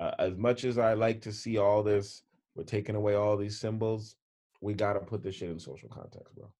uh, 0.00 0.12
as 0.18 0.36
much 0.36 0.64
as 0.64 0.78
I 0.78 0.94
like 0.94 1.22
to 1.22 1.32
see 1.32 1.58
all 1.58 1.82
this 1.82 2.22
we're 2.56 2.64
taking 2.64 2.94
away 2.94 3.14
all 3.14 3.36
these 3.36 3.58
symbols. 3.60 4.16
We 4.60 4.74
got 4.74 4.94
to 4.94 5.00
put 5.00 5.22
this 5.22 5.34
shit 5.34 5.50
in 5.50 5.58
social 5.58 5.88
context, 5.88 6.34
bro. 6.34 6.50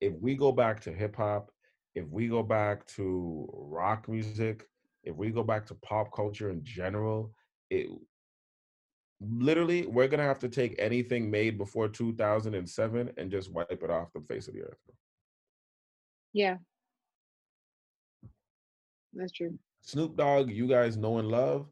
If 0.00 0.14
we 0.20 0.34
go 0.34 0.50
back 0.50 0.80
to 0.80 0.92
hip 0.92 1.16
hop, 1.16 1.50
if 1.94 2.08
we 2.08 2.26
go 2.28 2.42
back 2.42 2.86
to 2.88 3.48
rock 3.52 4.08
music, 4.08 4.66
if 5.04 5.14
we 5.14 5.30
go 5.30 5.42
back 5.42 5.66
to 5.66 5.74
pop 5.74 6.12
culture 6.14 6.50
in 6.50 6.64
general, 6.64 7.32
it 7.70 7.88
literally 9.20 9.86
we're 9.86 10.08
gonna 10.08 10.22
have 10.22 10.38
to 10.40 10.48
take 10.48 10.74
anything 10.78 11.30
made 11.30 11.58
before 11.58 11.88
2007 11.88 13.10
and 13.16 13.30
just 13.30 13.52
wipe 13.52 13.70
it 13.70 13.90
off 13.90 14.12
the 14.14 14.20
face 14.22 14.48
of 14.48 14.54
the 14.54 14.62
earth. 14.62 14.78
Bro. 14.86 14.94
Yeah, 16.32 16.56
that's 19.12 19.32
true. 19.32 19.58
Snoop 19.82 20.16
Dogg, 20.16 20.50
you 20.50 20.66
guys 20.66 20.96
know 20.96 21.18
and 21.18 21.28
love 21.28 21.68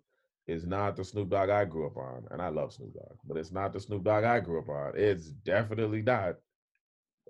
is 0.51 0.67
not 0.67 0.97
the 0.97 1.05
Snoop 1.05 1.31
Dogg 1.31 1.49
I 1.49 1.65
grew 1.65 1.87
up 1.87 1.97
on, 1.97 2.27
and 2.31 2.43
I 2.43 2.49
love 2.49 2.73
Snoop 2.73 2.93
Dogg, 2.95 3.17
but 3.27 3.37
it's 3.37 3.53
not 3.53 3.73
the 3.73 3.81
Snoop 3.81 4.03
Dogg 4.03 4.25
I 4.25 4.41
grew 4.41 4.59
up 4.59 4.69
on. 4.69 4.93
It's 4.97 5.27
definitely 5.29 6.03
not. 6.03 6.35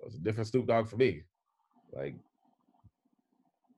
It's 0.05 0.15
a 0.15 0.19
different 0.19 0.47
Snoop 0.47 0.65
Dogg 0.67 0.87
for 0.87 0.97
me. 0.97 1.23
Like, 1.93 2.15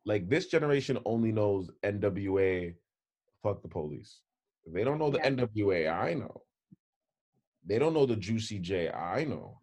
like 0.05 0.29
this 0.29 0.47
generation 0.47 0.97
only 1.05 1.31
knows 1.31 1.69
NWA, 1.83 2.73
fuck 3.41 3.61
the 3.61 3.67
police. 3.67 4.21
They 4.65 4.85
don't 4.85 4.97
know 4.97 5.09
the 5.09 5.19
yeah. 5.19 5.29
NWA. 5.29 5.93
I 5.93 6.13
know. 6.13 6.41
They 7.65 7.79
don't 7.79 7.93
know 7.93 8.05
the 8.05 8.15
Juicy 8.15 8.59
J. 8.59 8.89
I 8.89 9.25
know. 9.25 9.59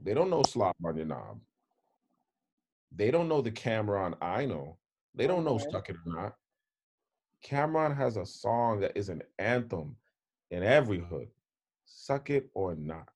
They 0.00 0.14
don't 0.14 0.30
know 0.30 0.42
Slop 0.44 0.76
on 0.84 0.96
your 0.96 1.06
knob. 1.06 1.40
They 2.94 3.10
don't 3.10 3.28
know 3.28 3.42
the 3.42 3.50
Cam'ron. 3.50 4.14
I 4.22 4.46
know. 4.46 4.78
They 5.14 5.26
don't 5.26 5.44
know 5.44 5.58
Suck 5.58 5.90
It 5.90 5.96
or 6.06 6.12
Not. 6.12 6.34
Cam'ron 7.44 7.96
has 7.96 8.16
a 8.16 8.26
song 8.26 8.80
that 8.80 8.96
is 8.96 9.08
an 9.08 9.22
anthem 9.38 9.96
in 10.50 10.62
every 10.62 10.98
hood. 10.98 11.28
Suck 11.86 12.30
it 12.30 12.50
or 12.54 12.74
not. 12.74 13.08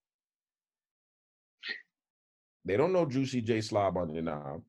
They 2.64 2.76
don't 2.76 2.92
know 2.92 3.06
Juicy 3.06 3.40
J 3.40 3.60
Slob 3.60 3.96
on 3.96 4.14
your 4.14 4.22
knob. 4.22 4.62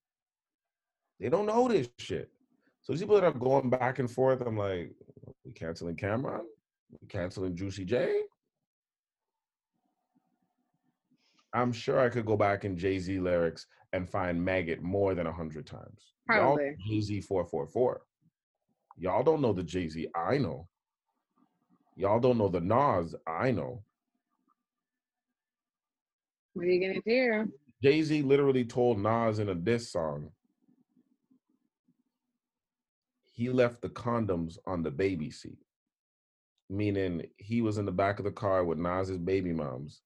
They 1.19 1.29
don't 1.29 1.45
know 1.45 1.67
this 1.67 1.89
shit. 1.99 2.31
So 2.81 2.91
these 2.91 3.01
people 3.01 3.15
that 3.15 3.23
are 3.23 3.31
going 3.31 3.69
back 3.69 3.99
and 3.99 4.09
forth, 4.09 4.41
I'm 4.41 4.57
like, 4.57 4.91
we 5.45 5.51
canceling 5.53 5.95
Cam'ron? 5.95 6.41
We 6.99 7.07
canceling 7.07 7.55
Juicy 7.55 7.85
J? 7.85 8.21
I'm 11.53 11.71
sure 11.71 11.99
I 11.99 12.09
could 12.09 12.25
go 12.25 12.35
back 12.35 12.65
in 12.65 12.77
Jay 12.77 12.97
Z 12.97 13.19
lyrics 13.19 13.67
and 13.93 14.09
find 14.09 14.43
maggot 14.43 14.81
more 14.81 15.13
than 15.13 15.27
a 15.27 15.31
hundred 15.31 15.67
times. 15.67 16.13
Probably. 16.27 16.75
Jay 16.87 17.01
Z 17.01 17.21
four 17.21 17.45
four 17.45 17.67
four. 17.67 18.01
Y'all 18.97 19.23
don't 19.23 19.41
know 19.41 19.53
the 19.53 19.63
Jay 19.63 19.87
Z 19.87 20.07
I 20.15 20.37
know. 20.37 20.67
Y'all 21.95 22.19
don't 22.19 22.37
know 22.37 22.49
the 22.49 22.61
Nas. 22.61 23.15
I 23.27 23.51
know. 23.51 23.83
What 26.53 26.65
are 26.65 26.69
you 26.69 26.87
gonna 26.87 27.01
do? 27.05 27.51
Jay 27.81 28.01
Z 28.01 28.21
literally 28.21 28.65
told 28.65 28.99
Nas 28.99 29.39
in 29.39 29.49
a 29.49 29.55
diss 29.55 29.91
song. 29.91 30.29
He 33.33 33.49
left 33.49 33.81
the 33.81 33.89
condoms 33.89 34.57
on 34.67 34.83
the 34.83 34.91
baby 34.91 35.31
seat, 35.31 35.57
meaning 36.69 37.25
he 37.37 37.61
was 37.61 37.79
in 37.79 37.85
the 37.85 37.91
back 37.91 38.19
of 38.19 38.25
the 38.25 38.31
car 38.31 38.63
with 38.63 38.77
Nas's 38.77 39.17
baby 39.17 39.51
moms. 39.51 40.01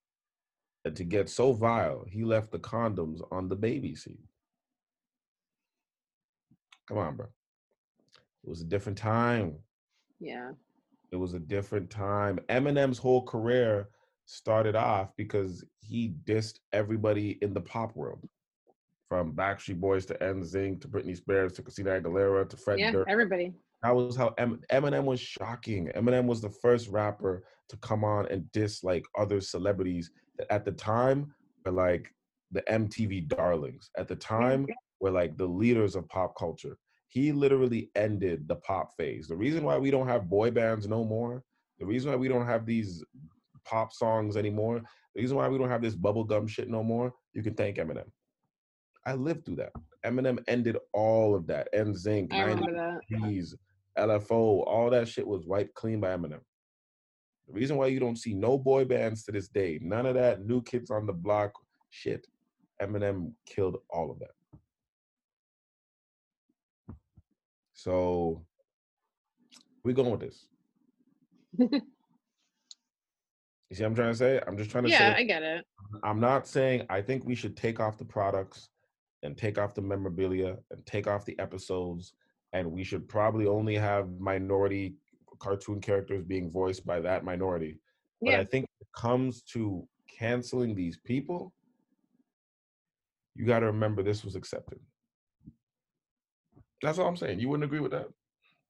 And 0.85 0.95
to 0.95 1.03
get 1.03 1.29
so 1.29 1.51
vile, 1.51 2.05
he 2.07 2.23
left 2.23 2.51
the 2.51 2.59
condoms 2.59 3.19
on 3.29 3.49
the 3.49 3.55
baby 3.57 3.95
seat. 3.95 4.21
Come 6.87 6.99
on, 6.99 7.17
bro. 7.17 7.27
It 8.47 8.49
was 8.49 8.61
a 8.61 8.65
different 8.65 8.97
time. 8.97 9.55
Yeah. 10.21 10.51
It 11.11 11.17
was 11.17 11.33
a 11.33 11.39
different 11.39 11.89
time. 11.89 12.39
Eminem's 12.47 12.97
whole 12.97 13.21
career 13.25 13.89
started 14.25 14.73
off 14.73 15.11
because 15.17 15.65
he 15.81 16.13
dissed 16.23 16.59
everybody 16.71 17.37
in 17.41 17.53
the 17.53 17.59
pop 17.59 17.93
world, 17.97 18.25
from 19.09 19.33
Backstreet 19.33 19.81
Boys 19.81 20.05
to 20.05 20.13
NSYNC 20.15 20.79
to 20.79 20.87
Britney 20.87 21.17
Spears 21.17 21.51
to 21.53 21.61
Christina 21.61 21.99
Aguilera 21.99 22.47
to 22.49 22.55
Fred 22.55 22.79
Yeah, 22.79 22.91
Durst. 22.91 23.09
everybody. 23.09 23.53
That 23.83 23.93
was 23.93 24.15
how 24.15 24.33
em- 24.37 24.61
Eminem 24.71 25.03
was 25.03 25.19
shocking. 25.19 25.89
Eminem 25.89 26.25
was 26.25 26.39
the 26.41 26.49
first 26.49 26.87
rapper 26.87 27.43
to 27.67 27.77
come 27.77 28.05
on 28.05 28.27
and 28.27 28.49
diss 28.53 28.81
like 28.81 29.03
other 29.17 29.41
celebrities 29.41 30.09
that 30.37 30.49
at 30.53 30.63
the 30.63 30.71
time 30.71 31.33
were 31.65 31.73
like 31.73 32.09
the 32.51 32.61
MTV 32.69 33.27
darlings. 33.27 33.89
At 33.97 34.07
the 34.07 34.15
time 34.15 34.67
were 35.01 35.11
like 35.11 35.35
the 35.35 35.45
leaders 35.47 35.97
of 35.97 36.07
pop 36.07 36.33
culture. 36.37 36.77
He 37.07 37.31
literally 37.31 37.89
ended 37.95 38.47
the 38.47 38.55
pop 38.57 38.95
phase. 38.97 39.27
The 39.27 39.35
reason 39.35 39.63
why 39.63 39.77
we 39.77 39.91
don't 39.91 40.07
have 40.07 40.29
boy 40.29 40.51
bands 40.51 40.87
no 40.87 41.03
more, 41.03 41.43
the 41.79 41.85
reason 41.85 42.11
why 42.11 42.17
we 42.17 42.27
don't 42.27 42.45
have 42.45 42.65
these 42.65 43.03
pop 43.65 43.93
songs 43.93 44.35
anymore, 44.35 44.81
the 45.15 45.21
reason 45.21 45.37
why 45.37 45.47
we 45.47 45.57
don't 45.57 45.69
have 45.69 45.81
this 45.81 45.95
bubblegum 45.95 46.49
shit 46.49 46.69
no 46.69 46.83
more, 46.83 47.13
you 47.33 47.41
can 47.41 47.53
thank 47.53 47.77
Eminem. 47.77 48.09
I 49.05 49.13
lived 49.13 49.45
through 49.45 49.55
that. 49.57 49.71
Eminem 50.05 50.43
ended 50.47 50.77
all 50.93 51.33
of 51.33 51.47
that. 51.47 51.69
NSYNC, 51.73 51.97
Zinc, 51.97 52.31
90 52.31 52.55
remember 52.55 52.73
that. 52.73 52.99
G's, 53.29 53.55
LFO, 53.97 54.65
all 54.67 54.89
that 54.89 55.07
shit 55.07 55.25
was 55.25 55.45
wiped 55.45 55.73
clean 55.75 56.01
by 56.01 56.09
Eminem. 56.09 56.41
The 57.47 57.53
reason 57.53 57.77
why 57.77 57.87
you 57.87 57.99
don't 57.99 58.17
see 58.17 58.33
no 58.33 58.57
boy 58.57 58.83
bands 58.83 59.23
to 59.23 59.31
this 59.31 59.47
day, 59.47 59.79
none 59.81 60.05
of 60.05 60.15
that 60.15 60.45
new 60.45 60.61
kids 60.61 60.91
on 60.91 61.05
the 61.05 61.13
block 61.13 61.53
shit, 61.89 62.27
Eminem 62.81 63.31
killed 63.45 63.77
all 63.89 64.11
of 64.11 64.19
that. 64.19 64.31
So 67.77 68.43
we 69.83 69.93
going 69.93 70.11
with 70.11 70.19
this. 70.19 70.47
You 73.69 73.75
see 73.75 73.83
what 73.83 73.89
I'm 73.89 73.95
trying 73.95 74.11
to 74.13 74.17
say? 74.17 74.39
I'm 74.47 74.57
just 74.57 74.71
trying 74.71 74.85
to 74.85 74.89
Yeah, 74.89 75.13
say 75.13 75.19
I 75.19 75.23
get 75.25 75.43
it. 75.43 75.65
I'm 76.01 76.21
not 76.21 76.47
saying 76.47 76.85
I 76.89 77.01
think 77.01 77.25
we 77.25 77.35
should 77.35 77.57
take 77.57 77.81
off 77.81 77.97
the 77.97 78.05
products 78.05 78.69
and 79.23 79.37
take 79.37 79.57
off 79.57 79.75
the 79.75 79.81
memorabilia 79.81 80.55
and 80.71 80.85
take 80.85 81.05
off 81.05 81.25
the 81.25 81.37
episodes 81.37 82.13
and 82.53 82.71
we 82.71 82.85
should 82.85 83.09
probably 83.09 83.45
only 83.45 83.75
have 83.75 84.09
minority 84.21 84.95
cartoon 85.39 85.81
characters 85.81 86.23
being 86.23 86.49
voiced 86.49 86.85
by 86.85 87.01
that 87.01 87.25
minority. 87.25 87.81
But 88.21 88.31
Yeah. 88.31 88.39
I 88.39 88.45
think 88.45 88.67
when 88.69 88.87
it 88.87 88.93
comes 88.95 89.41
to 89.53 89.85
canceling 90.17 90.73
these 90.73 90.97
people, 90.97 91.53
you 93.35 93.45
got 93.45 93.59
to 93.59 93.65
remember 93.65 94.01
this 94.01 94.23
was 94.23 94.37
accepted. 94.37 94.79
That's 96.81 96.99
all 96.99 97.07
I'm 97.07 97.17
saying. 97.17 97.39
You 97.39 97.49
wouldn't 97.49 97.65
agree 97.65 97.79
with 97.79 97.91
that? 97.91 98.07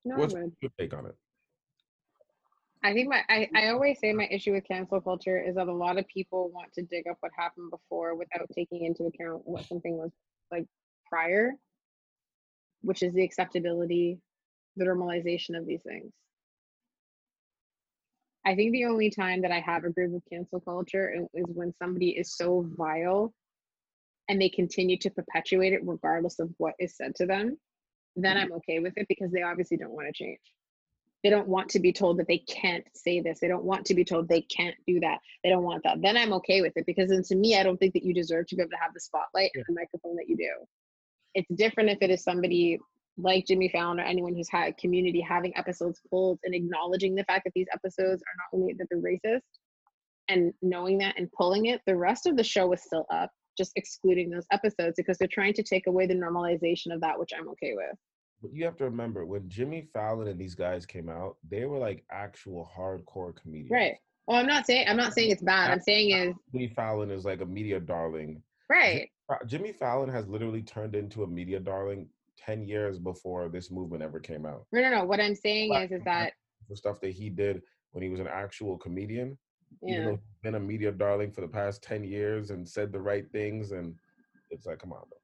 No, 0.06 0.16
I 0.16 0.20
What's 0.20 0.34
would. 0.34 0.52
your 0.62 0.72
take 0.80 0.94
on 0.94 1.06
it? 1.06 1.16
I 2.84 2.94
think 2.94 3.10
my 3.10 3.22
I, 3.28 3.50
I 3.56 3.70
always 3.70 4.00
say 4.00 4.14
my 4.14 4.28
issue 4.32 4.54
with 4.54 4.68
cancel 4.68 5.02
culture 5.02 5.42
is 5.42 5.56
that 5.56 5.68
a 5.68 5.74
lot 5.74 5.98
of 5.98 6.08
people 6.08 6.52
want 6.54 6.72
to 6.74 6.84
dig 6.84 7.08
up 7.10 7.18
what 7.20 7.32
happened 7.38 7.72
before 7.72 8.16
without 8.16 8.48
taking 8.54 8.86
into 8.86 9.06
account 9.06 9.42
what 9.46 9.66
something 9.68 9.98
was 9.98 10.12
like 10.52 10.66
prior, 11.10 11.54
which 12.82 13.04
is 13.04 13.14
the 13.14 13.24
acceptability, 13.24 14.20
the 14.76 14.86
normalization 14.86 15.58
of 15.58 15.66
these 15.66 15.82
things. 15.84 16.14
I 18.46 18.56
think 18.56 18.72
the 18.72 18.86
only 18.86 19.10
time 19.10 19.42
that 19.42 19.52
I 19.52 19.60
have 19.60 19.84
agreed 19.84 20.14
with 20.14 20.24
cancel 20.32 20.62
culture 20.62 21.14
is 21.34 21.46
when 21.48 21.74
somebody 21.74 22.12
is 22.12 22.38
so 22.38 22.66
vile 22.78 23.34
and 24.30 24.42
they 24.42 24.48
continue 24.48 24.98
to 25.00 25.10
perpetuate 25.10 25.74
it 25.74 25.82
regardless 25.84 26.40
of 26.40 26.50
what 26.58 26.74
is 26.80 26.96
said 26.96 27.14
to 27.16 27.26
them, 27.26 27.58
then 28.24 28.38
I'm 28.38 28.52
okay 28.54 28.80
with 28.80 28.94
it 28.98 29.08
because 29.08 29.32
they 29.32 29.44
obviously 29.44 29.78
don't 29.78 29.92
want 29.92 30.08
to 30.08 30.14
change. 30.14 30.40
They 31.24 31.30
don't 31.30 31.48
want 31.48 31.70
to 31.70 31.80
be 31.80 31.92
told 31.92 32.18
that 32.20 32.28
they 32.28 32.40
can't 32.40 32.86
say 32.96 33.22
this. 33.22 33.40
They 33.40 33.48
don't 33.48 33.64
want 33.64 33.86
to 33.86 33.96
be 33.96 34.06
told 34.06 34.28
they 34.28 34.42
can't 34.42 34.76
do 34.86 35.00
that. 35.02 35.20
They 35.44 35.50
don't 35.50 35.64
want 35.64 35.84
that. 35.84 36.02
Then 36.02 36.18
i'm 36.18 36.34
okay 36.34 36.62
with 36.62 36.74
it 36.76 36.86
because 36.86 37.10
then 37.10 37.24
to 37.24 37.36
me 37.36 37.58
i 37.58 37.64
don't 37.64 37.78
think 37.78 37.94
that 37.94 38.04
you 38.04 38.14
deserve 38.14 38.48
to 38.48 38.56
be 38.56 38.62
able 38.62 38.72
to 38.72 38.78
have 38.82 38.94
the 38.94 39.00
spotlight 39.00 39.52
and 39.56 39.64
the 39.68 39.74
microphone 39.74 40.16
that 40.16 40.28
you 40.28 40.38
do. 40.38 40.52
It's 41.34 41.50
different 41.56 41.90
if 41.90 42.00
it 42.02 42.10
is 42.10 42.24
somebody 42.24 42.80
like 43.18 43.46
jimmy 43.48 43.70
fallon 43.70 44.00
or 44.00 44.04
anyone 44.04 44.36
who's 44.36 44.50
had 44.50 44.70
a 44.70 44.74
community 44.74 45.22
having 45.22 45.56
episodes 45.58 46.00
pulled 46.10 46.40
and 46.44 46.54
acknowledging 46.54 47.16
the 47.16 47.24
fact 47.24 47.44
that 47.46 47.54
these 47.56 47.68
episodes 47.74 48.22
are 48.22 48.38
not 48.38 48.60
only 48.60 48.74
that 48.74 48.88
they're 48.92 49.02
racist 49.02 49.42
and 50.30 50.54
knowing 50.62 51.00
that 51.00 51.16
and 51.18 51.32
pulling 51.32 51.66
it 51.66 51.82
the 51.88 51.96
rest 51.96 52.28
of 52.28 52.38
the 52.38 52.44
show 52.44 52.68
was 52.68 52.82
still 52.84 53.08
up 53.12 53.32
just 53.58 53.72
excluding 53.76 54.30
those 54.30 54.46
episodes 54.52 54.96
because 54.98 55.18
they're 55.18 55.28
trying 55.28 55.54
to 55.54 55.64
take 55.64 55.88
away 55.88 56.06
the 56.06 56.14
normalization 56.14 56.94
of 56.94 57.02
that 57.02 57.18
which 57.20 57.32
i'm 57.38 57.50
okay 57.50 57.74
with 57.76 57.96
But 58.42 58.54
you 58.54 58.64
have 58.66 58.78
to 58.78 58.86
remember 58.86 59.26
when 59.26 59.50
Jimmy 59.50 59.88
Fallon 59.94 60.28
and 60.28 60.40
these 60.40 60.54
guys 60.56 60.86
came 60.86 61.10
out, 61.10 61.38
they 61.50 61.66
were 61.66 61.80
like 61.80 62.06
actual 62.12 62.70
hardcore 62.78 63.36
comedians. 63.36 63.72
right 63.72 63.96
well 64.28 64.38
i'm 64.38 64.48
not 64.48 64.66
saying 64.66 64.86
i'm 64.88 64.98
not 64.98 65.14
saying 65.14 65.32
it's 65.32 65.42
bad 65.42 65.72
i'm 65.72 65.82
saying 65.82 66.12
is 66.12 66.36
Jimmy 66.52 66.68
Fallon 66.68 67.10
is 67.12 67.26
like 67.26 67.42
a 67.42 67.46
media 67.46 67.80
darling. 67.80 68.42
right 68.70 69.10
Jimmy 69.46 69.74
Fallon 69.74 70.10
has 70.10 70.28
literally 70.28 70.62
turned 70.62 70.96
into 70.96 71.24
a 71.24 71.28
media 71.28 71.60
darling 71.60 72.08
10 72.38 72.66
years 72.66 72.98
before 72.98 73.50
this 73.50 73.70
movement 73.72 74.02
ever 74.02 74.20
came 74.20 74.46
out. 74.46 74.66
No, 74.72 74.82
no, 74.82 74.90
no. 74.90 75.04
What 75.04 75.20
I'm 75.20 75.36
saying 75.36 75.70
Black 75.70 75.92
is, 75.92 75.98
is 76.00 76.04
that 76.06 76.32
The 76.70 76.78
stuff 76.78 77.02
that 77.02 77.12
he 77.12 77.30
did 77.30 77.62
when 77.92 78.04
he 78.04 78.10
was 78.10 78.20
an 78.22 78.28
actual 78.28 78.78
comedian, 78.78 79.38
even 79.84 79.94
yeah, 79.94 80.06
though 80.06 80.12
he's 80.12 80.42
been 80.44 80.56
a 80.56 80.60
media 80.60 80.92
darling 80.92 81.32
for 81.32 81.42
the 81.42 81.48
past 81.48 81.82
10 81.84 82.04
years 82.04 82.52
and 82.52 82.68
said 82.68 82.92
the 82.92 83.00
right 83.00 83.30
things. 83.32 83.72
And 83.72 83.96
it's 84.50 84.66
like, 84.66 84.80
come 84.80 84.92
on, 84.92 85.00
bro. 85.10 85.18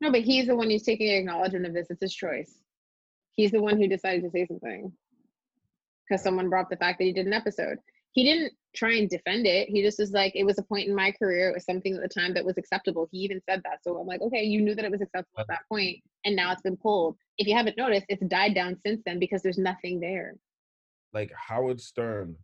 no, 0.00 0.12
but 0.12 0.22
he's 0.22 0.46
the 0.46 0.56
one 0.56 0.70
who's 0.70 0.82
taking 0.82 1.08
acknowledgement 1.08 1.66
of 1.66 1.74
this. 1.74 1.86
It's 1.90 2.02
his 2.02 2.14
choice. 2.14 2.60
He's 3.34 3.50
the 3.50 3.62
one 3.62 3.76
who 3.76 3.88
decided 3.88 4.22
to 4.22 4.30
say 4.30 4.46
something 4.46 4.92
because 6.08 6.22
someone 6.22 6.48
brought 6.48 6.64
up 6.64 6.70
the 6.70 6.76
fact 6.76 6.98
that 6.98 7.04
he 7.04 7.12
did 7.12 7.26
an 7.26 7.32
episode. 7.32 7.78
He 8.12 8.24
didn't 8.24 8.52
try 8.74 8.94
and 8.94 9.08
defend 9.08 9.46
it. 9.46 9.68
He 9.68 9.82
just 9.82 9.98
was 9.98 10.12
like, 10.12 10.34
it 10.34 10.44
was 10.44 10.58
a 10.58 10.62
point 10.62 10.88
in 10.88 10.94
my 10.94 11.12
career. 11.12 11.50
It 11.50 11.54
was 11.54 11.64
something 11.64 11.94
at 11.94 12.00
the 12.00 12.08
time 12.08 12.32
that 12.34 12.44
was 12.44 12.56
acceptable. 12.56 13.08
He 13.10 13.18
even 13.18 13.40
said 13.48 13.60
that. 13.64 13.82
So 13.82 13.96
I'm 13.98 14.06
like, 14.06 14.22
okay, 14.22 14.42
you 14.42 14.62
knew 14.62 14.74
that 14.74 14.84
it 14.84 14.90
was 14.90 15.02
acceptable 15.02 15.40
at 15.40 15.48
that 15.48 15.62
point, 15.70 15.98
and 16.24 16.34
now 16.34 16.52
it's 16.52 16.62
been 16.62 16.76
pulled. 16.76 17.16
If 17.36 17.46
you 17.46 17.54
haven't 17.54 17.76
noticed, 17.76 18.06
it's 18.08 18.24
died 18.26 18.54
down 18.54 18.76
since 18.86 19.02
then 19.04 19.18
because 19.18 19.42
there's 19.42 19.58
nothing 19.58 20.00
there. 20.00 20.34
Like 21.12 21.30
Howard 21.36 21.80
Stern 21.80 22.36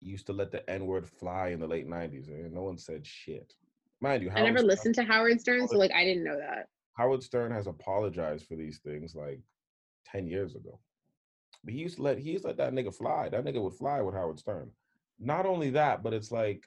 used 0.00 0.26
to 0.26 0.32
let 0.32 0.50
the 0.50 0.68
N 0.68 0.86
word 0.86 1.08
fly 1.08 1.48
in 1.48 1.60
the 1.60 1.66
late 1.66 1.88
90s, 1.88 2.28
and 2.28 2.46
eh, 2.46 2.48
no 2.52 2.62
one 2.62 2.78
said 2.78 3.06
shit. 3.06 3.54
Mind 4.00 4.22
you, 4.22 4.30
I 4.30 4.42
never 4.42 4.58
Stern- 4.58 4.68
listened 4.68 4.94
to 4.96 5.04
Howard 5.04 5.40
Stern, 5.40 5.68
so 5.68 5.76
like 5.76 5.92
I 5.92 6.04
didn't 6.04 6.24
know 6.24 6.38
that. 6.38 6.68
Howard 6.94 7.22
Stern 7.22 7.52
has 7.52 7.66
apologized 7.66 8.46
for 8.46 8.56
these 8.56 8.78
things 8.78 9.14
like 9.14 9.40
10 10.06 10.26
years 10.26 10.54
ago. 10.54 10.78
But 11.64 11.74
he 11.74 11.80
used 11.80 11.96
to 11.96 12.02
let 12.02 12.18
he 12.18 12.30
used 12.32 12.44
to 12.44 12.48
let 12.48 12.56
that 12.56 12.72
nigga 12.72 12.94
fly. 12.94 13.28
That 13.28 13.44
nigga 13.44 13.62
would 13.62 13.74
fly 13.74 14.00
with 14.00 14.14
Howard 14.14 14.38
Stern. 14.38 14.70
Not 15.18 15.44
only 15.44 15.70
that, 15.70 16.02
but 16.02 16.14
it's 16.14 16.32
like 16.32 16.64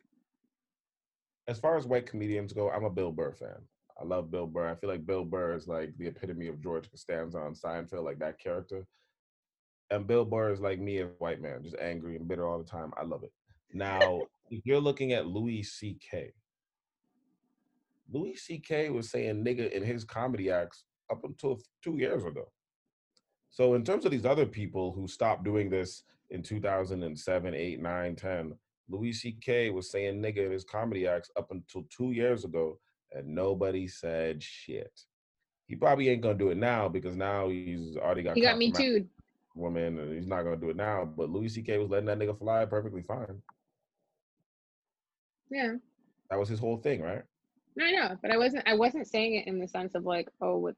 as 1.47 1.59
far 1.59 1.75
as 1.75 1.86
white 1.86 2.05
comedians 2.05 2.53
go, 2.53 2.69
I'm 2.69 2.86
a 2.86 2.89
Bill 2.89 3.11
Burr 3.11 3.34
fan. 3.34 3.57
I 3.99 4.05
love 4.05 4.31
Bill 4.31 4.47
Burr. 4.47 4.69
I 4.69 4.75
feel 4.75 4.89
like 4.89 5.05
Bill 5.05 5.25
Burr 5.25 5.55
is 5.55 5.67
like 5.67 5.93
the 5.97 6.07
epitome 6.07 6.47
of 6.47 6.61
George 6.61 6.89
Costanza 6.89 7.39
on 7.39 7.53
Seinfeld, 7.53 8.03
like 8.05 8.19
that 8.19 8.39
character. 8.39 8.86
And 9.93 10.07
Bill 10.07 10.25
Burr 10.25 10.51
is 10.51 10.59
like 10.59 10.79
me 10.79 10.97
as 10.97 11.09
a 11.09 11.13
white 11.19 11.39
man, 11.39 11.61
just 11.61 11.75
angry 11.79 12.15
and 12.15 12.27
bitter 12.27 12.47
all 12.47 12.57
the 12.57 12.63
time. 12.63 12.91
I 12.97 13.03
love 13.03 13.23
it. 13.23 13.31
Now, 13.73 14.21
if 14.49 14.65
you're 14.65 14.81
looking 14.81 15.13
at 15.13 15.27
Louis 15.27 15.61
C.K., 15.61 16.33
Louis 18.11 18.35
C.K. 18.35 18.89
was 18.89 19.11
saying 19.11 19.45
nigga 19.45 19.71
in 19.71 19.83
his 19.83 20.03
comedy 20.03 20.49
acts 20.49 20.85
up 21.11 21.23
until 21.23 21.61
two 21.83 21.97
years 21.97 22.25
ago. 22.25 22.51
So 23.51 23.75
in 23.75 23.83
terms 23.83 24.03
of 24.03 24.11
these 24.11 24.25
other 24.25 24.47
people 24.47 24.93
who 24.93 25.07
stopped 25.07 25.43
doing 25.43 25.69
this 25.69 26.01
in 26.31 26.41
2007, 26.41 27.53
8, 27.53 27.79
9, 27.79 28.15
10, 28.15 28.53
Louis 28.89 29.13
C.K. 29.13 29.69
was 29.69 29.91
saying 29.91 30.19
nigga 30.19 30.45
in 30.47 30.51
his 30.51 30.63
comedy 30.63 31.07
acts 31.07 31.29
up 31.37 31.51
until 31.51 31.85
two 31.95 32.13
years 32.13 32.45
ago, 32.45 32.79
and 33.11 33.27
nobody 33.27 33.87
said 33.87 34.41
shit. 34.41 35.01
He 35.67 35.75
probably 35.75 36.09
ain't 36.09 36.21
gonna 36.21 36.33
do 36.33 36.49
it 36.49 36.57
now 36.57 36.89
because 36.89 37.15
now 37.15 37.49
he's 37.49 37.95
already 37.95 38.23
got 38.23 38.35
He 38.35 38.41
got 38.41 38.57
me 38.57 38.71
too. 38.71 39.07
Woman, 39.55 39.99
and 39.99 40.13
he's 40.13 40.27
not 40.27 40.43
gonna 40.43 40.57
do 40.57 40.69
it 40.69 40.75
now. 40.75 41.05
But 41.05 41.29
Louis 41.29 41.49
C.K. 41.49 41.77
was 41.77 41.89
letting 41.89 42.07
that 42.07 42.19
nigga 42.19 42.37
fly 42.37 42.65
perfectly 42.65 43.03
fine. 43.03 43.41
Yeah. 45.49 45.73
That 46.29 46.39
was 46.39 46.49
his 46.49 46.59
whole 46.59 46.77
thing, 46.77 47.01
right? 47.01 47.23
No, 47.75 47.85
I 47.85 47.91
know, 47.91 48.17
but 48.21 48.31
I 48.31 48.37
wasn't. 48.37 48.67
I 48.67 48.75
wasn't 48.75 49.07
saying 49.07 49.35
it 49.35 49.47
in 49.47 49.59
the 49.59 49.67
sense 49.67 49.95
of 49.95 50.05
like, 50.05 50.29
oh, 50.41 50.57
what, 50.57 50.75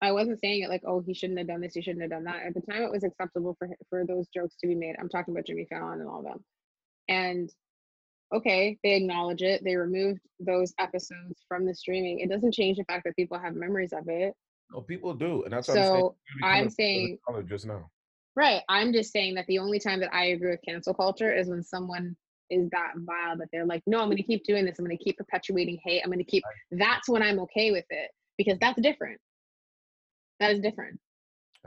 I 0.00 0.12
wasn't 0.12 0.40
saying 0.40 0.62
it 0.62 0.68
like, 0.68 0.82
oh, 0.86 1.00
he 1.00 1.14
shouldn't 1.14 1.38
have 1.38 1.48
done 1.48 1.60
this, 1.60 1.74
he 1.74 1.82
shouldn't 1.82 2.02
have 2.02 2.10
done 2.10 2.24
that. 2.24 2.42
At 2.46 2.54
the 2.54 2.60
time, 2.60 2.82
it 2.82 2.90
was 2.90 3.04
acceptable 3.04 3.56
for 3.58 3.68
for 3.88 4.04
those 4.06 4.28
jokes 4.28 4.56
to 4.60 4.66
be 4.68 4.74
made. 4.74 4.96
I'm 4.98 5.08
talking 5.08 5.34
about 5.34 5.46
Jimmy 5.46 5.66
Fallon 5.68 6.00
and 6.00 6.08
all 6.08 6.20
of 6.20 6.24
them. 6.24 6.44
And 7.08 7.50
okay, 8.32 8.78
they 8.82 8.94
acknowledge 8.94 9.42
it. 9.42 9.62
They 9.64 9.76
removed 9.76 10.20
those 10.40 10.72
episodes 10.78 11.44
from 11.48 11.66
the 11.66 11.74
streaming. 11.74 12.20
It 12.20 12.30
doesn't 12.30 12.54
change 12.54 12.78
the 12.78 12.84
fact 12.84 13.04
that 13.04 13.16
people 13.16 13.38
have 13.38 13.54
memories 13.54 13.92
of 13.92 14.08
it. 14.08 14.34
No, 14.72 14.80
people 14.80 15.14
do, 15.14 15.44
and 15.44 15.52
that's 15.52 15.66
so 15.66 16.16
I'm 16.42 16.70
saying. 16.70 17.18
I'm 17.28 17.34
saying 17.34 17.48
just 17.48 17.66
now. 17.66 17.90
Right. 18.34 18.62
I'm 18.68 18.92
just 18.92 19.12
saying 19.12 19.34
that 19.34 19.46
the 19.46 19.58
only 19.58 19.78
time 19.78 20.00
that 20.00 20.14
I 20.14 20.26
agree 20.26 20.50
with 20.50 20.60
cancel 20.66 20.94
culture 20.94 21.32
is 21.32 21.48
when 21.48 21.62
someone 21.62 22.16
is 22.48 22.68
that 22.70 22.92
vile 22.96 23.36
that 23.38 23.48
they're 23.52 23.66
like, 23.66 23.82
no, 23.86 23.98
I'm 24.00 24.06
going 24.06 24.16
to 24.16 24.22
keep 24.22 24.44
doing 24.44 24.64
this. 24.64 24.78
I'm 24.78 24.84
going 24.84 24.96
to 24.96 25.02
keep 25.04 25.18
perpetuating 25.18 25.78
hate. 25.84 26.02
I'm 26.02 26.10
going 26.10 26.18
to 26.18 26.24
keep. 26.24 26.42
That's 26.70 27.08
when 27.08 27.22
I'm 27.22 27.40
okay 27.40 27.70
with 27.70 27.84
it 27.90 28.10
because 28.38 28.58
that's 28.58 28.80
different. 28.80 29.20
That 30.40 30.52
is 30.52 30.60
different. 30.60 30.98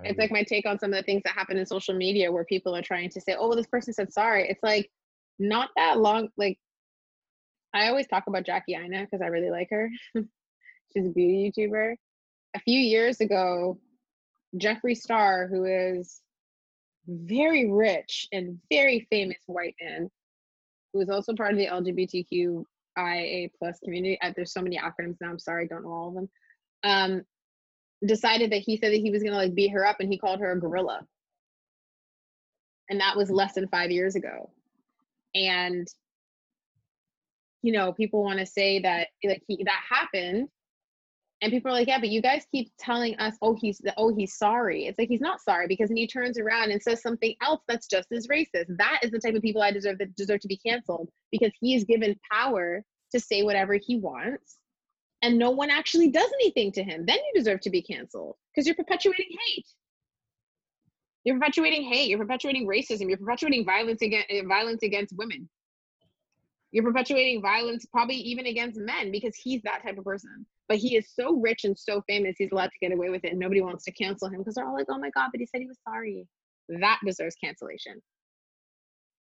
It's 0.03 0.19
like 0.19 0.31
my 0.31 0.43
take 0.43 0.65
on 0.65 0.77
some 0.77 0.91
of 0.91 0.97
the 0.97 1.03
things 1.03 1.21
that 1.23 1.33
happen 1.33 1.57
in 1.57 1.65
social 1.65 1.95
media 1.95 2.29
where 2.29 2.43
people 2.43 2.75
are 2.75 2.81
trying 2.81 3.09
to 3.11 3.21
say, 3.21 3.35
oh, 3.39 3.47
well, 3.47 3.55
this 3.55 3.67
person 3.67 3.93
said 3.93 4.11
sorry. 4.11 4.49
It's 4.49 4.61
like 4.61 4.89
not 5.39 5.69
that 5.77 5.99
long. 5.99 6.27
Like, 6.35 6.57
I 7.73 7.87
always 7.87 8.07
talk 8.07 8.25
about 8.27 8.45
Jackie 8.45 8.75
Aina 8.75 9.01
because 9.01 9.21
I 9.21 9.27
really 9.27 9.49
like 9.49 9.69
her. 9.71 9.89
She's 10.15 11.05
a 11.05 11.09
beauty 11.09 11.53
YouTuber. 11.57 11.95
A 12.55 12.59
few 12.59 12.79
years 12.79 13.19
ago, 13.19 13.77
Jeffree 14.57 14.97
Star, 14.97 15.47
who 15.47 15.65
is 15.65 16.21
very 17.07 17.69
rich 17.69 18.27
and 18.31 18.59
very 18.71 19.07
famous 19.11 19.37
white 19.45 19.75
man, 19.81 20.09
who 20.93 21.01
is 21.01 21.09
also 21.09 21.33
part 21.33 21.51
of 21.51 21.57
the 21.57 21.67
LGBTQIA 21.67 23.51
plus 23.59 23.79
community. 23.79 24.17
There's 24.35 24.53
so 24.53 24.61
many 24.61 24.77
acronyms 24.79 25.17
now. 25.21 25.29
I'm 25.29 25.39
sorry, 25.39 25.65
I 25.65 25.67
don't 25.67 25.83
know 25.83 25.91
all 25.91 26.07
of 26.09 26.15
them. 26.15 26.29
Um, 26.83 27.21
decided 28.05 28.51
that 28.51 28.61
he 28.61 28.77
said 28.77 28.91
that 28.91 29.01
he 29.01 29.11
was 29.11 29.23
gonna 29.23 29.35
like 29.35 29.55
beat 29.55 29.71
her 29.71 29.85
up, 29.85 29.97
and 29.99 30.11
he 30.11 30.17
called 30.17 30.39
her 30.39 30.51
a 30.51 30.59
gorilla. 30.59 31.05
And 32.89 32.99
that 33.01 33.17
was 33.17 33.29
less 33.29 33.53
than 33.53 33.67
five 33.67 33.91
years 33.91 34.15
ago. 34.15 34.51
And 35.33 35.87
you 37.61 37.71
know, 37.71 37.93
people 37.93 38.23
want 38.23 38.39
to 38.39 38.45
say 38.45 38.79
that 38.79 39.07
like 39.23 39.43
he 39.47 39.63
that 39.63 39.81
happened, 39.89 40.49
and 41.41 41.51
people 41.51 41.69
are 41.69 41.73
like, 41.73 41.87
yeah, 41.87 41.99
but 41.99 42.09
you 42.09 42.21
guys 42.21 42.45
keep 42.51 42.71
telling 42.79 43.15
us, 43.17 43.35
oh, 43.41 43.57
he's 43.59 43.81
oh, 43.97 44.15
he's 44.15 44.37
sorry. 44.37 44.85
It's 44.85 44.97
like 44.97 45.09
he's 45.09 45.21
not 45.21 45.41
sorry 45.41 45.67
because 45.67 45.89
then 45.89 45.97
he 45.97 46.07
turns 46.07 46.39
around 46.39 46.71
and 46.71 46.81
says 46.81 47.01
something 47.01 47.35
else 47.41 47.61
that's 47.67 47.87
just 47.87 48.11
as 48.11 48.27
racist. 48.27 48.77
That 48.77 48.99
is 49.03 49.11
the 49.11 49.19
type 49.19 49.35
of 49.35 49.41
people 49.41 49.61
I 49.61 49.71
deserve 49.71 49.97
that 49.99 50.15
deserve 50.15 50.39
to 50.41 50.47
be 50.47 50.57
canceled 50.57 51.09
because 51.31 51.51
he's 51.59 51.83
given 51.83 52.15
power 52.31 52.83
to 53.11 53.19
say 53.19 53.43
whatever 53.43 53.73
he 53.81 53.97
wants, 53.97 54.57
and 55.21 55.37
no 55.37 55.51
one 55.51 55.69
actually 55.69 56.09
does 56.09 56.29
anything 56.41 56.71
to 56.73 56.83
him. 56.83 57.05
Then 57.05 57.17
you 57.17 57.33
deserve 57.35 57.59
to 57.61 57.69
be 57.69 57.81
canceled 57.81 58.37
because 58.53 58.65
you're 58.65 58.75
perpetuating 58.75 59.37
hate. 59.47 59.67
You're 61.25 61.35
perpetuating 61.35 61.83
hate. 61.83 62.07
You're 62.07 62.19
perpetuating 62.19 62.67
racism. 62.67 63.09
You're 63.09 63.17
perpetuating 63.17 63.65
violence 63.65 64.01
against 64.01 64.27
eh, 64.29 64.41
violence 64.47 64.83
against 64.83 65.13
women. 65.17 65.49
You're 66.71 66.83
perpetuating 66.83 67.41
violence, 67.41 67.85
probably 67.85 68.15
even 68.17 68.45
against 68.45 68.79
men, 68.79 69.11
because 69.11 69.35
he's 69.35 69.61
that 69.63 69.83
type 69.83 69.97
of 69.97 70.03
person. 70.03 70.45
But 70.67 70.77
he 70.77 70.95
is 70.95 71.09
so 71.13 71.35
rich 71.35 71.63
and 71.63 71.77
so 71.77 72.01
famous, 72.07 72.35
he's 72.37 72.51
allowed 72.51 72.71
to 72.71 72.79
get 72.81 72.91
away 72.91 73.09
with 73.09 73.23
it, 73.23 73.31
and 73.31 73.39
nobody 73.39 73.61
wants 73.61 73.83
to 73.85 73.91
cancel 73.91 74.27
him 74.29 74.39
because 74.39 74.55
they're 74.55 74.67
all 74.67 74.73
like, 74.73 74.87
"Oh 74.89 74.97
my 74.97 75.11
god!" 75.11 75.29
But 75.31 75.39
he 75.39 75.45
said 75.45 75.61
he 75.61 75.67
was 75.67 75.79
sorry. 75.87 76.27
That 76.69 76.99
deserves 77.05 77.35
cancellation. 77.35 78.01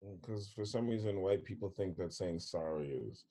Mm, 0.04 0.20
because 0.20 0.52
for 0.54 0.64
some 0.64 0.86
reason, 0.86 1.20
white 1.20 1.44
people 1.44 1.68
think 1.70 1.96
that 1.96 2.12
saying 2.12 2.40
sorry 2.40 2.90
is 2.90 3.24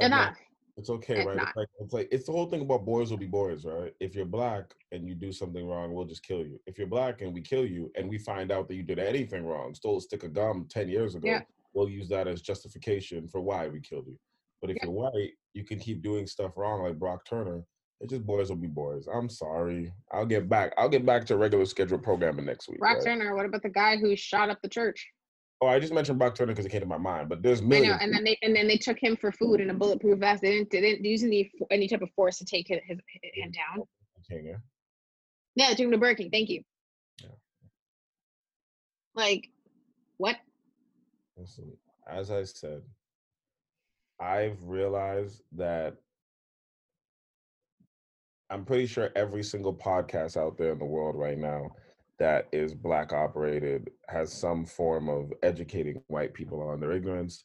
enough. 0.00 0.36
It's 0.78 0.88
okay, 0.88 1.18
it's 1.18 1.26
right? 1.26 1.36
It's 1.36 1.56
like, 1.56 1.68
it's 1.80 1.92
like 1.92 2.08
it's 2.10 2.26
the 2.26 2.32
whole 2.32 2.46
thing 2.46 2.62
about 2.62 2.86
boys 2.86 3.10
will 3.10 3.18
be 3.18 3.26
boys, 3.26 3.64
right? 3.64 3.94
If 4.00 4.14
you're 4.14 4.24
black 4.24 4.74
and 4.90 5.06
you 5.06 5.14
do 5.14 5.30
something 5.30 5.66
wrong, 5.66 5.92
we'll 5.92 6.06
just 6.06 6.22
kill 6.22 6.40
you. 6.40 6.58
If 6.66 6.78
you're 6.78 6.86
black 6.86 7.20
and 7.20 7.34
we 7.34 7.42
kill 7.42 7.66
you 7.66 7.92
and 7.94 8.08
we 8.08 8.16
find 8.18 8.50
out 8.50 8.68
that 8.68 8.74
you 8.74 8.82
did 8.82 8.98
anything 8.98 9.44
wrong, 9.44 9.74
stole 9.74 9.98
a 9.98 10.00
stick 10.00 10.24
of 10.24 10.32
gum 10.32 10.66
ten 10.70 10.88
years 10.88 11.14
ago, 11.14 11.28
yeah 11.28 11.42
we'll 11.72 11.88
use 11.88 12.08
that 12.08 12.28
as 12.28 12.40
justification 12.40 13.28
for 13.28 13.40
why 13.40 13.68
we 13.68 13.80
killed 13.80 14.06
you. 14.06 14.18
But 14.62 14.70
if 14.70 14.76
yeah. 14.76 14.84
you're 14.84 14.92
white, 14.92 15.32
you 15.52 15.64
can 15.64 15.78
keep 15.78 16.02
doing 16.02 16.26
stuff 16.26 16.52
wrong 16.56 16.84
like 16.84 16.98
Brock 16.98 17.26
Turner. 17.28 17.64
It 18.00 18.10
just 18.10 18.24
boys 18.24 18.48
will 18.48 18.56
be 18.56 18.68
boys. 18.68 19.06
I'm 19.12 19.28
sorry. 19.28 19.92
I'll 20.12 20.26
get 20.26 20.48
back. 20.48 20.72
I'll 20.78 20.88
get 20.88 21.04
back 21.04 21.24
to 21.26 21.36
regular 21.36 21.64
scheduled 21.66 22.02
programming 22.02 22.46
next 22.46 22.68
week. 22.68 22.78
Brock 22.78 22.96
right? 22.96 23.04
Turner. 23.04 23.36
What 23.36 23.46
about 23.46 23.62
the 23.62 23.68
guy 23.68 23.96
who 23.96 24.16
shot 24.16 24.50
up 24.50 24.60
the 24.62 24.68
church? 24.68 25.06
Oh, 25.60 25.68
I 25.68 25.78
just 25.78 25.92
mentioned 25.92 26.18
Brock 26.18 26.34
Turner 26.34 26.52
because 26.52 26.66
it 26.66 26.70
came 26.70 26.80
to 26.80 26.86
my 26.86 26.98
mind. 26.98 27.28
But 27.28 27.42
there's 27.42 27.62
millions. 27.62 27.94
I 27.94 27.96
know, 27.96 28.04
and 28.04 28.14
then 28.14 28.24
they 28.24 28.38
and 28.42 28.56
then 28.56 28.66
they 28.66 28.76
took 28.76 28.98
him 28.98 29.16
for 29.16 29.30
food 29.30 29.60
in 29.60 29.70
a 29.70 29.74
bulletproof 29.74 30.18
vest. 30.18 30.42
They 30.42 30.50
didn't 30.50 30.70
they 30.70 30.80
didn't 30.80 31.04
use 31.04 31.22
any 31.22 31.52
any 31.70 31.86
type 31.86 32.02
of 32.02 32.10
force 32.16 32.38
to 32.38 32.44
take 32.44 32.68
his, 32.68 32.80
his, 32.86 32.98
him 33.34 33.52
down. 33.52 33.84
King, 34.28 34.46
yeah. 34.46 34.56
Yeah, 35.54 35.68
took 35.70 35.80
him 35.80 35.90
to 35.92 35.98
Burger 35.98 36.16
King. 36.16 36.30
Thank 36.30 36.48
you. 36.48 36.62
Yeah. 37.20 37.28
Like, 39.14 39.48
what? 40.16 40.36
Listen, 41.36 41.72
as 42.08 42.30
I 42.30 42.44
said, 42.44 42.82
I've 44.22 44.62
realized 44.62 45.42
that 45.52 45.96
I'm 48.50 48.64
pretty 48.64 48.86
sure 48.86 49.10
every 49.16 49.42
single 49.42 49.74
podcast 49.74 50.36
out 50.36 50.56
there 50.56 50.72
in 50.72 50.78
the 50.78 50.84
world 50.84 51.16
right 51.16 51.38
now 51.38 51.72
that 52.20 52.46
is 52.52 52.72
black 52.72 53.12
operated 53.12 53.90
has 54.08 54.32
some 54.32 54.64
form 54.64 55.08
of 55.08 55.32
educating 55.42 56.00
white 56.06 56.34
people 56.34 56.62
on 56.62 56.78
their 56.78 56.92
ignorance. 56.92 57.42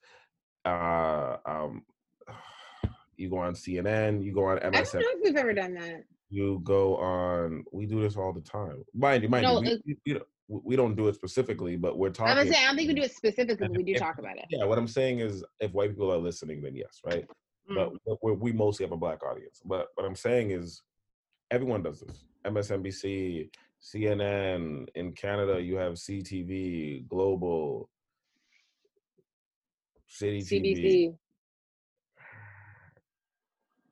Uh, 0.66 1.38
um, 1.48 1.84
you 3.18 3.30
go 3.30 3.38
on 3.38 3.54
CNN, 3.54 4.24
you 4.24 4.32
go 4.32 4.46
on 4.46 4.58
MSN. 4.60 4.70
I 4.70 4.82
don't 4.82 4.94
know 4.94 5.02
if 5.02 5.20
we've 5.24 5.36
ever 5.36 5.54
done 5.54 5.74
that. 5.76 6.04
You 6.30 6.62
go 6.64 6.98
on. 6.98 7.64
We 7.72 7.88
do 7.88 8.02
this 8.02 8.18
all 8.18 8.34
the 8.34 8.42
time. 8.42 8.84
Mind 8.94 9.24
you, 9.24 9.30
mind 9.30 9.44
no, 9.44 9.64
you, 9.64 9.80
we, 9.84 9.98
we, 10.06 10.20
we 10.48 10.76
don't 10.76 10.96
do 10.96 11.08
it 11.08 11.16
specifically, 11.16 11.76
but 11.76 11.98
we're 11.98 12.10
talking. 12.10 12.38
I 12.38 12.44
was 12.44 12.50
saying, 12.50 12.64
I 12.64 12.68
don't 12.68 12.78
think 12.78 12.88
we 12.88 12.94
do 12.94 13.02
it 13.02 13.14
specifically, 13.14 13.68
but 13.68 13.78
we 13.78 13.84
do 13.84 13.94
if, 13.94 14.00
talk 14.00 14.18
about 14.18 14.38
it. 14.38 14.46
Yeah, 14.50 14.66
what 14.66 14.78
I'm 14.78 14.88
saying 14.88 15.20
is, 15.20 15.44
if 15.60 15.74
white 15.74 15.90
people 15.90 16.12
are 16.12 16.18
listening, 16.18 16.62
then 16.62 16.76
yes, 16.76 17.02
right? 17.06 17.26
Mm. 17.70 17.98
But 18.06 18.42
we 18.42 18.54
mostly 18.54 18.86
have 18.86 18.94
a 18.94 18.98
black 18.98 19.24
audience. 19.26 19.62
But 19.66 19.88
what 19.96 20.06
I'm 20.06 20.16
saying 20.16 20.52
is, 20.52 20.84
everyone 21.52 21.84
does 21.84 22.00
this. 22.00 22.24
MSNBC, 22.46 23.50
CNN 23.84 24.88
in 24.96 25.12
Canada, 25.14 25.62
you 25.62 25.76
have 25.76 25.94
CTV, 25.94 27.08
Global, 27.10 27.90
City 30.08 30.42
CBC. 30.42 30.78
TV. 30.78 31.16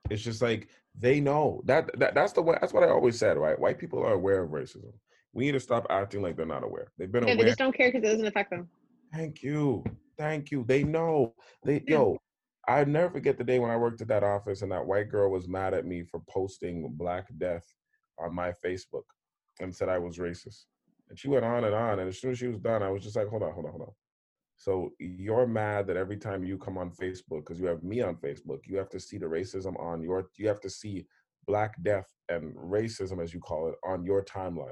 It's 0.09 0.23
just 0.23 0.41
like 0.41 0.69
they 0.97 1.19
know 1.19 1.61
that, 1.65 1.89
that 1.99 2.13
that's 2.15 2.31
the 2.31 2.41
way. 2.41 2.57
That's 2.61 2.71
what 2.71 2.83
I 2.83 2.89
always 2.89 3.19
said, 3.19 3.37
right? 3.37 3.59
White 3.59 3.79
people 3.79 3.99
are 3.99 4.13
aware 4.13 4.43
of 4.43 4.51
racism 4.51 4.93
we 5.35 5.45
need 5.45 5.51
to 5.51 5.59
stop 5.59 5.85
acting 5.89 6.21
like 6.21 6.37
they're 6.37 6.45
not 6.45 6.63
aware. 6.63 6.91
They've 6.97 7.11
been 7.11 7.27
yeah, 7.27 7.33
aware. 7.33 7.43
They 7.43 7.49
just 7.49 7.59
don't 7.59 7.75
care 7.75 7.91
because 7.91 8.07
it 8.07 8.11
doesn't 8.11 8.25
affect 8.25 8.49
them. 8.49 8.69
Thank 9.13 9.43
you. 9.43 9.83
Thank 10.17 10.49
you. 10.49 10.63
They 10.65 10.83
know. 10.83 11.35
They 11.63 11.83
yo, 11.85 12.17
I 12.67 12.85
never 12.85 13.11
forget 13.11 13.37
the 13.37 13.43
day 13.43 13.59
when 13.59 13.69
I 13.69 13.75
worked 13.75 14.01
at 14.01 14.07
that 14.07 14.23
office 14.23 14.61
and 14.61 14.71
that 14.71 14.85
white 14.85 15.09
girl 15.09 15.29
was 15.29 15.47
mad 15.47 15.73
at 15.73 15.85
me 15.85 16.03
for 16.03 16.21
posting 16.29 16.89
Black 16.93 17.27
Death 17.37 17.65
on 18.17 18.33
my 18.33 18.53
Facebook 18.65 19.03
and 19.59 19.75
said 19.75 19.89
I 19.89 19.99
was 19.99 20.17
racist. 20.17 20.63
And 21.09 21.19
she 21.19 21.27
went 21.27 21.45
on 21.45 21.65
and 21.65 21.75
on. 21.75 21.99
And 21.99 22.07
as 22.07 22.19
soon 22.19 22.31
as 22.31 22.39
she 22.39 22.47
was 22.47 22.57
done, 22.57 22.81
I 22.81 22.89
was 22.89 23.03
just 23.03 23.17
like, 23.17 23.27
hold 23.27 23.43
on, 23.43 23.53
hold 23.53 23.65
on, 23.65 23.71
hold 23.71 23.83
on. 23.83 23.93
So 24.55 24.91
you're 24.99 25.45
mad 25.45 25.85
that 25.87 25.97
every 25.97 26.15
time 26.15 26.45
you 26.45 26.57
come 26.57 26.77
on 26.77 26.91
Facebook, 26.91 27.41
because 27.41 27.59
you 27.59 27.65
have 27.67 27.83
me 27.83 27.99
on 27.99 28.15
Facebook, 28.15 28.59
you 28.65 28.77
have 28.77 28.89
to 28.89 29.01
see 29.01 29.17
the 29.17 29.25
racism 29.25 29.77
on 29.83 30.01
your, 30.01 30.29
you 30.37 30.47
have 30.47 30.61
to 30.61 30.69
see 30.69 31.05
Black 31.45 31.75
Death 31.83 32.07
and 32.29 32.55
racism, 32.55 33.21
as 33.21 33.33
you 33.33 33.41
call 33.41 33.67
it, 33.67 33.75
on 33.83 34.05
your 34.05 34.23
timeline 34.23 34.71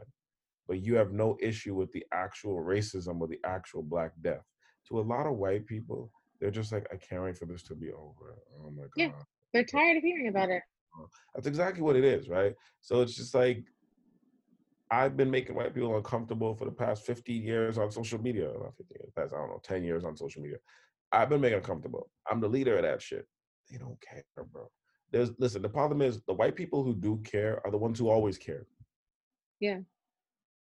but 0.68 0.82
you 0.82 0.96
have 0.96 1.12
no 1.12 1.38
issue 1.42 1.76
with 1.76 1.92
the 1.92 2.06
actual 2.14 2.64
racism 2.64 3.20
or 3.22 3.28
the 3.28 3.40
actual 3.46 3.84
black 3.84 4.12
death. 4.22 4.44
To 4.90 5.00
a 5.00 5.02
lot 5.02 5.28
of 5.28 5.38
white 5.38 5.66
people, 5.66 6.12
they're 6.40 6.52
just 6.52 6.72
like, 6.72 6.88
I 6.92 6.98
can't 6.98 7.24
wait 7.24 7.38
for 7.38 7.46
this 7.46 7.64
to 7.64 7.76
be 7.76 7.92
over. 7.92 8.38
Oh 8.60 8.72
my 8.72 8.84
god. 8.84 8.90
Yeah, 8.98 9.12
they're 9.54 9.64
tired 9.64 9.98
of 9.98 10.04
hearing 10.04 10.28
about 10.28 10.50
it. 10.50 10.62
Oh, 10.98 11.08
that's 11.34 11.48
exactly 11.48 11.82
what 11.82 11.96
it 11.96 12.04
is, 12.04 12.30
right? 12.30 12.54
So 12.82 13.02
it's 13.02 13.16
just 13.16 13.34
like 13.34 13.64
I've 14.92 15.18
been 15.18 15.32
making 15.32 15.56
white 15.56 15.74
people 15.74 15.96
uncomfortable 15.96 16.54
for 16.56 16.66
the 16.66 16.72
past 16.72 17.06
15 17.06 17.42
years 17.42 17.78
on 17.78 17.92
social 17.92 18.22
media. 18.22 18.46
Not 18.46 18.76
15 18.78 18.98
years, 19.00 19.12
past, 19.16 19.34
I 19.34 19.38
don't 19.38 19.50
know, 19.50 19.62
10 19.64 19.84
years 19.84 20.04
on 20.04 20.16
social 20.16 20.42
media. 20.42 20.58
I've 21.12 21.30
been 21.30 21.42
making 21.42 21.60
uncomfortable. 21.60 22.10
I'm 22.30 22.40
the 22.40 22.48
leader 22.48 22.76
of 22.76 22.84
that 22.84 23.02
shit. 23.02 23.26
They 23.72 23.78
don't 23.78 24.00
care, 24.02 24.24
bro. 24.52 24.70
There's 25.12 25.32
listen, 25.40 25.62
the 25.62 25.70
problem 25.70 26.02
is 26.02 26.22
the 26.28 26.34
white 26.34 26.56
people 26.56 26.84
who 26.84 26.94
do 26.94 27.20
care 27.24 27.62
are 27.66 27.72
the 27.72 27.78
ones 27.78 28.00
who 28.00 28.10
always 28.10 28.38
care. 28.38 28.66
Yeah. 29.60 29.80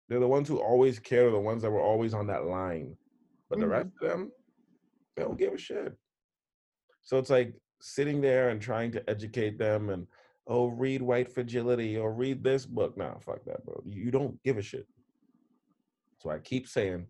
They're 0.07 0.19
the 0.19 0.27
ones 0.27 0.47
who 0.47 0.57
always 0.57 0.99
care, 0.99 1.31
the 1.31 1.39
ones 1.39 1.63
that 1.63 1.71
were 1.71 1.81
always 1.81 2.13
on 2.13 2.27
that 2.27 2.45
line. 2.45 2.95
But 3.49 3.59
mm-hmm. 3.59 3.61
the 3.63 3.75
rest 3.75 3.89
of 4.01 4.09
them, 4.09 4.31
they 5.15 5.23
don't 5.23 5.39
give 5.39 5.53
a 5.53 5.57
shit. 5.57 5.93
So 7.01 7.17
it's 7.17 7.29
like 7.29 7.53
sitting 7.81 8.21
there 8.21 8.49
and 8.49 8.61
trying 8.61 8.91
to 8.91 9.09
educate 9.09 9.57
them 9.57 9.89
and 9.89 10.07
oh, 10.47 10.67
read 10.67 11.01
White 11.01 11.31
Fragility 11.31 11.97
or 11.97 12.13
read 12.13 12.43
this 12.43 12.65
book. 12.65 12.97
Nah, 12.97 13.17
fuck 13.19 13.43
that, 13.45 13.65
bro. 13.65 13.81
You 13.85 14.11
don't 14.11 14.41
give 14.43 14.57
a 14.57 14.61
shit. 14.61 14.87
So 16.19 16.29
I 16.29 16.39
keep 16.39 16.67
saying 16.67 17.07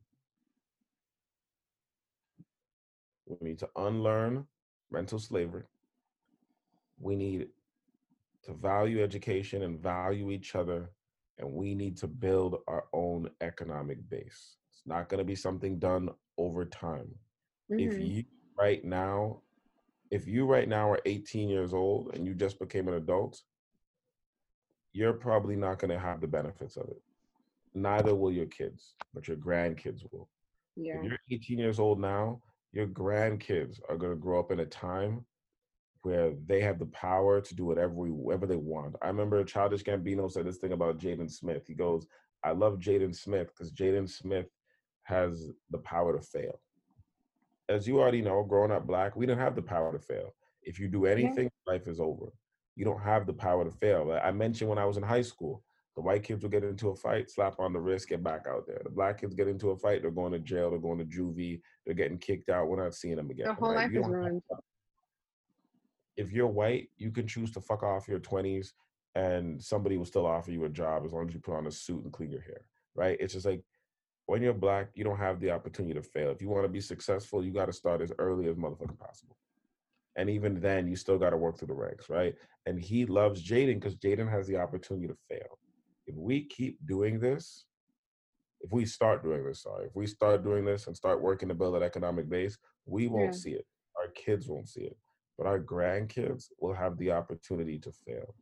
we 3.25 3.37
need 3.41 3.59
to 3.59 3.69
unlearn 3.75 4.45
mental 4.91 5.19
slavery. 5.19 5.63
We 6.99 7.15
need 7.15 7.47
to 8.43 8.53
value 8.53 9.03
education 9.03 9.63
and 9.63 9.79
value 9.79 10.31
each 10.31 10.55
other 10.55 10.91
and 11.37 11.51
we 11.51 11.75
need 11.75 11.97
to 11.97 12.07
build 12.07 12.57
our 12.67 12.85
own 12.93 13.29
economic 13.41 14.09
base. 14.09 14.55
It's 14.71 14.83
not 14.85 15.09
going 15.09 15.19
to 15.19 15.25
be 15.25 15.35
something 15.35 15.79
done 15.79 16.09
over 16.37 16.65
time. 16.65 17.13
Mm-hmm. 17.71 17.79
If 17.79 17.99
you 17.99 18.23
right 18.57 18.83
now, 18.83 19.41
if 20.11 20.27
you 20.27 20.45
right 20.45 20.67
now 20.67 20.91
are 20.91 21.01
18 21.05 21.49
years 21.49 21.73
old 21.73 22.13
and 22.13 22.25
you 22.25 22.33
just 22.33 22.59
became 22.59 22.87
an 22.87 22.93
adult, 22.93 23.41
you're 24.93 25.13
probably 25.13 25.55
not 25.55 25.79
going 25.79 25.91
to 25.91 25.99
have 25.99 26.21
the 26.21 26.27
benefits 26.27 26.77
of 26.77 26.87
it. 26.87 27.01
Neither 27.73 28.15
will 28.15 28.31
your 28.31 28.45
kids, 28.45 28.93
but 29.13 29.27
your 29.27 29.35
grandkids 29.35 30.05
will. 30.11 30.29
Yeah. 30.77 30.97
If 30.97 31.03
you're 31.03 31.19
18 31.31 31.59
years 31.59 31.79
old 31.79 31.99
now, 31.99 32.41
your 32.71 32.87
grandkids 32.87 33.79
are 33.89 33.97
going 33.97 34.13
to 34.13 34.19
grow 34.19 34.39
up 34.39 34.51
in 34.51 34.61
a 34.61 34.65
time 34.65 35.25
where 36.05 36.33
they 36.45 36.61
have 36.61 36.77
the 36.77 36.85
power 36.87 37.41
to 37.41 37.55
do 37.55 37.65
whatever 37.65 37.93
whatever 37.93 38.45
they 38.45 38.55
want. 38.55 38.95
I 39.01 39.07
remember 39.07 39.43
Childish 39.43 39.83
Gambino 39.83 40.31
said 40.31 40.45
this 40.45 40.57
thing 40.57 40.71
about 40.71 40.99
Jaden 40.99 41.31
Smith. 41.31 41.65
He 41.65 41.73
goes, 41.73 42.05
"I 42.43 42.51
love 42.51 42.77
Jaden 42.79 43.15
Smith 43.15 43.47
because 43.47 43.73
Jaden 43.73 44.07
Smith 44.07 44.45
has 45.03 45.49
the 45.71 45.79
power 45.79 46.15
to 46.15 46.21
fail." 46.21 46.61
As 47.69 47.87
you 47.87 47.99
already 47.99 48.21
know, 48.21 48.43
growing 48.43 48.71
up 48.71 48.85
black, 48.85 49.15
we 49.15 49.25
didn't 49.25 49.41
have 49.41 49.55
the 49.55 49.63
power 49.63 49.91
to 49.91 49.99
fail. 49.99 50.35
If 50.61 50.79
you 50.79 50.87
do 50.87 51.07
anything, 51.07 51.45
yeah. 51.45 51.73
life 51.73 51.87
is 51.87 51.99
over. 51.99 52.31
You 52.75 52.85
don't 52.85 53.01
have 53.01 53.25
the 53.25 53.33
power 53.33 53.65
to 53.65 53.71
fail. 53.71 54.11
I 54.23 54.31
mentioned 54.31 54.69
when 54.69 54.77
I 54.77 54.85
was 54.85 54.97
in 54.97 55.03
high 55.03 55.23
school, 55.23 55.63
the 55.95 56.01
white 56.01 56.23
kids 56.23 56.43
will 56.43 56.51
get 56.51 56.63
into 56.63 56.89
a 56.89 56.95
fight, 56.95 57.31
slap 57.31 57.59
on 57.59 57.73
the 57.73 57.79
wrist, 57.79 58.09
get 58.09 58.23
back 58.23 58.45
out 58.47 58.67
there. 58.67 58.81
The 58.83 58.91
black 58.91 59.21
kids 59.21 59.33
get 59.33 59.47
into 59.47 59.71
a 59.71 59.77
fight, 59.77 60.03
they're 60.03 60.11
going 60.11 60.33
to 60.33 60.39
jail, 60.39 60.69
they're 60.69 60.77
going 60.77 60.99
to 60.99 61.05
juvie, 61.05 61.61
they're 61.83 61.95
getting 61.95 62.19
kicked 62.19 62.49
out. 62.49 62.67
We're 62.67 62.83
not 62.83 62.93
seeing 62.93 63.15
them 63.15 63.31
again. 63.31 63.47
The 63.47 63.53
whole 63.55 63.73
right? 63.73 63.89
life 63.89 63.95
is 63.95 64.07
ruined 64.07 64.43
if 66.17 66.31
you're 66.31 66.47
white, 66.47 66.89
you 66.97 67.11
can 67.11 67.27
choose 67.27 67.51
to 67.51 67.61
fuck 67.61 67.83
off 67.83 68.07
your 68.07 68.19
20s 68.19 68.69
and 69.15 69.61
somebody 69.61 69.97
will 69.97 70.05
still 70.05 70.25
offer 70.25 70.51
you 70.51 70.65
a 70.65 70.69
job 70.69 71.03
as 71.05 71.13
long 71.13 71.27
as 71.27 71.33
you 71.33 71.39
put 71.39 71.55
on 71.55 71.67
a 71.67 71.71
suit 71.71 72.03
and 72.03 72.11
clean 72.11 72.31
your 72.31 72.41
hair, 72.41 72.61
right? 72.95 73.17
It's 73.19 73.33
just 73.33 73.45
like 73.45 73.63
when 74.25 74.41
you're 74.41 74.53
black, 74.53 74.89
you 74.93 75.03
don't 75.03 75.17
have 75.17 75.39
the 75.39 75.51
opportunity 75.51 75.93
to 75.93 76.01
fail. 76.01 76.31
If 76.31 76.41
you 76.41 76.49
want 76.49 76.65
to 76.65 76.69
be 76.69 76.81
successful, 76.81 77.43
you 77.43 77.51
got 77.51 77.67
to 77.67 77.73
start 77.73 78.01
as 78.01 78.11
early 78.17 78.47
as 78.49 78.55
motherfucking 78.55 78.99
possible. 78.99 79.37
And 80.17 80.29
even 80.29 80.59
then, 80.59 80.87
you 80.87 80.95
still 80.95 81.17
got 81.17 81.31
to 81.31 81.37
work 81.37 81.57
through 81.57 81.67
the 81.67 81.73
ranks, 81.73 82.09
right? 82.09 82.35
And 82.65 82.79
he 82.79 83.05
loves 83.05 83.43
Jaden 83.43 83.75
because 83.75 83.95
Jaden 83.95 84.29
has 84.29 84.47
the 84.47 84.57
opportunity 84.57 85.07
to 85.07 85.15
fail. 85.29 85.59
If 86.07 86.15
we 86.15 86.45
keep 86.45 86.77
doing 86.85 87.19
this, 87.19 87.65
if 88.61 88.71
we 88.71 88.85
start 88.85 89.23
doing 89.23 89.45
this, 89.45 89.63
sorry, 89.63 89.87
if 89.87 89.95
we 89.95 90.07
start 90.07 90.43
doing 90.43 90.65
this 90.65 90.87
and 90.87 90.95
start 90.95 91.21
working 91.21 91.49
to 91.49 91.55
build 91.55 91.75
an 91.75 91.83
economic 91.83 92.29
base, 92.29 92.57
we 92.85 93.07
won't 93.07 93.33
yeah. 93.33 93.39
see 93.39 93.51
it. 93.51 93.65
Our 93.97 94.09
kids 94.09 94.47
won't 94.47 94.69
see 94.69 94.81
it 94.81 94.97
but 95.37 95.47
our 95.47 95.59
grandkids 95.59 96.49
will 96.59 96.73
have 96.73 96.97
the 96.97 97.11
opportunity 97.11 97.77
to 97.79 97.91
fail. 97.91 98.35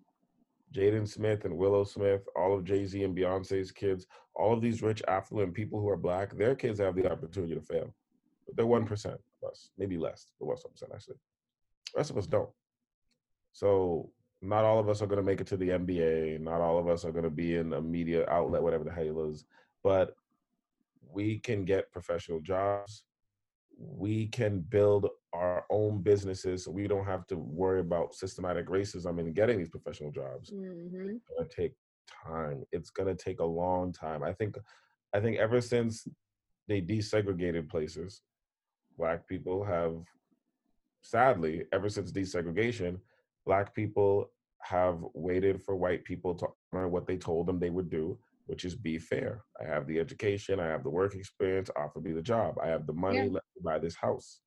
Jaden 0.74 1.08
Smith 1.08 1.46
and 1.46 1.56
Willow 1.56 1.84
Smith, 1.84 2.28
all 2.36 2.56
of 2.56 2.64
Jay 2.64 2.86
Z 2.86 3.04
and 3.04 3.16
Beyonce's 3.16 3.72
kids, 3.72 4.08
all 4.36 4.54
of 4.54 4.62
these 4.62 4.82
rich, 4.82 5.04
affluent 5.08 5.54
people 5.54 5.80
who 5.80 5.90
are 5.90 5.98
black, 5.98 6.36
their 6.36 6.56
kids 6.56 6.80
have 6.80 6.96
the 6.96 7.12
opportunity 7.12 7.54
to 7.54 7.62
fail. 7.62 7.94
But 8.46 8.56
they're 8.56 8.66
1% 8.66 9.06
of 9.06 9.50
us, 9.50 9.70
maybe 9.78 9.98
less, 9.98 10.28
but 10.40 10.48
what's 10.48 10.64
1% 10.64 10.94
actually. 10.94 11.18
The 11.94 11.98
rest 11.98 12.10
of 12.10 12.18
us 12.18 12.28
don't. 12.28 12.50
So 13.52 14.10
not 14.42 14.66
all 14.66 14.80
of 14.80 14.90
us 14.90 15.02
are 15.02 15.08
going 15.08 15.18
to 15.18 15.24
make 15.24 15.42
it 15.42 15.48
to 15.48 15.58
the 15.58 15.70
NBA. 15.70 16.40
Not 16.42 16.60
all 16.60 16.80
of 16.80 16.88
us 16.88 17.06
are 17.06 17.12
going 17.12 17.24
to 17.24 17.30
be 17.30 17.56
in 17.56 17.74
a 17.74 17.82
media 17.82 18.28
outlet, 18.28 18.64
whatever 18.64 18.84
the 18.84 18.92
hell 18.92 19.28
it 19.28 19.32
is. 19.32 19.46
But 19.84 20.16
we 21.12 21.38
can 21.38 21.66
get 21.66 21.92
professional 21.92 22.40
jobs 22.40 23.04
we 23.78 24.28
can 24.28 24.60
build 24.60 25.08
our 25.34 25.66
own 25.70 26.02
businesses 26.02 26.64
so 26.64 26.72
we 26.72 26.88
don't 26.88 27.06
have 27.06 27.26
to 27.28 27.36
worry 27.36 27.80
about 27.80 28.14
systematic 28.14 28.68
racism 28.68 29.20
in 29.20 29.34
getting 29.34 29.58
these 29.58 29.70
professional 29.70 30.12
jobs. 30.12 30.52
Mm-hmm. 30.52 31.10
It's 31.10 31.26
gonna 31.36 31.50
take 31.50 31.74
time. 32.26 32.64
It's 32.72 32.90
gonna 32.90 33.16
take 33.16 33.40
a 33.40 33.46
long 33.46 33.92
time. 33.92 34.24
I 34.24 34.34
think 34.34 34.56
I 35.14 35.20
think 35.20 35.38
ever 35.38 35.62
since 35.62 36.08
they 36.68 36.82
desegregated 36.82 37.70
places, 37.70 38.22
black 38.98 39.28
people 39.28 39.64
have 39.64 39.96
sadly, 41.02 41.66
ever 41.74 41.90
since 41.90 42.12
desegregation, 42.12 43.00
black 43.46 43.76
people 43.76 44.32
have 44.62 45.00
waited 45.14 45.62
for 45.62 45.76
white 45.76 46.04
people 46.06 46.34
to 46.36 46.48
honor 46.72 46.88
what 46.88 47.06
they 47.06 47.18
told 47.18 47.48
them 47.48 47.60
they 47.60 47.70
would 47.70 47.90
do 47.90 48.18
which 48.46 48.66
is 48.66 48.76
be 48.76 48.98
fair. 48.98 49.44
I 49.62 49.66
have 49.66 49.88
the 49.88 50.00
education, 50.00 50.60
I 50.60 50.68
have 50.68 50.84
the 50.84 50.90
work 50.90 51.16
experience, 51.16 51.70
offer 51.76 52.00
me 52.00 52.12
the 52.12 52.22
job. 52.22 52.58
I 52.62 52.68
have 52.68 52.86
the 52.86 52.94
money, 52.94 53.18
yeah. 53.18 53.24
let 53.24 53.44
me 53.56 53.62
buy 53.64 53.80
this 53.80 53.96
house. 53.96 54.40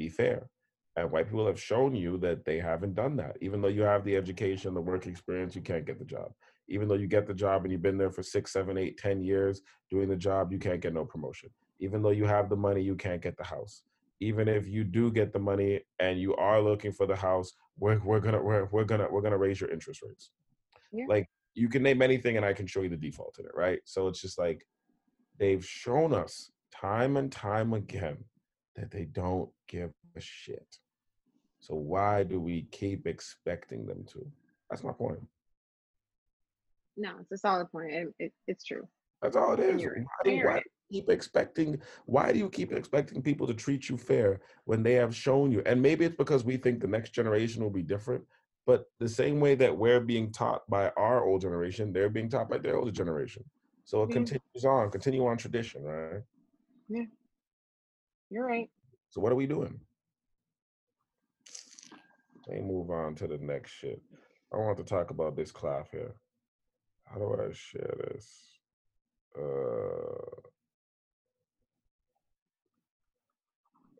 Be 0.00 0.08
fair. 0.08 0.48
And 0.96 1.10
white 1.10 1.26
people 1.28 1.46
have 1.46 1.60
shown 1.60 1.94
you 1.94 2.16
that 2.18 2.46
they 2.46 2.58
haven't 2.58 2.94
done 2.94 3.16
that. 3.16 3.36
Even 3.42 3.60
though 3.60 3.68
you 3.68 3.82
have 3.82 4.02
the 4.02 4.16
education, 4.16 4.72
the 4.72 4.80
work 4.80 5.06
experience, 5.06 5.54
you 5.54 5.60
can't 5.60 5.84
get 5.84 5.98
the 5.98 6.06
job. 6.06 6.32
Even 6.70 6.88
though 6.88 6.94
you 6.94 7.06
get 7.06 7.26
the 7.26 7.34
job 7.34 7.64
and 7.64 7.70
you've 7.70 7.82
been 7.82 7.98
there 7.98 8.10
for 8.10 8.22
six, 8.22 8.50
seven, 8.50 8.78
eight, 8.78 8.96
ten 8.96 9.22
years 9.22 9.60
doing 9.90 10.08
the 10.08 10.16
job, 10.16 10.52
you 10.52 10.58
can't 10.58 10.80
get 10.80 10.94
no 10.94 11.04
promotion. 11.04 11.50
Even 11.80 12.00
though 12.00 12.16
you 12.20 12.24
have 12.24 12.48
the 12.48 12.56
money, 12.56 12.80
you 12.80 12.94
can't 12.94 13.20
get 13.20 13.36
the 13.36 13.44
house. 13.44 13.82
Even 14.20 14.48
if 14.48 14.66
you 14.66 14.84
do 14.84 15.12
get 15.12 15.34
the 15.34 15.38
money 15.38 15.80
and 15.98 16.18
you 16.18 16.34
are 16.36 16.62
looking 16.62 16.92
for 16.92 17.06
the 17.06 17.16
house, 17.16 17.52
we're, 17.78 18.00
we're 18.02 18.20
gonna 18.20 18.42
we're, 18.42 18.64
we're 18.72 18.84
gonna 18.84 19.08
we're 19.10 19.20
gonna 19.26 19.36
raise 19.36 19.60
your 19.60 19.70
interest 19.70 20.00
rates. 20.00 20.30
Yeah. 20.92 21.04
Like 21.10 21.28
you 21.52 21.68
can 21.68 21.82
name 21.82 22.00
anything 22.00 22.38
and 22.38 22.46
I 22.46 22.54
can 22.54 22.66
show 22.66 22.80
you 22.80 22.88
the 22.88 22.96
default 22.96 23.38
in 23.38 23.44
it, 23.44 23.52
right? 23.54 23.80
So 23.84 24.08
it's 24.08 24.22
just 24.22 24.38
like 24.38 24.66
they've 25.38 25.64
shown 25.82 26.14
us 26.14 26.50
time 26.72 27.18
and 27.18 27.30
time 27.30 27.74
again 27.74 28.24
that 28.76 28.90
they 28.90 29.04
don't 29.04 29.48
give 29.68 29.92
a 30.16 30.20
shit. 30.20 30.78
So 31.60 31.74
why 31.74 32.22
do 32.22 32.40
we 32.40 32.62
keep 32.70 33.06
expecting 33.06 33.86
them 33.86 34.04
to? 34.12 34.26
That's 34.68 34.82
my 34.82 34.92
point. 34.92 35.20
No, 36.96 37.12
it's 37.20 37.32
a 37.32 37.38
solid 37.38 37.70
point. 37.70 37.92
It, 37.92 38.08
it, 38.18 38.32
it's 38.46 38.64
true. 38.64 38.86
That's 39.22 39.36
all 39.36 39.52
it 39.52 39.60
is. 39.60 39.82
Why 39.82 39.90
do, 40.24 40.36
why 40.44 40.54
do 40.54 40.62
you 40.90 41.00
keep 41.00 41.10
expecting? 41.10 41.80
Why 42.06 42.32
do 42.32 42.38
you 42.38 42.48
keep 42.48 42.72
expecting 42.72 43.22
people 43.22 43.46
to 43.46 43.54
treat 43.54 43.88
you 43.88 43.96
fair 43.96 44.40
when 44.64 44.82
they 44.82 44.94
have 44.94 45.14
shown 45.14 45.52
you? 45.52 45.62
And 45.66 45.80
maybe 45.80 46.04
it's 46.06 46.16
because 46.16 46.44
we 46.44 46.56
think 46.56 46.80
the 46.80 46.86
next 46.86 47.10
generation 47.10 47.62
will 47.62 47.70
be 47.70 47.82
different. 47.82 48.24
But 48.66 48.86
the 48.98 49.08
same 49.08 49.40
way 49.40 49.54
that 49.56 49.76
we're 49.76 50.00
being 50.00 50.32
taught 50.32 50.62
by 50.68 50.90
our 50.96 51.24
old 51.24 51.42
generation, 51.42 51.92
they're 51.92 52.08
being 52.08 52.28
taught 52.28 52.48
by 52.48 52.58
their 52.58 52.76
older 52.76 52.92
generation. 52.92 53.44
So 53.84 54.02
it 54.02 54.10
yeah. 54.10 54.14
continues 54.14 54.64
on, 54.64 54.90
continue 54.90 55.26
on 55.26 55.36
tradition, 55.36 55.82
right? 55.82 56.22
Yeah. 56.88 57.04
You're 58.30 58.46
right. 58.46 58.70
So 59.10 59.20
what 59.20 59.32
are 59.32 59.36
we 59.36 59.46
doing? 59.46 59.80
Let 62.46 62.56
me 62.56 62.62
move 62.62 62.90
on 62.90 63.14
to 63.16 63.26
the 63.26 63.38
next 63.38 63.72
shit. 63.72 64.00
I 64.52 64.56
want 64.56 64.78
to 64.78 64.84
talk 64.84 65.10
about 65.10 65.36
this 65.36 65.52
clap 65.52 65.90
here. 65.90 66.14
How 67.04 67.18
do 67.18 67.34
I 67.34 67.52
share 67.52 67.94
this? 67.98 68.58
Uh, 69.36 69.40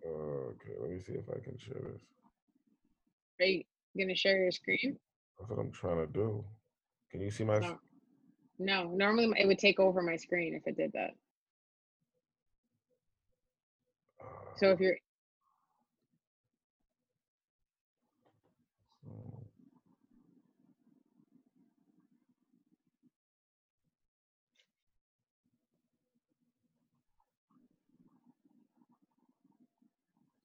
okay, 0.07 0.75
let 0.81 0.91
me 0.91 1.01
see 1.01 1.13
if 1.13 1.29
I 1.29 1.41
can 1.41 1.59
share 1.59 1.81
this. 1.93 2.03
Great 3.39 3.67
gonna 3.99 4.15
share 4.15 4.43
your 4.43 4.51
screen? 4.51 4.97
That's 5.39 5.51
what 5.51 5.59
I'm 5.59 5.73
trying 5.73 5.99
to 5.99 6.13
do. 6.13 6.45
Can 7.11 7.21
you 7.21 7.31
see 7.31 7.45
my? 7.45 7.59
No. 7.59 7.79
no, 8.59 8.85
normally 8.89 9.31
it 9.39 9.47
would 9.47 9.59
take 9.59 9.81
over 9.81 10.03
my 10.03 10.17
screen 10.17 10.55
if 10.55 10.67
it 10.67 10.77
did 10.77 10.93
that. 10.93 11.15
So 14.57 14.71
if 14.73 14.81
you're 14.81 14.97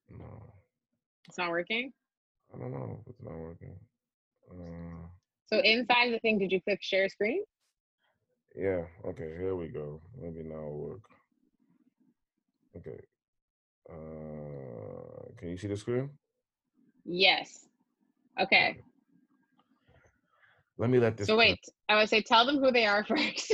No. 0.09 0.53
It's 1.27 1.37
not 1.37 1.49
working? 1.49 1.91
I 2.53 2.57
don't 2.57 2.71
know 2.71 2.99
if 3.01 3.07
it's 3.09 3.21
not 3.21 3.37
working. 3.37 3.75
Uh, 4.49 5.07
so 5.47 5.59
inside 5.59 6.13
the 6.13 6.19
thing, 6.19 6.39
did 6.39 6.51
you 6.51 6.61
click 6.61 6.79
share 6.81 7.09
screen? 7.09 7.43
Yeah. 8.55 8.83
Okay. 9.05 9.35
Here 9.37 9.55
we 9.55 9.67
go. 9.67 10.01
Maybe 10.17 10.43
now 10.43 10.55
it'll 10.55 10.77
work. 10.77 11.01
Okay. 12.77 12.99
Uh, 13.89 15.31
can 15.37 15.49
you 15.49 15.57
see 15.57 15.67
the 15.67 15.77
screen? 15.77 16.09
Yes. 17.05 17.67
Okay. 18.41 18.77
Let 20.77 20.89
me 20.89 20.99
let 20.99 21.17
this. 21.17 21.27
So 21.27 21.37
wait, 21.37 21.59
I 21.89 21.95
would 21.95 22.09
say 22.09 22.21
tell 22.21 22.45
them 22.45 22.59
who 22.59 22.71
they 22.71 22.85
are 22.85 23.03
first. 23.07 23.53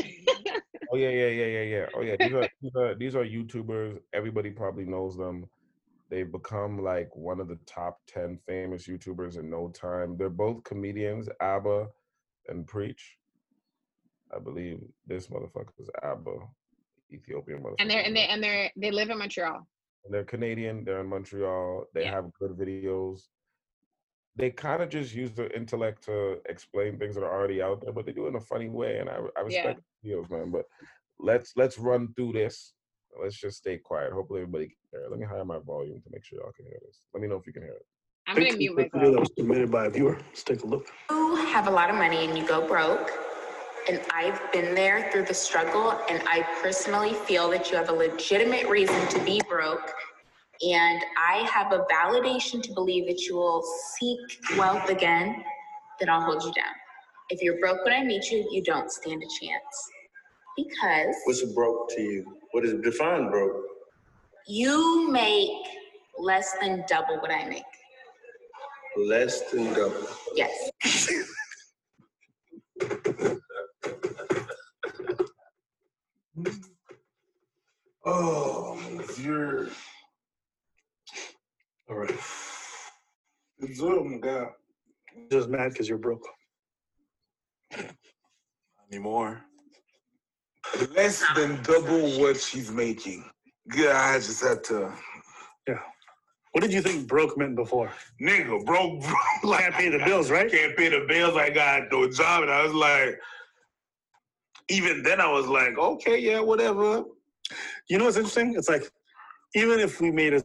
oh 0.92 0.98
yeah, 0.98 1.10
yeah, 1.10 1.28
yeah, 1.28 1.46
yeah, 1.46 1.62
yeah. 1.62 1.86
Oh 1.96 2.02
yeah, 2.02 2.16
these 2.20 2.34
are, 2.34 2.50
these 2.62 2.76
are 2.76 2.96
these 2.96 3.16
are 3.16 3.24
YouTubers. 3.24 4.00
Everybody 4.14 4.52
probably 4.52 4.86
knows 4.86 5.18
them. 5.18 5.48
They've 6.10 6.32
become 6.32 6.84
like 6.84 7.16
one 7.16 7.40
of 7.40 7.48
the 7.48 7.58
top 7.66 8.02
10 8.08 8.38
famous 8.46 8.86
YouTubers 8.86 9.40
in 9.40 9.50
no 9.50 9.70
time. 9.70 10.18
They're 10.18 10.30
both 10.30 10.62
comedians, 10.66 11.30
Aba 11.40 11.88
and 12.50 12.68
Preach. 12.68 13.16
I 14.36 14.40
believe 14.40 14.82
this 15.08 15.28
motherfucker 15.28 15.72
is 15.80 15.90
Aba, 16.04 16.32
Ethiopian 17.14 17.60
motherfucker. 17.60 17.76
And 17.80 17.90
they're 17.90 18.02
and 18.04 18.16
they 18.16 18.28
and 18.28 18.44
they're 18.44 18.72
they 18.76 18.92
live 18.92 19.10
in 19.10 19.20
Montreal. 19.20 19.66
And 20.04 20.14
they're 20.14 20.24
Canadian. 20.24 20.84
They're 20.84 21.02
in 21.02 21.08
Montreal. 21.08 21.86
They 21.94 22.04
yeah. 22.04 22.12
have 22.12 22.34
good 22.34 22.52
videos. 22.52 23.22
they 24.36 24.50
kind 24.50 24.82
of 24.82 24.90
just 24.90 25.14
use 25.14 25.32
their 25.34 25.52
intellect 25.52 26.04
to 26.06 26.40
explain 26.48 26.98
things 26.98 27.16
that 27.16 27.24
are 27.24 27.34
already 27.34 27.62
out 27.62 27.82
there, 27.82 27.92
but 27.94 28.06
they 28.06 28.14
do 28.14 28.26
it 28.26 28.30
in 28.30 28.36
a 28.36 28.42
funny 28.42 28.70
way, 28.70 28.98
and 29.00 29.10
I, 29.10 29.18
I 29.38 29.42
respect 29.42 29.82
yeah. 30.02 30.16
videos, 30.16 30.30
man. 30.32 30.52
But 30.52 30.66
let's 31.20 31.54
let's 31.56 31.78
run 31.78 32.14
through 32.16 32.34
this. 32.34 32.74
Let's 33.22 33.36
just 33.36 33.58
stay 33.58 33.78
quiet. 33.78 34.14
Hopefully, 34.14 34.42
everybody 34.42 34.68
can 34.68 34.76
hear. 34.92 35.10
Let 35.10 35.20
me 35.20 35.26
higher 35.26 35.44
my 35.46 35.60
volume 35.60 36.02
to 36.02 36.10
make 36.12 36.24
sure 36.24 36.40
y'all 36.40 36.54
can 36.56 36.66
hear 36.66 36.80
this. 36.86 37.02
Let 37.14 37.22
me 37.22 37.28
know 37.28 37.36
if 37.36 37.46
you 37.46 37.54
can 37.54 37.64
hear 37.64 37.74
it. 37.74 37.86
I'm 38.28 38.38
gonna 38.38 38.56
mute 38.56 38.76
myself. 38.76 38.92
That 38.94 39.20
was 39.20 39.32
submitted 39.38 39.70
by 39.70 39.88
a 39.88 39.90
viewer. 39.90 40.18
Let's 40.30 40.44
take 40.44 40.64
a 40.64 40.68
look. 40.68 40.88
You 41.10 41.36
have 41.36 41.68
a 41.68 41.72
lot 41.72 41.90
of 41.90 41.98
money 41.98 42.26
and 42.26 42.38
you 42.38 42.48
go 42.48 42.66
broke, 42.66 43.12
and 43.90 44.02
I've 44.14 44.40
been 44.52 44.76
there 44.76 45.10
through 45.12 45.26
the 45.26 45.34
struggle, 45.34 46.00
and 46.10 46.22
I 46.28 46.46
personally 46.62 47.14
feel 47.14 47.50
that 47.50 47.72
you 47.72 47.78
have 47.78 47.90
a 47.90 47.94
legitimate 47.94 48.68
reason 48.68 49.08
to 49.10 49.20
be 49.24 49.42
broke 49.50 49.94
and 50.64 51.04
I 51.18 51.50
have 51.52 51.72
a 51.72 51.86
validation 51.92 52.62
to 52.62 52.74
believe 52.74 53.08
that 53.08 53.22
you 53.22 53.36
will 53.36 53.64
seek 53.98 54.20
wealth 54.58 54.90
again, 54.90 55.44
then 56.00 56.10
I'll 56.10 56.22
hold 56.22 56.44
you 56.44 56.54
down. 56.54 56.74
If 57.30 57.42
you're 57.42 57.60
broke 57.60 57.84
when 57.84 57.94
I 57.94 58.04
meet 58.04 58.30
you, 58.30 58.48
you 58.52 58.62
don't 58.64 58.92
stand 58.92 59.24
a 59.24 59.46
chance. 59.46 59.90
Because 60.56 61.16
what's 61.26 61.44
broke 61.54 61.90
to 61.96 62.02
you? 62.02 62.38
What 62.52 62.66
is 62.66 62.74
defined 62.84 63.32
broke? 63.32 63.56
You 64.48 65.10
make 65.10 65.50
less 66.20 66.56
than 66.62 66.84
double 66.88 67.18
what 67.22 67.32
I 67.32 67.48
make. 67.48 67.64
Less 68.98 69.50
than 69.50 69.74
double. 69.74 70.08
Yes. 70.36 70.70
oh, 78.06 78.80
you're 79.18 79.68
all 81.90 81.96
right. 81.96 82.20
Zoom, 83.74 84.20
God. 84.20 84.50
Just 85.32 85.50
mad 85.50 85.72
because 85.72 85.90
you're 85.90 85.98
broke. 85.98 86.26
Anymore. 88.92 89.42
Less 90.96 91.24
than 91.36 91.62
double 91.64 92.20
what 92.20 92.40
she's 92.40 92.72
making. 92.72 93.26
Yeah, 93.76 94.00
I 94.00 94.18
just 94.18 94.42
had 94.42 94.64
to. 94.66 94.92
Yeah. 95.68 95.80
What 96.54 96.62
did 96.62 96.74
you 96.74 96.82
think 96.82 97.08
broke 97.08 97.38
meant 97.38 97.56
before? 97.56 97.92
Nigga, 98.22 98.66
broke, 98.66 99.02
broke. 99.02 99.44
Like, 99.44 99.62
can't 99.62 99.74
pay 99.76 99.90
the 99.90 100.00
bills, 100.00 100.30
right? 100.30 100.52
Can't 100.52 100.76
pay 100.76 100.90
the 100.90 101.06
bills. 101.08 101.36
I 101.36 101.50
got 101.50 101.84
no 101.92 102.10
job. 102.10 102.44
And 102.44 102.52
I 102.52 102.64
was 102.64 102.74
like, 102.74 103.20
even 104.70 105.04
then 105.04 105.20
I 105.22 105.32
was 105.32 105.48
like, 105.48 105.78
okay, 105.78 106.20
yeah, 106.20 106.40
whatever. 106.40 107.04
You 107.90 107.98
know 107.98 108.06
what's 108.06 108.18
interesting? 108.18 108.56
It's 108.58 108.70
like, 108.70 108.90
even 109.56 109.80
if 109.80 110.00
we 110.00 110.12
made 110.12 110.34
a 110.34 110.44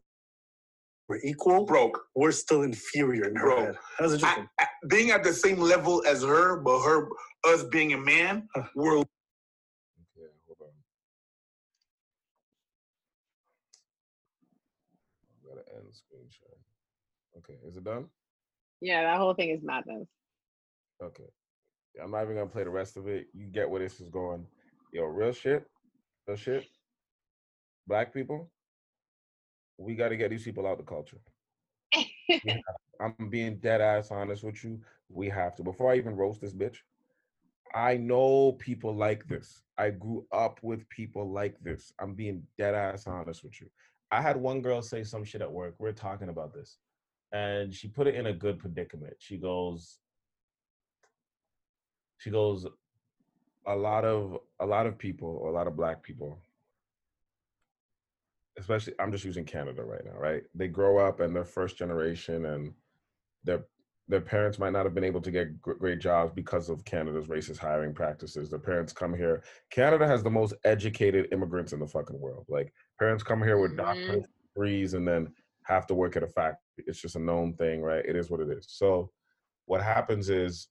we're 1.09 1.21
equal, 1.23 1.65
broke. 1.65 2.07
We're 2.17 2.33
still 2.33 2.63
inferior 2.63 3.29
in 3.29 3.37
her 3.37 3.47
broke. 3.47 3.59
head. 3.61 3.77
That's 3.99 4.15
interesting. 4.15 4.49
I, 4.59 4.65
I, 4.65 4.67
being 4.89 5.11
at 5.11 5.23
the 5.23 5.33
same 5.33 5.61
level 5.61 6.03
as 6.05 6.25
her, 6.25 6.57
but 6.61 6.83
her 6.83 7.09
us 7.45 7.63
being 7.65 7.93
a 7.93 7.99
man, 7.99 8.49
huh. 8.55 8.65
we're. 8.75 8.97
Okay, 8.99 9.07
hold 10.47 10.59
on. 10.61 10.69
I 15.31 15.49
gotta 15.49 15.63
end 15.77 15.95
screen 15.95 16.27
share. 16.29 16.59
Okay, 17.39 17.59
is 17.65 17.77
it 17.77 17.85
done? 17.85 18.07
Yeah, 18.81 19.03
that 19.03 19.19
whole 19.19 19.35
thing 19.35 19.51
is 19.51 19.63
madness. 19.63 20.09
Okay, 21.01 21.29
I'm 22.03 22.11
not 22.11 22.25
even 22.25 22.37
gonna 22.37 22.47
play 22.47 22.65
the 22.65 22.71
rest 22.71 22.97
of 22.97 23.09
it. 23.09 23.27
You 23.33 23.47
get 23.47 23.69
where 23.69 23.81
this 23.81 24.01
is 24.01 24.09
going. 24.09 24.47
Yo, 24.93 25.05
real 25.05 25.33
shit, 25.33 25.67
real 26.27 26.37
shit. 26.37 26.67
Black 27.87 28.13
people, 28.13 28.51
we 29.79 29.95
got 29.95 30.09
to 30.09 30.17
get 30.17 30.31
these 30.31 30.45
people 30.45 30.67
out 30.67 30.79
the 30.79 30.85
culture. 30.85 31.19
yeah, 32.29 32.57
I'm 33.01 33.29
being 33.31 33.59
dead 33.59 33.81
ass 33.81 34.11
honest 34.11 34.43
with 34.43 34.63
you. 34.65 34.81
We 35.09 35.29
have 35.29 35.55
to. 35.57 35.63
Before 35.63 35.93
I 35.93 35.97
even 35.97 36.17
roast 36.17 36.41
this 36.41 36.55
bitch, 36.55 36.77
I 37.75 37.97
know 37.97 38.53
people 38.53 38.95
like 38.95 39.27
this. 39.29 39.63
I 39.79 39.91
grew 39.91 40.27
up 40.33 40.59
with 40.63 40.89
people 40.89 41.31
like 41.31 41.57
this. 41.61 41.93
I'm 42.01 42.15
being 42.15 42.43
dead 42.57 42.75
ass 42.75 43.07
honest 43.07 43.45
with 43.45 43.61
you. 43.61 43.69
I 44.11 44.23
had 44.23 44.37
one 44.37 44.63
girl 44.63 44.83
say 44.83 45.05
some 45.05 45.25
shit 45.25 45.43
at 45.43 45.51
work. 45.51 45.75
We're 45.79 45.93
talking 45.93 46.29
about 46.29 46.55
this. 46.55 46.79
And 47.33 47.75
she 47.75 47.89
put 47.89 48.07
it 48.07 48.15
in 48.15 48.27
a 48.27 48.33
good 48.33 48.59
predicament. 48.59 49.15
She 49.19 49.37
goes, 49.37 49.99
she 52.19 52.31
goes, 52.31 52.67
a 53.67 53.75
lot 53.75 54.05
of 54.05 54.39
a 54.61 54.67
lot 54.67 54.87
of 54.87 54.97
people, 54.97 55.39
or 55.41 55.51
a 55.51 55.53
lot 55.53 55.67
of 55.67 55.77
black 55.77 56.03
people 56.03 56.39
especially 58.59 58.95
I'm 58.99 59.13
just 59.13 59.25
using 59.25 59.45
Canada 59.45 59.83
right 59.85 60.05
now, 60.05 60.19
right? 60.19 60.43
They 60.55 60.69
grow 60.69 60.99
up 60.99 61.21
and 61.21 61.35
they're 61.35 61.45
first 61.45 61.77
generation 61.77 62.47
and 62.47 62.73
their 63.45 63.65
their 64.09 64.21
parents 64.21 64.61
might 64.61 64.73
not 64.73 64.85
have 64.85 64.95
been 64.95 65.03
able 65.03 65.21
to 65.21 65.33
get 65.33 65.61
great 65.61 65.99
jobs 65.99 66.31
because 66.33 66.69
of 66.69 66.85
Canada's 66.85 67.27
racist 67.27 67.59
hiring 67.59 67.93
practices. 67.93 68.49
Their 68.49 68.61
parents 68.61 68.93
come 68.93 69.13
here. 69.13 69.43
Canada 69.71 70.07
has 70.07 70.23
the 70.23 70.31
most 70.31 70.55
educated 70.65 71.27
immigrants 71.33 71.73
in 71.73 71.81
the 71.81 71.89
fucking 71.89 72.21
world. 72.21 72.47
Like 72.49 72.73
parents 73.01 73.25
come 73.25 73.43
here 73.43 73.59
with 73.59 73.77
mm-hmm. 73.77 74.21
degrees 74.55 74.95
and 74.95 75.07
then 75.07 75.33
have 75.65 75.89
to 75.89 75.95
work 75.95 76.17
at 76.17 76.23
a 76.23 76.29
factory. 76.29 76.61
It's 76.87 77.01
just 77.01 77.17
a 77.17 77.21
known 77.21 77.55
thing, 77.55 77.83
right? 77.83 78.05
It 78.07 78.15
is 78.15 78.31
what 78.31 78.39
it 78.39 78.49
is. 78.49 78.67
So 78.69 79.11
what 79.65 79.83
happens 79.83 80.31
is 80.31 80.69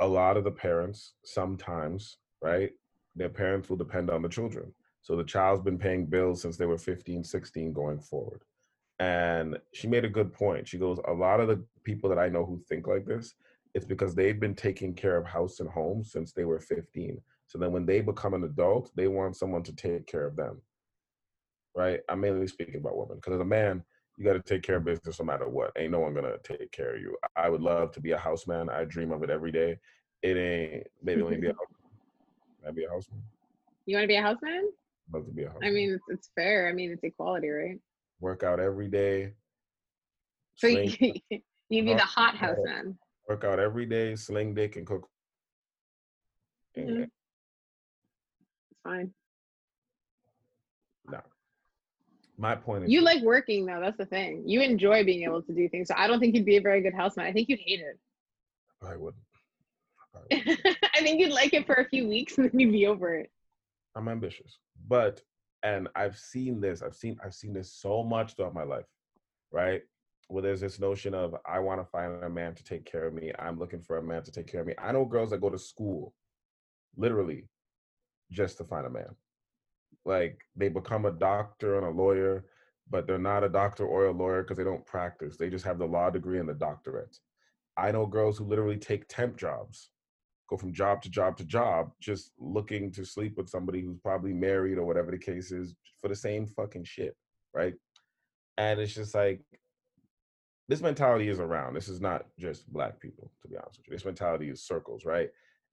a 0.00 0.06
lot 0.06 0.36
of 0.36 0.44
the 0.44 0.50
parents 0.50 1.14
sometimes, 1.24 2.18
right? 2.42 2.70
Their 3.16 3.28
parents 3.28 3.68
will 3.68 3.76
depend 3.76 4.10
on 4.10 4.22
the 4.22 4.28
children. 4.28 4.72
So 5.02 5.16
the 5.16 5.24
child's 5.24 5.62
been 5.62 5.78
paying 5.78 6.06
bills 6.06 6.42
since 6.42 6.56
they 6.56 6.66
were 6.66 6.78
15, 6.78 7.24
16 7.24 7.72
going 7.72 8.00
forward. 8.00 8.42
And 8.98 9.58
she 9.72 9.86
made 9.86 10.04
a 10.04 10.08
good 10.08 10.32
point. 10.32 10.68
She 10.68 10.78
goes, 10.78 10.98
A 11.06 11.12
lot 11.12 11.40
of 11.40 11.48
the 11.48 11.64
people 11.84 12.10
that 12.10 12.18
I 12.18 12.28
know 12.28 12.44
who 12.44 12.60
think 12.68 12.86
like 12.86 13.06
this, 13.06 13.34
it's 13.74 13.86
because 13.86 14.14
they've 14.14 14.38
been 14.38 14.54
taking 14.54 14.94
care 14.94 15.16
of 15.16 15.26
house 15.26 15.60
and 15.60 15.68
home 15.68 16.02
since 16.02 16.32
they 16.32 16.44
were 16.44 16.60
15. 16.60 17.20
So 17.46 17.58
then 17.58 17.72
when 17.72 17.86
they 17.86 18.00
become 18.00 18.34
an 18.34 18.44
adult, 18.44 18.90
they 18.94 19.08
want 19.08 19.36
someone 19.36 19.62
to 19.64 19.74
take 19.74 20.06
care 20.06 20.26
of 20.26 20.36
them. 20.36 20.60
Right? 21.76 22.00
I'm 22.08 22.20
mainly 22.20 22.48
speaking 22.48 22.76
about 22.76 22.96
women 22.96 23.16
because 23.16 23.34
as 23.34 23.40
a 23.40 23.44
man, 23.44 23.84
you 24.18 24.24
got 24.24 24.32
to 24.32 24.42
take 24.42 24.62
care 24.62 24.76
of 24.76 24.84
business 24.84 25.20
no 25.20 25.24
matter 25.24 25.48
what. 25.48 25.72
Ain't 25.76 25.92
no 25.92 26.00
one 26.00 26.12
gonna 26.12 26.36
take 26.42 26.72
care 26.72 26.96
of 26.96 27.00
you. 27.00 27.16
I 27.36 27.48
would 27.48 27.62
love 27.62 27.92
to 27.92 28.00
be 28.00 28.10
a 28.10 28.18
houseman. 28.18 28.68
I 28.68 28.84
dream 28.84 29.12
of 29.12 29.22
it 29.22 29.30
every 29.30 29.52
day. 29.52 29.78
It 30.22 30.36
ain't 30.36 30.86
maybe 31.02 31.22
only 31.22 31.36
be 31.36 31.46
a 31.46 31.52
I'd 32.66 32.74
be 32.74 32.84
a 32.84 32.90
houseman. 32.90 33.22
You 33.86 33.96
want 33.96 34.04
to 34.04 34.08
be 34.08 34.16
a 34.16 34.22
houseman? 34.22 34.70
love 35.12 35.24
to 35.26 35.32
be 35.32 35.44
a 35.44 35.48
host. 35.48 35.64
I 35.64 35.70
mean, 35.70 35.90
it's, 35.92 36.04
it's 36.08 36.30
fair. 36.34 36.68
I 36.68 36.72
mean, 36.72 36.90
it's 36.90 37.02
equality, 37.02 37.48
right? 37.48 37.78
Work 38.20 38.42
out 38.42 38.60
every 38.60 38.88
day. 38.88 39.34
So 40.56 40.66
you, 40.66 40.92
you 41.30 41.84
be 41.84 41.94
the 41.94 42.00
hot 42.00 42.36
house 42.36 42.58
man. 42.64 42.98
Work 43.28 43.44
out 43.44 43.60
every 43.60 43.86
day, 43.86 44.16
sling 44.16 44.54
dick, 44.54 44.76
and 44.76 44.86
cook. 44.86 45.08
Mm-hmm. 46.76 47.02
It's 47.02 47.10
fine. 48.82 49.12
No. 51.10 51.20
My 52.38 52.54
point 52.54 52.84
is 52.84 52.90
you 52.90 53.00
like 53.00 53.22
working 53.22 53.66
though. 53.66 53.80
That's 53.80 53.98
the 53.98 54.06
thing. 54.06 54.44
You 54.46 54.62
enjoy 54.62 55.04
being 55.04 55.24
able 55.24 55.42
to 55.42 55.52
do 55.52 55.68
things. 55.68 55.88
So 55.88 55.94
I 55.96 56.06
don't 56.06 56.20
think 56.20 56.36
you'd 56.36 56.44
be 56.44 56.56
a 56.56 56.62
very 56.62 56.80
good 56.80 56.94
houseman. 56.94 57.26
I 57.26 57.32
think 57.32 57.48
you'd 57.48 57.58
hate 57.58 57.80
it. 57.80 57.98
I 58.80 58.96
wouldn't. 58.96 59.24
I, 60.14 60.18
wouldn't. 60.46 60.78
I 60.94 61.00
think 61.00 61.20
you'd 61.20 61.32
like 61.32 61.52
it 61.52 61.66
for 61.66 61.74
a 61.74 61.88
few 61.88 62.08
weeks 62.08 62.38
and 62.38 62.48
then 62.48 62.60
you'd 62.60 62.72
be 62.72 62.86
over 62.86 63.14
it. 63.16 63.30
I'm 63.96 64.08
ambitious, 64.08 64.58
but 64.86 65.20
and 65.64 65.88
I've 65.96 66.16
seen 66.16 66.60
this. 66.60 66.80
I've 66.80 66.94
seen 66.94 67.18
I've 67.24 67.34
seen 67.34 67.52
this 67.52 67.72
so 67.72 68.04
much 68.04 68.36
throughout 68.36 68.54
my 68.54 68.62
life, 68.62 68.86
right? 69.50 69.82
Where 70.28 70.42
there's 70.42 70.60
this 70.60 70.78
notion 70.78 71.14
of 71.14 71.34
I 71.44 71.58
want 71.58 71.80
to 71.80 71.90
find 71.90 72.22
a 72.22 72.30
man 72.30 72.54
to 72.54 72.62
take 72.62 72.84
care 72.84 73.08
of 73.08 73.14
me. 73.14 73.32
I'm 73.36 73.58
looking 73.58 73.80
for 73.80 73.96
a 73.96 74.02
man 74.02 74.22
to 74.22 74.30
take 74.30 74.46
care 74.46 74.60
of 74.60 74.66
me. 74.68 74.74
I 74.78 74.92
know 74.92 75.04
girls 75.04 75.30
that 75.30 75.40
go 75.40 75.50
to 75.50 75.58
school, 75.58 76.14
literally, 76.96 77.48
just 78.30 78.58
to 78.58 78.64
find 78.64 78.86
a 78.86 78.90
man. 78.90 79.16
Like 80.08 80.40
they 80.56 80.68
become 80.68 81.04
a 81.04 81.12
doctor 81.12 81.76
and 81.76 81.86
a 81.86 81.90
lawyer, 81.90 82.46
but 82.90 83.06
they're 83.06 83.18
not 83.18 83.44
a 83.44 83.48
doctor 83.48 83.86
or 83.86 84.06
a 84.06 84.12
lawyer 84.12 84.42
because 84.42 84.56
they 84.56 84.64
don't 84.64 84.86
practice. 84.86 85.36
They 85.36 85.50
just 85.50 85.64
have 85.66 85.78
the 85.78 85.86
law 85.86 86.10
degree 86.10 86.40
and 86.40 86.48
the 86.48 86.54
doctorate. 86.54 87.18
I 87.76 87.92
know 87.92 88.06
girls 88.06 88.38
who 88.38 88.44
literally 88.44 88.78
take 88.78 89.06
temp 89.08 89.36
jobs 89.36 89.90
go 90.48 90.56
from 90.56 90.72
job 90.72 91.02
to 91.02 91.10
job 91.10 91.36
to 91.36 91.44
job, 91.44 91.90
just 92.00 92.32
looking 92.38 92.90
to 92.92 93.04
sleep 93.04 93.36
with 93.36 93.48
somebody 93.50 93.82
who's 93.82 93.98
probably 93.98 94.32
married 94.32 94.78
or 94.78 94.86
whatever 94.86 95.10
the 95.10 95.18
case 95.18 95.52
is 95.52 95.74
for 96.00 96.08
the 96.08 96.16
same 96.16 96.46
fucking 96.46 96.84
shit, 96.84 97.14
right? 97.54 97.74
And 98.56 98.80
it's 98.80 98.94
just 98.94 99.14
like 99.14 99.40
this 100.68 100.80
mentality 100.80 101.28
is 101.28 101.38
around. 101.38 101.74
This 101.74 101.88
is 101.88 102.00
not 102.00 102.26
just 102.38 102.70
black 102.72 102.98
people, 102.98 103.30
to 103.42 103.48
be 103.48 103.56
honest 103.56 103.78
with 103.78 103.88
you. 103.88 103.92
This 103.92 104.04
mentality 104.04 104.48
is 104.48 104.62
circles, 104.62 105.04
right? 105.04 105.28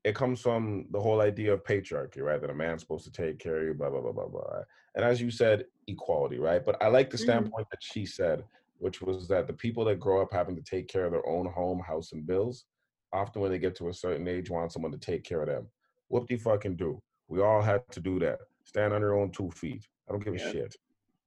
It 0.06 0.16
comes 0.16 0.40
from 0.40 0.86
the 0.92 1.02
whole 1.02 1.20
idea 1.20 1.52
of 1.52 1.64
patriarchy, 1.64 2.22
right? 2.22 2.40
That 2.40 2.52
a 2.52 2.54
man's 2.54 2.82
supposed 2.84 3.06
to 3.06 3.12
take 3.12 3.40
care 3.40 3.58
of 3.58 3.66
you, 3.68 3.74
blah, 3.74 3.90
blah, 3.90 4.02
blah, 4.02 4.12
blah, 4.12 4.28
blah. 4.28 4.62
And 4.96 5.04
as 5.04 5.20
you 5.20 5.32
said, 5.32 5.66
equality, 5.88 6.40
right? 6.50 6.64
But 6.64 6.76
I 6.82 6.88
like 6.88 7.10
the 7.10 7.18
mm-hmm. 7.18 7.24
standpoint 7.24 7.66
mm-hmm. 7.66 7.74
that 7.74 7.84
she 7.92 8.06
said, 8.06 8.44
which 8.78 9.02
was 9.02 9.28
that 9.30 9.48
the 9.48 9.54
people 9.66 9.84
that 9.86 10.00
grow 10.00 10.22
up 10.22 10.32
having 10.32 10.56
to 10.56 10.62
take 10.62 10.88
care 10.88 11.06
of 11.06 11.12
their 11.12 11.28
own 11.28 11.48
home, 11.48 11.80
house, 11.80 12.12
and 12.14 12.28
bills, 12.32 12.66
often 13.12 13.42
when 13.42 13.52
they 13.52 13.60
get 13.60 13.76
to 13.78 13.90
a 13.90 13.94
certain 13.94 14.28
age 14.28 14.50
want 14.50 14.72
someone 14.72 14.92
to 14.92 14.98
take 15.12 15.24
care 15.24 15.42
of 15.42 15.48
them. 15.48 15.68
Do 16.12 16.26
you 16.30 16.38
fucking 16.38 16.76
do? 16.76 17.02
We 17.28 17.42
all 17.42 17.62
had 17.62 17.82
to 17.92 18.00
do 18.00 18.20
that. 18.20 18.40
Stand 18.64 18.94
on 18.94 19.02
your 19.02 19.18
own 19.20 19.32
two 19.32 19.50
feet. 19.52 19.88
I 20.08 20.12
don't 20.12 20.24
give 20.24 20.38
yeah. 20.38 20.48
a 20.48 20.52
shit. 20.52 20.76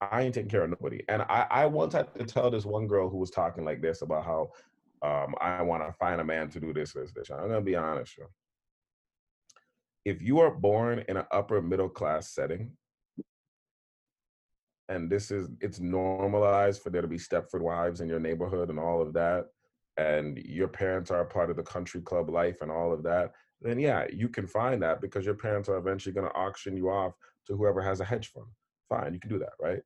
I 0.01 0.23
ain't 0.23 0.35
taking 0.35 0.51
care 0.51 0.63
of 0.63 0.71
nobody. 0.71 1.01
And 1.09 1.23
I, 1.23 1.47
I 1.51 1.67
once 1.67 1.95
had 1.95 2.15
to 2.15 2.25
tell 2.25 2.49
this 2.51 2.65
one 2.65 2.87
girl 2.87 3.09
who 3.11 3.19
was 3.19 3.31
talking 3.31 3.65
like 3.65 3.83
this 3.83 4.03
about 4.03 4.25
how 4.25 4.51
Um, 5.01 5.35
I 5.41 5.63
want 5.63 5.83
to 5.87 5.93
find 5.93 6.21
a 6.21 6.25
man 6.25 6.49
to 6.51 6.59
do 6.59 6.73
this, 6.73 6.93
this, 6.93 7.13
this. 7.13 7.31
I'm 7.31 7.49
gonna 7.49 7.61
be 7.61 7.77
honest, 7.77 8.19
yo. 8.19 8.27
If 10.05 10.23
you 10.23 10.41
are 10.41 10.51
born 10.51 11.05
in 11.09 11.17
an 11.17 11.27
upper 11.31 11.61
middle 11.61 11.89
class 11.89 12.33
setting, 12.33 12.73
and 14.89 15.11
this 15.11 15.31
is 15.31 15.49
it's 15.61 15.81
normalized 15.81 16.83
for 16.83 16.91
there 16.91 17.03
to 17.03 17.09
be 17.09 17.19
Stepford 17.19 17.61
wives 17.61 18.01
in 18.01 18.09
your 18.09 18.21
neighborhood 18.21 18.71
and 18.71 18.79
all 18.79 19.03
of 19.03 19.13
that, 19.15 19.47
and 19.97 20.39
your 20.39 20.69
parents 20.69 21.11
are 21.11 21.21
a 21.21 21.27
part 21.27 21.51
of 21.51 21.57
the 21.57 21.63
country 21.63 22.01
club 22.01 22.31
life 22.31 22.63
and 22.63 22.71
all 22.71 22.93
of 22.93 23.03
that, 23.03 23.33
then 23.61 23.79
yeah, 23.79 24.07
you 24.13 24.29
can 24.29 24.47
find 24.47 24.83
that 24.83 25.01
because 25.01 25.27
your 25.27 25.35
parents 25.35 25.69
are 25.69 25.77
eventually 25.77 26.13
going 26.13 26.27
to 26.27 26.35
auction 26.35 26.77
you 26.77 26.89
off 26.89 27.15
to 27.47 27.57
whoever 27.57 27.83
has 27.83 28.01
a 28.01 28.05
hedge 28.05 28.31
fund. 28.33 28.47
Fine, 28.89 29.13
you 29.13 29.21
can 29.21 29.31
do 29.31 29.39
that, 29.39 29.53
right? 29.61 29.81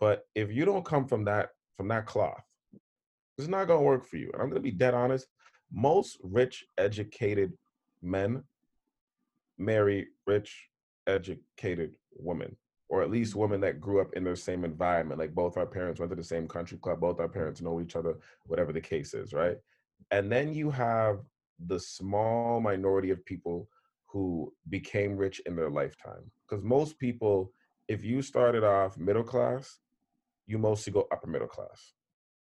But 0.00 0.24
if 0.34 0.50
you 0.50 0.64
don't 0.64 0.84
come 0.84 1.06
from 1.06 1.24
that 1.26 1.50
from 1.76 1.88
that 1.88 2.06
cloth, 2.06 2.42
it's 3.38 3.48
not 3.48 3.66
going 3.66 3.80
to 3.80 3.86
work 3.86 4.06
for 4.06 4.16
you. 4.16 4.30
And 4.32 4.42
I'm 4.42 4.48
going 4.48 4.62
to 4.62 4.70
be 4.70 4.70
dead 4.70 4.94
honest. 4.94 5.26
Most 5.72 6.18
rich, 6.22 6.64
educated 6.78 7.52
men 8.02 8.42
marry 9.60 10.08
rich, 10.26 10.68
educated 11.06 11.92
women, 12.16 12.56
or 12.88 13.02
at 13.02 13.10
least 13.10 13.32
mm-hmm. 13.32 13.40
women 13.40 13.60
that 13.60 13.80
grew 13.80 14.00
up 14.00 14.12
in 14.14 14.24
the 14.24 14.36
same 14.36 14.64
environment. 14.64 15.20
Like 15.20 15.34
both 15.34 15.56
our 15.56 15.66
parents 15.66 16.00
went 16.00 16.10
to 16.10 16.16
the 16.16 16.24
same 16.24 16.48
country 16.48 16.78
club, 16.78 17.00
both 17.00 17.20
our 17.20 17.28
parents 17.28 17.60
know 17.60 17.80
each 17.80 17.96
other, 17.96 18.14
whatever 18.46 18.72
the 18.72 18.80
case 18.80 19.14
is, 19.14 19.32
right? 19.32 19.56
And 20.10 20.30
then 20.30 20.52
you 20.52 20.70
have 20.70 21.20
the 21.66 21.78
small 21.78 22.60
minority 22.60 23.10
of 23.10 23.24
people 23.24 23.68
who 24.06 24.52
became 24.68 25.16
rich 25.16 25.40
in 25.46 25.54
their 25.54 25.70
lifetime. 25.70 26.30
Because 26.48 26.64
most 26.64 26.98
people, 26.98 27.52
if 27.86 28.04
you 28.04 28.22
started 28.22 28.64
off 28.64 28.98
middle 28.98 29.22
class, 29.22 29.78
you 30.46 30.58
mostly 30.58 30.92
go 30.92 31.06
upper 31.12 31.28
middle 31.28 31.46
class. 31.46 31.92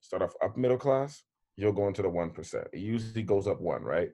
Start 0.00 0.22
off 0.22 0.34
upper 0.42 0.58
middle 0.60 0.76
class, 0.76 1.22
you'll 1.56 1.72
go 1.72 1.88
into 1.88 2.02
the 2.02 2.08
1%. 2.08 2.54
It 2.72 2.78
usually 2.78 3.22
goes 3.22 3.46
up 3.46 3.60
one, 3.60 3.82
right? 3.82 4.10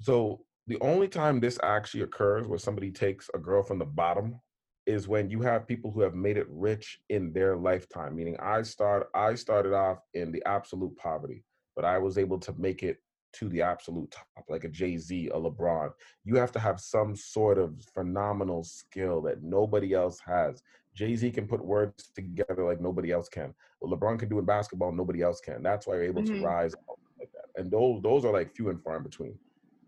So 0.00 0.40
the 0.70 0.80
only 0.80 1.08
time 1.08 1.40
this 1.40 1.58
actually 1.62 2.02
occurs 2.02 2.46
where 2.46 2.58
somebody 2.58 2.90
takes 2.90 3.28
a 3.34 3.38
girl 3.38 3.62
from 3.62 3.78
the 3.78 3.84
bottom 3.84 4.40
is 4.86 5.08
when 5.08 5.28
you 5.28 5.42
have 5.42 5.66
people 5.66 5.90
who 5.90 6.00
have 6.00 6.14
made 6.14 6.36
it 6.36 6.46
rich 6.48 7.00
in 7.08 7.32
their 7.32 7.56
lifetime 7.56 8.14
meaning 8.14 8.36
i 8.40 8.62
start 8.62 9.08
i 9.14 9.34
started 9.34 9.74
off 9.74 9.98
in 10.14 10.30
the 10.32 10.42
absolute 10.46 10.96
poverty 10.96 11.44
but 11.74 11.84
i 11.84 11.98
was 11.98 12.16
able 12.16 12.38
to 12.38 12.54
make 12.56 12.82
it 12.82 12.98
to 13.32 13.48
the 13.48 13.62
absolute 13.62 14.10
top, 14.10 14.44
like 14.48 14.64
a 14.64 14.68
Jay 14.68 14.96
Z, 14.96 15.28
a 15.28 15.38
LeBron. 15.38 15.90
You 16.24 16.36
have 16.36 16.52
to 16.52 16.58
have 16.58 16.80
some 16.80 17.14
sort 17.14 17.58
of 17.58 17.80
phenomenal 17.94 18.64
skill 18.64 19.22
that 19.22 19.42
nobody 19.42 19.94
else 19.94 20.18
has. 20.26 20.62
Jay 20.94 21.14
Z 21.14 21.30
can 21.30 21.46
put 21.46 21.64
words 21.64 22.10
together 22.14 22.64
like 22.64 22.80
nobody 22.80 23.12
else 23.12 23.28
can. 23.28 23.54
What 23.78 23.98
LeBron 23.98 24.18
can 24.18 24.28
do 24.28 24.38
in 24.38 24.44
basketball, 24.44 24.90
nobody 24.92 25.22
else 25.22 25.40
can. 25.40 25.62
That's 25.62 25.86
why 25.86 25.94
you're 25.94 26.04
able 26.04 26.22
mm-hmm. 26.22 26.40
to 26.40 26.44
rise 26.44 26.74
like 27.18 27.30
that. 27.32 27.60
And 27.60 27.70
those 27.70 28.02
those 28.02 28.24
are 28.24 28.32
like 28.32 28.54
few 28.54 28.68
and 28.68 28.82
far 28.82 28.96
in 28.96 29.04
between. 29.04 29.38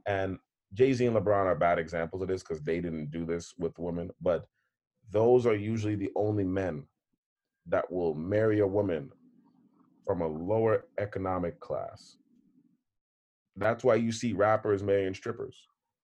And 0.07 0.39
Jay 0.74 0.93
Z 0.93 1.07
and 1.07 1.16
LeBron 1.16 1.47
are 1.47 1.55
bad 1.55 1.78
examples 1.78 2.23
of 2.23 2.28
this 2.28 2.43
because 2.43 2.62
they 2.62 2.81
didn't 2.81 3.11
do 3.11 3.24
this 3.27 3.55
with 3.59 3.78
women. 3.78 4.11
But 4.20 4.47
those 5.11 5.47
are 5.47 5.55
usually 5.55 5.97
the 5.97 6.11
only 6.16 6.44
men 6.44 6.85
that 7.66 7.90
will 7.90 8.15
marry 8.15 8.61
a 8.61 8.66
woman 8.66 9.11
from 10.07 10.23
a 10.23 10.27
lower 10.27 10.86
economic 10.99 11.61
class 11.61 12.16
that's 13.57 13.85
why 13.85 13.97
you 13.97 14.12
see 14.12 14.32
rappers 14.32 14.82
marrying 14.82 15.15
strippers. 15.15 15.57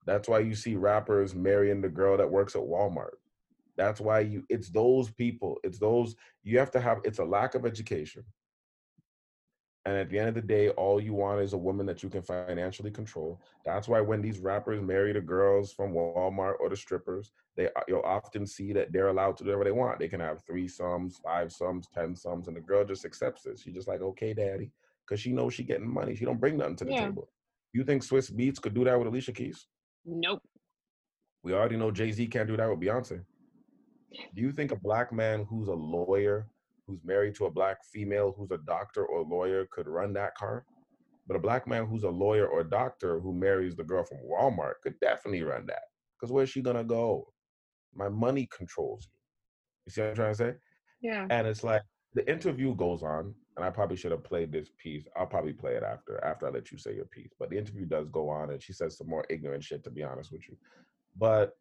That's 0.06 0.28
why 0.28 0.40
you 0.40 0.54
see 0.54 0.76
rappers 0.76 1.34
marrying 1.34 1.80
the 1.80 1.88
girl 1.88 2.16
that 2.16 2.30
works 2.30 2.54
at 2.54 2.62
Walmart. 2.62 3.16
That's 3.76 4.00
why 4.00 4.20
you 4.20 4.44
it's 4.48 4.70
those 4.70 5.10
people. 5.10 5.58
It's 5.62 5.78
those 5.78 6.16
you 6.42 6.58
have 6.58 6.70
to 6.72 6.80
have 6.80 6.98
it's 7.04 7.18
a 7.18 7.24
lack 7.24 7.54
of 7.54 7.64
education. 7.64 8.24
And 9.88 9.96
at 9.96 10.10
the 10.10 10.18
end 10.18 10.28
of 10.28 10.34
the 10.34 10.42
day, 10.42 10.68
all 10.68 11.00
you 11.00 11.14
want 11.14 11.40
is 11.40 11.54
a 11.54 11.56
woman 11.56 11.86
that 11.86 12.02
you 12.02 12.10
can 12.10 12.20
financially 12.20 12.90
control. 12.90 13.40
That's 13.64 13.88
why 13.88 14.02
when 14.02 14.20
these 14.20 14.38
rappers 14.38 14.82
marry 14.82 15.14
the 15.14 15.22
girls 15.22 15.72
from 15.72 15.94
Walmart 15.94 16.56
or 16.60 16.68
the 16.68 16.76
strippers, 16.76 17.32
they 17.56 17.68
uh, 17.68 17.80
you'll 17.88 18.02
often 18.02 18.46
see 18.46 18.74
that 18.74 18.92
they're 18.92 19.08
allowed 19.08 19.38
to 19.38 19.44
do 19.44 19.48
whatever 19.48 19.64
they 19.64 19.70
want. 19.70 19.98
They 19.98 20.08
can 20.08 20.20
have 20.20 20.44
three 20.44 20.68
sums, 20.68 21.16
five 21.24 21.50
sums, 21.52 21.88
ten 21.88 22.14
sums, 22.14 22.48
and 22.48 22.56
the 22.58 22.60
girl 22.60 22.84
just 22.84 23.06
accepts 23.06 23.46
it. 23.46 23.58
She's 23.58 23.72
just 23.72 23.88
like, 23.88 24.02
okay, 24.02 24.34
daddy, 24.34 24.70
because 25.06 25.22
she 25.22 25.32
knows 25.32 25.54
she 25.54 25.62
getting 25.62 25.88
money. 25.88 26.14
She 26.14 26.26
don't 26.26 26.38
bring 26.38 26.58
nothing 26.58 26.76
to 26.76 26.84
the 26.84 26.92
yeah. 26.92 27.06
table. 27.06 27.30
You 27.72 27.82
think 27.82 28.04
Swizz 28.04 28.30
Beatz 28.30 28.60
could 28.60 28.74
do 28.74 28.84
that 28.84 28.98
with 28.98 29.08
Alicia 29.08 29.32
Keys? 29.32 29.68
Nope. 30.04 30.42
We 31.42 31.54
already 31.54 31.78
know 31.78 31.90
Jay 31.90 32.12
Z 32.12 32.26
can't 32.26 32.46
do 32.46 32.58
that 32.58 32.68
with 32.68 32.78
Beyonce. 32.78 33.24
Do 34.34 34.42
you 34.42 34.52
think 34.52 34.70
a 34.70 34.76
black 34.76 35.14
man 35.14 35.46
who's 35.48 35.68
a 35.68 35.72
lawyer, 35.72 36.46
who's 36.88 37.04
married 37.04 37.34
to 37.36 37.44
a 37.44 37.50
black 37.50 37.76
female 37.92 38.34
who's 38.36 38.50
a 38.50 38.58
doctor 38.66 39.04
or 39.04 39.22
lawyer 39.22 39.68
could 39.70 39.86
run 39.86 40.12
that 40.14 40.34
car? 40.34 40.64
But 41.28 41.36
a 41.36 41.40
black 41.40 41.68
man 41.68 41.86
who's 41.86 42.04
a 42.04 42.10
lawyer 42.10 42.48
or 42.48 42.64
doctor 42.64 43.20
who 43.20 43.34
marries 43.34 43.76
the 43.76 43.84
girl 43.84 44.02
from 44.02 44.18
Walmart 44.18 44.74
could 44.82 44.98
definitely 45.00 45.42
run 45.42 45.66
that. 45.66 45.82
Because 46.18 46.32
where's 46.32 46.48
she 46.48 46.62
gonna 46.62 46.82
go? 46.82 47.28
My 47.94 48.08
money 48.08 48.48
controls 48.50 49.06
you. 49.06 49.18
You 49.86 49.92
see 49.92 50.00
what 50.00 50.08
I'm 50.10 50.16
trying 50.16 50.32
to 50.32 50.38
say? 50.38 50.54
Yeah. 51.02 51.26
And 51.30 51.46
it's 51.46 51.62
like 51.62 51.82
the 52.14 52.28
interview 52.28 52.74
goes 52.74 53.02
on, 53.02 53.34
and 53.56 53.64
I 53.64 53.70
probably 53.70 53.96
should 53.96 54.12
have 54.12 54.24
played 54.24 54.50
this 54.50 54.70
piece. 54.82 55.06
I'll 55.16 55.26
probably 55.26 55.52
play 55.52 55.74
it 55.74 55.82
after 55.82 56.24
after 56.24 56.46
I 56.46 56.50
let 56.50 56.72
you 56.72 56.78
say 56.78 56.94
your 56.94 57.04
piece. 57.04 57.32
But 57.38 57.50
the 57.50 57.58
interview 57.58 57.84
does 57.84 58.08
go 58.08 58.30
on, 58.30 58.50
and 58.50 58.62
she 58.62 58.72
says 58.72 58.96
some 58.96 59.08
more 59.08 59.26
ignorant 59.28 59.62
shit. 59.62 59.84
To 59.84 59.90
be 59.90 60.02
honest 60.02 60.32
with 60.32 60.48
you, 60.48 60.56
but 61.16 61.56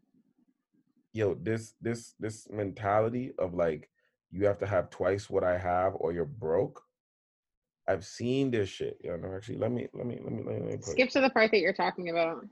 yo, 1.14 1.36
this 1.36 1.74
this 1.82 2.14
this 2.20 2.48
mentality 2.50 3.34
of 3.40 3.54
like 3.54 3.90
you 4.32 4.46
have 4.46 4.60
to 4.60 4.68
have 4.68 4.90
twice 4.90 5.30
what 5.30 5.44
I 5.44 5.58
have 5.58 5.94
or 5.96 6.12
you're 6.12 6.26
broke. 6.26 6.82
I've 7.88 8.06
seen 8.06 8.52
this 8.52 8.68
shit. 8.70 8.98
You 9.02 9.18
know, 9.18 9.34
actually, 9.36 9.58
let 9.58 9.72
me 9.72 9.88
let 9.94 10.06
me 10.06 10.20
let 10.22 10.34
me 10.34 10.44
let 10.46 10.62
me 10.62 10.78
skip 10.82 11.10
to 11.12 11.22
the 11.22 11.30
part 11.30 11.52
that 11.52 11.60
you're 11.60 11.74
talking 11.74 12.10
about. 12.10 12.46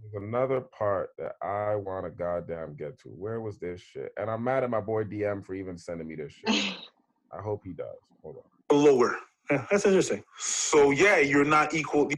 There's 0.00 0.22
another 0.22 0.60
part 0.60 1.10
that 1.18 1.32
I 1.42 1.74
want 1.74 2.06
to 2.06 2.10
goddamn 2.10 2.76
get 2.76 2.98
to. 3.00 3.08
Where 3.08 3.40
was 3.40 3.58
this 3.58 3.80
shit? 3.80 4.12
And 4.16 4.30
I'm 4.30 4.42
mad 4.44 4.64
at 4.64 4.70
my 4.70 4.80
boy 4.80 5.04
DM 5.04 5.44
for 5.44 5.54
even 5.54 5.76
sending 5.76 6.06
me 6.06 6.14
this 6.14 6.32
shit. 6.32 6.74
I 7.32 7.42
hope 7.42 7.62
he 7.64 7.72
does. 7.72 7.86
Hold 8.22 8.36
on 8.36 8.42
lower. 8.72 9.16
Yeah, 9.50 9.66
that's 9.70 9.84
interesting. 9.84 10.22
So 10.38 10.90
yeah, 10.90 11.18
you're 11.18 11.44
not 11.44 11.74
equal. 11.74 12.08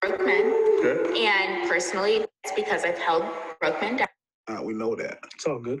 Broke 0.00 0.24
men. 0.24 0.52
Okay. 0.80 1.26
And 1.26 1.68
personally, 1.68 2.26
it's 2.44 2.52
because 2.54 2.84
I've 2.84 2.98
held 2.98 3.24
broke 3.60 3.80
men 3.80 3.96
down. 3.96 4.08
Uh, 4.48 4.62
we 4.62 4.74
know 4.74 4.94
that. 4.96 5.18
It's 5.34 5.46
all 5.46 5.58
good. 5.58 5.80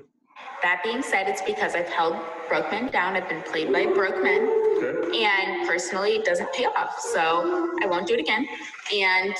That 0.62 0.80
being 0.84 1.02
said, 1.02 1.28
it's 1.28 1.42
because 1.42 1.74
I've 1.74 1.88
held 1.88 2.16
broke 2.48 2.70
men 2.70 2.90
down. 2.90 3.16
I've 3.16 3.28
been 3.28 3.42
played 3.42 3.72
by 3.72 3.86
broke 3.86 4.22
men. 4.22 4.48
Okay. 4.78 5.24
And 5.24 5.66
personally, 5.66 6.12
it 6.12 6.24
doesn't 6.24 6.52
pay 6.52 6.66
off. 6.66 7.00
So 7.00 7.74
I 7.82 7.86
won't 7.86 8.06
do 8.06 8.14
it 8.14 8.20
again. 8.20 8.46
And 8.94 9.34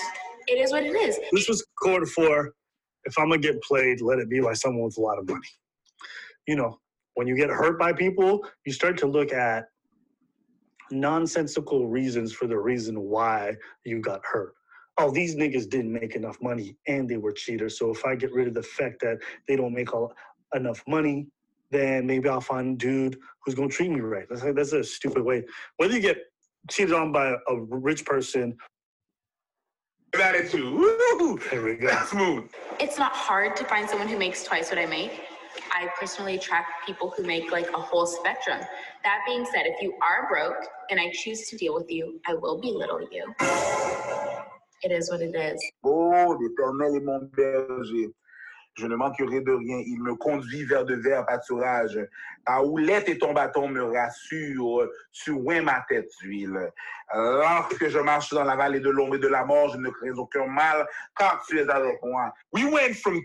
it 0.49 0.59
is 0.59 0.73
what 0.73 0.83
it 0.83 0.95
is. 0.95 1.19
This 1.33 1.49
was 1.49 1.65
code 1.83 2.09
for 2.09 2.53
if 3.05 3.19
I'm 3.19 3.29
going 3.29 3.41
to 3.41 3.49
get 3.53 3.62
played, 3.62 4.01
let 4.01 4.19
it 4.19 4.29
be 4.29 4.41
by 4.41 4.55
someone 4.55 4.85
with 4.85 4.97
a 4.99 5.01
lot 5.01 5.19
of 5.19 5.29
money. 5.29 5.47
You 6.47 6.57
know, 6.57 6.79
when 7.15 7.27
you 7.27 7.37
get 7.37 7.51
hurt 7.51 7.79
by 7.79 7.93
people, 7.93 8.47
you 8.65 8.73
start 8.73 8.97
to 8.99 9.07
look 9.07 9.33
at 9.33 9.66
nonsensical 10.91 11.87
reasons 11.89 12.33
for 12.33 12.47
the 12.47 12.59
reason 12.59 13.01
why 13.01 13.57
you 13.85 14.01
got 14.01 14.20
hurt. 14.24 14.55
Oh, 14.99 15.11
these 15.11 15.37
niggas 15.37 15.70
didn't 15.70 15.93
make 15.93 16.16
enough 16.16 16.37
money 16.43 16.77
and 16.87 17.09
they 17.09 17.16
were 17.16 17.33
cheaters. 17.33 17.79
So 17.79 17.91
if 17.91 18.05
I 18.05 18.15
get 18.15 18.33
rid 18.33 18.47
of 18.47 18.55
the 18.55 18.62
fact 18.62 19.01
that 19.01 19.19
they 19.49 19.57
don't 19.57 19.73
make 19.73 19.95
all, 19.95 20.12
enough 20.55 20.83
money, 20.87 21.27
then 21.70 22.07
maybe 22.07 22.29
I'll 22.29 22.41
find 22.41 22.74
a 22.74 22.77
dude 22.77 23.19
who's 23.45 23.55
gonna 23.55 23.69
treat 23.69 23.91
me 23.91 24.01
right. 24.01 24.27
That's 24.29 24.43
like, 24.43 24.55
that's 24.55 24.73
a 24.73 24.85
stupid 24.85 25.23
way. 25.23 25.45
Whether 25.77 25.95
you 25.95 26.01
get 26.01 26.19
cheated 26.70 26.95
on 26.95 27.12
by 27.12 27.35
a 27.49 27.61
rich 27.61 28.05
person 28.05 28.57
attitude. 30.20 30.73
Woo! 30.73 31.39
There 31.51 31.62
we 31.62 31.74
go. 31.74 31.87
That's 31.89 32.11
smooth. 32.11 32.51
It's 32.79 32.99
not 32.99 33.12
hard 33.12 33.57
to 33.57 33.65
find 33.65 33.89
someone 33.89 34.09
who 34.09 34.19
makes 34.19 34.45
twice 34.45 34.69
what 34.69 34.79
I 34.79 34.87
make. 34.87 35.23
I 35.70 35.89
personally 35.99 36.37
attract 36.37 36.87
people 36.87 37.12
who 37.16 37.23
make 37.24 37.51
like 37.51 37.70
a 37.70 37.81
whole 37.81 38.07
spectrum. 38.07 38.61
That 39.05 39.20
being 39.27 39.47
said, 39.53 39.66
if 39.66 39.81
you 39.83 39.95
are 40.03 40.29
broke 40.29 40.66
and 40.91 41.01
I 41.01 41.11
choose 41.12 41.49
to 41.49 41.57
deal 41.57 41.74
with 41.74 41.91
you, 41.91 42.20
I 42.27 42.35
will 42.35 42.61
belittle 42.61 43.01
you. 43.11 43.35
It 44.83 44.91
is 44.91 45.11
what 45.11 45.20
it 45.20 45.35
is. 45.35 45.62
Oh, 45.85 46.37
Je 48.74 48.86
ne 48.86 48.97
manquerai 48.97 49.40
de 49.43 49.53
rien. 49.53 49.82
Il 49.86 50.03
me 50.03 50.15
conduit 50.15 50.65
vers 50.65 50.85
de 50.85 50.94
verts 50.94 51.27
pâturages. 51.27 51.99
Ta 52.47 52.62
houlette 52.62 53.09
et 53.09 53.19
ton 53.19 53.32
bâton 53.35 53.69
me 53.69 53.85
rassurent. 53.85 54.89
Tu 55.12 55.31
oins 55.32 55.62
ma 55.62 55.85
tête 55.89 56.09
d'huile. 56.20 56.73
Lorsque 57.15 57.89
je 57.89 57.99
marche 57.99 58.31
dans 58.31 58.44
la 58.44 58.57
vallée 58.57 58.81
de 58.81 58.89
l'ombre 58.89 59.16
et 59.16 59.19
de 59.19 59.28
la 59.28 59.44
mort, 59.44 59.69
je 59.70 59.78
ne 59.78 59.90
crains 59.90 60.16
aucun 60.16 60.47
mal, 60.47 60.86
car 61.16 61.44
tu 61.47 61.59
es 61.59 61.69
avec 61.69 62.03
moi. 62.03 62.32
We 62.53 62.65
went 62.65 62.94
from 62.94 63.23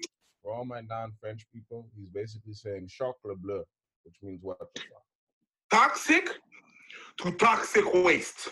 for 0.48 0.56
all 0.56 0.66
my 0.66 0.80
non-French 0.82 1.46
people, 1.54 1.88
he's 1.94 2.08
basically 2.08 2.54
saying 2.54 2.88
chocolat 2.88 3.42
bleu, 3.42 3.66
which 4.06 4.16
means 4.22 4.42
what? 4.42 4.58
Toxic 5.70 6.30
to 7.18 7.32
toxic 7.32 7.84
waste. 7.94 8.50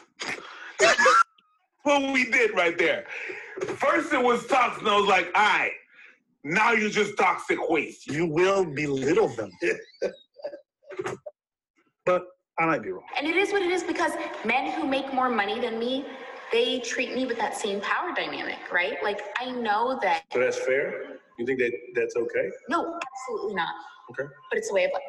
what 1.84 2.12
we 2.12 2.30
did 2.30 2.54
right 2.54 2.78
there. 2.78 3.06
First 3.78 4.12
it 4.12 4.22
was 4.22 4.46
toxic, 4.48 4.82
and 4.82 4.90
I 4.90 5.00
was 5.00 5.08
like, 5.08 5.28
all 5.36 5.42
right, 5.42 5.72
now 6.46 6.72
you're 6.74 6.92
just 6.92 7.18
toxic 7.18 7.58
waste. 7.70 8.06
You 8.06 8.28
will 8.28 8.64
belittle 8.64 9.30
them. 9.30 9.52
but 12.06 12.24
I 12.60 12.68
might 12.68 12.84
be 12.84 12.92
wrong. 12.92 13.04
And 13.18 13.28
it 13.28 13.36
is 13.36 13.52
what 13.52 13.64
it 13.64 13.72
is 13.72 13.84
because 13.84 14.12
men 14.46 14.72
who 14.80 14.88
make 14.88 15.12
more 15.12 15.28
money 15.30 15.60
than 15.60 15.80
me 15.80 16.06
they 16.52 16.80
treat 16.80 17.16
me 17.16 17.26
with 17.26 17.40
that 17.40 17.58
same 17.58 17.82
power 17.82 18.14
dynamic, 18.16 18.60
right? 18.72 19.02
Like 19.04 19.20
I 19.40 19.50
know 19.50 20.00
that. 20.04 20.24
So 20.32 20.40
that's 20.40 20.60
fair? 20.60 21.18
You 21.40 21.46
think 21.46 21.60
that 21.60 21.72
that's 21.96 22.16
okay? 22.16 22.50
No, 22.70 23.00
absolutely 23.24 23.56
not. 23.56 23.74
Okay. 24.12 24.30
But 24.52 24.60
it's 24.60 24.70
a 24.70 24.74
way 24.74 24.86
of 24.86 24.92
life. 24.94 25.02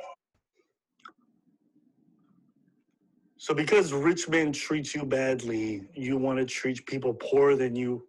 So 3.37 3.53
because 3.53 3.93
rich 3.93 4.29
men 4.31 4.53
treat 4.53 4.95
you 4.95 5.05
badly, 5.05 5.85
you 5.95 6.17
want 6.17 6.39
to 6.39 6.47
treat 6.47 6.85
people 6.87 7.13
poorer 7.13 7.55
than 7.55 7.77
you, 7.77 8.03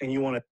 and 0.00 0.12
you 0.12 0.20
want 0.20 0.36
to. 0.36 0.42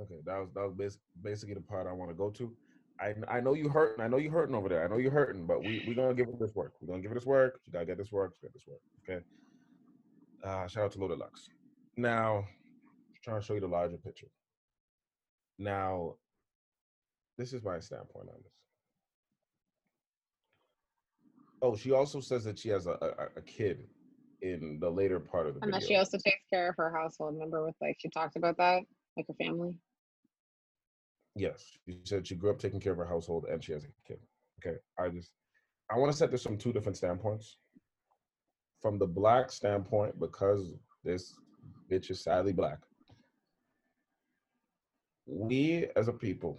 Okay, 0.00 0.20
that 0.26 0.38
was 0.38 0.48
that 0.54 0.76
was 0.76 0.98
basically 1.22 1.54
the 1.54 1.60
part 1.60 1.86
I 1.86 1.92
want 1.92 2.10
to 2.10 2.14
go 2.14 2.30
to. 2.30 2.52
I 3.00 3.14
I 3.28 3.40
know 3.40 3.54
you 3.54 3.68
hurting. 3.68 4.02
I 4.04 4.08
know 4.08 4.18
you 4.18 4.30
hurting 4.30 4.54
over 4.54 4.68
there. 4.68 4.84
I 4.84 4.88
know 4.88 4.98
you 4.98 5.10
hurting, 5.10 5.46
but 5.46 5.60
we 5.60 5.84
we 5.86 5.94
gonna 5.94 6.14
give 6.14 6.28
it 6.28 6.38
this 6.38 6.54
work. 6.54 6.74
We're 6.80 6.88
gonna 6.88 7.02
give 7.02 7.12
it 7.12 7.14
this 7.14 7.26
work. 7.26 7.60
You 7.66 7.72
gotta 7.72 7.86
get 7.86 7.98
this 7.98 8.12
work. 8.12 8.34
Get 8.42 8.52
this 8.52 8.64
work. 8.66 8.80
Okay. 9.08 9.24
Uh, 10.44 10.66
shout 10.66 10.84
out 10.84 10.92
to 10.92 10.98
Loaded 11.00 11.18
Lux. 11.18 11.48
Now, 11.96 12.38
I'm 12.38 12.44
trying 13.22 13.40
to 13.40 13.46
show 13.46 13.54
you 13.54 13.60
the 13.60 13.66
larger 13.66 13.96
picture. 13.96 14.28
Now, 15.58 16.14
this 17.38 17.52
is 17.54 17.62
my 17.62 17.80
standpoint 17.80 18.28
on 18.28 18.36
this. 18.42 18.52
Oh, 21.62 21.74
she 21.74 21.90
also 21.92 22.20
says 22.20 22.44
that 22.44 22.58
she 22.58 22.68
has 22.68 22.86
a, 22.86 22.92
a, 23.00 23.38
a 23.38 23.42
kid 23.42 23.84
in 24.42 24.78
the 24.78 24.90
later 24.90 25.18
part 25.18 25.46
of 25.46 25.54
the 25.54 25.60
And 25.62 25.72
that 25.72 25.80
video. 25.80 25.88
she 25.94 25.98
also 25.98 26.18
takes 26.18 26.42
care 26.52 26.68
of 26.68 26.74
her 26.76 26.92
household. 26.94 27.34
Remember 27.34 27.64
with 27.64 27.74
like 27.80 27.96
she 27.98 28.10
talked 28.10 28.36
about 28.36 28.58
that? 28.58 28.82
Like 29.16 29.26
her 29.26 29.34
family. 29.34 29.74
Yes, 31.36 31.76
she 31.84 31.98
said 32.04 32.26
she 32.26 32.34
grew 32.34 32.50
up 32.50 32.58
taking 32.58 32.80
care 32.80 32.92
of 32.92 32.98
her 32.98 33.06
household 33.06 33.44
and 33.50 33.62
she 33.62 33.72
has 33.72 33.84
a 33.84 33.88
kid. 34.08 34.18
Okay, 34.58 34.78
I 34.98 35.08
just 35.08 35.32
I 35.90 35.98
want 35.98 36.10
to 36.10 36.16
set 36.16 36.30
this 36.30 36.42
from 36.42 36.56
two 36.56 36.72
different 36.72 36.96
standpoints. 36.96 37.58
From 38.80 38.98
the 38.98 39.06
black 39.06 39.52
standpoint, 39.52 40.18
because 40.18 40.72
this 41.04 41.34
bitch 41.90 42.10
is 42.10 42.20
sadly 42.20 42.52
black, 42.52 42.78
we 45.26 45.88
as 45.94 46.08
a 46.08 46.12
people 46.12 46.58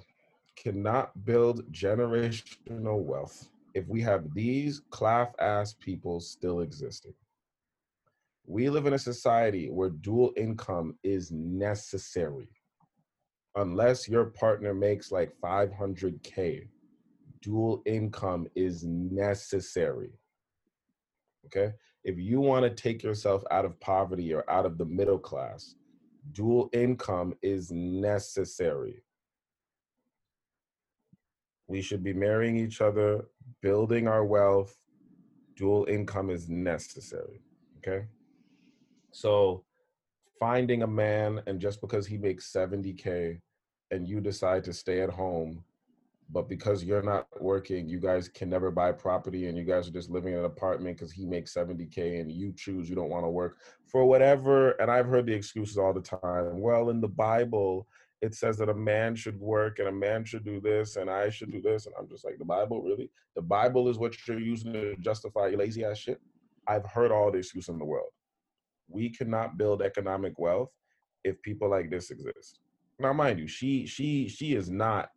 cannot 0.55 1.25
build 1.25 1.71
generational 1.71 3.01
wealth 3.01 3.49
if 3.73 3.87
we 3.87 4.01
have 4.01 4.33
these 4.33 4.81
claff 4.91 5.31
ass 5.39 5.73
people 5.73 6.19
still 6.19 6.61
existing. 6.61 7.13
We 8.45 8.69
live 8.69 8.85
in 8.85 8.93
a 8.93 8.99
society 8.99 9.69
where 9.69 9.89
dual 9.89 10.33
income 10.37 10.97
is 11.03 11.31
necessary 11.31 12.47
unless 13.57 14.07
your 14.07 14.25
partner 14.25 14.73
makes 14.73 15.11
like 15.11 15.34
500k 15.43 16.67
dual 17.41 17.81
income 17.85 18.47
is 18.55 18.84
necessary 18.84 20.11
okay? 21.45 21.73
If 22.03 22.17
you 22.17 22.39
want 22.39 22.63
to 22.63 22.69
take 22.69 23.03
yourself 23.03 23.43
out 23.51 23.65
of 23.65 23.79
poverty 23.79 24.34
or 24.34 24.49
out 24.49 24.65
of 24.65 24.77
the 24.77 24.85
middle 24.85 25.19
class 25.19 25.75
dual 26.34 26.69
income 26.73 27.34
is 27.41 27.71
necessary. 27.71 29.03
We 31.67 31.81
should 31.81 32.03
be 32.03 32.13
marrying 32.13 32.57
each 32.57 32.81
other 32.81 33.25
building 33.61 34.07
our 34.07 34.25
wealth 34.25 34.77
dual 35.55 35.85
income 35.89 36.29
is 36.29 36.47
necessary 36.47 37.41
okay? 37.79 38.05
So 39.11 39.63
finding 40.39 40.84
a 40.84 40.88
man 40.88 41.41
and 41.47 41.59
just 41.59 41.81
because 41.81 42.05
he 42.05 42.17
makes 42.17 42.51
70k 42.51 43.39
and 43.91 44.07
you 44.07 44.19
decide 44.19 44.64
to 44.64 44.73
stay 44.73 45.01
at 45.01 45.09
home 45.09 45.64
but 46.30 46.49
because 46.49 46.84
you're 46.84 47.03
not 47.03 47.27
working 47.41 47.88
you 47.88 47.99
guys 47.99 48.27
can 48.27 48.49
never 48.49 48.69
buy 48.69 48.91
property 48.91 49.47
and 49.47 49.57
you 49.57 49.64
guys 49.64 49.88
are 49.88 49.91
just 49.91 50.09
living 50.09 50.34
in 50.34 50.39
an 50.39 50.45
apartment 50.45 50.97
because 50.97 51.11
he 51.11 51.26
makes 51.26 51.53
70k 51.53 52.19
and 52.19 52.31
you 52.31 52.53
choose 52.53 52.89
you 52.89 52.95
don't 52.95 53.09
want 53.09 53.26
to 53.26 53.30
work 53.30 53.57
for 53.85 54.05
whatever 54.05 54.72
and 54.72 54.91
i've 54.91 55.07
heard 55.07 55.26
the 55.26 55.34
excuses 55.34 55.77
all 55.77 55.93
the 55.93 56.01
time. 56.01 56.59
Well 56.59 56.89
in 56.89 57.01
the 57.01 57.07
bible 57.07 57.88
it 58.22 58.34
says 58.34 58.57
that 58.57 58.69
a 58.69 58.73
man 58.73 59.15
should 59.15 59.39
work 59.39 59.80
and 59.80 59.88
a 59.88 59.91
man 59.91 60.26
should 60.26 60.43
do 60.43 60.59
this 60.59 60.95
and 60.95 61.09
i 61.09 61.30
should 61.30 61.51
do 61.51 61.61
this 61.61 61.85
and 61.85 61.95
i'm 61.97 62.09
just 62.09 62.26
like 62.26 62.38
the 62.38 62.45
bible? 62.45 62.81
Really? 62.81 63.09
The 63.35 63.41
bible 63.41 63.88
is 63.88 63.97
what 63.97 64.15
you're 64.27 64.39
using 64.39 64.73
to 64.73 64.95
justify 64.97 65.49
lazy 65.49 65.85
ass 65.85 65.99
shit? 65.99 66.19
I've 66.68 66.85
heard 66.85 67.11
all 67.11 67.31
the 67.31 67.38
excuses 67.38 67.69
in 67.69 67.80
the 67.80 67.85
world. 67.85 68.09
We 68.89 69.09
cannot 69.09 69.57
build 69.57 69.81
economic 69.81 70.38
wealth 70.38 70.72
if 71.23 71.41
people 71.41 71.69
like 71.69 71.89
this 71.89 72.11
exist. 72.11 72.59
Now, 72.99 73.14
mind 73.14 73.40
you, 73.40 73.48
she 73.48 73.86
she 73.86 74.28
she 74.28 74.56
is 74.56 74.69
not 74.69 75.11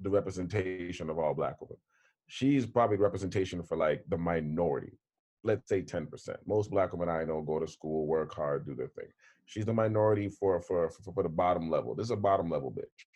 the 0.00 0.10
representation 0.10 1.08
of 1.08 1.18
all 1.18 1.34
black 1.34 1.60
women. 1.60 1.76
She's 2.26 2.66
probably 2.66 2.96
the 2.96 3.02
representation 3.02 3.62
for 3.62 3.76
like 3.76 4.04
the 4.08 4.18
minority. 4.18 4.98
Let's 5.44 5.68
say 5.68 5.82
10%. 5.82 6.08
Most 6.46 6.70
black 6.70 6.92
women 6.92 7.08
I 7.08 7.24
know 7.24 7.42
go 7.42 7.58
to 7.58 7.66
school, 7.66 8.06
work 8.06 8.34
hard, 8.34 8.64
do 8.64 8.74
their 8.74 8.88
thing. 8.88 9.08
She's 9.44 9.64
the 9.64 9.72
minority 9.72 10.28
for 10.28 10.60
for 10.60 10.90
for, 10.90 11.12
for 11.12 11.22
the 11.22 11.28
bottom 11.28 11.70
level. 11.70 11.94
This 11.94 12.06
is 12.06 12.12
a 12.12 12.16
bottom 12.16 12.50
level 12.50 12.72
bitch. 12.72 13.06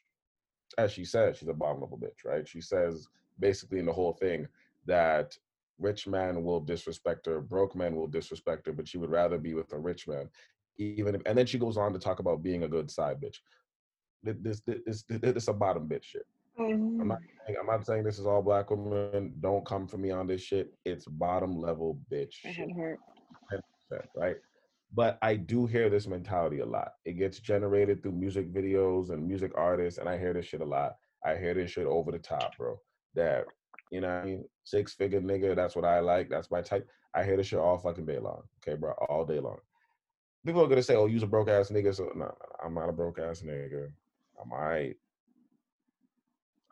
As 0.78 0.92
she 0.92 1.04
says, 1.04 1.38
she's 1.38 1.48
a 1.48 1.54
bottom 1.54 1.80
level 1.80 1.98
bitch, 1.98 2.24
right? 2.24 2.46
She 2.46 2.60
says 2.60 3.08
basically 3.38 3.78
in 3.78 3.86
the 3.86 3.92
whole 3.92 4.12
thing 4.12 4.46
that 4.86 5.36
rich 5.78 6.06
man 6.06 6.42
will 6.42 6.60
disrespect 6.60 7.26
her, 7.26 7.40
broke 7.40 7.74
man 7.74 7.96
will 7.96 8.06
disrespect 8.06 8.66
her, 8.66 8.72
but 8.72 8.88
she 8.88 8.98
would 8.98 9.10
rather 9.10 9.38
be 9.38 9.54
with 9.54 9.72
a 9.72 9.78
rich 9.78 10.08
man. 10.08 10.28
Even 10.78 11.14
if, 11.14 11.22
and 11.26 11.36
then 11.36 11.46
she 11.46 11.58
goes 11.58 11.76
on 11.76 11.92
to 11.92 11.98
talk 11.98 12.18
about 12.18 12.42
being 12.42 12.64
a 12.64 12.68
good 12.68 12.90
side 12.90 13.20
bitch. 13.20 13.36
This 14.22 14.36
this 14.40 14.60
this 14.66 15.04
this, 15.08 15.20
this 15.20 15.42
is 15.42 15.48
a 15.48 15.52
bottom 15.52 15.88
bitch 15.88 16.04
shit. 16.04 16.26
I'm 16.58 17.08
not 17.08 17.18
mm-hmm. 17.18 17.26
saying, 17.46 17.58
I'm 17.60 17.66
not 17.66 17.86
saying 17.86 18.04
this 18.04 18.18
is 18.18 18.26
all 18.26 18.42
black 18.42 18.70
women. 18.70 19.34
Don't 19.40 19.64
come 19.66 19.86
for 19.86 19.98
me 19.98 20.10
on 20.10 20.26
this 20.26 20.40
shit. 20.40 20.72
It's 20.84 21.06
bottom 21.06 21.60
level 21.60 21.98
bitch 22.10 22.32
shit, 22.32 22.70
hurt. 22.74 22.98
right? 24.14 24.36
But 24.94 25.18
I 25.20 25.36
do 25.36 25.66
hear 25.66 25.90
this 25.90 26.06
mentality 26.06 26.60
a 26.60 26.66
lot. 26.66 26.92
It 27.04 27.14
gets 27.14 27.40
generated 27.40 28.02
through 28.02 28.12
music 28.12 28.52
videos 28.52 29.10
and 29.10 29.26
music 29.26 29.52
artists, 29.54 29.98
and 29.98 30.08
I 30.08 30.16
hear 30.16 30.32
this 30.32 30.46
shit 30.46 30.62
a 30.62 30.64
lot. 30.64 30.96
I 31.24 31.36
hear 31.36 31.54
this 31.54 31.72
shit 31.72 31.86
over 31.86 32.12
the 32.12 32.18
top, 32.18 32.56
bro. 32.56 32.80
That 33.14 33.44
you 33.90 34.00
know, 34.00 34.08
what 34.08 34.22
I 34.22 34.24
mean, 34.24 34.44
six 34.64 34.94
figure 34.94 35.20
nigga. 35.20 35.54
That's 35.54 35.76
what 35.76 35.84
I 35.84 36.00
like. 36.00 36.30
That's 36.30 36.50
my 36.50 36.62
type. 36.62 36.88
I 37.14 37.24
hear 37.24 37.36
this 37.36 37.48
shit 37.48 37.58
all 37.58 37.78
fucking 37.78 38.06
day 38.06 38.18
long. 38.18 38.42
Okay, 38.62 38.78
bro, 38.78 38.92
all 39.08 39.24
day 39.24 39.40
long. 39.40 39.58
People 40.46 40.62
are 40.62 40.68
gonna 40.68 40.82
say, 40.82 40.94
"Oh, 40.94 41.06
you's 41.06 41.24
a 41.24 41.26
broke 41.26 41.48
ass 41.48 41.70
nigga." 41.70 41.94
So 41.94 42.04
no, 42.14 42.24
no, 42.24 42.34
I'm 42.64 42.74
not 42.74 42.88
a 42.88 42.92
broke 42.92 43.18
ass 43.18 43.42
nigga. 43.42 43.90
I'm 44.40 44.52
alright. 44.52 44.96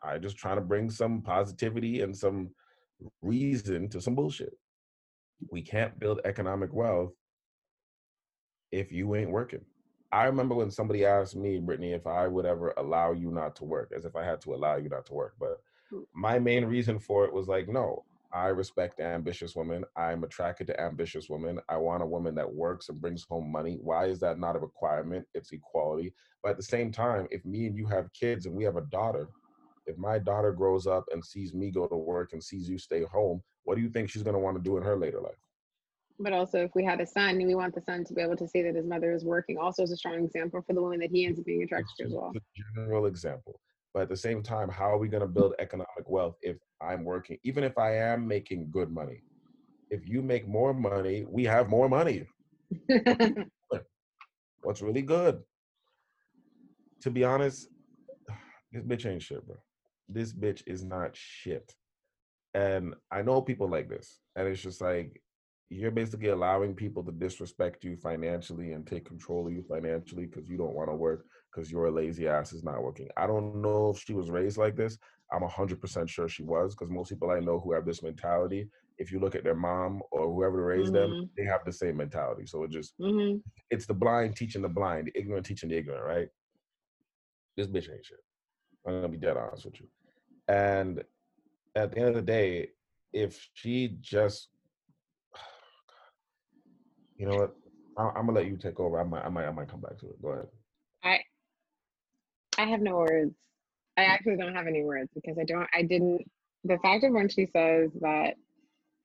I 0.03 0.17
just 0.17 0.37
trying 0.37 0.55
to 0.55 0.61
bring 0.61 0.89
some 0.89 1.21
positivity 1.21 2.01
and 2.01 2.15
some 2.15 2.51
reason 3.21 3.89
to 3.89 3.99
some 3.99 4.15
bullshit. 4.15 4.57
We 5.51 5.61
can't 5.61 5.99
build 5.99 6.21
economic 6.23 6.73
wealth 6.73 7.13
if 8.71 8.91
you 8.91 9.15
ain't 9.15 9.31
working. 9.31 9.65
I 10.11 10.25
remember 10.25 10.55
when 10.55 10.71
somebody 10.71 11.03
asked 11.05 11.35
me, 11.35 11.59
Brittany, 11.59 11.91
if 11.91 12.07
I 12.07 12.27
would 12.27 12.45
ever 12.45 12.73
allow 12.77 13.11
you 13.11 13.31
not 13.31 13.55
to 13.57 13.65
work, 13.65 13.91
as 13.95 14.05
if 14.05 14.15
I 14.15 14.23
had 14.23 14.39
to 14.41 14.53
allow 14.53 14.77
you 14.77 14.87
not 14.87 15.05
to 15.07 15.13
work. 15.13 15.33
But 15.39 15.59
hmm. 15.89 16.03
my 16.13 16.39
main 16.39 16.65
reason 16.65 16.99
for 16.99 17.25
it 17.25 17.33
was 17.33 17.47
like, 17.47 17.67
no, 17.67 18.05
I 18.35 18.47
respect 18.47 18.99
ambitious 18.99 19.55
women. 19.55 19.85
I'm 19.95 20.25
attracted 20.25 20.67
to 20.67 20.79
ambitious 20.79 21.29
women. 21.29 21.57
I 21.69 21.77
want 21.77 22.03
a 22.03 22.05
woman 22.05 22.35
that 22.35 22.53
works 22.53 22.89
and 22.89 22.99
brings 22.99 23.23
home 23.23 23.49
money. 23.49 23.77
Why 23.81 24.07
is 24.07 24.19
that 24.19 24.39
not 24.39 24.57
a 24.57 24.59
requirement? 24.59 25.25
It's 25.33 25.53
equality. 25.53 26.13
But 26.43 26.49
at 26.49 26.57
the 26.57 26.63
same 26.63 26.91
time, 26.91 27.27
if 27.31 27.45
me 27.45 27.65
and 27.65 27.77
you 27.77 27.87
have 27.87 28.11
kids 28.11 28.45
and 28.45 28.53
we 28.53 28.65
have 28.65 28.75
a 28.75 28.81
daughter, 28.91 29.29
if 29.85 29.97
my 29.97 30.19
daughter 30.19 30.51
grows 30.51 30.85
up 30.85 31.05
and 31.13 31.23
sees 31.23 31.53
me 31.53 31.71
go 31.71 31.87
to 31.87 31.95
work 31.95 32.33
and 32.33 32.43
sees 32.43 32.67
you 32.67 32.77
stay 32.77 33.03
home, 33.03 33.41
what 33.63 33.75
do 33.75 33.81
you 33.81 33.89
think 33.89 34.09
she's 34.09 34.23
going 34.23 34.33
to 34.33 34.39
want 34.39 34.57
to 34.57 34.61
do 34.61 34.75
in 34.75 34.83
her 34.83 34.97
later 34.97 35.21
life? 35.21 35.39
But 36.19 36.33
also, 36.33 36.61
if 36.61 36.71
we 36.75 36.83
had 36.83 36.99
a 36.99 37.05
son, 37.05 37.35
and 37.35 37.47
we 37.47 37.55
want 37.55 37.73
the 37.73 37.81
son 37.81 38.03
to 38.03 38.13
be 38.13 38.21
able 38.21 38.37
to 38.37 38.47
see 38.47 38.61
that 38.63 38.75
his 38.75 38.85
mother 38.85 39.13
is 39.13 39.23
working. 39.23 39.57
Also, 39.57 39.83
as 39.83 39.91
a 39.91 39.97
strong 39.97 40.25
example 40.25 40.61
for 40.61 40.73
the 40.73 40.81
woman 40.81 40.99
that 40.99 41.11
he 41.11 41.25
ends 41.25 41.39
up 41.39 41.45
being 41.45 41.63
attracted 41.63 41.95
to 41.99 42.03
as 42.03 42.13
well. 42.13 42.33
a 42.35 42.39
general 42.75 43.05
example. 43.05 43.61
But 43.95 44.01
at 44.01 44.09
the 44.09 44.17
same 44.17 44.43
time, 44.43 44.67
how 44.67 44.91
are 44.91 44.97
we 44.97 45.07
going 45.07 45.21
to 45.21 45.27
build 45.27 45.53
economic 45.57 46.07
wealth 46.07 46.35
if 46.41 46.57
I'm 46.81 47.05
working, 47.05 47.37
even 47.43 47.63
if 47.63 47.77
I 47.77 47.95
am 47.95 48.27
making 48.27 48.69
good 48.69 48.91
money? 48.91 49.23
If 49.89 50.05
you 50.05 50.21
make 50.21 50.45
more 50.49 50.73
money, 50.73 51.25
we 51.29 51.45
have 51.45 51.69
more 51.69 51.87
money. 51.87 52.27
What's 54.63 54.81
really 54.81 55.01
good? 55.01 55.41
To 57.03 57.09
be 57.09 57.23
honest, 57.23 57.69
this 58.73 58.83
bitch 58.83 59.09
ain't 59.09 59.21
shit, 59.21 59.47
bro. 59.47 59.55
This 60.09 60.33
bitch 60.33 60.63
is 60.67 60.83
not 60.83 61.11
shit. 61.13 61.73
And 62.53 62.95
I 63.11 63.21
know 63.21 63.41
people 63.41 63.69
like 63.69 63.87
this. 63.87 64.19
And 64.35 64.45
it's 64.45 64.61
just 64.61 64.81
like, 64.81 65.21
you're 65.69 65.89
basically 65.89 66.29
allowing 66.29 66.75
people 66.75 67.01
to 67.03 67.13
disrespect 67.13 67.85
you 67.85 67.95
financially 67.95 68.73
and 68.73 68.85
take 68.85 69.05
control 69.05 69.47
of 69.47 69.53
you 69.53 69.63
financially 69.63 70.25
because 70.25 70.49
you 70.49 70.57
don't 70.57 70.75
want 70.75 70.89
to 70.89 70.95
work 70.95 71.25
because 71.55 71.71
your 71.71 71.89
lazy 71.89 72.27
ass 72.27 72.51
is 72.53 72.63
not 72.63 72.83
working. 72.83 73.07
I 73.15 73.27
don't 73.27 73.61
know 73.61 73.91
if 73.91 73.99
she 73.99 74.13
was 74.13 74.29
raised 74.29 74.57
like 74.57 74.75
this. 74.75 74.97
I'm 75.31 75.41
100% 75.41 76.09
sure 76.09 76.27
she 76.27 76.43
was 76.43 76.75
because 76.75 76.91
most 76.91 77.09
people 77.09 77.31
I 77.31 77.39
know 77.39 77.59
who 77.59 77.73
have 77.73 77.85
this 77.85 78.03
mentality, 78.03 78.69
if 78.97 79.11
you 79.11 79.19
look 79.19 79.35
at 79.35 79.43
their 79.43 79.55
mom 79.55 80.01
or 80.11 80.31
whoever 80.31 80.63
raised 80.63 80.93
them, 80.93 81.11
Mhm. 81.11 81.29
they 81.37 81.45
have 81.45 81.65
the 81.65 81.71
same 81.71 81.97
mentality. 81.97 82.45
So 82.45 82.63
it 82.63 82.71
just, 82.71 82.93
hmm 82.99 83.37
it's 83.71 83.85
the 83.85 83.93
blind 83.93 84.35
teaching 84.35 84.61
the 84.61 84.69
blind, 84.69 85.07
the 85.07 85.17
ignorant 85.19 85.45
teaching 85.45 85.69
the 85.69 85.77
ignorant, 85.77 86.03
right? 86.05 86.29
This 87.57 87.67
bitch 87.67 87.91
ain't 87.91 88.05
shit. 88.05 88.19
I'm 88.85 88.95
gonna 89.01 89.09
be 89.09 89.17
dead 89.17 89.37
honest 89.37 89.65
with 89.65 89.79
you. 89.79 89.87
And 90.47 91.03
at 91.75 91.91
the 91.91 91.97
end 91.99 92.09
of 92.09 92.15
the 92.15 92.21
day, 92.21 92.69
if 93.13 93.49
she 93.53 93.97
just 94.01 94.49
You 97.17 97.27
know 97.27 97.37
what? 97.37 97.55
I, 97.97 98.09
I'm 98.09 98.25
gonna 98.27 98.33
let 98.33 98.47
you 98.47 98.57
take 98.57 98.79
over. 98.79 98.99
I 98.99 99.03
might, 99.05 99.23
I 99.25 99.29
might, 99.29 99.45
I 99.47 99.51
might 99.51 99.69
come 99.69 99.81
back 99.81 99.97
to 99.99 100.07
it. 100.07 100.21
Go 100.21 100.29
ahead. 100.29 100.47
I 102.57 102.63
have 102.63 102.81
no 102.81 102.97
words. 102.97 103.35
I 103.97 104.03
actually 104.03 104.37
don't 104.37 104.55
have 104.55 104.67
any 104.67 104.83
words 104.83 105.09
because 105.13 105.37
I 105.39 105.43
don't 105.43 105.67
I 105.73 105.81
didn't 105.81 106.29
the 106.63 106.77
fact 106.79 107.03
of 107.03 107.13
when 107.13 107.29
she 107.29 107.45
says 107.45 107.91
that 108.01 108.35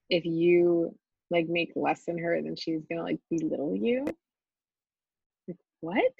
if 0.09 0.25
you 0.25 0.95
like 1.29 1.47
make 1.47 1.71
less 1.75 2.03
than 2.05 2.17
her 2.17 2.41
then 2.41 2.55
she's 2.55 2.81
gonna 2.89 3.03
like 3.03 3.19
belittle 3.29 3.75
you. 3.75 4.05
Like, 5.47 5.57
what? 5.79 6.11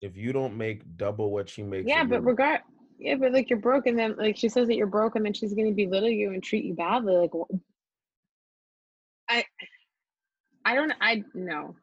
If 0.00 0.16
you 0.16 0.32
don't 0.32 0.56
make 0.56 0.96
double 0.96 1.30
what 1.30 1.48
she 1.48 1.62
makes, 1.62 1.86
Yeah, 1.86 2.04
but 2.04 2.24
regard 2.24 2.60
yeah, 2.98 3.16
but 3.16 3.32
like 3.32 3.50
you're 3.50 3.58
broke 3.58 3.86
and 3.86 3.98
then 3.98 4.16
like 4.16 4.36
she 4.36 4.48
says 4.48 4.68
that 4.68 4.76
you're 4.76 4.86
broke 4.86 5.16
and 5.16 5.24
then 5.24 5.34
she's 5.34 5.54
gonna 5.54 5.72
belittle 5.72 6.08
you 6.08 6.32
and 6.32 6.42
treat 6.42 6.64
you 6.64 6.74
badly. 6.74 7.16
Like 7.16 7.32
I 9.28 9.44
I 10.64 10.74
don't 10.74 10.92
I 11.00 11.22
no. 11.34 11.76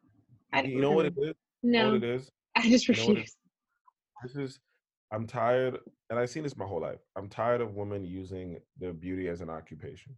I 0.52 0.62
you 0.62 0.80
know 0.80 0.92
what 0.92 1.06
it 1.06 1.14
is. 1.16 1.34
You 1.62 1.72
know 1.72 1.84
no 1.84 1.92
what 1.92 2.02
it 2.02 2.14
is. 2.16 2.30
I 2.56 2.62
just 2.62 2.88
You 2.88 2.94
know 2.96 3.08
refuse. 3.08 3.36
This 4.22 4.36
is. 4.36 4.58
I'm 5.10 5.26
tired, 5.26 5.78
and 6.10 6.18
I've 6.18 6.30
seen 6.30 6.42
this 6.42 6.56
my 6.56 6.66
whole 6.66 6.80
life. 6.82 7.00
I'm 7.16 7.28
tired 7.28 7.60
of 7.60 7.74
women 7.74 8.04
using 8.04 8.60
their 8.76 8.92
beauty 8.92 9.28
as 9.28 9.40
an 9.40 9.50
occupation, 9.50 10.16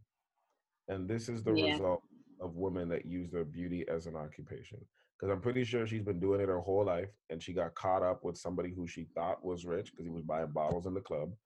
and 0.89 1.09
this 1.09 1.29
is 1.29 1.45
the 1.45 1.55
Yeah. 1.55 1.73
result 1.75 2.03
of 2.41 2.57
women 2.57 2.89
that 2.89 3.07
use 3.07 3.31
their 3.31 3.45
beauty 3.45 3.87
as 3.89 4.07
an 4.07 4.17
occupation. 4.17 4.89
Because 5.19 5.33
I'm 5.33 5.43
pretty 5.43 5.65
sure 5.65 5.87
she's 5.87 6.03
been 6.03 6.19
doing 6.19 6.41
it 6.41 6.49
her 6.49 6.61
whole 6.61 6.85
life, 6.85 7.11
and 7.29 7.43
she 7.43 7.53
got 7.53 7.75
caught 7.75 8.03
up 8.03 8.25
with 8.25 8.39
somebody 8.39 8.73
who 8.73 8.87
she 8.87 9.05
thought 9.15 9.45
was 9.45 9.67
rich 9.67 9.91
because 9.93 10.07
he 10.07 10.11
was 10.11 10.23
buying 10.23 10.51
bottles 10.53 10.87
in 10.87 10.95
the 10.95 11.01
club, 11.01 11.37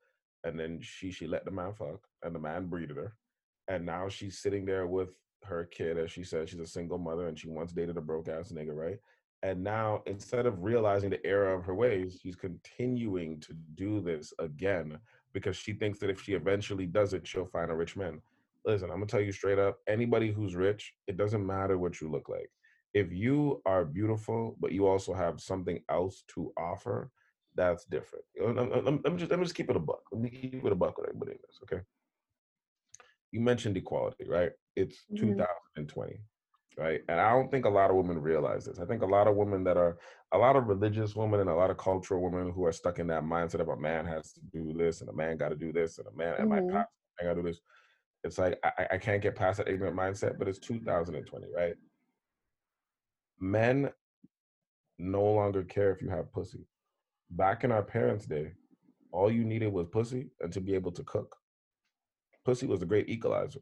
and 0.45 0.59
then 0.59 0.81
she 0.81 1.11
she 1.11 1.27
let 1.27 1.45
the 1.45 1.51
man 1.51 1.75
fuck, 1.75 2.09
and 2.23 2.35
the 2.35 2.41
man 2.41 2.69
breeded 2.69 2.97
her, 2.97 3.19
and 3.69 3.85
now 3.85 4.09
she's 4.09 4.39
sitting 4.39 4.65
there 4.65 4.87
with 4.87 5.19
her 5.43 5.67
kid, 5.67 5.99
as 5.99 6.11
she 6.11 6.25
said, 6.25 6.49
she's 6.49 6.61
a 6.61 6.67
single 6.67 6.99
mother, 6.99 7.29
and 7.29 7.39
she 7.39 7.49
once 7.49 7.73
dated 7.73 7.99
a 7.99 8.01
broke 8.01 8.29
ass 8.29 8.53
nigga, 8.53 8.75
right? 8.75 8.99
And 9.45 9.63
now, 9.63 10.03
instead 10.07 10.47
of 10.47 10.65
realizing 10.65 11.11
the 11.11 11.25
error 11.25 11.53
of 11.53 11.67
her 11.67 11.75
ways, 11.75 12.19
she's 12.21 12.35
continuing 12.35 13.41
to 13.41 13.53
do 13.75 14.01
this 14.01 14.33
again 14.39 14.99
because 15.35 15.55
she 15.55 15.75
thinks 15.75 15.99
that 15.99 16.09
if 16.09 16.23
she 16.23 16.33
eventually 16.33 16.87
does 16.87 17.13
it, 17.13 17.27
she'll 17.27 17.45
find 17.45 17.71
a 17.71 17.75
rich 17.75 17.95
man. 17.95 18.23
Listen, 18.65 18.89
I'm 18.89 18.97
gonna 18.97 19.07
tell 19.07 19.21
you 19.21 19.33
straight 19.33 19.59
up 19.59 19.81
anybody 19.87 20.33
who's 20.33 20.57
rich, 20.57 20.95
it 21.07 21.19
doesn't 21.19 21.47
matter 21.47 21.77
what 21.77 22.01
you 22.01 22.11
look 22.11 22.31
like. 22.31 22.51
If 22.95 23.13
you 23.13 23.61
are 23.67 23.85
beautiful, 23.85 24.57
but 24.59 24.73
you 24.73 24.87
also 24.87 25.13
have 25.13 25.43
something 25.43 25.79
else 25.91 26.25
to 26.29 26.51
offer, 26.57 27.11
that's 27.55 27.85
different. 27.85 28.25
Let, 28.41 29.13
me 29.13 29.19
just, 29.19 29.31
let 29.31 29.39
me 29.39 29.45
just 29.45 29.55
keep 29.55 29.69
it 29.69 29.77
a 29.77 29.81
buck. 29.81 30.05
Let 30.11 30.23
me 30.23 30.31
keep 30.31 30.65
it 30.65 30.73
a 30.73 30.75
buck 30.75 30.97
with 30.97 31.07
everybody 31.09 31.33
in 31.33 31.39
this, 31.47 31.59
okay? 31.65 31.83
You 33.31 33.43
mentioned 33.43 33.77
equality, 33.77 34.27
right? 34.27 34.53
It's 34.75 35.05
Mhm. 35.13 35.19
2020 35.19 36.19
right? 36.77 37.03
And 37.09 37.21
I 37.21 37.31
don't 37.31 37.51
think 37.51 37.65
a 37.65 37.71
lot 37.71 37.91
of 37.91 37.97
women 37.97 38.21
realize 38.21 38.65
this. 38.65 38.79
I 38.79 38.85
think 38.85 39.03
a 39.03 39.07
lot 39.07 39.29
of 39.29 39.37
women 39.37 39.65
that 39.65 39.77
are 39.77 39.99
a 40.33 40.39
lot 40.39 40.57
of 40.57 40.67
religious 40.67 41.15
women 41.15 41.41
and 41.41 41.51
a 41.51 41.55
lot 41.55 41.71
of 41.71 41.77
cultural 41.77 42.21
women 42.23 42.51
who 42.53 42.65
are 42.65 42.73
stuck 42.73 42.99
in 42.99 43.07
that 43.09 43.23
mindset 43.23 43.61
of 43.61 43.69
a 43.69 43.77
man 43.77 44.05
has 44.07 44.33
to 44.33 44.41
do 44.53 44.73
this 44.73 45.01
and 45.01 45.09
a 45.11 45.13
man 45.13 45.37
got 45.37 45.51
to 45.51 45.57
do 45.57 45.73
this 45.73 45.99
and 45.99 46.09
a 46.09 46.13
man 46.13 46.35
and 46.39 46.49
my 46.49 46.61
Mhm. 46.61 46.71
pastor 46.71 46.91
I 47.21 47.25
got 47.25 47.35
to 47.35 47.43
do 47.43 47.49
this. 47.49 47.61
It's 48.25 48.39
like 48.39 48.59
I- 48.65 48.89
I 48.93 48.99
can't 48.99 49.23
get 49.23 49.37
past 49.37 49.59
that 49.59 49.69
ignorant 49.69 49.97
mindset, 49.97 50.39
but 50.39 50.49
it's 50.49 50.59
2020, 50.59 51.49
right? 51.53 51.77
Men 53.39 53.93
no 54.99 55.23
longer 55.33 55.63
care 55.65 55.93
if 55.93 56.03
you 56.03 56.09
have 56.09 56.33
pussy. 56.33 56.67
Back 57.31 57.63
in 57.65 57.71
our 57.71 57.83
parents' 57.85 58.27
day, 58.27 58.55
all 59.13 59.31
you 59.31 59.45
needed 59.45 59.73
was 59.73 59.87
pussy 59.89 60.31
and 60.41 60.53
to 60.53 60.61
be 60.61 60.75
able 60.75 60.93
to 60.93 61.05
cook. 61.05 61.37
Pussy 62.45 62.67
was 62.67 62.83
a 62.83 62.87
great 62.87 63.09
equalizer. 63.09 63.61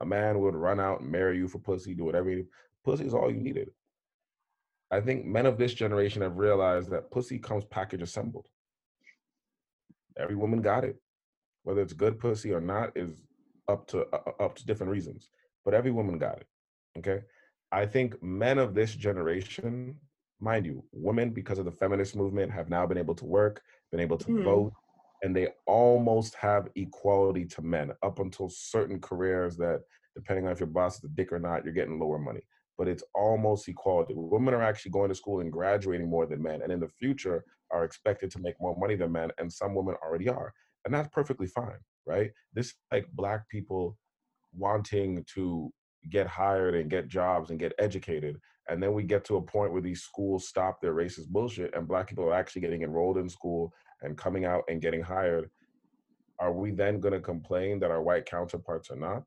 A 0.00 0.06
man 0.06 0.40
would 0.40 0.54
run 0.54 0.78
out 0.80 1.00
and 1.00 1.10
marry 1.10 1.38
you 1.38 1.48
for 1.48 1.58
pussy, 1.58 1.94
do 1.94 2.04
whatever. 2.04 2.30
You, 2.30 2.46
pussy 2.84 3.04
is 3.06 3.14
all 3.14 3.30
you 3.30 3.40
needed. 3.40 3.70
I 4.90 5.00
think 5.00 5.24
men 5.24 5.46
of 5.46 5.58
this 5.58 5.74
generation 5.74 6.22
have 6.22 6.36
realized 6.36 6.90
that 6.90 7.10
pussy 7.10 7.38
comes 7.38 7.64
package 7.64 8.02
assembled. 8.02 8.46
Every 10.16 10.36
woman 10.36 10.62
got 10.62 10.84
it, 10.84 10.96
whether 11.64 11.80
it's 11.82 11.92
good 11.92 12.18
pussy 12.18 12.52
or 12.52 12.60
not 12.60 12.96
is 12.96 13.22
up 13.68 13.86
to 13.88 14.06
uh, 14.12 14.32
up 14.40 14.54
to 14.56 14.66
different 14.66 14.92
reasons. 14.92 15.30
But 15.64 15.74
every 15.74 15.90
woman 15.90 16.18
got 16.18 16.38
it. 16.38 16.46
Okay, 16.98 17.22
I 17.72 17.84
think 17.86 18.22
men 18.22 18.58
of 18.58 18.74
this 18.74 18.94
generation, 18.94 19.96
mind 20.40 20.64
you, 20.66 20.84
women 20.92 21.30
because 21.30 21.58
of 21.58 21.64
the 21.64 21.72
feminist 21.72 22.14
movement 22.14 22.52
have 22.52 22.70
now 22.70 22.86
been 22.86 22.98
able 22.98 23.14
to 23.16 23.24
work, 23.24 23.62
been 23.90 24.00
able 24.00 24.18
to 24.18 24.28
Mhm. 24.28 24.44
vote, 24.44 24.72
and 25.22 25.34
they 25.34 25.48
almost 25.66 26.34
have 26.36 26.68
equality 26.76 27.44
to 27.44 27.62
men 27.62 27.92
up 28.02 28.18
until 28.18 28.48
certain 28.48 29.00
careers 29.00 29.56
that, 29.56 29.82
depending 30.14 30.46
on 30.46 30.52
if 30.52 30.60
your 30.60 30.66
boss 30.66 30.98
is 30.98 31.04
a 31.04 31.08
dick 31.08 31.32
or 31.32 31.38
not, 31.38 31.64
you're 31.64 31.74
getting 31.74 31.98
lower 31.98 32.18
money. 32.18 32.40
But 32.78 32.88
it's 32.88 33.04
almost 33.14 33.68
equality. 33.68 34.14
Women 34.16 34.54
are 34.54 34.62
actually 34.62 34.90
going 34.90 35.08
to 35.08 35.14
school 35.14 35.40
and 35.40 35.50
graduating 35.50 36.10
more 36.10 36.26
than 36.26 36.42
men, 36.42 36.62
and 36.62 36.70
in 36.72 36.80
the 36.80 36.88
future 36.88 37.44
are 37.70 37.84
expected 37.84 38.30
to 38.32 38.38
make 38.40 38.54
more 38.60 38.76
money 38.78 38.96
than 38.96 39.12
men, 39.12 39.30
and 39.38 39.52
some 39.52 39.74
women 39.74 39.96
already 40.04 40.28
are, 40.28 40.52
and 40.84 40.94
that's 40.94 41.08
perfectly 41.08 41.46
fine, 41.46 41.78
right? 42.06 42.30
This 42.52 42.74
like 42.92 43.06
black 43.14 43.48
people 43.48 43.96
wanting 44.52 45.24
to 45.34 45.72
get 46.10 46.26
hired 46.26 46.74
and 46.74 46.90
get 46.90 47.08
jobs 47.08 47.50
and 47.50 47.58
get 47.58 47.72
educated. 47.78 48.38
And 48.68 48.82
then 48.82 48.94
we 48.94 49.04
get 49.04 49.24
to 49.26 49.36
a 49.36 49.42
point 49.42 49.72
where 49.72 49.82
these 49.82 50.02
schools 50.02 50.48
stop 50.48 50.80
their 50.80 50.94
racist 50.94 51.28
bullshit 51.28 51.74
and 51.74 51.86
black 51.86 52.08
people 52.08 52.24
are 52.24 52.34
actually 52.34 52.62
getting 52.62 52.82
enrolled 52.82 53.18
in 53.18 53.28
school 53.28 53.72
and 54.02 54.16
coming 54.16 54.44
out 54.44 54.64
and 54.68 54.82
getting 54.82 55.02
hired. 55.02 55.50
Are 56.38 56.52
we 56.52 56.70
then 56.70 57.00
going 57.00 57.14
to 57.14 57.20
complain 57.20 57.78
that 57.80 57.90
our 57.90 58.02
white 58.02 58.26
counterparts 58.26 58.90
are 58.90 58.96
not? 58.96 59.24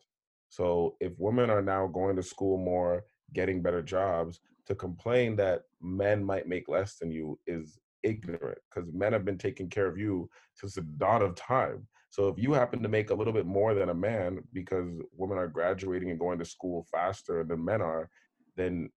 So 0.49 0.95
if 0.99 1.13
women 1.17 1.49
are 1.49 1.61
now 1.61 1.87
going 1.87 2.15
to 2.15 2.23
school 2.23 2.57
more, 2.57 3.05
getting 3.33 3.61
better 3.61 3.81
jobs, 3.81 4.39
to 4.67 4.75
complain 4.75 5.35
that 5.35 5.63
men 5.81 6.23
might 6.23 6.47
make 6.47 6.69
less 6.69 6.95
than 6.95 7.11
you 7.11 7.39
is 7.47 7.79
ignorant 8.03 8.57
because 8.69 8.91
men 8.93 9.13
have 9.13 9.25
been 9.25 9.37
taking 9.37 9.69
care 9.69 9.87
of 9.87 9.97
you 9.97 10.29
since 10.53 10.75
the 10.75 10.81
dawn 10.81 11.21
of 11.21 11.35
time. 11.35 11.87
So 12.11 12.27
if 12.27 12.39
you 12.39 12.53
happen 12.53 12.81
to 12.81 12.89
make 12.89 13.09
a 13.09 13.13
little 13.13 13.33
bit 13.33 13.45
more 13.45 13.73
than 13.73 13.89
a 13.89 13.93
man 13.93 14.39
because 14.53 14.89
women 15.15 15.37
are 15.37 15.47
graduating 15.47 16.09
and 16.09 16.19
going 16.19 16.39
to 16.39 16.45
school 16.45 16.85
faster 16.91 17.43
than 17.43 17.63
men 17.63 17.81
are, 17.81 18.09
then 18.55 18.89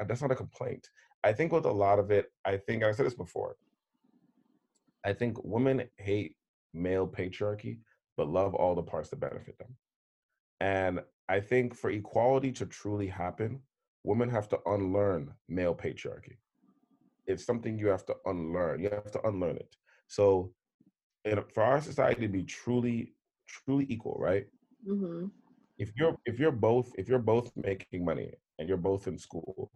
uh, 0.00 0.04
that's 0.04 0.22
not 0.22 0.32
a 0.32 0.36
complaint. 0.36 0.88
I 1.24 1.32
think 1.32 1.52
with 1.52 1.66
a 1.66 1.72
lot 1.72 1.98
of 1.98 2.10
it, 2.10 2.32
I 2.44 2.56
think 2.56 2.82
I 2.82 2.92
said 2.92 3.06
this 3.06 3.14
before. 3.14 3.56
I 5.04 5.12
think 5.12 5.42
women 5.44 5.88
hate 5.96 6.36
male 6.74 7.06
patriarchy, 7.06 7.78
but 8.16 8.28
love 8.28 8.54
all 8.54 8.74
the 8.74 8.82
parts 8.82 9.10
that 9.10 9.20
benefit 9.20 9.58
them. 9.58 9.76
And 10.60 11.00
I 11.28 11.40
think 11.40 11.74
for 11.74 11.90
equality 11.90 12.52
to 12.52 12.66
truly 12.66 13.06
happen, 13.08 13.60
women 14.04 14.28
have 14.30 14.48
to 14.50 14.58
unlearn 14.66 15.32
male 15.48 15.74
patriarchy. 15.74 16.36
It's 17.26 17.44
something 17.44 17.78
you 17.78 17.88
have 17.88 18.04
to 18.06 18.16
unlearn. 18.26 18.80
You 18.82 18.90
have 18.90 19.10
to 19.12 19.26
unlearn 19.26 19.56
it. 19.56 19.76
So, 20.08 20.52
in, 21.24 21.42
for 21.54 21.62
our 21.62 21.80
society 21.80 22.22
to 22.22 22.28
be 22.28 22.42
truly, 22.44 23.14
truly 23.46 23.86
equal, 23.88 24.16
right? 24.20 24.46
hmm 24.84 25.26
If 25.78 25.92
you're 25.96 26.16
if 26.26 26.38
you're 26.38 26.52
both 26.52 26.92
if 26.98 27.08
you're 27.08 27.18
both 27.32 27.52
making 27.56 28.04
money 28.04 28.32
and 28.58 28.68
you're 28.68 28.76
both 28.90 29.06
in 29.06 29.18
school, 29.18 29.70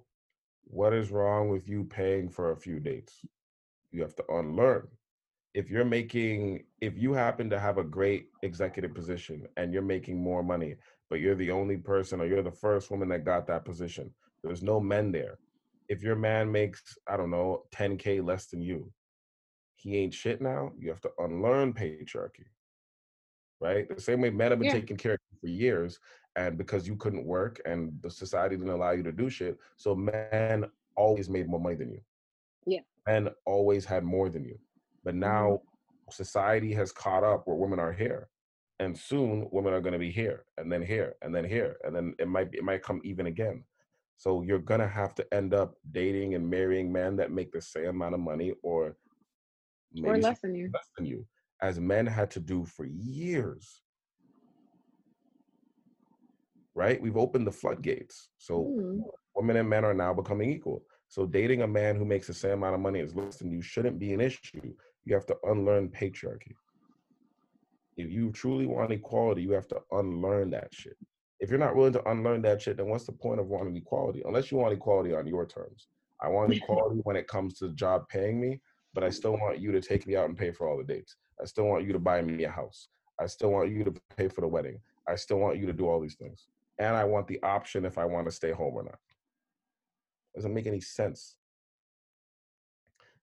what 0.65 0.93
is 0.93 1.11
wrong 1.11 1.49
with 1.49 1.69
you 1.69 1.85
paying 1.85 2.29
for 2.29 2.51
a 2.53 2.57
few 2.57 2.81
dates? 2.81 3.25
You 3.91 4.03
have 4.03 4.15
to 4.17 4.25
unlearn. 4.31 4.89
If 5.57 5.71
you're 5.71 5.87
making 5.87 6.65
if 6.83 6.99
you 6.99 7.15
happen 7.15 7.49
to 7.49 7.59
have 7.59 7.79
a 7.79 7.83
great 7.83 8.29
executive 8.43 8.93
position 8.95 9.47
and 9.57 9.73
you're 9.73 9.81
making 9.81 10.23
more 10.23 10.43
money, 10.43 10.77
but 11.09 11.21
you're 11.21 11.35
the 11.35 11.51
only 11.51 11.79
person 11.79 12.21
or 12.21 12.27
you're 12.27 12.43
the 12.43 12.51
first 12.67 12.91
woman 12.91 13.09
that 13.09 13.25
got 13.25 13.47
that 13.47 13.65
position, 13.65 14.13
there's 14.45 14.63
no 14.63 14.79
men 14.79 15.11
there. 15.11 15.39
If 15.89 16.03
your 16.03 16.15
man 16.15 16.53
makes, 16.53 16.99
I 17.09 17.17
don't 17.17 17.31
know, 17.31 17.65
10K 17.75 18.23
less 18.23 18.47
than 18.49 18.61
you, 18.61 18.93
he 19.77 19.97
ain't 19.97 20.13
shit 20.13 20.43
now. 20.43 20.73
You 20.79 20.91
have 20.91 21.01
to 21.01 21.11
unlearn 21.19 21.73
patriarchy. 21.73 22.49
Right? 23.59 23.89
The 23.89 23.99
same 24.03 24.21
way 24.21 24.29
men 24.29 24.51
have 24.51 24.59
been 24.59 24.67
Yeah. 24.67 24.75
taking 24.75 24.99
care 24.99 25.15
of 25.15 25.21
you 25.33 25.39
for 25.41 25.47
years, 25.49 25.99
and 26.35 26.59
because 26.59 26.87
you 26.87 26.97
couldn't 26.97 27.25
work 27.25 27.63
and 27.65 27.99
the 28.03 28.11
society 28.11 28.57
didn't 28.57 28.71
allow 28.79 28.91
you 28.91 29.03
to 29.05 29.13
do 29.13 29.31
shit, 29.31 29.57
so 29.79 29.95
men 29.95 30.67
always 30.97 31.31
made 31.31 31.49
more 31.49 31.61
money 31.61 31.77
than 31.77 31.93
you. 31.93 32.03
Yeah. 32.67 32.83
Men 33.07 33.31
always 33.47 33.87
had 33.87 34.05
more 34.05 34.29
than 34.29 34.45
you. 34.45 34.59
But 35.07 35.15
now 35.15 35.61
society 36.11 36.73
has 36.75 36.91
caught 36.91 37.23
up 37.23 37.47
where 37.47 37.57
women 37.57 37.79
are 37.79 37.93
here. 37.93 38.29
And 38.81 38.99
soon 38.99 39.49
women 39.53 39.73
are 39.73 39.81
gonna 39.81 40.01
be 40.01 40.11
here 40.11 40.45
and 40.59 40.71
then 40.71 40.83
here 40.83 41.15
and 41.23 41.35
then 41.35 41.45
here. 41.45 41.77
And 41.85 41.95
then 41.95 42.15
it 42.19 42.29
might 42.29 42.51
be, 42.51 42.59
it 42.59 42.65
might 42.65 42.83
come 42.83 43.01
even 43.05 43.27
again. 43.27 43.65
So 44.17 44.43
you're 44.43 44.59
gonna 44.59 44.89
have 44.89 45.15
to 45.15 45.35
end 45.35 45.55
up 45.55 45.77
dating 45.93 46.35
and 46.35 46.51
marrying 46.51 46.93
men 46.93 47.17
that 47.17 47.31
make 47.31 47.53
the 47.53 47.63
same 47.63 47.87
amount 47.87 48.15
of 48.15 48.21
money 48.21 48.53
or 48.65 48.97
Or 50.03 50.19
less 50.19 50.41
than 50.41 50.57
you. 50.57 50.71
less 50.75 50.89
than 50.97 51.07
you, 51.07 51.25
as 51.63 51.79
men 51.79 52.05
had 52.07 52.31
to 52.33 52.41
do 52.41 52.65
for 52.65 52.85
years. 52.85 53.83
Right? 56.75 57.01
We've 57.01 57.17
opened 57.17 57.47
the 57.47 57.53
floodgates. 57.53 58.29
So 58.39 58.75
Mm. 58.77 59.05
women 59.37 59.57
and 59.57 59.69
men 59.71 59.85
are 59.85 59.95
now 59.95 60.13
becoming 60.13 60.51
equal. 60.51 60.85
So 61.09 61.27
dating 61.27 61.63
a 61.63 61.67
man 61.69 61.95
who 61.95 62.05
makes 62.05 62.27
the 62.27 62.35
same 62.35 62.55
amount 62.55 62.75
of 62.75 62.81
money 62.81 63.01
as 63.01 63.15
less 63.15 63.37
than 63.37 63.53
you 63.53 63.63
shouldn't 63.63 63.99
be 64.01 64.13
an 64.13 64.21
issue. 64.21 64.75
You 65.07 65.15
have 65.15 65.25
to 65.27 65.37
unlearn 65.45 65.89
patriarchy. 65.89 66.53
If 67.97 68.11
you 68.11 68.31
truly 68.33 68.67
want 68.67 68.93
equality, 68.93 69.41
you 69.41 69.53
have 69.53 69.69
to 69.69 69.81
unlearn 69.93 70.51
that 70.51 70.75
shit. 70.75 70.97
If 71.41 71.49
you're 71.49 71.59
not 71.59 71.77
willing 71.77 71.95
to 71.95 72.11
unlearn 72.11 72.43
that 72.43 72.61
shit, 72.61 72.77
then 72.77 72.89
what's 72.89 73.07
the 73.07 73.13
point 73.13 73.41
of 73.41 73.47
wanting 73.47 73.77
equality? 73.77 74.23
Unless 74.27 74.51
you 74.51 74.59
want 74.59 74.75
equality 74.75 75.15
on 75.15 75.27
your 75.27 75.47
terms. 75.47 75.89
I 76.21 76.29
want 76.29 76.53
equality 76.57 77.01
when 77.05 77.17
it 77.17 77.29
comes 77.29 77.55
to 77.59 77.69
the 77.69 77.75
job 77.75 78.09
paying 78.09 78.41
me, 78.41 78.61
but 78.93 79.05
I 79.05 79.11
still 79.11 79.33
want 79.33 79.61
you 79.61 79.73
to 79.73 79.81
take 79.81 80.07
me 80.07 80.17
out 80.17 80.29
and 80.29 80.37
pay 80.37 80.51
for 80.51 80.69
all 80.69 80.77
the 80.77 80.85
dates. 80.85 81.17
I 81.41 81.45
still 81.47 81.65
want 81.67 81.87
you 81.87 81.93
to 81.93 81.99
buy 81.99 82.21
me 82.21 82.45
a 82.45 82.51
house. 82.51 82.89
I 83.21 83.27
still 83.27 83.51
want 83.51 83.71
you 83.71 83.85
to 83.85 83.95
pay 84.17 84.29
for 84.29 84.41
the 84.41 84.49
wedding. 84.49 84.81
I 85.09 85.15
still 85.15 85.39
want 85.39 85.59
you 85.59 85.67
to 85.67 85.73
do 85.73 85.87
all 85.89 86.01
these 86.01 86.17
things. 86.17 86.47
And 86.79 86.97
I 86.97 87.05
want 87.05 87.29
the 87.29 87.43
option 87.43 87.85
if 87.85 87.97
I 87.97 88.05
want 88.05 88.27
to 88.27 88.33
stay 88.33 88.51
home 88.51 88.75
or 88.75 88.83
not. 88.83 88.99
Doesn't 90.35 90.53
make 90.53 90.67
any 90.67 90.81
sense. 90.81 91.37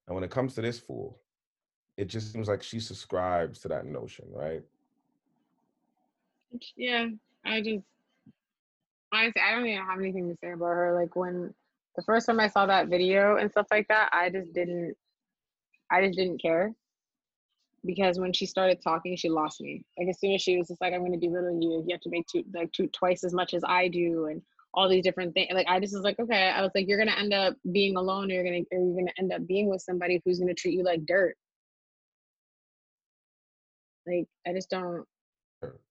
And 0.08 0.16
when 0.16 0.24
it 0.24 0.32
comes 0.32 0.56
to 0.56 0.62
this 0.62 0.80
fool, 0.80 1.20
it 1.98 2.06
just 2.06 2.34
seems 2.34 2.48
like 2.48 2.64
she 2.64 2.80
subscribes 2.80 3.60
to 3.60 3.68
that 3.70 3.86
notion, 3.86 4.26
right? 4.32 4.64
Yeah, 6.76 7.08
I 7.46 7.62
just 7.62 7.84
honestly, 9.14 9.42
I 9.42 9.52
don't 9.52 9.66
even 9.66 9.86
have 9.86 10.00
anything 10.00 10.30
to 10.30 10.38
say 10.38 10.52
about 10.52 10.66
her. 10.66 11.00
Like 11.00 11.16
when 11.16 11.54
the 11.96 12.04
first 12.04 12.26
time 12.26 12.40
I 12.40 12.48
saw 12.48 12.66
that 12.66 12.88
video 12.88 13.38
and 13.38 13.52
stuff 13.52 13.68
like 13.72 13.88
that, 13.90 14.10
I 14.12 14.30
just 14.30 14.54
didn't, 14.54 14.96
I 15.92 16.06
just 16.06 16.18
didn't 16.18 16.42
care 16.42 16.74
because 17.86 18.20
when 18.20 18.34
she 18.34 18.46
started 18.46 18.82
talking, 18.82 19.16
she 19.16 19.30
lost 19.30 19.62
me. 19.62 19.84
Like 19.98 20.10
as 20.10 20.20
soon 20.20 20.34
as 20.34 20.42
she 20.42 20.58
was 20.58 20.68
just 20.68 20.82
like, 20.82 20.94
"I'm 20.94 21.02
going 21.02 21.12
to 21.12 21.18
be 21.18 21.28
belittle 21.28 21.60
you. 21.62 21.84
You 21.88 21.94
have 21.94 22.02
to 22.02 22.10
make 22.10 22.28
two, 22.28 22.44
like 22.54 22.72
two, 22.72 22.88
twice 22.88 23.24
as 23.24 23.34
much 23.34 23.54
as 23.54 23.64
I 23.68 23.88
do," 23.88 24.28
and 24.28 24.42
all 24.74 24.90
these 24.90 25.04
different 25.04 25.34
things. 25.34 25.50
Like 25.54 25.68
I 25.68 25.80
just 25.80 25.94
was 25.94 26.04
like, 26.04 26.20
okay. 26.20 26.50
I 26.50 26.62
was 26.62 26.72
like, 26.74 26.88
you're 26.88 26.98
gonna 26.98 27.18
end 27.18 27.34
up 27.34 27.56
being 27.72 27.96
alone, 27.96 28.32
or 28.32 28.36
you're 28.36 28.44
gonna, 28.44 28.64
or 28.72 28.80
you're 28.80 28.96
gonna 28.96 29.12
end 29.20 29.32
up 29.32 29.46
being 29.48 29.70
with 29.70 29.82
somebody 29.82 30.22
who's 30.24 30.40
gonna 30.40 30.54
treat 30.54 30.74
you 30.74 30.84
like 30.84 31.06
dirt. 31.06 31.36
Like 34.08 34.28
I 34.48 34.54
just 34.54 34.70
don't. 34.70 35.06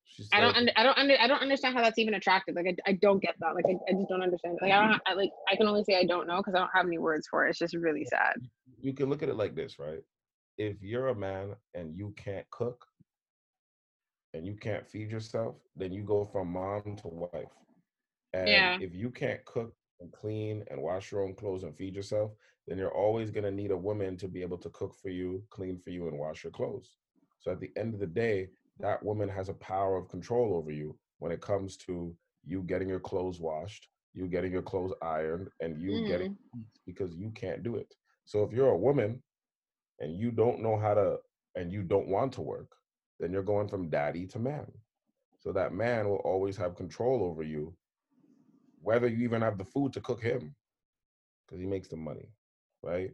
She's 0.04 0.28
I 0.32 0.40
don't. 0.40 0.54
Under, 0.54 0.72
I 0.76 0.82
don't. 0.82 0.98
Under, 0.98 1.16
I 1.18 1.26
don't 1.26 1.40
understand 1.40 1.74
how 1.74 1.82
that's 1.82 1.98
even 1.98 2.14
attractive. 2.14 2.54
Like 2.54 2.66
I, 2.66 2.90
I 2.90 2.92
don't 3.00 3.22
get 3.22 3.34
that. 3.40 3.54
Like 3.54 3.64
I, 3.66 3.76
I 3.88 3.94
just 3.94 4.08
don't 4.08 4.22
understand. 4.22 4.58
Like 4.60 4.72
I 4.72 4.86
don't. 4.86 5.00
I, 5.06 5.14
like 5.14 5.30
I 5.50 5.56
can 5.56 5.66
only 5.66 5.84
say 5.84 5.98
I 5.98 6.04
don't 6.04 6.26
know 6.26 6.36
because 6.38 6.54
I 6.54 6.58
don't 6.58 6.70
have 6.74 6.86
any 6.86 6.98
words 6.98 7.26
for 7.30 7.46
it. 7.46 7.50
It's 7.50 7.58
just 7.58 7.74
really 7.74 8.04
sad. 8.04 8.34
you 8.80 8.92
can 8.92 9.08
look 9.08 9.22
at 9.22 9.30
it 9.30 9.36
like 9.36 9.54
this, 9.54 9.78
right? 9.78 10.00
If 10.58 10.82
you're 10.82 11.08
a 11.08 11.14
man 11.14 11.54
and 11.74 11.96
you 11.96 12.12
can't 12.16 12.48
cook 12.50 12.84
and 14.34 14.46
you 14.46 14.54
can't 14.54 14.86
feed 14.86 15.10
yourself, 15.10 15.56
then 15.76 15.92
you 15.92 16.02
go 16.02 16.24
from 16.24 16.52
mom 16.52 16.96
to 16.96 17.08
wife. 17.08 17.48
And 18.34 18.48
Yeah. 18.48 18.78
if 18.80 18.94
you 18.94 19.10
can't 19.10 19.44
cook 19.44 19.74
and 20.00 20.12
clean 20.12 20.64
and 20.70 20.82
wash 20.82 21.10
your 21.12 21.22
own 21.22 21.34
clothes 21.34 21.62
and 21.62 21.76
feed 21.76 21.94
yourself, 21.94 22.32
then 22.66 22.78
you're 22.78 22.94
always 22.94 23.30
going 23.30 23.44
to 23.44 23.50
need 23.50 23.70
a 23.70 23.76
woman 23.76 24.16
to 24.18 24.28
be 24.28 24.42
able 24.42 24.58
to 24.58 24.70
cook 24.70 24.94
for 24.94 25.08
you, 25.10 25.42
clean 25.50 25.78
for 25.78 25.90
you, 25.90 26.08
and 26.08 26.18
wash 26.18 26.44
your 26.44 26.50
clothes. 26.52 26.96
So 27.42 27.50
at 27.50 27.60
the 27.60 27.70
end 27.76 27.92
of 27.92 28.00
the 28.00 28.06
day, 28.06 28.48
that 28.78 29.02
woman 29.04 29.28
has 29.28 29.48
a 29.48 29.54
power 29.54 29.96
of 29.96 30.08
control 30.08 30.54
over 30.54 30.70
you 30.70 30.96
when 31.18 31.32
it 31.32 31.40
comes 31.40 31.76
to 31.78 32.16
you 32.44 32.62
getting 32.62 32.88
your 32.88 33.00
clothes 33.00 33.40
washed, 33.40 33.88
you 34.14 34.26
getting 34.26 34.52
your 34.52 34.62
clothes 34.62 34.92
ironed, 35.02 35.48
and 35.60 35.80
you 35.80 36.06
getting 36.06 36.32
mm. 36.32 36.62
because 36.86 37.14
you 37.14 37.30
can't 37.30 37.62
do 37.62 37.76
it. 37.76 37.92
So 38.24 38.44
if 38.44 38.52
you're 38.52 38.68
a 38.68 38.76
woman 38.76 39.22
and 40.00 40.16
you 40.16 40.30
don't 40.30 40.62
know 40.62 40.78
how 40.78 40.94
to 40.94 41.18
and 41.54 41.72
you 41.72 41.82
don't 41.82 42.08
want 42.08 42.32
to 42.34 42.40
work, 42.40 42.70
then 43.20 43.32
you're 43.32 43.42
going 43.42 43.68
from 43.68 43.90
daddy 43.90 44.26
to 44.28 44.38
man. 44.38 44.66
So 45.40 45.52
that 45.52 45.74
man 45.74 46.08
will 46.08 46.22
always 46.24 46.56
have 46.56 46.76
control 46.76 47.24
over 47.24 47.42
you, 47.42 47.74
whether 48.80 49.08
you 49.08 49.24
even 49.24 49.42
have 49.42 49.58
the 49.58 49.64
food 49.64 49.92
to 49.94 50.00
cook 50.00 50.22
him, 50.22 50.54
because 51.46 51.60
he 51.60 51.66
makes 51.66 51.88
the 51.88 51.96
money, 51.96 52.28
right? 52.82 53.10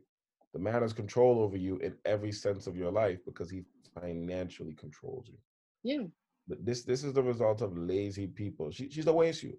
The 0.52 0.58
man 0.58 0.82
has 0.82 0.92
control 0.92 1.40
over 1.40 1.56
you 1.56 1.76
in 1.78 1.94
every 2.04 2.32
sense 2.32 2.66
of 2.66 2.76
your 2.76 2.90
life 2.90 3.18
because 3.24 3.50
he 3.50 3.64
financially 4.00 4.74
controls 4.74 5.28
you. 5.28 5.38
Yeah. 5.84 6.06
But 6.48 6.64
this 6.64 6.82
this 6.84 7.04
is 7.04 7.12
the 7.12 7.22
result 7.22 7.60
of 7.60 7.76
lazy 7.76 8.26
people. 8.26 8.70
She, 8.70 8.88
she's 8.90 9.06
a 9.06 9.12
waste 9.12 9.40
suit. 9.42 9.58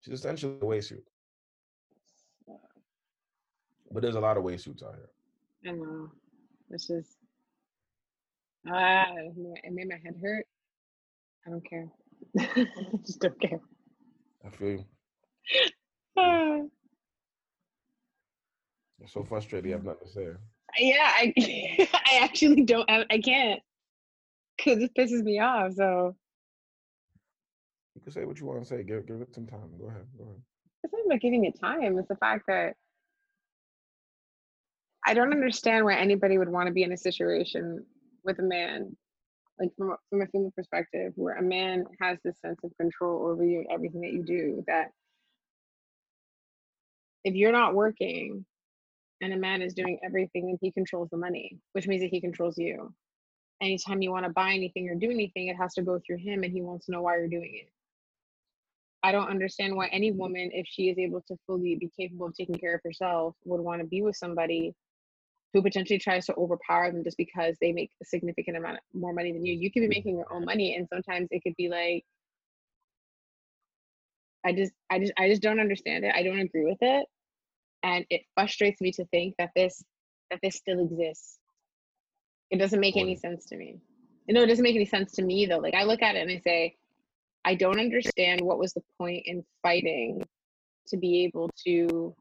She's 0.00 0.14
essentially 0.14 0.56
a 0.62 0.64
waste 0.66 0.88
suit. 0.88 1.04
But 3.90 4.02
there's 4.02 4.16
a 4.16 4.20
lot 4.20 4.36
of 4.36 4.42
waste 4.42 4.64
suits 4.64 4.82
out 4.82 4.94
here. 4.94 5.72
I 5.72 5.76
know. 5.76 6.10
It's 6.70 6.86
just. 6.86 7.16
Ah, 8.66 9.06
it 9.16 9.36
made- 9.36 9.60
it 9.64 9.72
made 9.72 9.88
my 9.88 9.96
head 10.02 10.16
hurt. 10.20 10.46
I 11.46 11.50
don't 11.50 11.64
care. 11.68 11.88
I 12.38 12.66
just 13.06 13.20
don't 13.20 13.40
care. 13.40 13.60
I 14.44 14.50
feel 14.50 14.84
you. 16.16 16.70
You're 18.98 19.08
so 19.08 19.24
frustrated 19.24 19.70
I 19.70 19.74
have 19.74 19.84
nothing 19.84 20.06
to 20.06 20.12
say. 20.12 20.28
yeah, 20.78 21.12
I 21.16 21.32
I 21.94 22.18
actually 22.22 22.64
don't. 22.64 22.88
I, 22.90 23.04
I 23.10 23.18
can't 23.18 23.60
because 24.56 24.82
it 24.82 24.92
pisses 24.98 25.22
me 25.22 25.38
off. 25.40 25.74
So 25.74 26.16
You 27.94 28.02
can 28.02 28.12
say 28.12 28.24
what 28.24 28.40
you 28.40 28.46
want 28.46 28.60
to 28.62 28.66
say. 28.66 28.82
Give 28.82 29.06
give 29.06 29.20
it 29.20 29.34
some 29.34 29.46
time. 29.46 29.70
Go 29.78 29.86
ahead. 29.88 30.06
Go 30.16 30.24
ahead. 30.24 30.42
it's 30.84 30.92
not 30.92 31.06
about 31.06 31.20
giving 31.20 31.44
it 31.44 31.58
time. 31.60 31.98
It's 31.98 32.08
the 32.08 32.16
fact 32.16 32.44
that 32.48 32.74
I 35.06 35.14
don't 35.14 35.32
understand 35.32 35.84
why 35.84 35.94
anybody 35.94 36.36
would 36.38 36.48
want 36.48 36.66
to 36.66 36.72
be 36.72 36.82
in 36.82 36.92
a 36.92 36.96
situation 36.96 37.84
with 38.24 38.38
a 38.40 38.42
man, 38.42 38.96
like 39.58 39.70
from 39.78 39.92
a, 39.92 39.96
from 40.10 40.22
a 40.22 40.26
female 40.26 40.52
perspective, 40.54 41.12
where 41.14 41.36
a 41.36 41.42
man 41.42 41.84
has 42.00 42.18
this 42.24 42.40
sense 42.40 42.58
of 42.64 42.76
control 42.78 43.26
over 43.28 43.44
you 43.44 43.60
and 43.60 43.68
everything 43.72 44.00
that 44.02 44.12
you 44.12 44.22
do. 44.24 44.64
That 44.66 44.88
if 47.24 47.34
you're 47.34 47.52
not 47.52 47.74
working 47.74 48.44
and 49.20 49.32
a 49.32 49.36
man 49.36 49.62
is 49.62 49.74
doing 49.74 49.98
everything, 50.04 50.50
and 50.50 50.58
he 50.60 50.70
controls 50.70 51.08
the 51.10 51.16
money, 51.16 51.58
which 51.72 51.86
means 51.86 52.02
that 52.02 52.10
he 52.10 52.20
controls 52.20 52.56
you. 52.58 52.92
Anytime 53.60 54.02
you 54.02 54.12
want 54.12 54.24
to 54.24 54.32
buy 54.32 54.52
anything 54.52 54.88
or 54.88 54.94
do 54.94 55.10
anything, 55.10 55.48
it 55.48 55.56
has 55.56 55.74
to 55.74 55.82
go 55.82 56.00
through 56.06 56.18
him, 56.18 56.44
and 56.44 56.52
he 56.52 56.62
wants 56.62 56.86
to 56.86 56.92
know 56.92 57.02
why 57.02 57.16
you're 57.16 57.28
doing 57.28 57.52
it. 57.54 57.72
I 59.02 59.12
don't 59.12 59.28
understand 59.28 59.76
why 59.76 59.88
any 59.88 60.10
woman, 60.12 60.50
if 60.52 60.66
she 60.68 60.90
is 60.90 60.98
able 60.98 61.22
to 61.28 61.36
fully 61.46 61.76
be 61.76 61.90
capable 61.98 62.26
of 62.26 62.34
taking 62.34 62.56
care 62.56 62.74
of 62.74 62.80
herself, 62.84 63.34
would 63.44 63.60
want 63.60 63.80
to 63.80 63.86
be 63.86 64.02
with 64.02 64.16
somebody 64.16 64.74
who 65.52 65.62
potentially 65.62 65.98
tries 65.98 66.26
to 66.26 66.34
overpower 66.34 66.92
them 66.92 67.04
just 67.04 67.16
because 67.16 67.56
they 67.60 67.72
make 67.72 67.90
a 68.02 68.04
significant 68.04 68.56
amount 68.56 68.78
more 68.92 69.12
money 69.12 69.32
than 69.32 69.44
you. 69.44 69.54
You 69.54 69.70
could 69.72 69.80
be 69.80 69.88
making 69.88 70.16
your 70.16 70.32
own 70.32 70.44
money, 70.44 70.76
and 70.76 70.88
sometimes 70.88 71.28
it 71.30 71.42
could 71.42 71.56
be 71.56 71.68
like, 71.68 72.04
I 74.44 74.52
just, 74.52 74.72
I 74.90 74.98
just, 74.98 75.12
I 75.18 75.28
just 75.28 75.42
don't 75.42 75.60
understand 75.60 76.04
it. 76.04 76.14
I 76.14 76.22
don't 76.22 76.38
agree 76.38 76.64
with 76.64 76.78
it, 76.80 77.06
and 77.88 78.04
it 78.10 78.22
frustrates 78.34 78.80
me 78.80 78.92
to 78.92 79.04
think 79.06 79.34
that 79.38 79.50
this, 79.56 79.82
that 80.30 80.40
this 80.42 80.56
still 80.56 80.80
exists. 80.80 81.38
It 82.50 82.58
doesn't 82.58 82.80
make 82.80 82.96
any 82.96 83.16
sense 83.16 83.46
to 83.46 83.56
me. 83.56 83.80
you 84.26 84.34
know 84.34 84.42
it 84.42 84.46
doesn't 84.46 84.62
make 84.62 84.76
any 84.76 84.84
sense 84.84 85.12
to 85.12 85.22
me 85.22 85.46
though. 85.46 85.58
Like 85.58 85.74
I 85.74 85.84
look 85.84 86.02
at 86.02 86.16
it 86.16 86.20
and 86.20 86.30
I 86.30 86.40
say, 86.40 86.76
I 87.44 87.54
don't 87.54 87.80
understand 87.80 88.40
what 88.42 88.58
was 88.58 88.72
the 88.72 88.82
point 88.98 89.22
in 89.26 89.44
fighting 89.62 90.22
to 90.88 90.96
be 90.96 91.24
able 91.24 91.50
to 91.66 92.14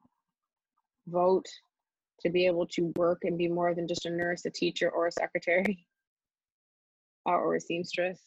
vote, 1.08 1.46
to 2.22 2.30
be 2.30 2.46
able 2.46 2.68
to 2.68 2.94
work 2.96 3.20
and 3.24 3.38
be 3.38 3.48
more 3.48 3.74
than 3.74 3.88
just 3.88 4.06
a 4.06 4.10
nurse, 4.10 4.46
a 4.46 4.50
teacher, 4.50 4.90
or 4.90 5.08
a 5.08 5.12
secretary, 5.12 5.86
or, 7.26 7.40
or 7.44 7.56
a 7.56 7.62
seamstress. 7.62 8.20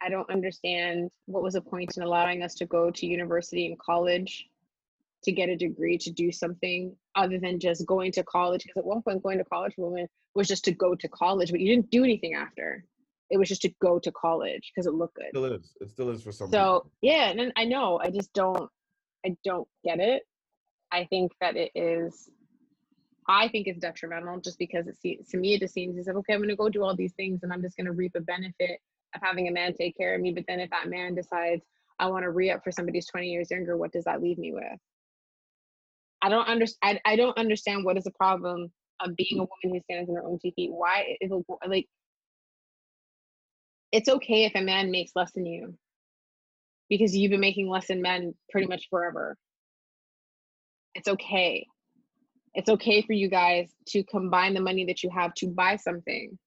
I 0.00 0.08
don't 0.08 0.30
understand 0.30 1.10
what 1.26 1.42
was 1.42 1.54
the 1.54 1.60
point 1.60 1.96
in 1.96 2.02
allowing 2.02 2.42
us 2.42 2.54
to 2.54 2.66
go 2.66 2.90
to 2.90 3.06
university 3.06 3.66
and 3.66 3.78
college 3.78 4.48
to 5.24 5.32
get 5.32 5.48
a 5.48 5.56
degree 5.56 5.98
to 5.98 6.10
do 6.10 6.32
something 6.32 6.94
other 7.14 7.38
than 7.38 7.60
just 7.60 7.86
going 7.86 8.12
to 8.12 8.24
college. 8.24 8.62
Because 8.64 8.78
at 8.80 8.84
one 8.84 9.02
point, 9.02 9.22
going 9.22 9.38
to 9.38 9.44
college 9.44 9.74
for 9.74 9.88
women 9.90 10.08
was 10.34 10.48
just 10.48 10.64
to 10.64 10.72
go 10.72 10.94
to 10.94 11.08
college, 11.08 11.50
but 11.50 11.60
you 11.60 11.68
didn't 11.68 11.90
do 11.90 12.04
anything 12.04 12.34
after. 12.34 12.84
It 13.30 13.38
was 13.38 13.48
just 13.48 13.62
to 13.62 13.72
go 13.80 13.98
to 13.98 14.12
college 14.12 14.72
because 14.74 14.86
it 14.86 14.94
looked 14.94 15.14
good. 15.14 15.26
It 15.26 15.30
still 15.30 15.44
is. 15.44 15.74
It 15.80 15.90
still 15.90 16.10
is 16.10 16.22
for 16.22 16.32
some. 16.32 16.50
So 16.50 16.80
people. 16.80 16.92
yeah, 17.00 17.30
and 17.30 17.38
then 17.38 17.52
I 17.56 17.64
know 17.64 17.98
I 18.02 18.10
just 18.10 18.32
don't 18.34 18.68
I 19.24 19.36
don't 19.44 19.68
get 19.84 20.00
it. 20.00 20.22
I 20.90 21.06
think 21.06 21.32
that 21.40 21.56
it 21.56 21.70
is 21.74 22.28
I 23.28 23.48
think 23.48 23.68
it's 23.68 23.78
detrimental 23.78 24.40
just 24.40 24.58
because 24.58 24.86
it 24.86 25.00
seems 25.00 25.28
to 25.28 25.38
me 25.38 25.54
it 25.54 25.60
just 25.60 25.72
seems 25.72 25.96
as 25.98 26.08
if 26.08 26.16
okay, 26.16 26.34
I'm 26.34 26.42
gonna 26.42 26.56
go 26.56 26.68
do 26.68 26.82
all 26.82 26.94
these 26.94 27.14
things 27.14 27.40
and 27.42 27.52
I'm 27.52 27.62
just 27.62 27.76
gonna 27.76 27.92
reap 27.92 28.12
a 28.16 28.20
benefit 28.20 28.80
of 29.14 29.22
having 29.22 29.48
a 29.48 29.52
man 29.52 29.72
take 29.74 29.96
care 29.96 30.14
of 30.14 30.20
me. 30.20 30.32
But 30.32 30.44
then 30.46 30.60
if 30.60 30.68
that 30.70 30.90
man 30.90 31.14
decides 31.14 31.62
I 31.98 32.06
want 32.06 32.24
to 32.24 32.30
re-up 32.30 32.64
for 32.64 32.72
somebody 32.72 32.98
who's 32.98 33.06
20 33.06 33.28
years 33.28 33.50
younger, 33.50 33.76
what 33.76 33.92
does 33.92 34.04
that 34.04 34.20
leave 34.20 34.38
me 34.38 34.52
with? 34.52 34.64
I 36.22 36.28
don't 36.28 36.46
understand. 36.46 37.00
I, 37.04 37.16
don't 37.16 37.36
understand 37.36 37.84
what 37.84 37.98
is 37.98 38.04
the 38.04 38.12
problem 38.12 38.70
of 39.00 39.16
being 39.16 39.40
a 39.40 39.44
woman 39.44 39.48
who 39.64 39.80
stands 39.80 40.08
on 40.08 40.16
her 40.16 40.24
own 40.24 40.38
two 40.40 40.52
feet. 40.52 40.70
Why 40.72 41.16
is 41.20 41.32
a, 41.32 41.40
like 41.68 41.88
it's 43.90 44.08
okay 44.08 44.44
if 44.44 44.54
a 44.54 44.62
man 44.62 44.90
makes 44.90 45.12
less 45.14 45.32
than 45.32 45.44
you 45.44 45.74
because 46.88 47.16
you've 47.16 47.30
been 47.30 47.40
making 47.40 47.68
less 47.68 47.88
than 47.88 48.02
men 48.02 48.34
pretty 48.50 48.66
much 48.66 48.88
forever. 48.90 49.36
It's 50.94 51.08
okay. 51.08 51.66
It's 52.54 52.68
okay 52.68 53.02
for 53.02 53.14
you 53.14 53.28
guys 53.28 53.70
to 53.88 54.04
combine 54.04 54.54
the 54.54 54.60
money 54.60 54.84
that 54.86 55.02
you 55.02 55.10
have 55.10 55.32
to 55.34 55.46
buy 55.46 55.76
something. 55.76 56.38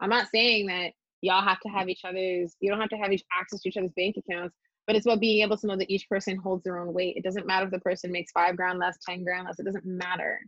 I'm 0.00 0.08
not 0.08 0.28
saying 0.34 0.66
that 0.66 0.92
y'all 1.20 1.42
have 1.42 1.60
to 1.60 1.68
have 1.68 1.88
each 1.88 2.00
other's, 2.04 2.56
you 2.60 2.70
don't 2.70 2.80
have 2.80 2.88
to 2.90 2.96
have 2.96 3.12
each 3.12 3.24
access 3.38 3.60
to 3.60 3.68
each 3.68 3.76
other's 3.76 3.92
bank 3.94 4.16
accounts, 4.16 4.56
but 4.86 4.96
it's 4.96 5.06
about 5.06 5.20
being 5.20 5.42
able 5.42 5.56
to 5.56 5.66
know 5.66 5.76
that 5.76 5.90
each 5.90 6.08
person 6.08 6.36
holds 6.36 6.64
their 6.64 6.78
own 6.78 6.92
weight. 6.92 7.16
It 7.16 7.24
doesn't 7.24 7.46
matter 7.46 7.66
if 7.66 7.72
the 7.72 7.80
person 7.80 8.10
makes 8.10 8.32
five 8.32 8.56
grand 8.56 8.78
less, 8.78 8.98
10 9.08 9.24
grand 9.24 9.46
less, 9.46 9.58
it 9.58 9.64
doesn't 9.64 9.86
matter. 9.86 10.40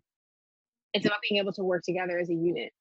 It's 0.92 1.06
about 1.06 1.20
being 1.28 1.40
able 1.40 1.52
to 1.54 1.64
work 1.64 1.82
together 1.84 2.18
as 2.18 2.30
a 2.30 2.34
unit. 2.34 2.72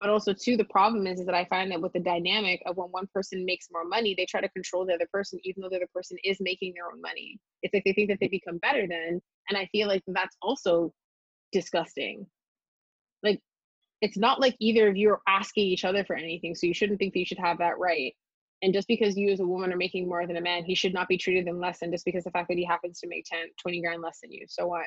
But 0.00 0.10
also, 0.10 0.34
too, 0.34 0.56
the 0.56 0.64
problem 0.64 1.06
is, 1.06 1.20
is 1.20 1.26
that 1.26 1.34
I 1.34 1.46
find 1.46 1.70
that 1.70 1.80
with 1.80 1.94
the 1.94 2.00
dynamic 2.00 2.60
of 2.66 2.76
when 2.76 2.88
one 2.88 3.08
person 3.14 3.46
makes 3.46 3.68
more 3.72 3.84
money, 3.84 4.14
they 4.14 4.26
try 4.26 4.42
to 4.42 4.48
control 4.50 4.84
the 4.84 4.92
other 4.94 5.08
person, 5.10 5.40
even 5.42 5.62
though 5.62 5.70
the 5.70 5.76
other 5.76 5.88
person 5.94 6.18
is 6.22 6.36
making 6.38 6.74
their 6.74 6.86
own 6.92 7.00
money. 7.00 7.38
It's 7.62 7.72
like 7.72 7.84
they 7.84 7.94
think 7.94 8.10
that 8.10 8.18
they 8.20 8.28
become 8.28 8.58
better 8.58 8.86
then. 8.86 9.22
And 9.48 9.56
I 9.56 9.66
feel 9.72 9.88
like 9.88 10.02
that's 10.06 10.36
also 10.42 10.92
disgusting. 11.50 12.26
Like, 13.22 13.40
it's 14.02 14.18
not 14.18 14.38
like 14.38 14.54
either 14.60 14.88
of 14.88 14.96
you 14.96 15.10
are 15.10 15.22
asking 15.26 15.64
each 15.64 15.84
other 15.84 16.04
for 16.04 16.14
anything. 16.14 16.54
So 16.54 16.66
you 16.66 16.74
shouldn't 16.74 16.98
think 16.98 17.14
that 17.14 17.20
you 17.20 17.26
should 17.26 17.38
have 17.38 17.58
that 17.58 17.78
right. 17.78 18.14
And 18.66 18.74
just 18.74 18.88
because 18.88 19.16
you 19.16 19.30
as 19.30 19.38
a 19.40 19.46
woman 19.46 19.72
are 19.72 19.76
making 19.76 20.08
more 20.08 20.26
than 20.26 20.36
a 20.36 20.40
man, 20.40 20.64
he 20.64 20.74
should 20.74 20.92
not 20.92 21.06
be 21.06 21.16
treated 21.16 21.46
than 21.46 21.60
less 21.60 21.78
than 21.78 21.92
just 21.92 22.04
because 22.04 22.24
the 22.24 22.32
fact 22.32 22.48
that 22.48 22.58
he 22.58 22.64
happens 22.64 22.98
to 22.98 23.06
make 23.06 23.24
10, 23.24 23.38
20 23.62 23.80
grand 23.80 24.02
less 24.02 24.18
than 24.20 24.32
you. 24.32 24.44
So 24.48 24.66
what? 24.66 24.86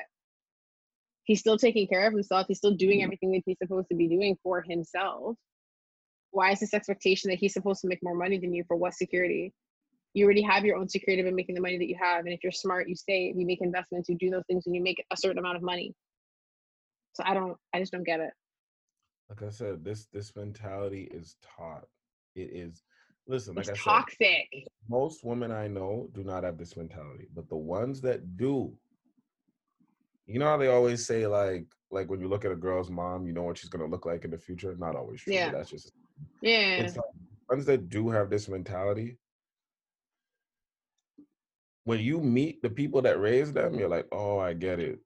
he's 1.30 1.38
still 1.38 1.56
taking 1.56 1.86
care 1.86 2.08
of 2.08 2.12
himself. 2.12 2.46
He's 2.48 2.58
still 2.58 2.74
doing 2.74 2.98
mm-hmm. 2.98 3.04
everything 3.04 3.30
that 3.32 3.42
he's 3.46 3.58
supposed 3.62 3.88
to 3.90 3.94
be 3.94 4.08
doing 4.08 4.36
for 4.42 4.62
himself. 4.62 5.36
Why 6.32 6.50
is 6.50 6.58
this 6.58 6.74
expectation 6.74 7.30
that 7.30 7.38
he's 7.38 7.52
supposed 7.52 7.80
to 7.82 7.88
make 7.88 8.00
more 8.02 8.16
money 8.16 8.38
than 8.38 8.52
you 8.52 8.64
for 8.66 8.76
what 8.76 8.94
security? 8.94 9.52
You 10.12 10.24
already 10.24 10.42
have 10.42 10.64
your 10.64 10.76
own 10.76 10.88
security 10.88 11.22
by 11.22 11.30
making 11.30 11.54
the 11.54 11.60
money 11.60 11.78
that 11.78 11.88
you 11.88 11.96
have. 12.00 12.24
And 12.24 12.34
if 12.34 12.42
you're 12.42 12.50
smart 12.50 12.88
you 12.88 12.96
save 12.96 13.36
you 13.36 13.46
make 13.46 13.60
investments 13.62 14.08
you 14.08 14.16
do 14.18 14.28
those 14.28 14.42
things 14.48 14.66
and 14.66 14.74
you 14.74 14.82
make 14.82 15.04
a 15.12 15.16
certain 15.16 15.38
amount 15.38 15.56
of 15.56 15.62
money. 15.62 15.94
So 17.12 17.22
i 17.24 17.32
don't 17.32 17.56
i 17.72 17.78
just 17.78 17.92
don't 17.92 18.02
get 18.04 18.18
it. 18.18 18.32
Like 19.28 19.42
i 19.44 19.50
said 19.50 19.84
this 19.84 20.06
this 20.12 20.34
mentality 20.34 21.08
is 21.12 21.36
taught. 21.56 21.86
It 22.34 22.50
is 22.52 22.82
listen 23.30 23.54
like 23.54 23.68
it's 23.68 23.80
I 23.80 23.82
toxic 23.82 24.48
said, 24.52 24.62
most 24.88 25.24
women 25.24 25.50
i 25.52 25.68
know 25.68 26.08
do 26.12 26.24
not 26.24 26.44
have 26.44 26.58
this 26.58 26.76
mentality 26.76 27.28
but 27.34 27.48
the 27.48 27.56
ones 27.56 28.00
that 28.02 28.36
do 28.36 28.72
you 30.26 30.38
know 30.38 30.46
how 30.46 30.56
they 30.56 30.68
always 30.68 31.06
say 31.06 31.26
like 31.26 31.66
like 31.90 32.08
when 32.08 32.20
you 32.20 32.28
look 32.28 32.44
at 32.44 32.52
a 32.52 32.56
girl's 32.56 32.90
mom, 32.90 33.26
you 33.26 33.32
know 33.32 33.42
what 33.42 33.58
she's 33.58 33.68
gonna 33.68 33.86
look 33.86 34.06
like 34.06 34.24
in 34.24 34.30
the 34.30 34.38
future. 34.38 34.74
Not 34.78 34.94
always 34.94 35.20
true. 35.20 35.32
Yeah. 35.32 35.50
That's 35.50 35.70
just 35.70 35.92
yeah. 36.40 36.82
It's 36.82 36.96
like 36.96 37.04
ones 37.48 37.66
that 37.66 37.88
do 37.88 38.08
have 38.10 38.30
this 38.30 38.48
mentality. 38.48 39.16
When 41.84 41.98
you 41.98 42.20
meet 42.20 42.62
the 42.62 42.70
people 42.70 43.02
that 43.02 43.20
raised 43.20 43.54
them, 43.54 43.74
you're 43.74 43.88
like, 43.88 44.06
oh, 44.12 44.38
I 44.38 44.52
get 44.52 44.78
it. 44.78 45.00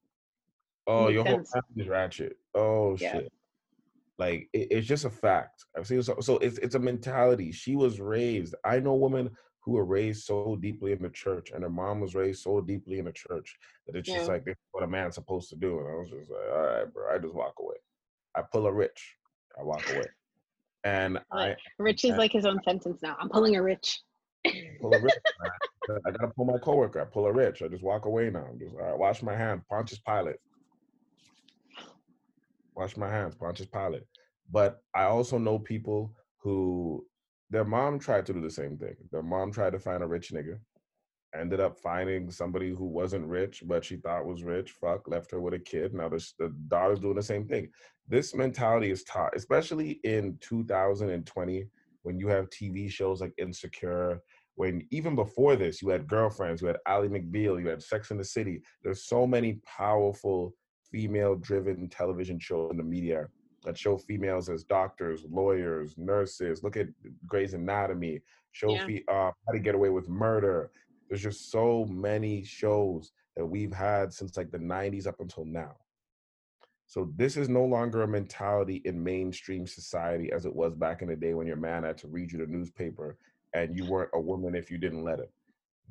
Oh, 0.87 1.09
your 1.09 1.25
sense. 1.25 1.51
whole 1.53 1.63
family's 1.63 1.89
ratchet. 1.89 2.37
Oh 2.55 2.97
yeah. 2.99 3.13
shit. 3.13 3.33
Like 4.19 4.49
it, 4.53 4.69
it's 4.71 4.87
just 4.87 5.05
a 5.05 5.11
fact. 5.11 5.65
I've 5.77 5.87
seen 5.87 6.03
so, 6.03 6.17
so 6.21 6.39
it's 6.39 6.59
it's 6.59 6.75
a 6.75 6.79
mentality. 6.79 7.53
She 7.53 7.77
was 7.77 8.01
raised. 8.01 8.55
I 8.65 8.79
know 8.81 8.95
women 8.95 9.31
who 9.65 9.73
were 9.73 9.85
raised 9.85 10.25
so 10.25 10.57
deeply 10.61 10.93
in 10.93 11.03
the 11.03 11.09
church 11.09 11.51
and 11.53 11.63
her 11.63 11.71
mom 11.71 12.01
was 12.01 12.15
raised 12.15 12.43
so 12.43 12.61
deeply 12.61 12.99
in 12.99 13.07
the 13.07 13.13
church 13.13 13.57
that 13.87 13.97
it's 13.97 14.09
yeah. 14.09 14.17
just 14.17 14.29
like 14.29 14.45
this 14.45 14.53
is 14.53 14.69
what 14.73 14.85
a 14.85 14.87
man's 14.87 15.15
supposed 15.15 15.49
to 15.49 15.57
do. 15.57 15.79
And 15.79 15.89
I 15.89 15.95
was 15.95 16.11
just 16.11 16.31
like, 16.31 16.51
all 16.53 16.63
right, 16.63 16.93
bro, 16.93 17.15
I 17.15 17.19
just 17.19 17.35
walk 17.35 17.55
away. 17.59 17.77
I 18.35 18.43
pull 18.43 18.67
a 18.67 18.73
rich. 18.73 19.17
I 19.59 19.63
walk 19.63 19.89
away. 19.91 20.07
And 20.85 21.19
I 21.33 21.57
Rich 21.79 22.05
is 22.05 22.11
and, 22.11 22.19
like 22.19 22.33
his 22.33 22.45
own 22.45 22.61
sentence 22.63 23.01
now. 23.03 23.17
I'm 23.19 23.31
pulling 23.31 23.57
a 23.57 23.63
rich. 23.63 24.01
pull 24.81 24.95
a 24.95 25.01
rich. 25.01 25.15
I 26.07 26.11
gotta 26.11 26.33
pull 26.37 26.45
my 26.45 26.59
coworker. 26.59 27.01
I 27.01 27.05
pull 27.05 27.27
a 27.27 27.33
rich. 27.33 27.63
I 27.63 27.69
just 27.69 27.83
walk 27.83 28.05
away 28.05 28.29
now. 28.31 28.45
I'm 28.51 28.59
just 28.59 28.75
all 28.75 28.83
right, 28.83 28.99
wash 28.99 29.23
my 29.23 29.35
hand. 29.35 29.63
Pontius 29.71 30.01
Pilate. 30.01 30.37
Wash 32.75 32.97
my 32.97 33.09
hands, 33.09 33.35
Pontius 33.35 33.69
Pilate. 33.69 34.05
But 34.51 34.81
I 34.95 35.05
also 35.05 35.39
know 35.39 35.59
people 35.59 36.13
who 36.39 37.07
their 37.51 37.65
mom 37.65 37.99
tried 37.99 38.27
to 38.27 38.33
do 38.33 38.41
the 38.41 38.51
same 38.51 38.77
thing. 38.77 38.97
Their 39.11 39.23
mom 39.23 39.53
tried 39.53 39.73
to 39.73 39.79
find 39.79 40.03
a 40.03 40.07
rich 40.07 40.33
nigga, 40.33 40.59
ended 41.35 41.61
up 41.61 41.79
finding 41.79 42.31
somebody 42.31 42.71
who 42.71 42.87
wasn't 42.87 43.27
rich, 43.27 43.63
but 43.67 43.85
she 43.85 43.97
thought 43.97 44.27
was 44.27 44.45
rich. 44.45 44.73
Fuck, 44.73 45.09
left 45.09 45.31
her 45.31 45.41
with 45.41 45.55
a 45.55 45.59
kid. 45.59 45.95
Now 45.95 46.09
the, 46.09 46.25
the 46.39 46.55
daughter's 46.69 47.01
doing 47.01 47.17
the 47.17 47.23
same 47.23 47.47
thing. 47.47 47.69
This 48.09 48.35
mentality 48.35 48.91
is 48.91 49.05
taught, 49.05 49.37
especially 49.37 50.01
in 50.05 50.37
2020 50.41 51.67
when 52.03 52.19
you 52.19 52.29
have 52.29 52.51
TV 52.51 52.91
shows 52.91 53.21
like 53.21 53.33
Insecure. 53.39 54.21
When 54.57 54.87
even 54.91 55.17
before 55.17 55.57
this, 55.57 55.83
you 55.83 55.89
had 55.89 56.07
Girlfriends, 56.07 56.61
you 56.61 56.69
had 56.69 56.77
Ally 56.87 57.09
McBeal, 57.09 57.61
you 57.61 57.69
had 57.69 57.83
Sex 57.83 58.11
in 58.11 58.19
the 58.19 58.25
City. 58.25 58.63
There's 58.83 59.05
so 59.05 59.27
many 59.27 59.61
powerful 59.65 60.55
female-driven 60.95 61.89
television 61.89 62.39
shows 62.39 62.71
in 62.71 62.77
the 62.77 62.85
media 62.85 63.27
that 63.65 63.77
show 63.77 63.99
females 63.99 64.49
as 64.49 64.63
doctors, 64.63 65.25
lawyers, 65.29 65.99
nurses. 65.99 66.63
Look 66.63 66.77
at 66.77 66.87
Grey's 67.27 67.53
Anatomy. 67.53 68.21
Show 68.53 68.75
yeah. 68.75 68.87
fe- 68.87 69.05
uh, 69.09 69.33
How 69.45 69.53
to 69.53 69.59
Get 69.59 69.75
Away 69.75 69.89
with 69.89 70.09
Murder. 70.09 70.71
There's 71.09 71.23
just 71.23 71.51
so 71.51 71.85
many 71.87 72.45
shows 72.45 73.11
that 73.37 73.45
we've 73.45 73.73
had 73.73 74.13
since 74.13 74.37
like 74.37 74.53
the 74.53 74.59
90s 74.59 75.09
up 75.09 75.19
until 75.19 75.45
now. 75.45 75.75
So 76.87 77.11
this 77.17 77.37
is 77.37 77.49
no 77.49 77.65
longer 77.65 78.03
a 78.03 78.07
mentality 78.07 78.81
in 78.85 79.03
mainstream 79.03 79.67
society 79.67 80.31
as 80.31 80.47
it 80.47 80.55
was 80.55 80.77
back 80.77 81.03
in 81.03 81.09
the 81.09 81.17
day 81.17 81.35
when 81.35 81.49
your 81.49 81.57
man 81.57 81.83
had 81.83 81.99
to 81.99 82.09
read 82.09 82.31
you 82.31 82.39
the 82.39 82.47
newspaper 82.47 83.17
and 83.53 83.77
you 83.77 83.85
weren't 83.87 84.11
a 84.15 84.21
woman 84.21 84.55
if 84.55 84.71
you 84.71 84.79
didn't 84.79 85.03
let 85.03 85.19
him. 85.19 85.29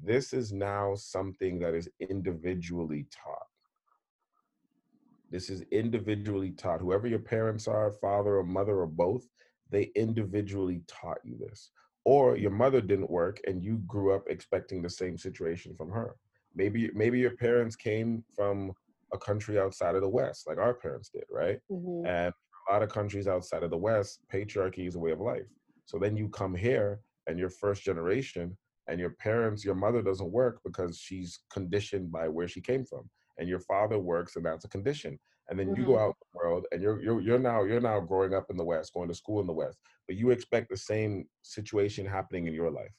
This 0.01 0.31
is 0.31 0.53
now 0.53 0.95
something 0.95 1.59
that 1.59 1.73
is 1.73 1.89
individually 1.99 3.05
taught. 3.11 3.47
This 5.33 5.49
is 5.49 5.63
individually 5.71 6.51
taught. 6.51 6.79
Whoever 6.79 7.07
your 7.07 7.17
parents 7.17 7.67
are, 7.67 7.91
father 7.91 8.37
or 8.37 8.43
mother 8.43 8.77
or 8.77 8.85
both, 8.85 9.27
they 9.71 9.91
individually 9.95 10.83
taught 10.87 11.17
you 11.23 11.35
this. 11.39 11.71
Or 12.05 12.37
your 12.37 12.51
mother 12.51 12.81
didn't 12.81 13.09
work 13.09 13.41
and 13.47 13.63
you 13.63 13.77
grew 13.87 14.13
up 14.13 14.25
expecting 14.27 14.83
the 14.83 14.91
same 14.91 15.17
situation 15.17 15.73
from 15.75 15.89
her. 15.89 16.17
Maybe 16.53 16.91
maybe 16.93 17.17
your 17.17 17.35
parents 17.35 17.75
came 17.75 18.23
from 18.35 18.73
a 19.11 19.17
country 19.17 19.59
outside 19.59 19.95
of 19.95 20.01
the 20.01 20.09
West, 20.09 20.45
like 20.47 20.59
our 20.59 20.75
parents 20.75 21.09
did, 21.09 21.23
right? 21.31 21.59
Mm-hmm. 21.71 22.05
And 22.05 22.31
a 22.69 22.71
lot 22.71 22.83
of 22.83 22.89
countries 22.89 23.27
outside 23.27 23.63
of 23.63 23.71
the 23.71 23.77
West, 23.77 24.19
patriarchy 24.31 24.87
is 24.87 24.93
a 24.93 24.99
way 24.99 25.11
of 25.11 25.19
life. 25.19 25.49
So 25.85 25.97
then 25.97 26.15
you 26.15 26.29
come 26.29 26.53
here 26.53 26.99
and 27.25 27.39
you're 27.39 27.49
first 27.49 27.81
generation 27.81 28.55
and 28.87 28.99
your 28.99 29.11
parents, 29.11 29.65
your 29.65 29.75
mother 29.75 30.03
doesn't 30.03 30.31
work 30.31 30.61
because 30.63 30.99
she's 30.99 31.39
conditioned 31.51 32.11
by 32.11 32.27
where 32.27 32.47
she 32.47 32.61
came 32.61 32.85
from 32.85 33.09
and 33.37 33.49
your 33.49 33.59
father 33.59 33.99
works 33.99 34.35
and 34.35 34.45
that's 34.45 34.65
a 34.65 34.69
condition 34.69 35.19
and 35.49 35.59
then 35.59 35.67
mm-hmm. 35.67 35.81
you 35.81 35.87
go 35.87 35.93
mm-hmm. 35.93 36.03
out 36.03 36.15
in 36.21 36.27
the 36.33 36.37
world 36.37 36.65
and 36.71 36.81
you're, 36.81 37.01
you're 37.01 37.21
you're 37.21 37.39
now 37.39 37.63
you're 37.63 37.81
now 37.81 37.99
growing 37.99 38.33
up 38.33 38.49
in 38.49 38.57
the 38.57 38.63
west 38.63 38.93
going 38.93 39.07
to 39.07 39.15
school 39.15 39.39
in 39.41 39.47
the 39.47 39.53
west 39.53 39.77
but 40.07 40.17
you 40.17 40.29
expect 40.31 40.69
the 40.69 40.77
same 40.77 41.25
situation 41.41 42.05
happening 42.05 42.47
in 42.47 42.53
your 42.53 42.71
life 42.71 42.93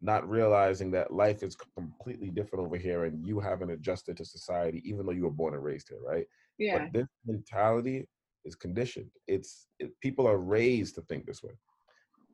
not 0.00 0.28
realizing 0.28 0.90
that 0.90 1.14
life 1.14 1.42
is 1.42 1.56
completely 1.76 2.28
different 2.28 2.64
over 2.64 2.76
here 2.76 3.04
and 3.04 3.26
you 3.26 3.40
haven't 3.40 3.70
adjusted 3.70 4.16
to 4.16 4.24
society 4.24 4.82
even 4.84 5.06
though 5.06 5.12
you 5.12 5.22
were 5.22 5.30
born 5.30 5.54
and 5.54 5.64
raised 5.64 5.88
here 5.88 6.00
right 6.06 6.26
yeah 6.58 6.78
but 6.78 6.92
this 6.92 7.08
mentality 7.26 8.06
is 8.44 8.54
conditioned 8.54 9.10
it's 9.26 9.66
it, 9.78 9.90
people 10.00 10.26
are 10.26 10.38
raised 10.38 10.94
to 10.94 11.00
think 11.02 11.24
this 11.24 11.42
way 11.42 11.52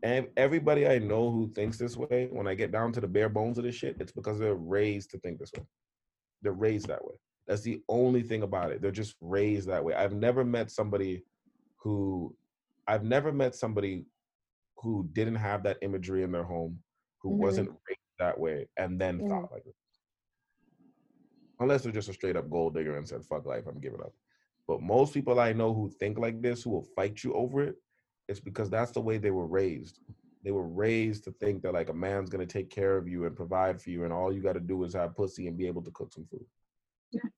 and 0.02 0.26
everybody 0.36 0.88
i 0.88 0.98
know 0.98 1.30
who 1.30 1.50
thinks 1.54 1.78
this 1.78 1.96
way 1.96 2.28
when 2.32 2.48
i 2.48 2.54
get 2.54 2.72
down 2.72 2.92
to 2.92 3.00
the 3.00 3.06
bare 3.06 3.28
bones 3.28 3.58
of 3.58 3.64
this 3.64 3.74
shit 3.74 3.96
it's 4.00 4.12
because 4.12 4.38
they're 4.38 4.54
raised 4.54 5.10
to 5.10 5.18
think 5.18 5.38
this 5.38 5.52
way 5.56 5.64
they're 6.42 6.52
raised 6.52 6.88
that 6.88 7.04
way. 7.04 7.14
That's 7.46 7.62
the 7.62 7.82
only 7.88 8.22
thing 8.22 8.42
about 8.42 8.70
it. 8.70 8.80
They're 8.80 8.90
just 8.90 9.16
raised 9.20 9.68
that 9.68 9.84
way. 9.84 9.94
I've 9.94 10.14
never 10.14 10.44
met 10.44 10.70
somebody 10.70 11.24
who 11.76 12.34
I've 12.86 13.04
never 13.04 13.32
met 13.32 13.54
somebody 13.54 14.04
who 14.76 15.08
didn't 15.12 15.36
have 15.36 15.62
that 15.64 15.78
imagery 15.82 16.22
in 16.22 16.32
their 16.32 16.44
home, 16.44 16.78
who 17.18 17.30
mm-hmm. 17.30 17.42
wasn't 17.42 17.68
raised 17.68 18.00
that 18.18 18.38
way, 18.38 18.66
and 18.76 19.00
then 19.00 19.18
mm-hmm. 19.18 19.28
thought 19.28 19.52
like 19.52 19.64
this. 19.64 19.74
Unless 21.58 21.82
they're 21.82 21.92
just 21.92 22.08
a 22.08 22.12
straight 22.12 22.36
up 22.36 22.48
gold 22.48 22.74
digger 22.74 22.96
and 22.96 23.06
said, 23.06 23.24
fuck 23.24 23.44
life, 23.44 23.64
I'm 23.66 23.80
giving 23.80 24.00
up. 24.00 24.12
But 24.66 24.80
most 24.80 25.12
people 25.12 25.38
I 25.38 25.52
know 25.52 25.74
who 25.74 25.90
think 25.90 26.18
like 26.18 26.40
this, 26.40 26.62
who 26.62 26.70
will 26.70 26.86
fight 26.96 27.22
you 27.22 27.34
over 27.34 27.62
it, 27.62 27.76
it's 28.28 28.40
because 28.40 28.70
that's 28.70 28.92
the 28.92 29.00
way 29.00 29.18
they 29.18 29.30
were 29.30 29.46
raised 29.46 29.98
they 30.42 30.50
were 30.50 30.66
raised 30.66 31.24
to 31.24 31.32
think 31.32 31.62
that 31.62 31.74
like 31.74 31.88
a 31.88 31.94
man's 31.94 32.30
gonna 32.30 32.46
take 32.46 32.70
care 32.70 32.96
of 32.96 33.08
you 33.08 33.26
and 33.26 33.36
provide 33.36 33.80
for 33.80 33.90
you, 33.90 34.04
and 34.04 34.12
all 34.12 34.32
you 34.32 34.42
got 34.42 34.54
to 34.54 34.60
do 34.60 34.82
is 34.84 34.94
have 34.94 35.16
pussy 35.16 35.46
and 35.48 35.58
be 35.58 35.66
able 35.66 35.82
to 35.82 35.90
cook 35.90 36.12
some 36.12 36.26
food. 36.30 36.44
Yeah. 37.12 37.28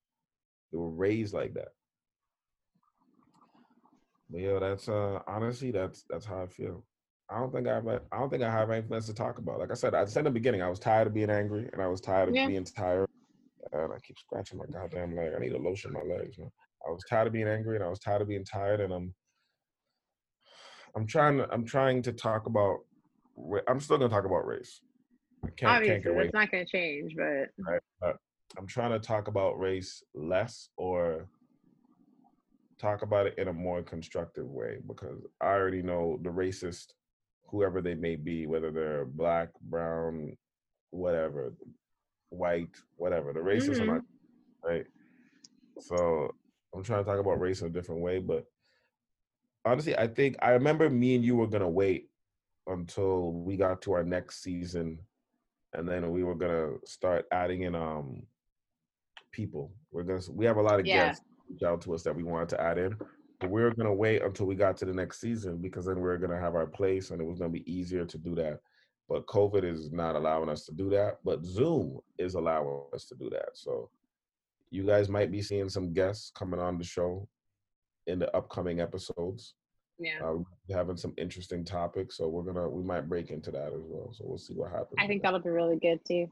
They 0.71 0.79
were 0.79 0.91
raised 0.91 1.35
like 1.35 1.55
that. 1.55 1.69
But 4.31 4.41
yeah, 4.41 4.59
that's 4.59 4.89
uh 4.89 5.21
honestly 5.27 5.71
that's 5.71 6.05
that's 6.09 6.27
how 6.27 6.43
I 6.43 6.47
feel. 6.47 6.85
I 7.29 7.39
don't 7.39 7.53
think 7.53 7.67
I 7.67 7.75
have 7.75 7.87
I 7.87 8.19
don't 8.19 8.31
think 8.31 8.43
I 8.43 8.51
have 8.51 8.71
anything 8.71 8.95
else 8.95 9.07
to 9.07 9.15
talk 9.15 9.39
about. 9.39 9.59
Like 9.59 9.71
I 9.71 9.75
said, 9.75 9.95
I 9.95 10.05
said 10.05 10.21
in 10.21 10.25
the 10.25 10.31
beginning, 10.31 10.63
I 10.63 10.69
was 10.69 10.79
tired 10.79 11.07
of 11.07 11.15
being 11.15 11.31
angry 11.31 11.69
and 11.73 11.83
I 11.83 11.87
was 11.87 12.01
tired 12.01 12.29
of 12.29 12.35
yeah. 12.35 12.47
being 12.47 12.65
tired. 12.65 13.09
And 13.73 13.93
I 13.93 13.97
keep 14.07 14.19
scratching 14.19 14.59
my 14.59 14.67
goddamn 14.67 15.17
leg. 15.17 15.33
I 15.35 15.39
need 15.39 15.51
to 15.51 15.59
lotion 15.59 15.93
my 15.93 16.03
legs, 16.03 16.39
man. 16.39 16.51
I 16.87 16.91
was 16.91 17.03
tired 17.09 17.27
of 17.27 17.33
being 17.33 17.49
angry 17.49 17.77
and 17.77 17.85
I 17.85 17.89
was 17.89 18.01
tired 18.01 18.23
of 18.23 18.29
being 18.29 18.45
tired 18.45 18.81
and 18.81 18.93
I'm 18.93 19.15
I'm 20.95 21.07
trying 21.07 21.39
to 21.39 21.49
I'm 21.51 21.65
trying 21.65 22.03
to 22.03 22.13
talk 22.13 22.47
about 22.47 22.81
I'm 23.69 23.81
still 23.81 23.99
gonna 23.99 24.11
talk 24.11 24.25
about 24.25 24.47
race. 24.47 24.81
Can't, 25.57 25.73
Obviously, 25.73 26.03
can't 26.03 26.17
that's 26.17 26.35
not 26.35 26.51
gonna 26.51 26.67
change, 26.67 27.15
but 27.17 27.49
right. 27.59 27.81
But 28.01 28.17
I'm 28.59 28.67
trying 28.67 28.93
to 28.93 28.99
talk 28.99 29.29
about 29.29 29.59
race 29.59 30.03
less 30.15 30.69
or 30.77 31.29
talk 32.79 33.03
about 33.03 33.27
it 33.27 33.39
in 33.39 33.49
a 33.49 33.53
more 33.53 33.83
constructive 33.83 34.47
way 34.47 34.79
because 34.87 35.25
I 35.41 35.47
already 35.47 35.83
know 35.83 36.19
the 36.23 36.31
racist, 36.31 36.93
whoever 37.47 37.81
they 37.81 37.95
may 37.95 38.17
be, 38.17 38.47
whether 38.47 38.71
they're 38.71 39.05
black, 39.05 39.49
brown, 39.63 40.37
whatever, 40.91 41.55
white, 42.31 42.77
whatever. 42.97 43.33
The 43.33 43.41
racists 43.41 43.79
mm-hmm. 43.79 43.91
are 43.91 43.95
not 43.95 44.03
right. 44.65 44.87
So 45.81 46.35
I'm 46.75 46.83
trying 46.83 47.05
to 47.05 47.11
talk 47.11 47.19
about 47.19 47.41
race 47.41 47.63
in 47.63 47.69
a 47.69 47.71
different 47.71 48.01
way, 48.01 48.19
but 48.19 48.45
honestly, 49.65 49.97
I 49.97 50.07
think 50.07 50.37
I 50.43 50.51
remember 50.51 50.91
me 50.91 51.15
and 51.15 51.25
you 51.25 51.37
were 51.37 51.47
gonna 51.47 51.69
wait 51.69 52.09
until 52.67 53.33
we 53.33 53.57
got 53.57 53.83
to 53.83 53.93
our 53.93 54.05
next 54.05 54.43
season, 54.43 54.99
and 55.73 55.89
then 55.89 56.11
we 56.11 56.23
were 56.23 56.35
gonna 56.35 56.75
start 56.85 57.27
adding 57.33 57.63
in 57.63 57.75
um 57.75 58.23
people. 59.33 59.73
We're 59.91 60.03
gonna 60.05 60.21
we 60.31 60.45
have 60.47 60.57
a 60.59 60.63
lot 60.63 60.81
of 60.81 60.87
Yeah. 60.87 61.07
guests 61.07 61.25
reach 61.49 61.63
out 61.63 61.81
to 61.83 61.95
us 61.95 62.03
that 62.03 62.15
we 62.15 62.23
wanted 62.23 62.51
to 62.51 62.61
add 62.61 62.79
in, 62.79 62.97
but 63.41 63.51
we 63.51 63.63
were 63.63 63.75
gonna 63.75 63.95
wait 63.95 64.23
until 64.23 64.47
we 64.47 64.55
got 64.55 64.77
to 64.79 64.85
the 64.85 64.93
next 64.95 65.21
season 65.21 65.59
because 65.59 65.87
then 65.87 66.01
we 66.01 66.09
are 66.09 66.19
gonna 66.19 66.39
have 66.41 66.55
our 66.55 66.67
place 66.67 67.11
and 67.11 67.21
it 67.21 67.25
was 67.25 67.39
gonna 67.39 67.51
be 67.51 67.71
easier 67.73 68.05
to 68.05 68.19
do 68.19 68.35
that. 68.37 68.61
But 69.09 69.27
COVID 69.27 69.65
is 69.65 69.91
not 69.91 70.17
allowing 70.17 70.49
us 70.49 70.65
to 70.67 70.73
do 70.73 70.89
that. 70.91 71.19
But 71.25 71.45
Zoom 71.45 72.01
is 72.19 72.35
allowing 72.35 72.85
us 72.95 73.07
to 73.07 73.15
do 73.15 73.29
that. 73.31 73.51
So 73.57 73.91
you 74.71 74.85
guys 74.87 75.09
might 75.09 75.31
be 75.31 75.43
seeing 75.43 75.69
some 75.69 75.93
guests 75.93 76.31
coming 76.35 76.61
on 76.61 76.79
the 76.79 76.85
show 76.85 77.29
in 78.07 78.19
the 78.19 78.35
upcoming 78.35 78.81
episodes. 78.81 79.55
Yeah. 79.99 80.19
Uh, 80.25 80.39
having 80.75 80.97
some 80.97 81.15
interesting 81.17 81.65
topics, 81.65 82.17
so 82.17 82.29
we're 82.29 82.43
gonna 82.43 82.69
we 82.69 82.83
might 82.83 83.09
break 83.09 83.31
into 83.31 83.51
that 83.51 83.69
as 83.73 83.83
well. 83.85 84.13
So 84.13 84.25
we'll 84.27 84.39
see 84.39 84.55
what 84.55 84.71
happens. 84.71 84.95
I 84.99 85.07
think 85.07 85.23
that. 85.23 85.29
that'll 85.29 85.41
be 85.45 85.51
really 85.51 85.79
good 85.79 86.01
too. 86.07 86.27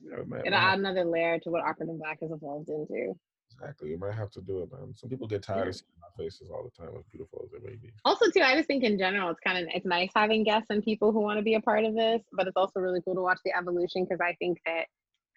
Yeah, 0.00 0.18
we 0.18 0.24
might- 0.24 0.40
It'll 0.46 0.50
might 0.58 0.72
add 0.72 0.78
another 0.78 1.04
layer 1.04 1.38
to 1.40 1.50
what 1.50 1.62
and 1.80 1.98
Black 1.98 2.20
has 2.20 2.30
evolved 2.30 2.68
into. 2.68 3.14
exactly. 3.50 3.90
You 3.90 3.98
might 3.98 4.14
have 4.14 4.30
to 4.32 4.40
do 4.40 4.62
it, 4.62 4.72
man. 4.72 4.94
Some 4.96 5.08
people 5.10 5.26
get 5.28 5.42
tired 5.42 5.68
of 5.68 5.74
seeing 5.76 5.86
our 6.02 6.10
faces 6.18 6.50
all 6.50 6.64
the 6.64 6.70
time, 6.70 6.94
as 6.98 7.04
beautiful 7.10 7.42
as 7.44 7.50
they 7.52 7.66
may 7.66 7.76
be. 7.76 7.92
Also, 8.04 8.30
too, 8.30 8.40
I 8.42 8.54
just 8.56 8.66
think 8.66 8.82
in 8.84 8.98
general, 8.98 9.30
it's 9.30 9.40
kind 9.40 9.58
of 9.58 9.72
it's 9.74 9.86
nice 9.86 10.10
having 10.14 10.42
guests 10.44 10.66
and 10.70 10.82
people 10.82 11.12
who 11.12 11.20
want 11.20 11.38
to 11.38 11.42
be 11.42 11.54
a 11.54 11.60
part 11.60 11.84
of 11.84 11.94
this, 11.94 12.20
but 12.32 12.46
it's 12.48 12.56
also 12.56 12.80
really 12.80 13.00
cool 13.04 13.14
to 13.14 13.22
watch 13.22 13.38
the 13.44 13.56
evolution 13.56 14.04
because 14.04 14.20
I 14.20 14.34
think 14.40 14.58
that 14.66 14.86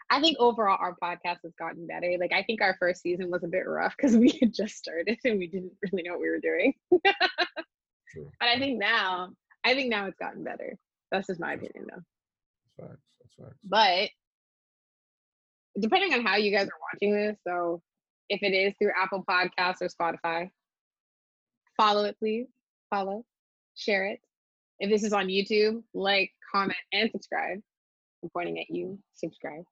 I 0.10 0.22
think 0.22 0.38
overall 0.40 0.78
our 0.80 0.96
podcast 1.04 1.40
has 1.44 1.54
gotten 1.60 1.86
better. 1.86 2.16
Like 2.20 2.32
I 2.32 2.44
think 2.44 2.62
our 2.62 2.76
first 2.80 3.02
season 3.02 3.30
was 3.30 3.44
a 3.44 3.48
bit 3.48 3.68
rough 3.68 3.96
because 3.98 4.16
we 4.16 4.30
had 4.40 4.54
just 4.54 4.76
started 4.76 5.18
and 5.26 5.38
we 5.38 5.48
didn't 5.48 5.74
really 5.82 6.04
know 6.04 6.14
what 6.14 6.22
we 6.22 6.30
were 6.30 6.40
doing. 6.40 6.74
True. 8.12 8.32
But 8.40 8.50
I 8.50 8.58
think 8.58 8.80
now, 8.80 9.30
I 9.66 9.74
think 9.74 9.90
now 9.90 10.06
it's 10.06 10.18
gotten 10.18 10.44
better. 10.44 10.78
That's 11.12 11.28
just 11.28 11.40
my 11.40 11.54
opinion, 11.54 11.88
though. 11.90 12.02
That's 12.78 12.90
facts. 12.90 13.02
That's 13.22 13.36
facts. 13.36 13.60
But 13.64 14.10
depending 15.80 16.14
on 16.14 16.26
how 16.26 16.38
you 16.38 16.52
guys 16.52 16.68
are 16.68 16.82
watching 16.94 17.14
this, 17.14 17.38
so 17.46 17.82
if 18.30 18.42
it 18.44 18.54
is 18.54 18.74
through 18.80 18.92
Apple 18.98 19.26
Podcasts 19.28 19.82
or 19.82 19.90
Spotify, 19.90 20.50
follow 21.76 22.06
it, 22.06 22.18
please. 22.20 22.48
Follow, 22.90 23.26
share 23.76 24.06
it. 24.08 24.22
If 24.80 24.90
this 24.90 25.04
is 25.04 25.12
on 25.12 25.28
YouTube, 25.28 25.84
like, 25.94 26.32
comment, 26.54 26.78
and 26.94 27.12
subscribe. 27.12 27.60
I'm 28.24 28.30
pointing 28.30 28.60
at 28.60 28.70
you. 28.70 28.98
Subscribe. 29.14 29.64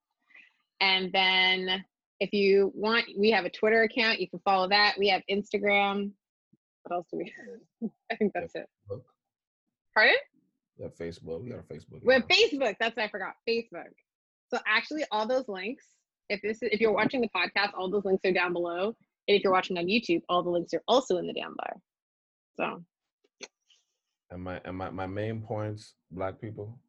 And 0.79 1.11
then 1.11 1.85
if 2.19 2.33
you 2.33 2.71
want, 2.75 3.05
we 3.17 3.31
have 3.31 3.45
a 3.45 3.49
Twitter 3.49 3.83
account. 3.83 4.19
You 4.19 4.29
can 4.29 4.39
follow 4.39 4.69
that. 4.69 4.95
We 4.97 5.09
have 5.09 5.21
Instagram. 5.29 6.11
What 6.83 6.95
else 6.95 7.07
do 7.11 7.17
we 7.17 7.33
have? 7.35 7.89
I 8.11 8.15
think 8.15 8.33
that's 8.33 8.55
it. 8.55 8.67
Facebook. 8.89 9.01
Pardon? 9.93 10.15
We 10.77 10.83
have 10.83 10.95
Facebook. 10.95 11.43
We 11.43 11.49
got 11.49 11.59
a 11.59 11.73
Facebook. 11.73 12.03
We 12.03 12.13
have. 12.13 12.27
Facebook. 12.27 12.75
That's 12.79 12.95
what 12.95 13.05
I 13.05 13.07
forgot. 13.09 13.33
Facebook. 13.47 13.91
So 14.53 14.59
actually, 14.67 15.03
all 15.11 15.27
those 15.27 15.47
links. 15.47 15.85
If 16.29 16.41
this 16.41 16.61
is, 16.63 16.69
if 16.71 16.81
you're 16.81 16.93
watching 16.93 17.21
the 17.21 17.29
podcast, 17.35 17.71
all 17.77 17.89
those 17.89 18.05
links 18.05 18.21
are 18.25 18.31
down 18.31 18.53
below. 18.53 18.95
And 19.27 19.37
if 19.37 19.43
you're 19.43 19.53
watching 19.53 19.77
on 19.77 19.85
YouTube, 19.85 20.21
all 20.29 20.43
the 20.43 20.49
links 20.49 20.73
are 20.73 20.83
also 20.87 21.17
in 21.17 21.27
the 21.27 21.33
down 21.33 21.55
bar. 21.55 21.77
So 22.57 22.83
And 24.31 24.43
my 24.43 24.61
and 24.65 24.77
my, 24.77 24.89
my 24.89 25.05
main 25.07 25.41
points, 25.41 25.93
black 26.11 26.39
people, 26.39 26.79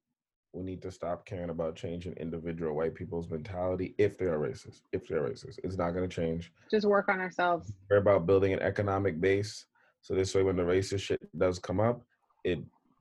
we 0.56 0.64
need 0.64 0.80
to 0.80 0.90
stop 0.90 1.26
caring 1.26 1.50
about 1.50 1.76
changing 1.76 2.14
individual 2.14 2.74
white 2.74 2.94
people's 2.94 3.28
mentality 3.28 3.94
if 3.98 4.16
they 4.16 4.24
are 4.24 4.38
racist. 4.38 4.80
If 4.92 5.06
they're 5.06 5.20
racist. 5.20 5.60
It's 5.62 5.76
not 5.76 5.90
gonna 5.90 6.08
change. 6.08 6.50
just 6.70 6.86
work 6.86 7.08
on 7.10 7.20
ourselves. 7.20 7.70
We're 7.90 7.98
about 7.98 8.26
building 8.26 8.54
an 8.54 8.60
economic 8.60 9.20
base. 9.20 9.66
So 10.00 10.14
this 10.14 10.34
way 10.34 10.42
when 10.42 10.56
the 10.56 10.62
racist 10.62 11.00
shit 11.00 11.20
does 11.38 11.58
come 11.58 11.78
up, 11.78 12.02
it 12.42 12.58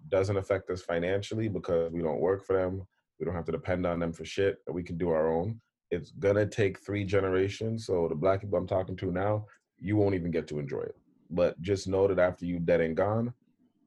doesn't 0.10 0.36
affect 0.36 0.69
us 0.69 0.82
financially 0.82 1.48
because 1.48 1.91
we 1.94 2.02
don't 2.02 2.19
work 2.19 2.45
for 2.45 2.57
them. 2.57 2.86
We 3.19 3.26
don't 3.26 3.36
have 3.36 3.45
to 3.45 3.53
depend 3.53 3.88
on 3.88 3.99
them 3.99 4.11
for 4.11 4.26
shit. 4.26 4.57
We 4.69 4.84
can 4.84 4.98
do 4.98 5.10
our 5.10 5.32
own. 5.32 5.61
It's 5.91 6.11
gonna 6.11 6.45
take 6.45 6.80
three 6.80 7.06
generations. 7.06 7.86
So 7.86 8.07
the 8.10 8.15
black 8.15 8.41
people 8.41 8.60
I'm 8.60 8.68
talking 8.68 8.98
to 8.98 9.11
now, 9.11 9.45
you 9.80 9.95
won't 9.95 10.15
even 10.15 10.30
get 10.30 10.45
to 10.49 10.60
enjoy 10.60 10.82
it. 10.82 10.95
But 11.30 11.60
just 11.61 11.88
know 11.88 12.06
that 12.07 12.19
after 12.19 12.45
you 12.45 12.60
dead 12.60 12.82
and 12.82 12.98
gone, 12.98 13.34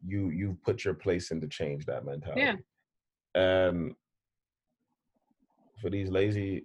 you 0.06 0.30
you've 0.30 0.62
put 0.62 0.84
your 0.86 0.94
place 0.94 1.30
in 1.32 1.40
to 1.42 1.48
change 1.48 1.84
that 1.84 2.06
mentality. 2.06 2.40
Yeah. 2.40 2.54
And 3.38 3.94
for 5.80 5.90
these 5.90 6.10
lazy 6.10 6.64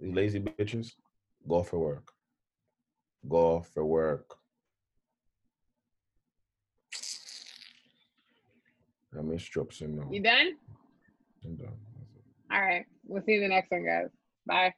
these 0.00 0.14
lazy 0.14 0.40
bitches, 0.40 0.92
go 1.46 1.62
for 1.62 1.78
work. 1.78 2.12
Go 3.28 3.60
for 3.60 3.84
work. 3.84 4.36
I 9.16 9.20
miss 9.20 9.42
Strupson 9.42 9.90
now. 9.90 10.08
You 10.10 10.22
done? 10.22 10.54
I'm 11.44 11.56
done. 11.56 11.76
All 12.50 12.60
right. 12.60 12.86
We'll 13.06 13.22
see 13.22 13.32
you 13.32 13.42
in 13.42 13.48
the 13.50 13.54
next 13.54 13.70
one, 13.70 13.84
guys. 13.84 14.08
Bye. 14.46 14.72